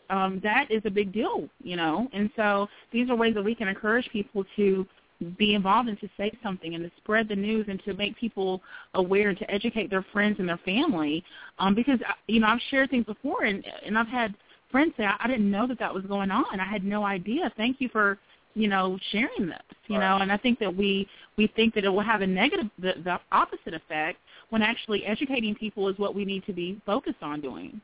Um, 0.10 0.40
that 0.42 0.72
is 0.72 0.82
a 0.86 0.90
big 0.90 1.12
deal, 1.12 1.50
you 1.62 1.76
know. 1.76 2.08
And 2.14 2.30
so 2.36 2.68
these 2.94 3.10
are 3.10 3.16
ways 3.16 3.34
that 3.36 3.44
we 3.44 3.56
can 3.56 3.68
encourage 3.68 4.08
people 4.10 4.46
to 4.56 4.88
be 5.38 5.56
involved 5.56 5.90
and 5.90 6.00
to 6.00 6.10
say 6.16 6.32
something 6.44 6.76
and 6.76 6.84
to 6.84 6.92
spread 6.98 7.28
the 7.28 7.36
news 7.36 7.66
and 7.68 7.82
to 7.84 7.94
make 7.94 8.16
people 8.18 8.62
aware 8.94 9.30
and 9.30 9.38
to 9.40 9.52
educate 9.52 9.90
their 9.90 10.06
friends 10.14 10.38
and 10.40 10.48
their 10.48 10.60
family. 10.60 11.24
Um, 11.60 11.76
because 11.76 12.00
uh, 12.08 12.14
you 12.28 12.40
know 12.40 12.48
I've 12.48 12.62
shared 12.70 12.90
things 12.90 13.06
before 13.06 13.44
and 13.46 13.66
and 13.86 13.98
I've 13.98 14.08
had 14.08 14.36
friends 14.72 14.94
say 14.98 15.06
I, 15.06 15.16
I 15.20 15.28
didn't 15.28 15.50
know 15.50 15.68
that 15.68 15.80
that 15.80 15.94
was 15.94 16.04
going 16.06 16.32
on. 16.32 16.60
I 16.60 16.66
had 16.66 16.84
no 16.84 17.04
idea. 17.04 17.52
Thank 17.58 17.80
you 17.80 17.90
for 17.90 18.18
you 18.54 18.68
know 18.68 18.98
sharing 19.12 19.48
this. 19.48 19.62
You 19.88 19.98
right. 19.98 20.10
know, 20.10 20.22
and 20.22 20.32
I 20.32 20.38
think 20.38 20.60
that 20.60 20.76
we 20.76 21.08
we 21.38 21.48
think 21.56 21.74
that 21.76 21.84
it 21.84 21.90
will 21.90 22.02
have 22.02 22.22
a 22.22 22.28
negative 22.28 22.68
the, 22.80 22.94
the 23.04 23.20
opposite 23.32 23.74
effect 23.74 24.20
when 24.50 24.62
actually 24.62 25.06
educating 25.06 25.56
people 25.56 25.88
is 25.90 25.98
what 25.98 26.16
we 26.16 26.26
need 26.26 26.46
to 26.46 26.54
be 26.54 26.82
focused 26.86 27.22
on 27.22 27.42
doing. 27.42 27.82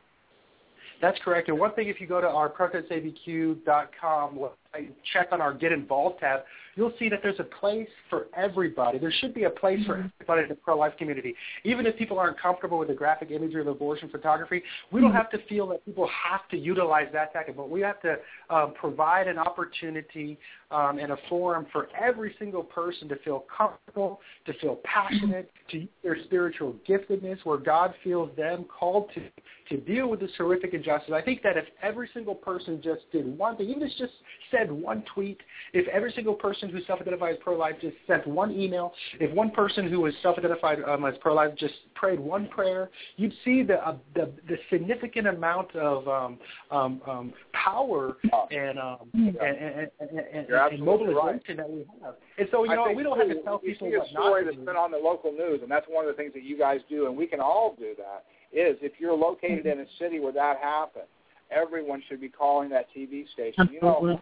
That's 1.01 1.19
correct. 1.21 1.49
And 1.49 1.59
one 1.59 1.73
thing, 1.73 1.89
if 1.89 1.99
you 1.99 2.07
go 2.07 2.21
to 2.21 2.27
our 2.27 2.49
protestabq.com 2.49 4.37
website, 4.37 4.91
check 5.11 5.27
on 5.33 5.41
our 5.41 5.53
Get 5.53 5.73
Involved 5.73 6.21
tab, 6.21 6.43
you'll 6.75 6.93
see 6.99 7.09
that 7.09 7.19
there's 7.21 7.39
a 7.39 7.43
place 7.43 7.87
for 8.09 8.27
everybody. 8.35 8.97
There 8.97 9.13
should 9.19 9.33
be 9.33 9.43
a 9.43 9.49
place 9.49 9.79
mm-hmm. 9.79 9.87
for 9.87 10.11
everybody 10.21 10.43
in 10.43 10.49
the 10.49 10.55
pro-life 10.55 10.93
community. 10.97 11.35
Even 11.63 11.85
if 11.85 11.97
people 11.97 12.19
aren't 12.19 12.39
comfortable 12.39 12.77
with 12.77 12.87
the 12.87 12.93
graphic 12.93 13.31
imagery 13.31 13.61
of 13.61 13.67
abortion 13.67 14.09
photography, 14.09 14.63
we 14.91 15.01
don't 15.01 15.11
mm-hmm. 15.11 15.17
have 15.17 15.29
to 15.31 15.39
feel 15.47 15.67
that 15.67 15.85
people 15.85 16.09
have 16.29 16.47
to 16.49 16.57
utilize 16.57 17.07
that 17.13 17.33
tactic, 17.33 17.55
but 17.55 17.69
we 17.69 17.81
have 17.81 18.01
to 18.01 18.15
um, 18.49 18.73
provide 18.79 19.27
an 19.27 19.37
opportunity 19.37 20.37
um, 20.71 20.97
and 20.97 21.11
a 21.11 21.17
forum 21.29 21.65
for 21.71 21.87
every 21.99 22.35
single 22.39 22.63
person 22.63 23.07
to 23.09 23.15
feel 23.17 23.45
comfortable, 23.55 24.19
to 24.45 24.53
feel 24.59 24.79
passionate, 24.83 25.51
to 25.69 25.79
use 25.79 25.89
their 26.03 26.17
spiritual 26.23 26.75
giftedness 26.87 27.37
where 27.43 27.57
God 27.57 27.93
feels 28.03 28.35
them 28.35 28.65
called 28.65 29.09
to 29.15 29.21
to 29.69 29.77
deal 29.77 30.07
with 30.07 30.19
this 30.19 30.31
horrific 30.37 30.73
injustice. 30.73 31.13
I 31.13 31.21
think 31.21 31.41
that 31.43 31.57
if 31.57 31.65
every 31.81 32.09
single 32.13 32.35
person 32.35 32.81
just 32.83 33.09
did 33.11 33.37
one 33.37 33.57
thing, 33.57 33.69
even 33.69 33.83
if 33.83 33.91
just 33.97 34.13
said 34.51 34.71
one 34.71 35.03
tweet, 35.13 35.39
if 35.73 35.87
every 35.87 36.11
single 36.11 36.33
person 36.33 36.62
who 36.69 36.81
self-identifies 36.85 37.35
pro-life 37.41 37.75
just 37.81 37.95
sent 38.07 38.25
one 38.27 38.51
email, 38.51 38.93
if 39.19 39.33
one 39.33 39.51
person 39.51 39.89
who 39.89 40.01
was 40.01 40.13
self-identified 40.21 40.79
um, 40.83 41.05
as 41.05 41.15
pro-life 41.21 41.55
just 41.57 41.73
prayed 41.95 42.19
one 42.19 42.47
prayer, 42.47 42.89
you'd 43.17 43.33
see 43.45 43.63
the 43.63 43.75
uh, 43.75 43.95
the, 44.15 44.31
the 44.47 44.57
significant 44.69 45.27
amount 45.27 45.75
of 45.75 46.07
um, 46.07 46.39
um, 46.71 47.01
um, 47.07 47.33
power 47.53 48.17
and, 48.51 48.79
um, 48.79 48.97
and, 49.13 49.37
and, 49.37 49.89
and, 49.99 50.19
and, 50.33 50.49
and 50.49 50.79
mobilization 50.83 51.57
right. 51.57 51.57
that 51.57 51.69
we 51.69 51.85
have. 52.03 52.15
And 52.37 52.47
so, 52.51 52.63
you 52.63 52.71
I 52.71 52.75
know, 52.75 52.93
we 52.95 53.03
don't 53.03 53.17
have 53.17 53.29
to 53.29 53.41
tell 53.43 53.59
people 53.59 53.89
what 53.89 53.97
not 53.97 54.05
to 54.05 54.11
story 54.11 54.45
that's 54.45 54.57
been 54.57 54.75
on 54.75 54.91
the 54.91 54.97
local 54.97 55.31
news, 55.31 55.59
and 55.61 55.71
that's 55.71 55.85
one 55.87 56.05
of 56.05 56.15
the 56.15 56.17
things 56.17 56.33
that 56.33 56.43
you 56.43 56.57
guys 56.57 56.79
do, 56.89 57.07
and 57.07 57.15
we 57.15 57.27
can 57.27 57.39
all 57.39 57.75
do 57.77 57.93
that 57.97 58.25
is 58.51 58.77
if 58.81 58.93
you're 58.99 59.15
located 59.15 59.65
in 59.65 59.79
a 59.79 59.85
city 59.99 60.19
where 60.19 60.33
that 60.33 60.57
happened, 60.61 61.05
everyone 61.51 62.03
should 62.07 62.21
be 62.21 62.29
calling 62.29 62.69
that 62.69 62.87
TV 62.95 63.25
station. 63.33 63.69
You 63.71 63.81
know, 63.81 64.21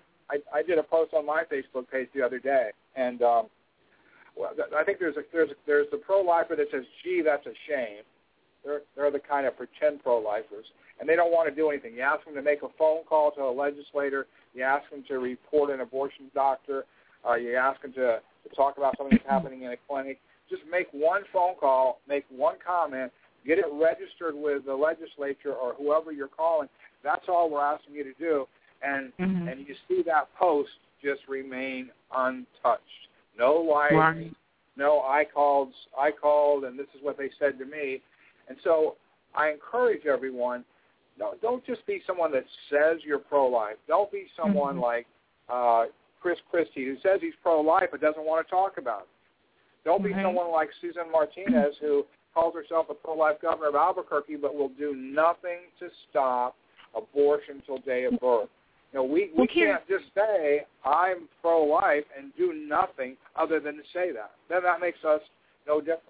I, 0.53 0.63
did 0.63 0.77
a 0.77 0.83
post 0.83 1.13
on 1.13 1.25
my 1.25 1.43
Facebook 1.51 1.89
page 1.91 2.07
the 2.15 2.21
other 2.21 2.39
day, 2.39 2.69
and 2.95 3.21
um, 3.21 3.47
well, 4.37 4.51
I 4.77 4.83
think 4.83 4.99
there's 4.99 5.17
a 5.17 5.21
there's 5.31 5.49
a, 5.49 5.55
there's 5.65 5.87
the 5.91 5.97
pro-lifer 5.97 6.55
that 6.55 6.67
says, 6.71 6.83
"Gee, 7.03 7.21
that's 7.23 7.45
a 7.45 7.53
shame." 7.67 8.03
They're 8.63 8.81
they're 8.95 9.11
the 9.11 9.19
kind 9.19 9.47
of 9.47 9.57
pretend 9.57 10.03
pro-lifers, 10.03 10.65
and 10.99 11.09
they 11.09 11.15
don't 11.15 11.31
want 11.31 11.49
to 11.49 11.55
do 11.55 11.69
anything. 11.69 11.95
You 11.95 12.01
ask 12.01 12.23
them 12.25 12.35
to 12.35 12.41
make 12.41 12.61
a 12.63 12.69
phone 12.77 13.03
call 13.03 13.31
to 13.31 13.41
a 13.41 13.51
legislator. 13.51 14.27
You 14.53 14.63
ask 14.63 14.89
them 14.89 15.03
to 15.07 15.19
report 15.19 15.69
an 15.71 15.81
abortion 15.81 16.31
doctor. 16.33 16.85
Uh, 17.27 17.35
you 17.35 17.55
ask 17.55 17.81
them 17.81 17.93
to, 17.93 18.19
to 18.19 18.55
talk 18.55 18.77
about 18.77 18.97
something 18.97 19.17
that's 19.17 19.29
happening 19.29 19.63
in 19.63 19.71
a 19.71 19.77
clinic. 19.87 20.19
Just 20.49 20.63
make 20.69 20.87
one 20.91 21.21
phone 21.31 21.55
call, 21.59 21.99
make 22.07 22.25
one 22.29 22.55
comment, 22.65 23.11
Get 23.45 23.57
it 23.57 23.65
registered 23.73 24.35
with 24.35 24.65
the 24.65 24.75
legislature 24.75 25.53
or 25.53 25.73
whoever 25.73 26.11
you're 26.11 26.27
calling. 26.27 26.69
That's 27.03 27.25
all 27.27 27.49
we're 27.49 27.63
asking 27.63 27.95
you 27.95 28.03
to 28.03 28.13
do. 28.19 28.45
And 28.83 29.11
mm-hmm. 29.19 29.47
and 29.47 29.67
you 29.67 29.75
see 29.87 30.03
that 30.05 30.27
post 30.37 30.69
just 31.03 31.21
remain 31.27 31.89
untouched. 32.15 32.81
No 33.37 33.55
likes, 33.55 33.93
right. 33.93 34.33
no 34.77 35.01
I 35.01 35.23
called 35.31 35.69
I 35.97 36.11
called 36.11 36.63
and 36.63 36.77
this 36.77 36.87
is 36.95 37.01
what 37.01 37.17
they 37.17 37.29
said 37.39 37.57
to 37.59 37.65
me. 37.65 38.01
And 38.49 38.57
so 38.63 38.95
I 39.35 39.49
encourage 39.49 40.05
everyone, 40.05 40.65
no, 41.17 41.33
don't 41.41 41.65
just 41.65 41.85
be 41.85 42.01
someone 42.05 42.31
that 42.33 42.43
says 42.69 42.99
you're 43.05 43.19
pro-life. 43.19 43.77
Don't 43.87 44.11
be 44.11 44.25
someone 44.35 44.75
mm-hmm. 44.75 44.83
like 44.83 45.07
uh, 45.49 45.85
Chris 46.21 46.37
Christie 46.49 46.85
who 46.85 46.95
says 47.01 47.19
he's 47.21 47.33
pro-life 47.41 47.89
but 47.91 48.01
doesn't 48.01 48.25
want 48.25 48.45
to 48.45 48.51
talk 48.51 48.77
about 48.77 49.01
it. 49.01 49.07
Don't 49.85 50.03
be 50.03 50.11
right. 50.13 50.23
someone 50.23 50.51
like 50.51 50.69
Susan 50.81 51.11
Martinez 51.11 51.75
who 51.79 52.05
calls 52.33 52.53
herself 52.53 52.87
a 52.89 52.93
pro-life 52.93 53.37
governor 53.41 53.69
of 53.69 53.75
Albuquerque, 53.75 54.35
but 54.35 54.55
will 54.55 54.69
do 54.69 54.95
nothing 54.95 55.59
to 55.79 55.87
stop 56.09 56.55
abortion 56.95 57.61
till 57.65 57.79
day 57.79 58.05
of 58.05 58.19
birth. 58.19 58.49
You 58.93 58.99
know, 58.99 59.03
we, 59.05 59.31
we 59.37 59.47
can't 59.47 59.87
just 59.87 60.05
say 60.13 60.65
I'm 60.83 61.29
pro-life 61.41 62.03
and 62.17 62.31
do 62.37 62.53
nothing 62.53 63.15
other 63.35 63.59
than 63.59 63.75
to 63.75 63.83
say 63.93 64.11
that. 64.11 64.31
Then 64.49 64.63
that 64.63 64.81
makes 64.81 65.03
us 65.05 65.21
no 65.65 65.79
different. 65.79 66.03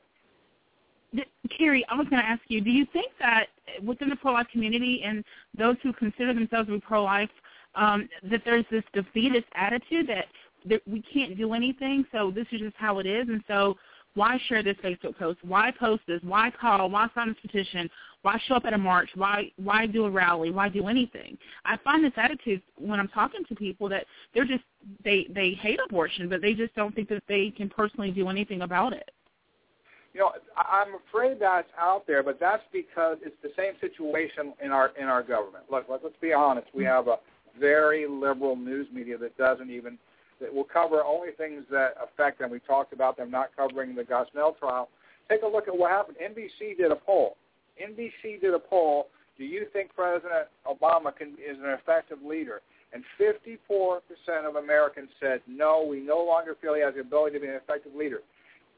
Carrie, 1.58 1.86
I 1.90 1.96
was 1.96 2.08
going 2.10 2.22
to 2.22 2.28
ask 2.28 2.42
you, 2.48 2.62
do 2.62 2.72
you 2.72 2.88
think 2.94 3.12
that 3.20 3.48
within 3.84 4.10
the 4.10 4.16
pro-life 4.16 4.48
community 4.52 5.02
and 5.06 5.24
those 5.58 5.76
who 5.84 5.94
consider 5.94 6.34
themselves 6.34 6.68
to 6.68 6.74
be 6.76 6.80
pro-life, 6.80 7.30
um, 7.76 8.10
that 8.30 8.42
there's 8.46 8.66
this 8.72 8.84
defeatist 8.94 9.46
attitude 9.56 10.08
that, 10.08 10.26
that 10.66 10.82
we 10.88 11.04
can't 11.14 11.38
do 11.38 11.54
anything, 11.54 12.06
so 12.12 12.32
this 12.32 12.48
is 12.52 12.62
just 12.62 12.76
how 12.78 13.00
it 13.00 13.06
is, 13.06 13.28
and 13.28 13.44
so 13.48 13.76
why 14.14 14.40
share 14.48 14.64
this 14.64 14.76
Facebook 14.84 15.18
post? 15.18 15.40
Why 15.44 15.72
post 15.72 16.02
this? 16.08 16.20
Why 16.24 16.52
call? 16.52 16.90
Why 16.90 17.08
sign 17.16 17.30
this 17.30 17.38
petition? 17.42 17.90
Why 18.24 18.40
show 18.48 18.56
up 18.56 18.66
at 18.66 18.74
a 18.74 18.78
march? 18.78 19.10
Why 19.16 19.52
why 19.58 19.88
do 19.88 20.06
a 20.06 20.10
rally? 20.10 20.52
Why 20.52 20.70
do 20.70 20.88
anything? 20.88 21.38
I 21.66 21.78
find 21.78 22.04
this 22.04 22.14
attitude 22.18 22.62
when 22.78 23.00
I'm 23.00 23.08
talking 23.08 23.44
to 23.50 23.56
people 23.56 23.90
that 23.90 24.06
they're 24.34 24.46
just 24.46 24.64
they 25.04 25.28
they 25.34 25.52
hate 25.52 25.80
abortion, 25.84 26.30
but 26.30 26.42
they 26.42 26.54
just 26.54 26.76
don't 26.76 26.94
think 26.94 27.10
that 27.10 27.24
they 27.28 27.52
can 27.56 27.70
personally 27.70 28.12
do 28.12 28.30
anything 28.30 28.62
about 28.62 28.94
it. 28.94 29.10
You 30.14 30.20
know, 30.20 30.32
I'm 30.58 30.96
afraid 31.08 31.38
that's 31.40 31.70
out 31.80 32.06
there, 32.06 32.22
but 32.22 32.40
that's 32.40 32.64
because 32.74 33.18
it's 33.22 33.36
the 33.42 33.52
same 33.58 33.74
situation 33.80 34.54
in 34.64 34.72
our 34.72 34.92
in 35.00 35.06
our 35.06 35.24
government. 35.24 35.66
Look, 35.72 35.86
let's 35.90 36.04
be 36.22 36.34
honest. 36.34 36.68
We 36.74 36.84
have 36.84 37.08
a 37.08 37.18
very 37.60 38.08
liberal 38.08 38.56
news 38.56 38.88
media 38.94 39.18
that 39.18 39.38
doesn't 39.38 39.70
even 39.70 39.98
that 40.42 40.54
will 40.54 40.66
cover 40.66 41.04
only 41.04 41.32
things 41.38 41.64
that 41.72 41.96
affect 42.02 42.40
them. 42.40 42.52
We 42.52 42.60
talked 42.60 42.94
about 42.94 43.18
them 43.18 43.32
not 43.32 43.50
covering 43.56 43.96
the 43.96 44.04
Gosnell 44.04 44.58
trial. 44.60 44.90
Take 45.30 45.44
a 45.44 45.48
look 45.48 45.68
at 45.68 45.78
what 45.78 45.92
happened. 45.92 46.18
NBC 46.22 46.78
did 46.78 46.92
a 46.92 46.96
poll. 46.96 47.38
NBC 47.82 48.42
did 48.42 48.54
a 48.54 48.60
poll. 48.60 49.08
Do 49.38 49.46
you 49.46 49.66
think 49.74 49.96
President 49.96 50.48
Obama 50.68 51.16
can, 51.16 51.30
is 51.30 51.58
an 51.64 51.72
effective 51.72 52.20
leader? 52.24 52.62
And 52.94 53.04
54% 53.20 54.00
of 54.48 54.56
Americans 54.56 55.10
said, 55.20 55.42
no, 55.48 55.86
we 55.90 56.02
no 56.02 56.20
longer 56.24 56.56
feel 56.62 56.76
he 56.76 56.82
has 56.82 56.94
the 56.94 57.02
ability 57.02 57.38
to 57.38 57.42
be 57.42 57.48
an 57.48 57.56
effective 57.56 57.96
leader. 57.96 58.20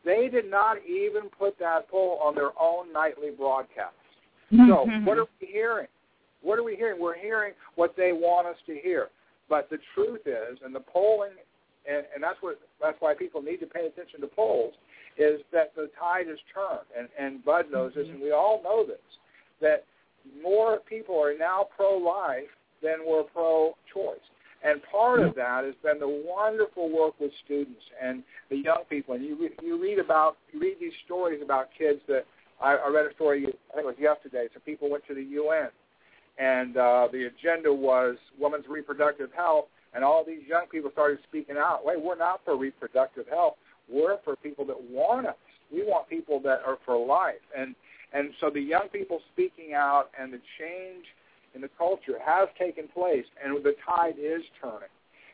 They 0.05 0.29
did 0.31 0.49
not 0.49 0.77
even 0.85 1.29
put 1.37 1.57
that 1.59 1.89
poll 1.89 2.19
on 2.23 2.35
their 2.35 2.51
own 2.59 2.93
nightly 2.93 3.31
broadcast. 3.35 3.95
Mm-hmm. 4.51 4.69
So 4.69 5.09
what 5.09 5.17
are 5.17 5.25
we 5.41 5.47
hearing? 5.47 5.87
What 6.41 6.59
are 6.59 6.63
we 6.63 6.75
hearing? 6.75 7.01
We're 7.01 7.17
hearing 7.17 7.53
what 7.75 7.95
they 7.97 8.11
want 8.11 8.47
us 8.47 8.57
to 8.67 8.77
hear. 8.83 9.07
But 9.49 9.69
the 9.69 9.77
truth 9.95 10.21
is, 10.25 10.59
and 10.63 10.75
the 10.75 10.81
polling 10.81 11.31
and, 11.87 12.05
and 12.13 12.23
that's 12.23 12.37
what 12.41 12.59
that's 12.81 12.97
why 12.99 13.13
people 13.13 13.41
need 13.41 13.57
to 13.57 13.65
pay 13.65 13.87
attention 13.87 14.21
to 14.21 14.27
polls, 14.27 14.73
is 15.17 15.41
that 15.51 15.75
the 15.75 15.89
tide 15.99 16.27
has 16.27 16.37
turned, 16.53 16.87
and, 16.97 17.07
and 17.19 17.43
Bud 17.45 17.65
knows 17.71 17.93
this, 17.95 18.07
and 18.09 18.21
we 18.21 18.31
all 18.31 18.61
know 18.63 18.85
this, 18.85 18.97
that 19.61 19.85
more 20.41 20.79
people 20.89 21.21
are 21.21 21.37
now 21.37 21.67
pro-life 21.75 22.49
than 22.81 23.05
were 23.05 23.23
pro-choice. 23.23 24.19
And 24.63 24.81
part 24.89 25.19
of 25.19 25.35
that 25.35 25.65
has 25.65 25.73
been 25.83 25.99
the 25.99 26.23
wonderful 26.25 26.89
work 26.89 27.19
with 27.19 27.31
students 27.43 27.81
and 28.01 28.23
the 28.49 28.55
young 28.55 28.83
people. 28.89 29.13
And 29.13 29.23
you 29.23 29.49
you 29.61 29.81
read 29.81 29.99
about 29.99 30.37
you 30.53 30.59
read 30.61 30.77
these 30.79 30.93
stories 31.05 31.41
about 31.43 31.67
kids 31.77 31.99
that 32.07 32.25
I, 32.61 32.75
I 32.75 32.87
read 32.87 33.05
a 33.05 33.13
story 33.13 33.45
I 33.45 33.75
think 33.75 33.83
it 33.83 33.85
was 33.85 33.95
yesterday. 33.99 34.47
Some 34.53 34.61
people 34.61 34.89
went 34.89 35.05
to 35.07 35.13
the 35.13 35.21
UN, 35.21 35.67
and 36.37 36.77
uh, 36.77 37.09
the 37.11 37.25
agenda 37.25 37.73
was 37.73 38.15
women's 38.39 38.65
reproductive 38.69 39.31
health, 39.35 39.65
and 39.93 40.01
all 40.01 40.23
these 40.25 40.47
young 40.47 40.67
people 40.71 40.91
started 40.91 41.19
speaking 41.27 41.57
out. 41.57 41.81
Wait, 41.83 42.01
we're 42.01 42.15
not 42.15 42.39
for 42.45 42.57
reproductive 42.57 43.27
health. 43.27 43.55
We're 43.91 44.17
for 44.23 44.35
people 44.35 44.65
that 44.65 44.81
want 44.89 45.27
us. 45.27 45.35
We 45.71 45.83
want 45.83 46.09
people 46.09 46.39
that 46.41 46.61
are 46.65 46.77
for 46.85 47.03
life. 47.05 47.41
And 47.57 47.75
and 48.13 48.29
so 48.39 48.49
the 48.49 48.61
young 48.61 48.89
people 48.91 49.19
speaking 49.33 49.73
out 49.73 50.09
and 50.19 50.31
the 50.31 50.39
change 50.59 51.05
in 51.55 51.61
the 51.61 51.69
culture 51.77 52.17
has 52.23 52.47
taken 52.59 52.87
place, 52.87 53.25
and 53.43 53.63
the 53.63 53.75
tide 53.85 54.15
is 54.19 54.41
turning. 54.61 54.89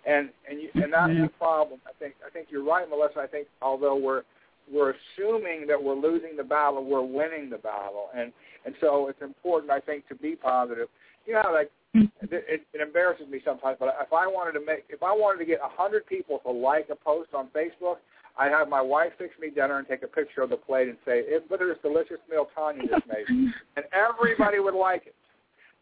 And 0.06 0.30
and 0.50 0.62
you, 0.62 0.70
and 0.76 0.94
that's 0.94 1.12
the 1.12 1.30
problem. 1.38 1.80
I 1.86 1.92
think 2.00 2.16
I 2.26 2.30
think 2.30 2.48
you're 2.50 2.64
right, 2.64 2.90
Melissa. 2.90 3.20
I 3.20 3.28
think 3.28 3.48
although 3.62 3.96
we're 3.96 4.24
we're 4.72 4.94
assuming 4.94 5.68
that 5.68 5.82
we're 5.82 5.96
losing 5.96 6.38
the 6.38 6.44
battle, 6.44 6.86
we're 6.86 7.02
winning 7.02 7.50
the 7.50 7.58
battle, 7.58 8.08
and 8.16 8.32
and 8.66 8.76
so 8.80 9.08
it's 9.08 9.22
important, 9.22 9.72
I 9.72 9.80
think, 9.80 10.08
to 10.08 10.16
be 10.16 10.36
positive. 10.36 10.88
You 11.26 11.34
know, 11.34 11.52
like 11.52 11.72
mm-hmm. 11.96 12.34
it, 12.34 12.46
it, 12.48 12.62
it 12.74 12.82
embarrasses 12.82 13.28
me 13.30 13.42
sometimes, 13.44 13.78
but 13.80 13.96
if 14.02 14.14
I 14.14 14.26
wanted 14.28 14.58
to 14.60 14.66
make, 14.66 14.86
if 14.90 15.04
I 15.04 15.12
wanted 15.12 15.40
to 15.40 15.46
get 15.46 15.60
a 15.60 15.70
hundred 15.70 16.06
people 16.06 16.40
to 16.46 16.52
like 16.52 16.88
a 16.90 16.96
post 16.96 17.34
on 17.34 17.48
Facebook, 17.48 17.98
I'd 18.40 18.52
have 18.52 18.70
my 18.70 18.82
wife 18.82 19.12
fix 19.18 19.34
me 19.40 19.50
dinner 19.50 19.78
and 19.78 19.88
take 19.88 20.02
a 20.02 20.08
picture 20.08 20.42
of 20.42 20.50
the 20.50 20.56
plate 20.56 20.88
and 20.88 20.98
say, 21.06 21.24
"Look 21.50 21.62
at 21.62 21.68
this 21.68 21.78
delicious 21.84 22.20
meal 22.32 22.48
Tanya 22.56 22.88
just 22.88 23.06
made," 23.06 23.28
and 23.76 23.86
everybody 23.92 24.60
would 24.60 24.74
like 24.74 25.06
it. 25.06 25.16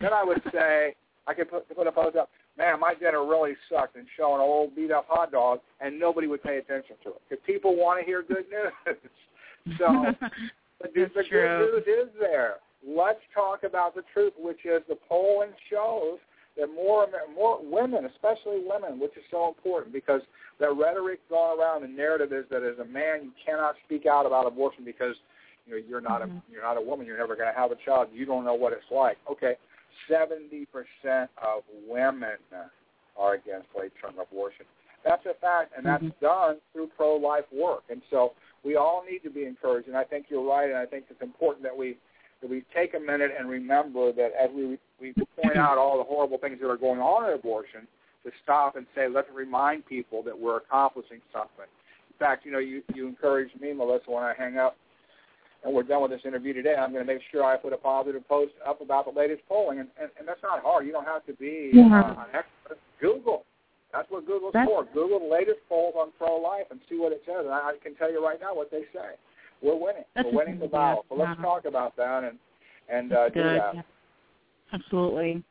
Then 0.02 0.12
I 0.12 0.24
would 0.24 0.42
say, 0.52 0.96
I 1.28 1.34
could 1.34 1.50
put, 1.50 1.70
put 1.76 1.88
a 1.88 1.92
post 1.92 2.18
up, 2.18 2.30
"Man, 2.58 2.80
my 2.80 2.96
dinner 2.96 3.24
really 3.24 3.56
sucked," 3.70 3.96
and 3.96 4.08
show 4.18 4.34
an 4.34 4.42
old 4.42 4.76
beat 4.76 4.92
up 4.92 5.06
hot 5.08 5.32
dog, 5.32 5.60
and 5.82 6.00
nobody 6.00 6.26
would 6.26 6.42
pay 6.42 6.58
attention 6.58 6.96
to 7.04 7.10
it 7.10 7.22
because 7.30 7.44
people 7.46 7.76
want 7.76 8.00
to 8.00 8.06
hear 8.06 8.24
good 8.24 8.46
news. 8.50 8.98
so, 9.78 10.14
the, 10.82 10.90
the 10.94 11.24
good 11.30 11.60
news 11.60 11.84
is 11.86 12.10
there 12.20 12.58
let's 12.86 13.20
talk 13.34 13.64
about 13.64 13.96
the 13.96 14.04
truth, 14.14 14.34
which 14.38 14.66
is 14.66 14.82
the 14.88 14.98
polling 15.08 15.52
shows 15.70 16.20
that 16.58 16.68
more 16.74 17.08
more 17.36 17.60
women, 17.64 18.06
especially 18.06 18.62
women, 18.66 19.00
which 19.00 19.16
is 19.18 19.24
so 19.30 19.48
important 19.48 19.94
because 19.94 20.22
the 20.60 20.72
rhetoric 20.72 21.20
going 21.30 21.60
around 21.60 21.84
the 21.84 21.88
narrative 21.88 22.34
is 22.34 22.46
that 22.50 22.64
as 22.64 22.80
a 22.80 22.86
man 22.86 23.24
you 23.24 23.32
cannot 23.46 23.76
speak 23.86 24.06
out 24.06 24.26
about 24.26 24.48
abortion 24.48 24.84
because 24.84 25.16
you 25.66 25.74
know 25.74 25.82
you're 25.88 26.02
not 26.02 26.22
mm-hmm. 26.22 26.38
a 26.38 26.52
you're 26.52 26.64
not 26.64 26.78
a 26.78 26.82
woman, 26.82 27.06
you're 27.06 27.18
never 27.18 27.36
going 27.36 27.52
to 27.52 27.60
have 27.60 27.72
a 27.72 27.78
child, 27.86 28.10
you 28.14 28.26
don't 28.26 28.44
know 28.44 28.56
what 28.56 28.74
it's 28.74 28.90
like. 28.92 29.18
Okay, 29.32 29.56
seventy 30.10 30.66
percent 30.66 31.30
of 31.38 31.64
women 31.88 32.38
are 33.18 33.34
against 33.34 33.68
late-term 33.78 34.14
abortion. 34.20 34.66
That's 35.04 35.26
a 35.26 35.34
fact, 35.40 35.74
and 35.76 35.86
that's 35.86 36.04
mm-hmm. 36.04 36.26
done 36.26 36.58
through 36.74 36.90
pro-life 36.98 37.46
work. 37.54 37.84
And 37.90 38.02
so 38.10 38.34
we 38.64 38.76
all 38.76 39.04
need 39.10 39.20
to 39.20 39.30
be 39.30 39.46
encouraged. 39.46 39.88
And 39.88 39.98
I 39.98 40.04
think 40.04 40.26
you're 40.30 40.46
right, 40.46 40.70
and 40.70 40.78
I 40.78 40.86
think 40.86 41.06
it's 41.10 41.22
important 41.22 41.64
that 41.64 41.76
we 41.76 41.98
that 42.42 42.50
we 42.50 42.64
take 42.76 42.94
a 42.94 43.00
minute 43.00 43.32
and 43.38 43.50
remember 43.50 44.12
that 44.14 44.32
as 44.42 44.50
we 44.54 44.78
we 45.00 45.14
point 45.42 45.58
out 45.58 45.78
all 45.78 45.98
the 45.98 46.04
horrible 46.04 46.38
things 46.38 46.58
that 46.62 46.70
are 46.70 46.78
going 46.78 47.00
on 47.00 47.30
in 47.30 47.38
abortion, 47.38 47.88
to 48.24 48.32
stop 48.44 48.76
and 48.76 48.86
say, 48.96 49.08
let's 49.08 49.28
remind 49.34 49.86
people 49.86 50.22
that 50.24 50.38
we're 50.38 50.58
accomplishing 50.58 51.22
something. 51.32 51.70
In 52.10 52.18
fact, 52.20 52.46
you 52.46 52.52
know, 52.52 52.60
you 52.60 52.84
you 52.94 53.08
encouraged 53.08 53.60
me, 53.60 53.74
Melissa, 53.74 54.10
when 54.10 54.24
I 54.24 54.34
hang 54.38 54.58
up 54.58 54.76
and 55.64 55.74
we're 55.74 55.84
done 55.84 56.02
with 56.02 56.12
this 56.12 56.22
interview 56.26 56.54
today, 56.54 56.76
I'm 56.76 56.92
going 56.92 57.06
to 57.06 57.14
make 57.14 57.22
sure 57.32 57.44
I 57.44 57.58
put 57.58 57.74
a 57.74 57.78
positive 57.78 58.28
post 58.28 58.54
up 58.68 58.82
about 58.82 59.06
the 59.06 59.18
latest 59.18 59.42
polling, 59.48 59.80
and 59.80 59.90
and, 60.00 60.10
and 60.20 60.28
that's 60.28 60.42
not 60.44 60.62
hard. 60.62 60.86
You 60.86 60.92
don't 60.92 61.06
have 61.06 61.26
to 61.26 61.34
be 61.34 61.72
yeah. 61.74 61.86
uh, 61.86 62.22
an 62.22 62.34
expert. 62.34 62.80
Google. 63.00 63.46
That's 63.94 64.10
what 64.12 64.28
Google's 64.28 64.54
that's... 64.54 64.68
for. 64.68 64.86
Google 64.94 65.20
the 65.20 65.32
latest 65.32 65.60
polls 65.70 65.96
on 65.98 66.12
pro-life 66.18 66.68
and 66.70 66.80
see 66.90 67.00
what 67.00 67.14
it 67.14 67.22
says. 67.26 67.46
And 67.46 67.54
I 67.54 67.72
can 67.82 67.96
tell 67.96 68.12
you 68.12 68.24
right 68.24 68.40
now 68.42 68.54
what 68.54 68.70
they 68.70 68.84
say 68.94 69.16
we're 69.62 69.76
winning. 69.76 70.04
That's 70.16 70.28
we're 70.32 70.46
winning 70.46 70.60
the 70.60 70.68
battle. 70.68 71.06
So 71.10 71.16
let's 71.16 71.40
talk 71.42 71.66
about 71.66 71.96
that 71.98 72.24
and 72.24 72.38
and 72.90 73.14
uh, 73.14 73.30
do 73.30 73.44
that. 73.44 73.76
Yeah. 73.76 73.82
Absolutely. 74.74 75.44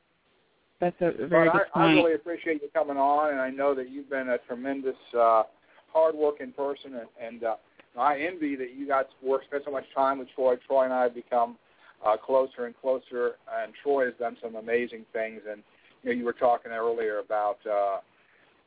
That's 0.81 0.97
a 1.01 1.27
very 1.27 1.49
but 1.49 1.53
good 1.53 1.63
I, 1.75 1.79
point. 1.79 1.91
I 1.91 1.93
really 1.95 2.15
appreciate 2.15 2.61
you 2.63 2.69
coming 2.73 2.97
on, 2.97 3.31
and 3.31 3.41
I 3.41 3.51
know 3.51 3.75
that 3.75 3.91
you've 3.91 4.11
been 4.11 4.29
a 4.29 4.39
tremendous, 4.47 4.97
uh, 5.19 5.45
hard-working 5.91 6.53
person, 6.53 6.97
and, 6.97 7.09
and 7.21 7.45
uh, 7.45 7.57
I 7.99 8.21
envy 8.21 8.57
that 8.57 8.75
you 8.77 8.87
got 8.87 9.07
work, 9.23 9.45
spend 9.45 9.63
so 9.65 9.71
much 9.71 9.85
time 9.95 10.19
with 10.19 10.29
Troy. 10.35 10.57
Troy 10.67 10.85
and 10.85 10.93
I 10.93 11.05
have 11.05 11.15
become 11.15 11.57
uh, 12.05 12.17
closer 12.19 12.67
and 12.67 12.75
closer, 12.79 13.37
and 13.63 13.73
Troy 13.83 14.05
has 14.07 14.15
done 14.19 14.37
some 14.43 14.57
amazing 14.57 15.07
things. 15.15 15.41
And 15.51 15.63
you 16.03 16.11
know, 16.11 16.19
you 16.19 16.25
were 16.25 16.35
talking 16.35 16.73
earlier 16.73 17.21
about 17.21 17.59
uh, 17.67 18.01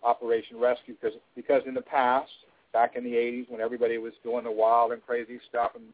Operation 0.04 0.60
Rescue 0.60 0.96
because 1.00 1.18
because 1.36 1.62
in 1.68 1.76
the 1.76 1.82
past 1.82 2.32
back 2.74 2.96
in 2.96 3.04
the 3.04 3.12
80s 3.12 3.50
when 3.50 3.62
everybody 3.62 3.98
was 3.98 4.14
doing 4.24 4.44
the 4.44 4.52
wild 4.52 4.92
and 4.92 5.06
crazy 5.06 5.40
stuff 5.50 5.72
and, 5.76 5.86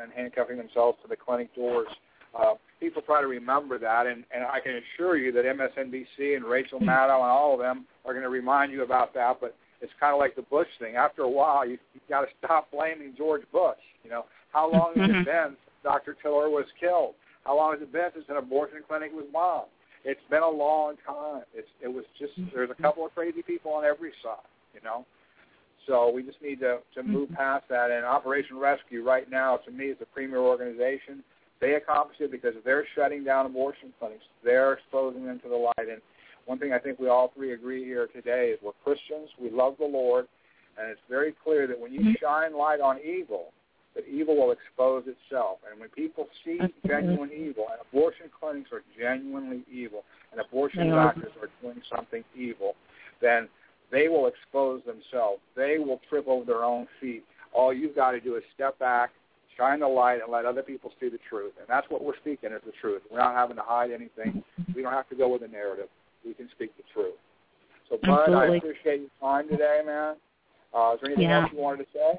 and 0.00 0.12
handcuffing 0.12 0.56
themselves 0.56 0.98
to 1.02 1.08
the 1.08 1.16
clinic 1.16 1.54
doors. 1.54 1.88
Uh, 2.34 2.54
people 2.80 3.00
try 3.02 3.20
to 3.20 3.28
remember 3.28 3.78
that, 3.78 4.06
and, 4.06 4.24
and 4.34 4.44
I 4.44 4.58
can 4.58 4.80
assure 4.82 5.16
you 5.16 5.30
that 5.32 5.44
MSNBC 5.44 6.36
and 6.36 6.44
Rachel 6.44 6.78
hmm. 6.78 6.88
Maddow 6.88 7.20
and 7.20 7.30
all 7.30 7.54
of 7.54 7.60
them 7.60 7.86
are 8.04 8.12
going 8.12 8.24
to 8.24 8.30
remind 8.30 8.72
you 8.72 8.82
about 8.82 9.14
that. 9.14 9.38
But 9.40 9.54
it's 9.80 9.92
kind 10.00 10.12
of 10.12 10.18
like 10.18 10.34
the 10.34 10.42
Bush 10.42 10.68
thing. 10.78 10.96
After 10.96 11.22
a 11.22 11.30
while, 11.30 11.66
you, 11.66 11.78
you've 11.92 12.08
got 12.08 12.22
to 12.22 12.26
stop 12.42 12.70
blaming 12.72 13.14
George 13.16 13.42
Bush. 13.52 13.78
You 14.02 14.10
know, 14.10 14.24
how 14.52 14.70
long 14.70 14.92
has 14.96 15.08
it 15.08 15.12
mm-hmm. 15.12 15.24
been 15.24 15.48
since 15.48 15.78
Dr. 15.84 16.16
Tiller 16.22 16.50
was 16.50 16.66
killed? 16.80 17.14
How 17.44 17.56
long 17.56 17.72
has 17.72 17.82
it 17.82 17.92
been 17.92 18.08
since 18.14 18.24
an 18.28 18.36
abortion 18.36 18.78
clinic 18.86 19.12
was 19.12 19.26
bombed? 19.32 19.68
It's 20.04 20.20
been 20.28 20.42
a 20.42 20.50
long 20.50 20.96
time. 21.06 21.42
It's, 21.54 21.68
it 21.82 21.88
was 21.88 22.04
just 22.18 22.32
there's 22.52 22.70
a 22.70 22.82
couple 22.82 23.06
of 23.06 23.14
crazy 23.14 23.42
people 23.42 23.72
on 23.72 23.84
every 23.84 24.12
side. 24.22 24.48
You 24.74 24.80
know, 24.82 25.06
so 25.86 26.10
we 26.10 26.22
just 26.22 26.40
need 26.42 26.60
to, 26.60 26.78
to 26.94 27.02
move 27.02 27.28
mm-hmm. 27.28 27.36
past 27.36 27.64
that. 27.68 27.90
And 27.90 28.04
Operation 28.04 28.56
Rescue 28.58 29.04
right 29.04 29.30
now, 29.30 29.56
to 29.58 29.70
me, 29.70 29.86
is 29.86 29.96
a 30.00 30.06
premier 30.06 30.38
organization. 30.38 31.22
They 31.60 31.74
accomplish 31.74 32.16
it 32.20 32.30
because 32.30 32.54
they're 32.64 32.86
shutting 32.94 33.24
down 33.24 33.46
abortion 33.46 33.92
clinics. 33.98 34.24
They're 34.42 34.74
exposing 34.74 35.24
them 35.26 35.40
to 35.40 35.48
the 35.48 35.56
light. 35.56 35.88
And 35.90 36.00
one 36.46 36.58
thing 36.58 36.72
I 36.72 36.78
think 36.78 36.98
we 36.98 37.08
all 37.08 37.32
three 37.34 37.52
agree 37.52 37.84
here 37.84 38.08
today 38.08 38.50
is 38.54 38.58
we're 38.62 38.72
Christians. 38.82 39.30
We 39.40 39.50
love 39.50 39.76
the 39.78 39.86
Lord. 39.86 40.26
And 40.78 40.90
it's 40.90 41.00
very 41.08 41.34
clear 41.44 41.66
that 41.66 41.78
when 41.78 41.92
you 41.92 42.00
mm-hmm. 42.00 42.12
shine 42.20 42.56
light 42.56 42.80
on 42.80 42.98
evil, 43.00 43.52
that 43.94 44.04
evil 44.08 44.36
will 44.36 44.52
expose 44.52 45.04
itself. 45.06 45.58
And 45.70 45.80
when 45.80 45.88
people 45.90 46.26
see 46.44 46.58
genuine 46.86 47.30
evil, 47.30 47.66
and 47.70 47.80
abortion 47.88 48.26
clinics 48.38 48.70
are 48.72 48.82
genuinely 48.98 49.62
evil, 49.72 50.02
and 50.32 50.40
abortion 50.40 50.90
doctors 50.90 51.32
are 51.40 51.48
doing 51.62 51.80
something 51.94 52.24
evil, 52.36 52.74
then– 53.20 53.48
they 53.90 54.08
will 54.08 54.26
expose 54.26 54.82
themselves. 54.84 55.40
They 55.56 55.76
will 55.78 56.00
trip 56.08 56.26
over 56.26 56.44
their 56.44 56.64
own 56.64 56.86
feet. 57.00 57.24
All 57.52 57.72
you've 57.72 57.94
got 57.94 58.12
to 58.12 58.20
do 58.20 58.36
is 58.36 58.42
step 58.54 58.78
back, 58.78 59.10
shine 59.56 59.80
the 59.80 59.88
light 59.88 60.20
and 60.22 60.32
let 60.32 60.44
other 60.44 60.62
people 60.62 60.90
see 61.00 61.08
the 61.08 61.18
truth. 61.28 61.52
And 61.58 61.66
that's 61.68 61.88
what 61.90 62.02
we're 62.02 62.16
speaking 62.16 62.50
is 62.52 62.60
the 62.66 62.72
truth. 62.80 63.02
We're 63.10 63.18
not 63.18 63.34
having 63.34 63.56
to 63.56 63.62
hide 63.62 63.90
anything. 63.90 64.42
We 64.74 64.82
don't 64.82 64.92
have 64.92 65.08
to 65.10 65.14
go 65.16 65.28
with 65.28 65.42
a 65.42 65.48
narrative. 65.48 65.88
We 66.24 66.34
can 66.34 66.48
speak 66.54 66.76
the 66.76 66.82
truth. 66.92 67.14
So, 67.88 67.98
Bud, 68.02 68.20
Absolutely. 68.20 68.54
I 68.54 68.56
appreciate 68.56 69.00
your 69.00 69.10
time 69.20 69.48
today, 69.48 69.80
man. 69.84 70.16
Uh, 70.74 70.94
is 70.94 71.00
there 71.00 71.10
anything 71.10 71.28
Yeah. 71.28 71.42
else 71.42 71.52
you 71.52 71.58
wanted 71.58 71.84
to 71.84 71.92
say? 71.92 72.18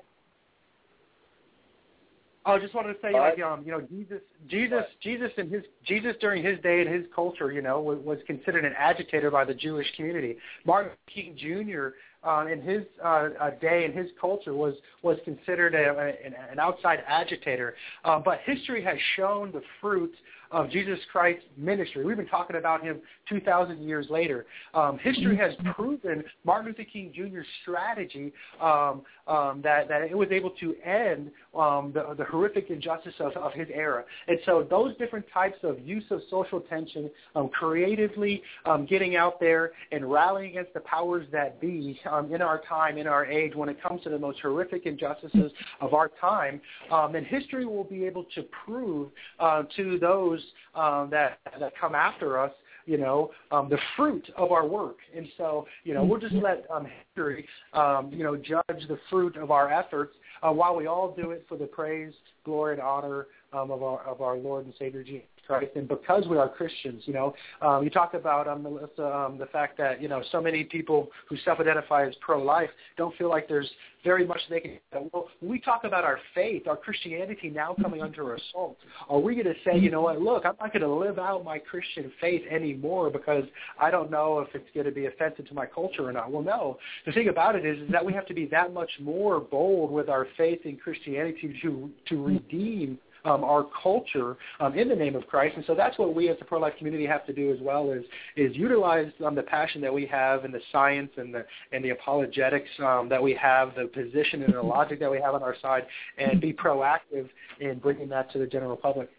I 2.45 2.59
just 2.59 2.75
wanted 2.75 2.93
to 2.93 2.99
say, 3.01 3.13
All 3.13 3.21
like, 3.21 3.37
right. 3.37 3.53
um, 3.53 3.63
you 3.65 3.71
know, 3.71 3.81
Jesus, 3.81 4.21
Jesus, 4.47 4.73
Right. 4.73 5.01
Jesus, 5.01 5.31
and 5.37 5.51
his 5.51 5.63
Jesus 5.83 6.15
during 6.21 6.43
his 6.43 6.59
day 6.61 6.81
and 6.81 6.93
his 6.93 7.05
culture, 7.13 7.51
you 7.51 7.61
know, 7.61 7.81
was, 7.81 7.97
was 8.03 8.19
considered 8.27 8.65
an 8.65 8.73
agitator 8.77 9.31
by 9.31 9.45
the 9.45 9.53
Jewish 9.53 9.87
community. 9.95 10.37
Martin 10.65 10.91
Luther 10.91 11.33
King 11.35 11.35
Jr. 11.37 11.87
Uh, 12.27 12.47
in 12.47 12.59
his 12.61 12.83
uh, 13.03 13.29
uh, 13.39 13.49
day 13.61 13.85
and 13.85 13.93
his 13.93 14.07
culture 14.19 14.53
was 14.53 14.73
was 15.03 15.17
considered 15.25 15.75
a, 15.75 15.91
a, 15.91 16.07
an, 16.25 16.33
an 16.51 16.59
outside 16.59 16.99
agitator. 17.07 17.75
Uh, 18.03 18.19
but 18.19 18.39
history 18.45 18.83
has 18.83 18.97
shown 19.15 19.51
the 19.51 19.61
fruit 19.79 20.13
of 20.55 20.69
Jesus 20.69 20.97
Christ's 21.11 21.43
ministry. 21.57 22.05
We've 22.05 22.15
been 22.15 22.27
talking 22.27 22.55
about 22.55 22.81
him 22.81 23.01
2,000 23.27 23.83
years 23.83 24.07
later. 24.09 24.45
Um, 24.73 24.97
history 24.97 25.35
has 25.35 25.51
proven 25.75 26.23
Martin 26.45 26.67
Luther 26.67 26.89
King 26.91 27.11
Jr.'s 27.13 27.45
strategy 27.61 28.31
um, 28.61 29.01
um, 29.27 29.59
that, 29.65 29.89
that 29.89 30.03
it 30.03 30.17
was 30.17 30.29
able 30.31 30.51
to 30.51 30.73
end 30.81 31.29
um, 31.57 31.91
the, 31.93 32.15
the 32.17 32.23
horrific 32.23 32.69
injustice 32.69 33.13
of, 33.19 33.33
of 33.33 33.51
his 33.51 33.67
era. 33.73 34.05
And 34.29 34.39
so 34.45 34.65
those 34.69 34.95
different 34.95 35.25
types 35.33 35.57
of 35.61 35.77
use 35.85 36.05
of 36.09 36.21
social 36.29 36.61
tension, 36.61 37.11
um, 37.35 37.49
creatively 37.49 38.41
um, 38.65 38.85
getting 38.85 39.17
out 39.17 39.41
there 39.41 39.71
and 39.91 40.09
rallying 40.09 40.51
against 40.51 40.73
the 40.73 40.79
powers 40.79 41.27
that 41.33 41.59
be 41.59 41.99
in 42.31 42.41
our 42.41 42.61
time, 42.61 42.97
in 42.97 43.07
our 43.07 43.25
age, 43.25 43.55
when 43.55 43.67
it 43.67 43.81
comes 43.83 44.01
to 44.03 44.09
the 44.09 44.19
most 44.19 44.39
horrific 44.39 44.85
injustices 44.85 45.51
of 45.81 45.93
our 45.93 46.09
time, 46.21 46.61
um, 46.93 47.15
and 47.15 47.27
history 47.27 47.65
will 47.65 47.83
be 47.83 48.05
able 48.05 48.23
to 48.35 48.43
prove 48.65 49.09
uh, 49.41 49.63
to 49.75 49.99
those 49.99 50.44
um, 50.73 51.09
that 51.11 51.39
that 51.59 51.73
come 51.79 51.95
after 51.95 52.39
us 52.39 52.51
you 52.85 52.97
know, 52.97 53.31
um, 53.51 53.67
the 53.69 53.79
fruit 53.95 54.29
of 54.37 54.51
our 54.51 54.67
work. 54.67 54.97
And 55.15 55.27
so, 55.37 55.65
you 55.83 55.93
know, 55.93 56.03
we'll 56.03 56.19
just 56.19 56.35
let 56.35 56.65
um, 56.71 56.85
history, 57.07 57.47
um, 57.73 58.11
you 58.13 58.23
know, 58.23 58.37
judge 58.37 58.87
the 58.87 58.99
fruit 59.09 59.35
of 59.37 59.51
our 59.51 59.71
efforts 59.71 60.15
uh, 60.43 60.51
while 60.51 60.75
we 60.75 60.85
all 60.85 61.13
do 61.15 61.31
it 61.31 61.45
for 61.49 61.57
the 61.57 61.65
praise, 61.65 62.13
glory, 62.43 62.73
and 62.73 62.81
honor 62.81 63.27
um, 63.53 63.71
of 63.71 63.81
our 63.81 64.01
of 64.05 64.21
our 64.21 64.37
Lord 64.37 64.65
and 64.65 64.73
Savior 64.77 65.03
Jesus 65.03 65.25
Christ. 65.45 65.71
And 65.75 65.87
because 65.87 66.27
we 66.27 66.37
are 66.37 66.49
Christians, 66.49 67.03
you 67.05 67.13
know, 67.13 67.33
um, 67.61 67.83
you 67.83 67.89
talk 67.89 68.13
about 68.13 68.47
um, 68.47 68.63
Melissa, 68.63 69.05
um, 69.05 69.37
the 69.37 69.45
fact 69.47 69.77
that 69.77 70.01
you 70.01 70.07
know 70.07 70.21
so 70.31 70.41
many 70.41 70.63
people 70.63 71.09
who 71.29 71.37
self-identify 71.45 72.07
as 72.07 72.13
pro-life 72.21 72.69
don't 72.97 73.15
feel 73.17 73.29
like 73.29 73.47
there's 73.47 73.69
very 74.03 74.25
much 74.25 74.39
they 74.49 74.59
can. 74.59 74.79
Well, 75.11 75.27
when 75.39 75.51
we 75.51 75.59
talk 75.59 75.83
about 75.83 76.03
our 76.03 76.19
faith, 76.33 76.67
our 76.67 76.77
Christianity 76.77 77.49
now 77.49 77.75
coming 77.81 78.01
under 78.01 78.35
assault, 78.35 78.77
are 79.09 79.19
we 79.19 79.33
going 79.33 79.47
to 79.47 79.55
say, 79.65 79.77
you 79.77 79.89
know 79.89 80.01
what? 80.01 80.21
Look, 80.21 80.45
I'm 80.45 80.53
not 80.61 80.71
going 80.71 80.83
to 80.83 80.93
live 80.93 81.17
out 81.17 81.43
my 81.43 81.57
Christian 81.57 82.11
faith 82.21 82.43
anymore 82.49 83.09
because 83.09 83.43
I 83.81 83.89
don't 83.89 84.11
know 84.11 84.39
if 84.39 84.53
it's 84.53 84.69
going 84.73 84.85
to 84.85 84.91
be 84.91 85.07
offensive 85.07 85.47
to 85.47 85.53
my 85.53 85.65
culture 85.65 86.07
or 86.07 86.13
not. 86.13 86.31
Well, 86.31 86.43
no. 86.43 86.77
The 87.05 87.13
thing 87.13 87.29
about 87.29 87.55
it 87.55 87.65
is, 87.65 87.79
is 87.79 87.91
that 87.91 88.05
we 88.05 88.13
have 88.13 88.27
to 88.27 88.33
be 88.33 88.45
that 88.47 88.73
much 88.73 88.91
more 89.01 89.39
bold 89.39 89.91
with 89.91 90.07
our 90.07 90.27
faith 90.37 90.59
in 90.65 90.77
Christianity 90.77 91.59
to 91.63 91.89
to 92.09 92.23
redeem 92.23 92.99
um, 93.25 93.43
our 93.43 93.65
culture 93.81 94.37
um, 94.59 94.77
in 94.77 94.87
the 94.87 94.95
name 94.95 95.15
of 95.15 95.27
Christ. 95.27 95.55
And 95.55 95.65
so 95.65 95.75
that's 95.75 95.97
what 95.97 96.15
we 96.15 96.29
as 96.29 96.37
the 96.39 96.45
pro-life 96.45 96.73
community 96.77 97.05
have 97.05 97.25
to 97.25 97.33
do 97.33 97.51
as 97.51 97.59
well 97.61 97.91
is 97.91 98.03
is 98.35 98.55
utilize 98.55 99.11
um, 99.25 99.35
the 99.35 99.43
passion 99.43 99.81
that 99.81 99.93
we 99.93 100.05
have 100.07 100.45
and 100.45 100.53
the 100.53 100.61
science 100.71 101.11
and 101.17 101.33
the 101.33 101.45
and 101.71 101.83
the 101.83 101.89
apologetics 101.89 102.69
um, 102.79 103.09
that 103.09 103.21
we 103.21 103.33
have, 103.33 103.73
the 103.75 103.87
position 103.87 104.43
and 104.43 104.53
the 104.53 104.61
logic 104.61 104.99
that 104.99 105.11
we 105.11 105.19
have 105.19 105.33
on 105.33 105.43
our 105.43 105.55
side, 105.61 105.85
and 106.17 106.39
be 106.39 106.53
proactive 106.53 107.29
in 107.59 107.79
bringing 107.79 108.09
that 108.09 108.31
to 108.31 108.39
the 108.39 108.47
general 108.47 108.75
public. 108.75 109.09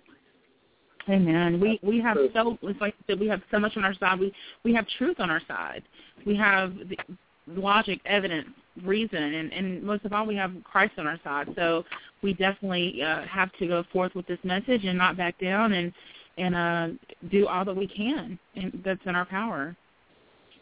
Amen. 1.08 1.60
We 1.60 1.78
we 1.82 2.00
have 2.00 2.16
so 2.32 2.58
it's 2.62 2.80
like 2.80 2.94
I 2.94 3.12
said, 3.12 3.20
we 3.20 3.28
have 3.28 3.40
so 3.50 3.58
much 3.58 3.76
on 3.76 3.84
our 3.84 3.94
side. 3.94 4.18
We 4.18 4.32
we 4.64 4.74
have 4.74 4.86
truth 4.98 5.20
on 5.20 5.30
our 5.30 5.40
side. 5.46 5.82
We 6.24 6.36
have 6.36 6.74
the 6.88 6.96
logic, 7.60 8.00
evidence, 8.06 8.48
reason, 8.84 9.22
and, 9.22 9.52
and 9.52 9.82
most 9.82 10.04
of 10.04 10.12
all, 10.12 10.26
we 10.26 10.36
have 10.36 10.52
Christ 10.64 10.92
on 10.98 11.06
our 11.06 11.18
side. 11.24 11.48
So 11.56 11.84
we 12.22 12.32
definitely 12.34 13.02
uh, 13.02 13.22
have 13.22 13.52
to 13.58 13.66
go 13.66 13.84
forth 13.92 14.14
with 14.14 14.26
this 14.26 14.38
message 14.44 14.84
and 14.84 14.96
not 14.98 15.16
back 15.16 15.38
down 15.40 15.72
and 15.72 15.92
and 16.38 16.54
uh, 16.54 16.88
do 17.30 17.46
all 17.46 17.64
that 17.64 17.74
we 17.74 17.86
can, 17.86 18.38
and 18.56 18.82
that's 18.84 19.00
in 19.06 19.16
our 19.16 19.24
power. 19.24 19.74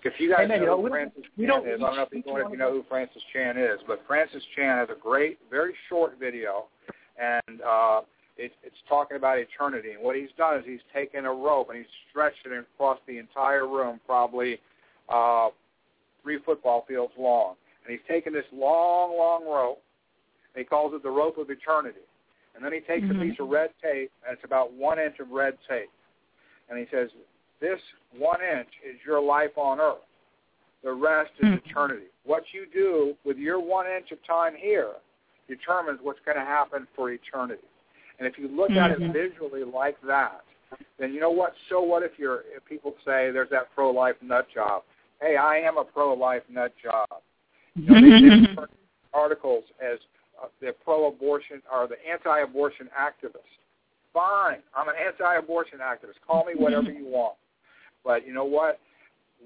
If 0.05 0.12
you 0.20 0.31
guys 0.31 0.45
Amen. 0.45 0.61
know 0.61 0.65
You 0.66 0.77
who 0.77 0.82
we- 0.82 0.91
Francis 0.91 1.24
Chan 1.36 1.47
don't- 1.49 1.66
is, 1.66 1.81
I 1.82 1.86
don't 1.86 1.97
know 1.97 2.03
if 2.03 2.09
you, 2.12 2.23
we 2.27 2.32
know, 2.32 2.47
if 2.47 2.53
you 2.53 2.59
know 2.59 2.70
who 2.73 2.85
Francis 2.89 3.23
Chan 3.32 3.57
is, 3.57 3.81
but 3.89 4.03
Francis 4.07 4.43
Chan 4.55 4.77
has 4.78 4.89
a 4.91 5.01
great, 5.01 5.39
very 5.51 5.74
short 5.89 6.16
video, 6.20 6.66
and 7.19 7.61
uh, 7.62 8.03
it, 8.36 8.53
it's 8.62 8.77
talking 8.89 9.16
about 9.16 9.39
eternity. 9.39 9.93
And 9.93 10.03
what 10.03 10.15
he's 10.15 10.28
done 10.36 10.59
is 10.59 10.65
he's 10.66 10.81
taken 10.95 11.24
a 11.24 11.32
rope 11.32 11.70
and 11.70 11.78
he's 11.78 11.86
stretched 12.11 12.45
it 12.47 12.53
across 12.53 12.99
the 13.09 13.19
entire 13.19 13.66
room, 13.66 13.99
probably 14.07 14.61
uh, 15.09 15.49
three 16.23 16.39
football 16.45 16.85
fields 16.86 17.12
long. 17.19 17.55
And 17.85 17.93
he's 17.93 18.06
taken 18.09 18.32
this 18.32 18.47
long, 18.52 19.16
long 19.16 19.44
rope, 19.47 19.82
and 20.55 20.61
he 20.61 20.65
calls 20.65 20.94
it 20.94 21.02
the 21.02 21.11
rope 21.11 21.39
of 21.39 21.51
eternity. 21.51 22.01
And 22.55 22.65
then 22.65 22.73
he 22.73 22.81
takes 22.81 23.06
Mhm. 23.06 23.16
a 23.16 23.24
piece 23.24 23.39
of 23.40 23.48
red 23.48 23.70
tape, 23.82 24.12
and 24.24 24.35
it's 24.35 24.44
about 24.44 24.73
one 24.73 24.98
inch 24.98 25.19
of 25.19 25.31
red 25.31 25.59
tape. 25.69 25.90
And 26.69 26.78
he 26.78 26.86
says, 26.86 27.11
this 27.61 27.81
one 28.12 28.40
inch 28.43 28.70
is 28.82 29.05
your 29.05 29.20
life 29.20 29.56
on 29.59 29.81
earth. 29.81 30.05
The 30.82 30.93
rest 30.93 31.32
is 31.39 31.47
Mhm. 31.47 31.66
eternity. 31.66 32.09
What 32.24 32.52
you 32.52 32.66
do 32.66 33.16
with 33.24 33.39
your 33.39 33.59
one 33.59 33.86
inch 33.86 34.12
of 34.12 34.23
time 34.24 34.55
here 34.55 34.94
determines 35.48 36.01
what's 36.01 36.20
going 36.20 36.36
to 36.36 36.44
happen 36.44 36.86
for 36.94 37.11
eternity. 37.11 37.66
And 38.19 38.28
if 38.28 38.39
you 38.39 38.48
look 38.48 38.70
at 38.77 38.90
it 38.93 38.98
Mhm. 39.01 39.12
visually 39.12 39.65
like 39.65 40.01
that, 40.02 40.44
then 40.98 41.12
you 41.12 41.20
know 41.20 41.31
what? 41.31 41.56
So 41.69 41.82
what 41.82 42.02
if 42.02 42.19
you're 42.19 42.44
if 42.55 42.65
people 42.65 42.97
say 43.05 43.31
there's 43.31 43.51
that 43.51 43.74
pro-life 43.74 44.20
nut 44.23 44.48
job? 44.48 44.85
Hey, 45.20 45.36
I 45.36 45.59
am 45.59 45.77
a 45.77 45.85
pro-life 45.85 46.48
nut 46.48 46.77
job. 46.77 47.23
You 47.75 47.91
know, 47.91 48.01
they, 48.01 48.29
they 48.29 48.49
refer 48.49 48.67
to 48.67 48.73
articles 49.13 49.65
as 49.81 49.99
uh, 50.43 50.47
the 50.61 50.73
pro-abortion 50.85 51.63
or 51.73 51.89
the 51.89 51.97
anti-abortion 52.11 52.89
activist. 52.99 53.51
Fine, 54.13 54.59
I'm 54.77 54.89
an 54.89 54.95
anti-abortion 55.05 55.79
activist. 55.79 56.23
Call 56.27 56.45
me 56.45 56.53
whatever 56.57 56.91
you 56.93 57.07
want. 57.07 57.37
But 58.05 58.27
you 58.27 58.33
know 58.33 58.45
what? 58.45 58.79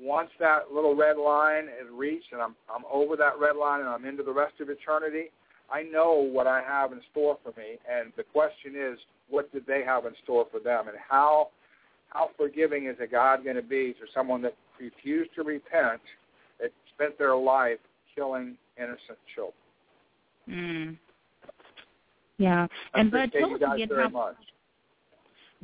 Once 0.00 0.30
that 0.38 0.70
little 0.72 0.94
red 0.94 1.16
line 1.16 1.64
is 1.64 1.88
reached, 1.92 2.32
and 2.32 2.40
I'm 2.40 2.54
I'm 2.72 2.84
over 2.92 3.16
that 3.16 3.38
red 3.38 3.56
line, 3.56 3.80
and 3.80 3.88
I'm 3.88 4.04
into 4.04 4.22
the 4.22 4.32
rest 4.32 4.54
of 4.60 4.68
eternity, 4.68 5.30
I 5.72 5.82
know 5.82 6.14
what 6.14 6.46
I 6.46 6.62
have 6.62 6.92
in 6.92 7.00
store 7.10 7.38
for 7.42 7.50
me. 7.58 7.78
And 7.90 8.12
the 8.16 8.22
question 8.22 8.74
is, 8.76 8.98
what 9.28 9.52
did 9.52 9.66
they 9.66 9.82
have 9.84 10.06
in 10.06 10.12
store 10.22 10.46
for 10.50 10.60
them, 10.60 10.88
and 10.88 10.96
how 11.08 11.48
how 12.10 12.30
forgiving 12.36 12.86
is 12.86 12.96
a 13.02 13.06
God 13.06 13.44
going 13.44 13.56
to 13.56 13.62
be 13.62 13.94
to 13.94 14.06
someone 14.14 14.42
that 14.42 14.54
refused 14.80 15.30
to 15.34 15.42
repent, 15.42 16.00
that 16.60 16.70
spent 16.94 17.18
their 17.18 17.36
life 17.36 17.78
killing 18.18 18.56
innocent 18.76 19.18
children? 19.34 19.54
Mm. 20.48 20.96
Yeah, 22.38 22.66
I 22.94 23.00
and 23.00 23.10
Bud, 23.10 23.28
appreciate 23.28 23.40
tell 23.40 23.48
you 23.50 23.56
us 23.56 23.60
guys 23.60 23.74
again 23.74 23.88
very 23.88 24.02
how 24.02 24.08
much. 24.08 24.36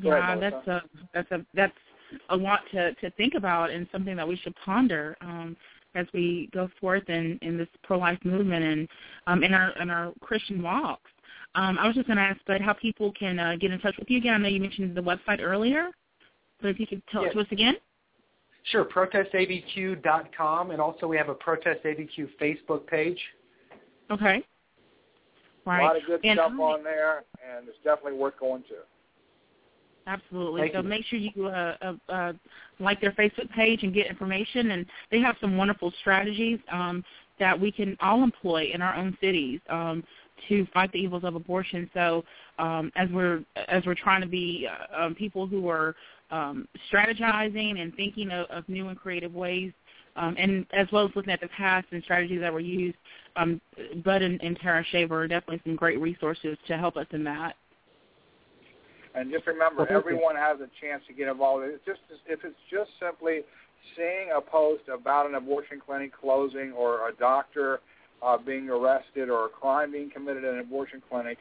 Go 0.02 0.12
ahead, 0.12 0.40
Yeah, 0.40 0.50
that's 0.50 0.68
a 0.68 0.82
that's 1.12 1.30
a 1.30 1.46
that's 1.54 1.72
a 2.30 2.36
lot 2.36 2.60
to 2.72 2.94
to 2.94 3.10
think 3.12 3.34
about 3.34 3.70
and 3.70 3.86
something 3.92 4.16
that 4.16 4.26
we 4.26 4.36
should 4.36 4.54
ponder 4.64 5.16
um, 5.20 5.56
as 5.94 6.06
we 6.12 6.50
go 6.52 6.68
forth 6.80 7.08
in 7.08 7.38
in 7.42 7.56
this 7.56 7.68
pro 7.82 7.98
life 7.98 8.18
movement 8.24 8.64
and 8.64 8.88
um, 9.26 9.44
in 9.44 9.54
our 9.54 9.70
in 9.80 9.90
our 9.90 10.12
Christian 10.20 10.62
walks. 10.62 11.10
Um, 11.56 11.78
I 11.78 11.86
was 11.86 11.94
just 11.94 12.08
going 12.08 12.16
to 12.16 12.22
ask, 12.22 12.40
Bud, 12.46 12.60
how 12.60 12.72
people 12.72 13.12
can 13.12 13.38
uh, 13.38 13.54
get 13.60 13.70
in 13.70 13.78
touch 13.78 13.94
with 13.96 14.10
you 14.10 14.18
again. 14.18 14.34
I 14.34 14.38
know 14.38 14.48
you 14.48 14.60
mentioned 14.60 14.96
the 14.96 15.00
website 15.00 15.40
earlier, 15.40 15.90
but 16.60 16.68
if 16.68 16.80
you 16.80 16.86
could 16.88 17.00
tell 17.12 17.24
it 17.24 17.32
to 17.32 17.38
us 17.38 17.46
again. 17.52 17.76
Sure, 18.64 18.84
protestabq.com, 18.84 20.70
and 20.70 20.80
also 20.80 21.06
we 21.06 21.16
have 21.16 21.28
a 21.28 21.34
Protest 21.34 21.84
ABQ 21.84 22.28
Facebook 22.40 22.86
page. 22.86 23.18
Okay. 24.10 24.42
Right. 25.66 25.80
A 25.80 25.84
lot 25.84 25.96
of 25.96 26.02
good 26.06 26.20
and 26.24 26.38
stuff 26.38 26.52
I- 26.58 26.62
on 26.62 26.82
there, 26.82 27.24
and 27.46 27.68
it's 27.68 27.76
definitely 27.84 28.18
worth 28.18 28.38
going 28.38 28.62
to. 28.64 28.76
Absolutely. 30.06 30.62
Thank 30.62 30.72
so 30.74 30.82
you. 30.82 30.88
make 30.88 31.04
sure 31.06 31.18
you 31.18 31.46
uh, 31.46 31.76
uh, 31.80 32.12
uh, 32.12 32.32
like 32.78 33.00
their 33.00 33.12
Facebook 33.12 33.50
page 33.50 33.82
and 33.82 33.94
get 33.94 34.06
information. 34.06 34.72
And 34.72 34.86
they 35.10 35.20
have 35.20 35.36
some 35.40 35.56
wonderful 35.56 35.92
strategies 36.00 36.58
um, 36.70 37.02
that 37.40 37.58
we 37.58 37.72
can 37.72 37.96
all 38.00 38.22
employ 38.22 38.70
in 38.72 38.82
our 38.82 38.94
own 38.94 39.16
cities 39.20 39.60
um, 39.70 40.04
to 40.48 40.66
fight 40.74 40.92
the 40.92 40.98
evils 40.98 41.24
of 41.24 41.34
abortion. 41.36 41.90
So 41.94 42.22
um, 42.58 42.92
as 42.96 43.08
we're 43.10 43.44
as 43.68 43.84
we're 43.86 43.94
trying 43.94 44.20
to 44.20 44.26
be 44.26 44.68
uh, 44.70 45.04
um, 45.04 45.14
people 45.14 45.46
who 45.46 45.68
are 45.68 45.94
um, 46.34 46.66
strategizing 46.92 47.80
and 47.80 47.94
thinking 47.94 48.32
of, 48.32 48.46
of 48.50 48.68
new 48.68 48.88
and 48.88 48.98
creative 48.98 49.34
ways, 49.34 49.72
um, 50.16 50.34
and 50.36 50.66
as 50.72 50.88
well 50.90 51.06
as 51.06 51.12
looking 51.14 51.32
at 51.32 51.40
the 51.40 51.48
past 51.48 51.86
and 51.92 52.02
strategies 52.02 52.40
that 52.40 52.52
were 52.52 52.60
used, 52.60 52.96
um, 53.36 53.60
Bud 54.04 54.22
and, 54.22 54.42
and 54.42 54.58
Tara 54.58 54.84
Shaver 54.90 55.22
are 55.22 55.28
definitely 55.28 55.60
some 55.64 55.76
great 55.76 56.00
resources 56.00 56.58
to 56.66 56.76
help 56.76 56.96
us 56.96 57.06
in 57.12 57.22
that. 57.24 57.54
And 59.14 59.30
just 59.30 59.46
remember, 59.46 59.78
Well, 59.78 59.86
thank 59.86 60.04
you. 60.04 60.10
everyone 60.10 60.34
has 60.34 60.58
a 60.58 60.68
chance 60.80 61.02
to 61.06 61.14
get 61.14 61.28
involved. 61.28 61.64
It's 61.66 61.84
just 61.86 62.00
if 62.26 62.40
it's 62.44 62.56
just 62.68 62.90
simply 62.98 63.42
seeing 63.96 64.30
a 64.36 64.40
post 64.40 64.82
about 64.92 65.28
an 65.28 65.36
abortion 65.36 65.80
clinic 65.84 66.10
closing 66.20 66.72
or 66.72 67.08
a 67.08 67.14
doctor 67.14 67.78
uh, 68.24 68.36
being 68.36 68.68
arrested 68.68 69.28
or 69.28 69.46
a 69.46 69.48
crime 69.48 69.92
being 69.92 70.10
committed 70.10 70.44
at 70.44 70.54
an 70.54 70.60
abortion 70.60 71.00
clinic, 71.08 71.38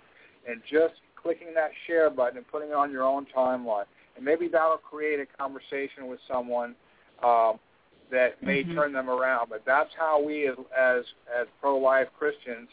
and 0.48 0.62
just 0.72 0.94
clicking 1.20 1.48
that 1.56 1.72
share 1.88 2.12
button 2.12 2.38
and 2.38 2.48
putting 2.48 2.70
it 2.70 2.76
on 2.76 2.92
your 2.92 3.04
own 3.04 3.26
timeline. 3.36 3.86
And 4.16 4.24
maybe 4.24 4.48
that'll 4.48 4.78
create 4.78 5.20
a 5.20 5.26
conversation 5.26 6.08
with 6.08 6.20
someone 6.28 6.76
um, 7.24 7.60
that 8.12 8.42
may 8.44 8.64
Mhm. 8.64 8.76
turn 8.76 8.94
them 8.94 9.10
around. 9.10 9.50
But 9.50 9.64
that's 9.66 9.94
how 9.96 10.22
we, 10.22 10.48
as 10.48 10.58
as, 10.78 11.06
as 11.34 11.48
pro-life 11.62 12.10
Christians, 12.18 12.70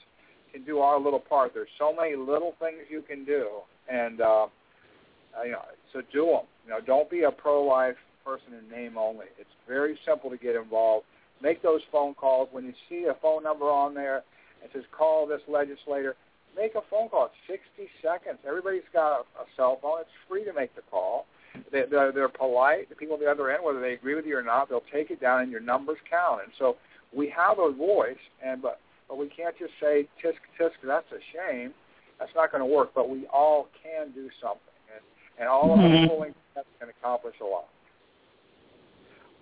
can 0.52 0.64
do 0.64 0.80
our 0.80 0.98
little 0.98 1.20
part. 1.20 1.54
There's 1.54 1.70
so 1.78 1.92
many 1.92 2.16
little 2.16 2.52
things 2.58 2.78
you 2.90 3.02
can 3.02 3.24
do, 3.24 3.48
and 3.88 4.20
uh, 4.20 4.48
uh, 5.38 5.42
you 5.44 5.52
know, 5.52 5.62
so 5.92 6.02
do 6.12 6.26
them. 6.26 6.46
You 6.64 6.70
know, 6.70 6.80
don't 6.80 7.08
be 7.08 7.22
a 7.22 7.30
pro-life 7.30 7.96
person 8.24 8.54
in 8.54 8.68
name 8.68 8.98
only. 8.98 9.26
It's 9.38 9.54
very 9.66 9.98
simple 10.04 10.30
to 10.30 10.36
get 10.36 10.56
involved. 10.56 11.06
Make 11.40 11.62
those 11.62 11.80
phone 11.90 12.14
calls 12.14 12.48
when 12.52 12.64
you 12.64 12.74
see 12.88 13.04
a 13.04 13.14
phone 13.14 13.42
number 13.42 13.70
on 13.70 13.94
there. 13.94 14.24
It 14.62 14.70
says 14.74 14.84
call 14.92 15.26
this 15.26 15.40
legislator. 15.48 16.16
Make 16.56 16.74
a 16.74 16.82
phone 16.90 17.08
call. 17.08 17.26
It's 17.26 17.60
60 17.76 17.88
seconds. 18.02 18.38
Everybody's 18.46 18.86
got 18.92 19.12
a, 19.12 19.42
a 19.42 19.46
cell 19.56 19.78
phone. 19.80 20.00
It's 20.00 20.10
free 20.28 20.44
to 20.44 20.52
make 20.52 20.74
the 20.74 20.82
call. 20.90 21.26
They, 21.72 21.84
they're, 21.90 22.12
they're 22.12 22.28
polite. 22.28 22.88
The 22.88 22.94
people 22.96 23.14
on 23.14 23.20
the 23.20 23.30
other 23.30 23.50
end, 23.50 23.64
whether 23.64 23.80
they 23.80 23.92
agree 23.94 24.14
with 24.14 24.26
you 24.26 24.36
or 24.36 24.42
not, 24.42 24.68
they'll 24.68 24.82
take 24.92 25.10
it 25.10 25.20
down, 25.20 25.40
and 25.42 25.50
your 25.50 25.60
numbers 25.60 25.98
count. 26.08 26.42
And 26.44 26.52
so 26.58 26.76
we 27.14 27.28
have 27.30 27.58
a 27.58 27.72
voice, 27.72 28.20
and 28.44 28.62
but 28.62 28.80
but 29.08 29.18
we 29.18 29.26
can't 29.28 29.56
just 29.58 29.72
say 29.80 30.06
tisk 30.22 30.38
tisk. 30.58 30.72
That's 30.84 31.10
a 31.12 31.18
shame. 31.34 31.72
That's 32.18 32.30
not 32.36 32.52
going 32.52 32.60
to 32.60 32.66
work. 32.66 32.90
But 32.94 33.08
we 33.08 33.26
all 33.32 33.68
can 33.82 34.12
do 34.12 34.28
something, 34.40 34.60
and 34.94 35.02
and 35.38 35.48
all 35.48 35.72
of 35.72 35.78
Mhm. 35.80 36.04
us 36.04 36.08
pulling 36.08 36.34
steps 36.52 36.68
can 36.78 36.88
accomplish 36.88 37.34
a 37.40 37.44
lot. 37.44 37.66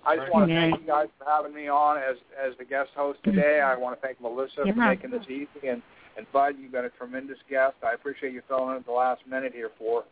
I 0.06 0.16
just 0.16 0.32
want 0.32 0.48
to 0.48 0.54
thank 0.54 0.80
you 0.80 0.86
guys 0.86 1.08
for 1.18 1.26
having 1.28 1.52
me 1.52 1.68
on 1.68 1.98
as 1.98 2.16
as 2.40 2.56
the 2.56 2.64
guest 2.64 2.90
host 2.96 3.18
today. 3.24 3.60
I 3.60 3.76
want 3.76 4.00
to 4.00 4.06
thank 4.06 4.20
Melissa 4.20 4.62
Yeah. 4.64 4.72
for 4.72 4.78
making 4.78 5.10
this 5.10 5.28
easy, 5.28 5.68
and 5.68 5.82
and 6.18 6.26
Bud, 6.32 6.56
you've 6.60 6.72
been 6.72 6.84
a 6.84 6.90
tremendous 6.90 7.38
guest. 7.48 7.74
I 7.82 7.94
appreciate 7.94 8.32
you 8.34 8.42
filling 8.48 8.70
in 8.70 8.76
at 8.76 8.86
the 8.86 8.92
last 8.92 9.22
minute 9.26 9.52
here 9.54 9.70
for 9.78 10.04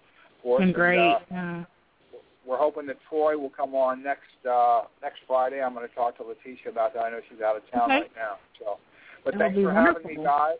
for 0.42 0.56
us. 0.58 0.60
Been 0.60 0.68
And, 0.68 0.74
great. 0.74 0.98
uh, 0.98 1.18
Yeah. 1.30 1.64
we're 2.46 2.56
hoping 2.56 2.86
that 2.86 2.96
Troy 3.08 3.36
will 3.36 3.50
come 3.50 3.74
on 3.74 4.02
next 4.02 4.46
uh, 4.48 4.82
next 5.02 5.18
Friday. 5.26 5.60
I'm 5.60 5.74
going 5.74 5.86
to 5.86 5.94
talk 5.94 6.16
to 6.18 6.22
Letitia 6.22 6.70
about 6.70 6.94
that. 6.94 7.00
I 7.00 7.10
know 7.10 7.20
she's 7.28 7.40
out 7.42 7.56
of 7.56 7.68
town 7.70 7.90
Okay. 7.90 8.00
right 8.02 8.16
now. 8.16 8.36
So, 8.58 8.78
but 9.24 9.32
That 9.34 9.38
would 9.38 9.44
thanks 9.46 9.56
be 9.56 9.64
for 9.64 9.72
having 9.72 10.06
me, 10.06 10.16
wonderful. 10.16 10.24
guys. 10.24 10.58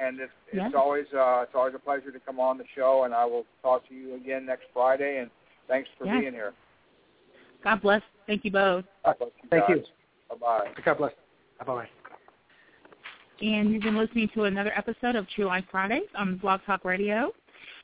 And 0.00 0.20
it's, 0.20 0.32
it's 0.52 0.72
Yeah. 0.72 0.78
always 0.80 1.06
uh, 1.12 1.42
it's 1.42 1.54
always 1.54 1.74
a 1.74 1.78
pleasure 1.80 2.12
to 2.12 2.20
come 2.20 2.38
on 2.38 2.56
the 2.56 2.64
show. 2.74 3.02
And 3.04 3.12
I 3.12 3.24
will 3.24 3.44
talk 3.62 3.86
to 3.88 3.94
you 3.94 4.14
again 4.14 4.46
next 4.46 4.66
Friday. 4.72 5.18
And 5.18 5.30
thanks 5.66 5.90
for 5.98 6.06
Yes. 6.06 6.20
being 6.20 6.32
here. 6.32 6.54
God 7.64 7.82
bless. 7.82 8.02
Thank 8.26 8.44
you 8.44 8.52
both. 8.52 8.84
God 9.04 9.18
bless 9.18 9.30
you 9.42 9.48
Thank 9.50 9.68
you. 9.68 9.84
Bye 10.30 10.36
bye. 10.36 10.68
God 10.84 10.98
bless. 10.98 11.12
Bye-bye. 11.58 11.88
And 13.42 13.72
you've 13.72 13.82
been 13.82 13.96
listening 13.96 14.30
to 14.34 14.44
another 14.44 14.72
episode 14.76 15.16
of 15.16 15.26
TRU-Life 15.30 15.64
Fridays 15.68 16.06
on 16.16 16.36
Blog 16.36 16.60
Talk 16.64 16.84
Radio 16.84 17.32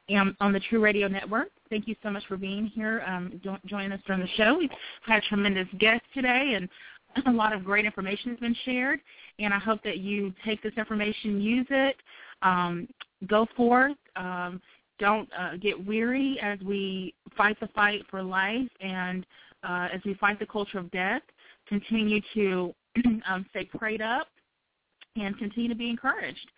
and 0.09 0.37
on 0.39 0.53
the 0.53 0.61
True 0.61 0.79
Radio 0.79 1.09
Network. 1.09 1.49
Thank 1.69 1.89
you 1.89 1.97
so 2.01 2.11
much 2.11 2.23
for 2.29 2.37
being 2.37 2.67
here, 2.67 3.03
um, 3.05 3.41
jo- 3.43 3.59
joining 3.67 3.91
us 3.91 4.01
during 4.07 4.21
the 4.21 4.29
show. 4.37 4.57
We've 4.57 4.71
had 5.03 5.21
tremendous 5.25 5.67
guests 5.81 6.07
today, 6.15 6.53
and 6.55 6.69
a 7.27 7.37
lot 7.37 7.53
of 7.53 7.65
great 7.65 7.85
information 7.85 8.31
has 8.31 8.39
been 8.39 8.55
shared. 8.65 9.01
And 9.41 9.53
I 9.53 9.59
hope 9.59 9.83
that 9.83 9.99
you 9.99 10.33
take 10.45 10.63
this 10.63 10.75
information, 10.77 11.41
use 11.41 11.67
it, 11.71 11.97
um, 12.43 12.87
go 13.27 13.45
forth. 13.57 13.97
Um, 14.15 14.63
don't 15.01 15.29
uh, 15.37 15.57
get 15.57 15.85
weary 15.85 16.39
as 16.41 16.61
we 16.61 17.15
fight 17.37 17.59
the 17.59 17.69
fight 17.75 18.03
for 18.09 18.23
life 18.23 18.69
and 18.81 19.27
uh, 19.65 19.89
as 19.93 20.01
we 20.05 20.15
fight 20.15 20.39
the 20.39 20.47
culture 20.47 20.79
of 20.79 20.89
death. 20.93 21.23
Continue 21.69 22.21
to 22.35 22.73
um, 23.29 23.45
stay 23.51 23.65
prayed 23.65 24.03
up 24.03 24.29
and 25.23 25.39
continue 25.39 25.69
to 25.69 25.75
be 25.75 25.91
encouraged. 25.91 26.51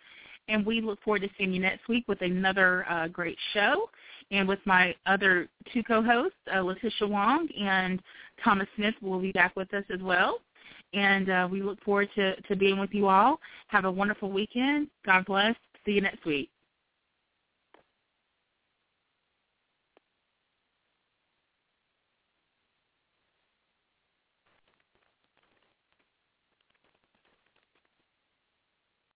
And 0.47 0.65
we 0.65 0.81
look 0.81 1.01
forward 1.03 1.21
to 1.21 1.29
seeing 1.37 1.53
you 1.53 1.61
next 1.61 1.87
week 1.87 2.05
with 2.07 2.21
another 2.21 2.85
uh, 2.89 3.07
great 3.07 3.37
show 3.53 3.89
and 4.31 4.47
with 4.47 4.59
my 4.65 4.95
other 5.05 5.47
two 5.73 5.83
co-hosts, 5.83 6.37
uh, 6.53 6.61
Letitia 6.61 7.07
Wong 7.07 7.47
and 7.59 8.01
Thomas 8.43 8.67
Smith 8.75 8.95
will 9.01 9.19
be 9.19 9.31
back 9.33 9.55
with 9.55 9.73
us 9.73 9.83
as 9.93 10.01
well. 10.01 10.39
And 10.93 11.29
uh, 11.29 11.47
we 11.51 11.61
look 11.61 11.81
forward 11.83 12.09
to, 12.15 12.39
to 12.41 12.55
being 12.55 12.79
with 12.79 12.93
you 12.93 13.07
all. 13.07 13.39
Have 13.67 13.85
a 13.85 13.91
wonderful 13.91 14.31
weekend. 14.31 14.87
God 15.05 15.25
bless. 15.25 15.55
See 15.85 15.91
you 15.91 16.01
next 16.01 16.25
week. 16.25 16.49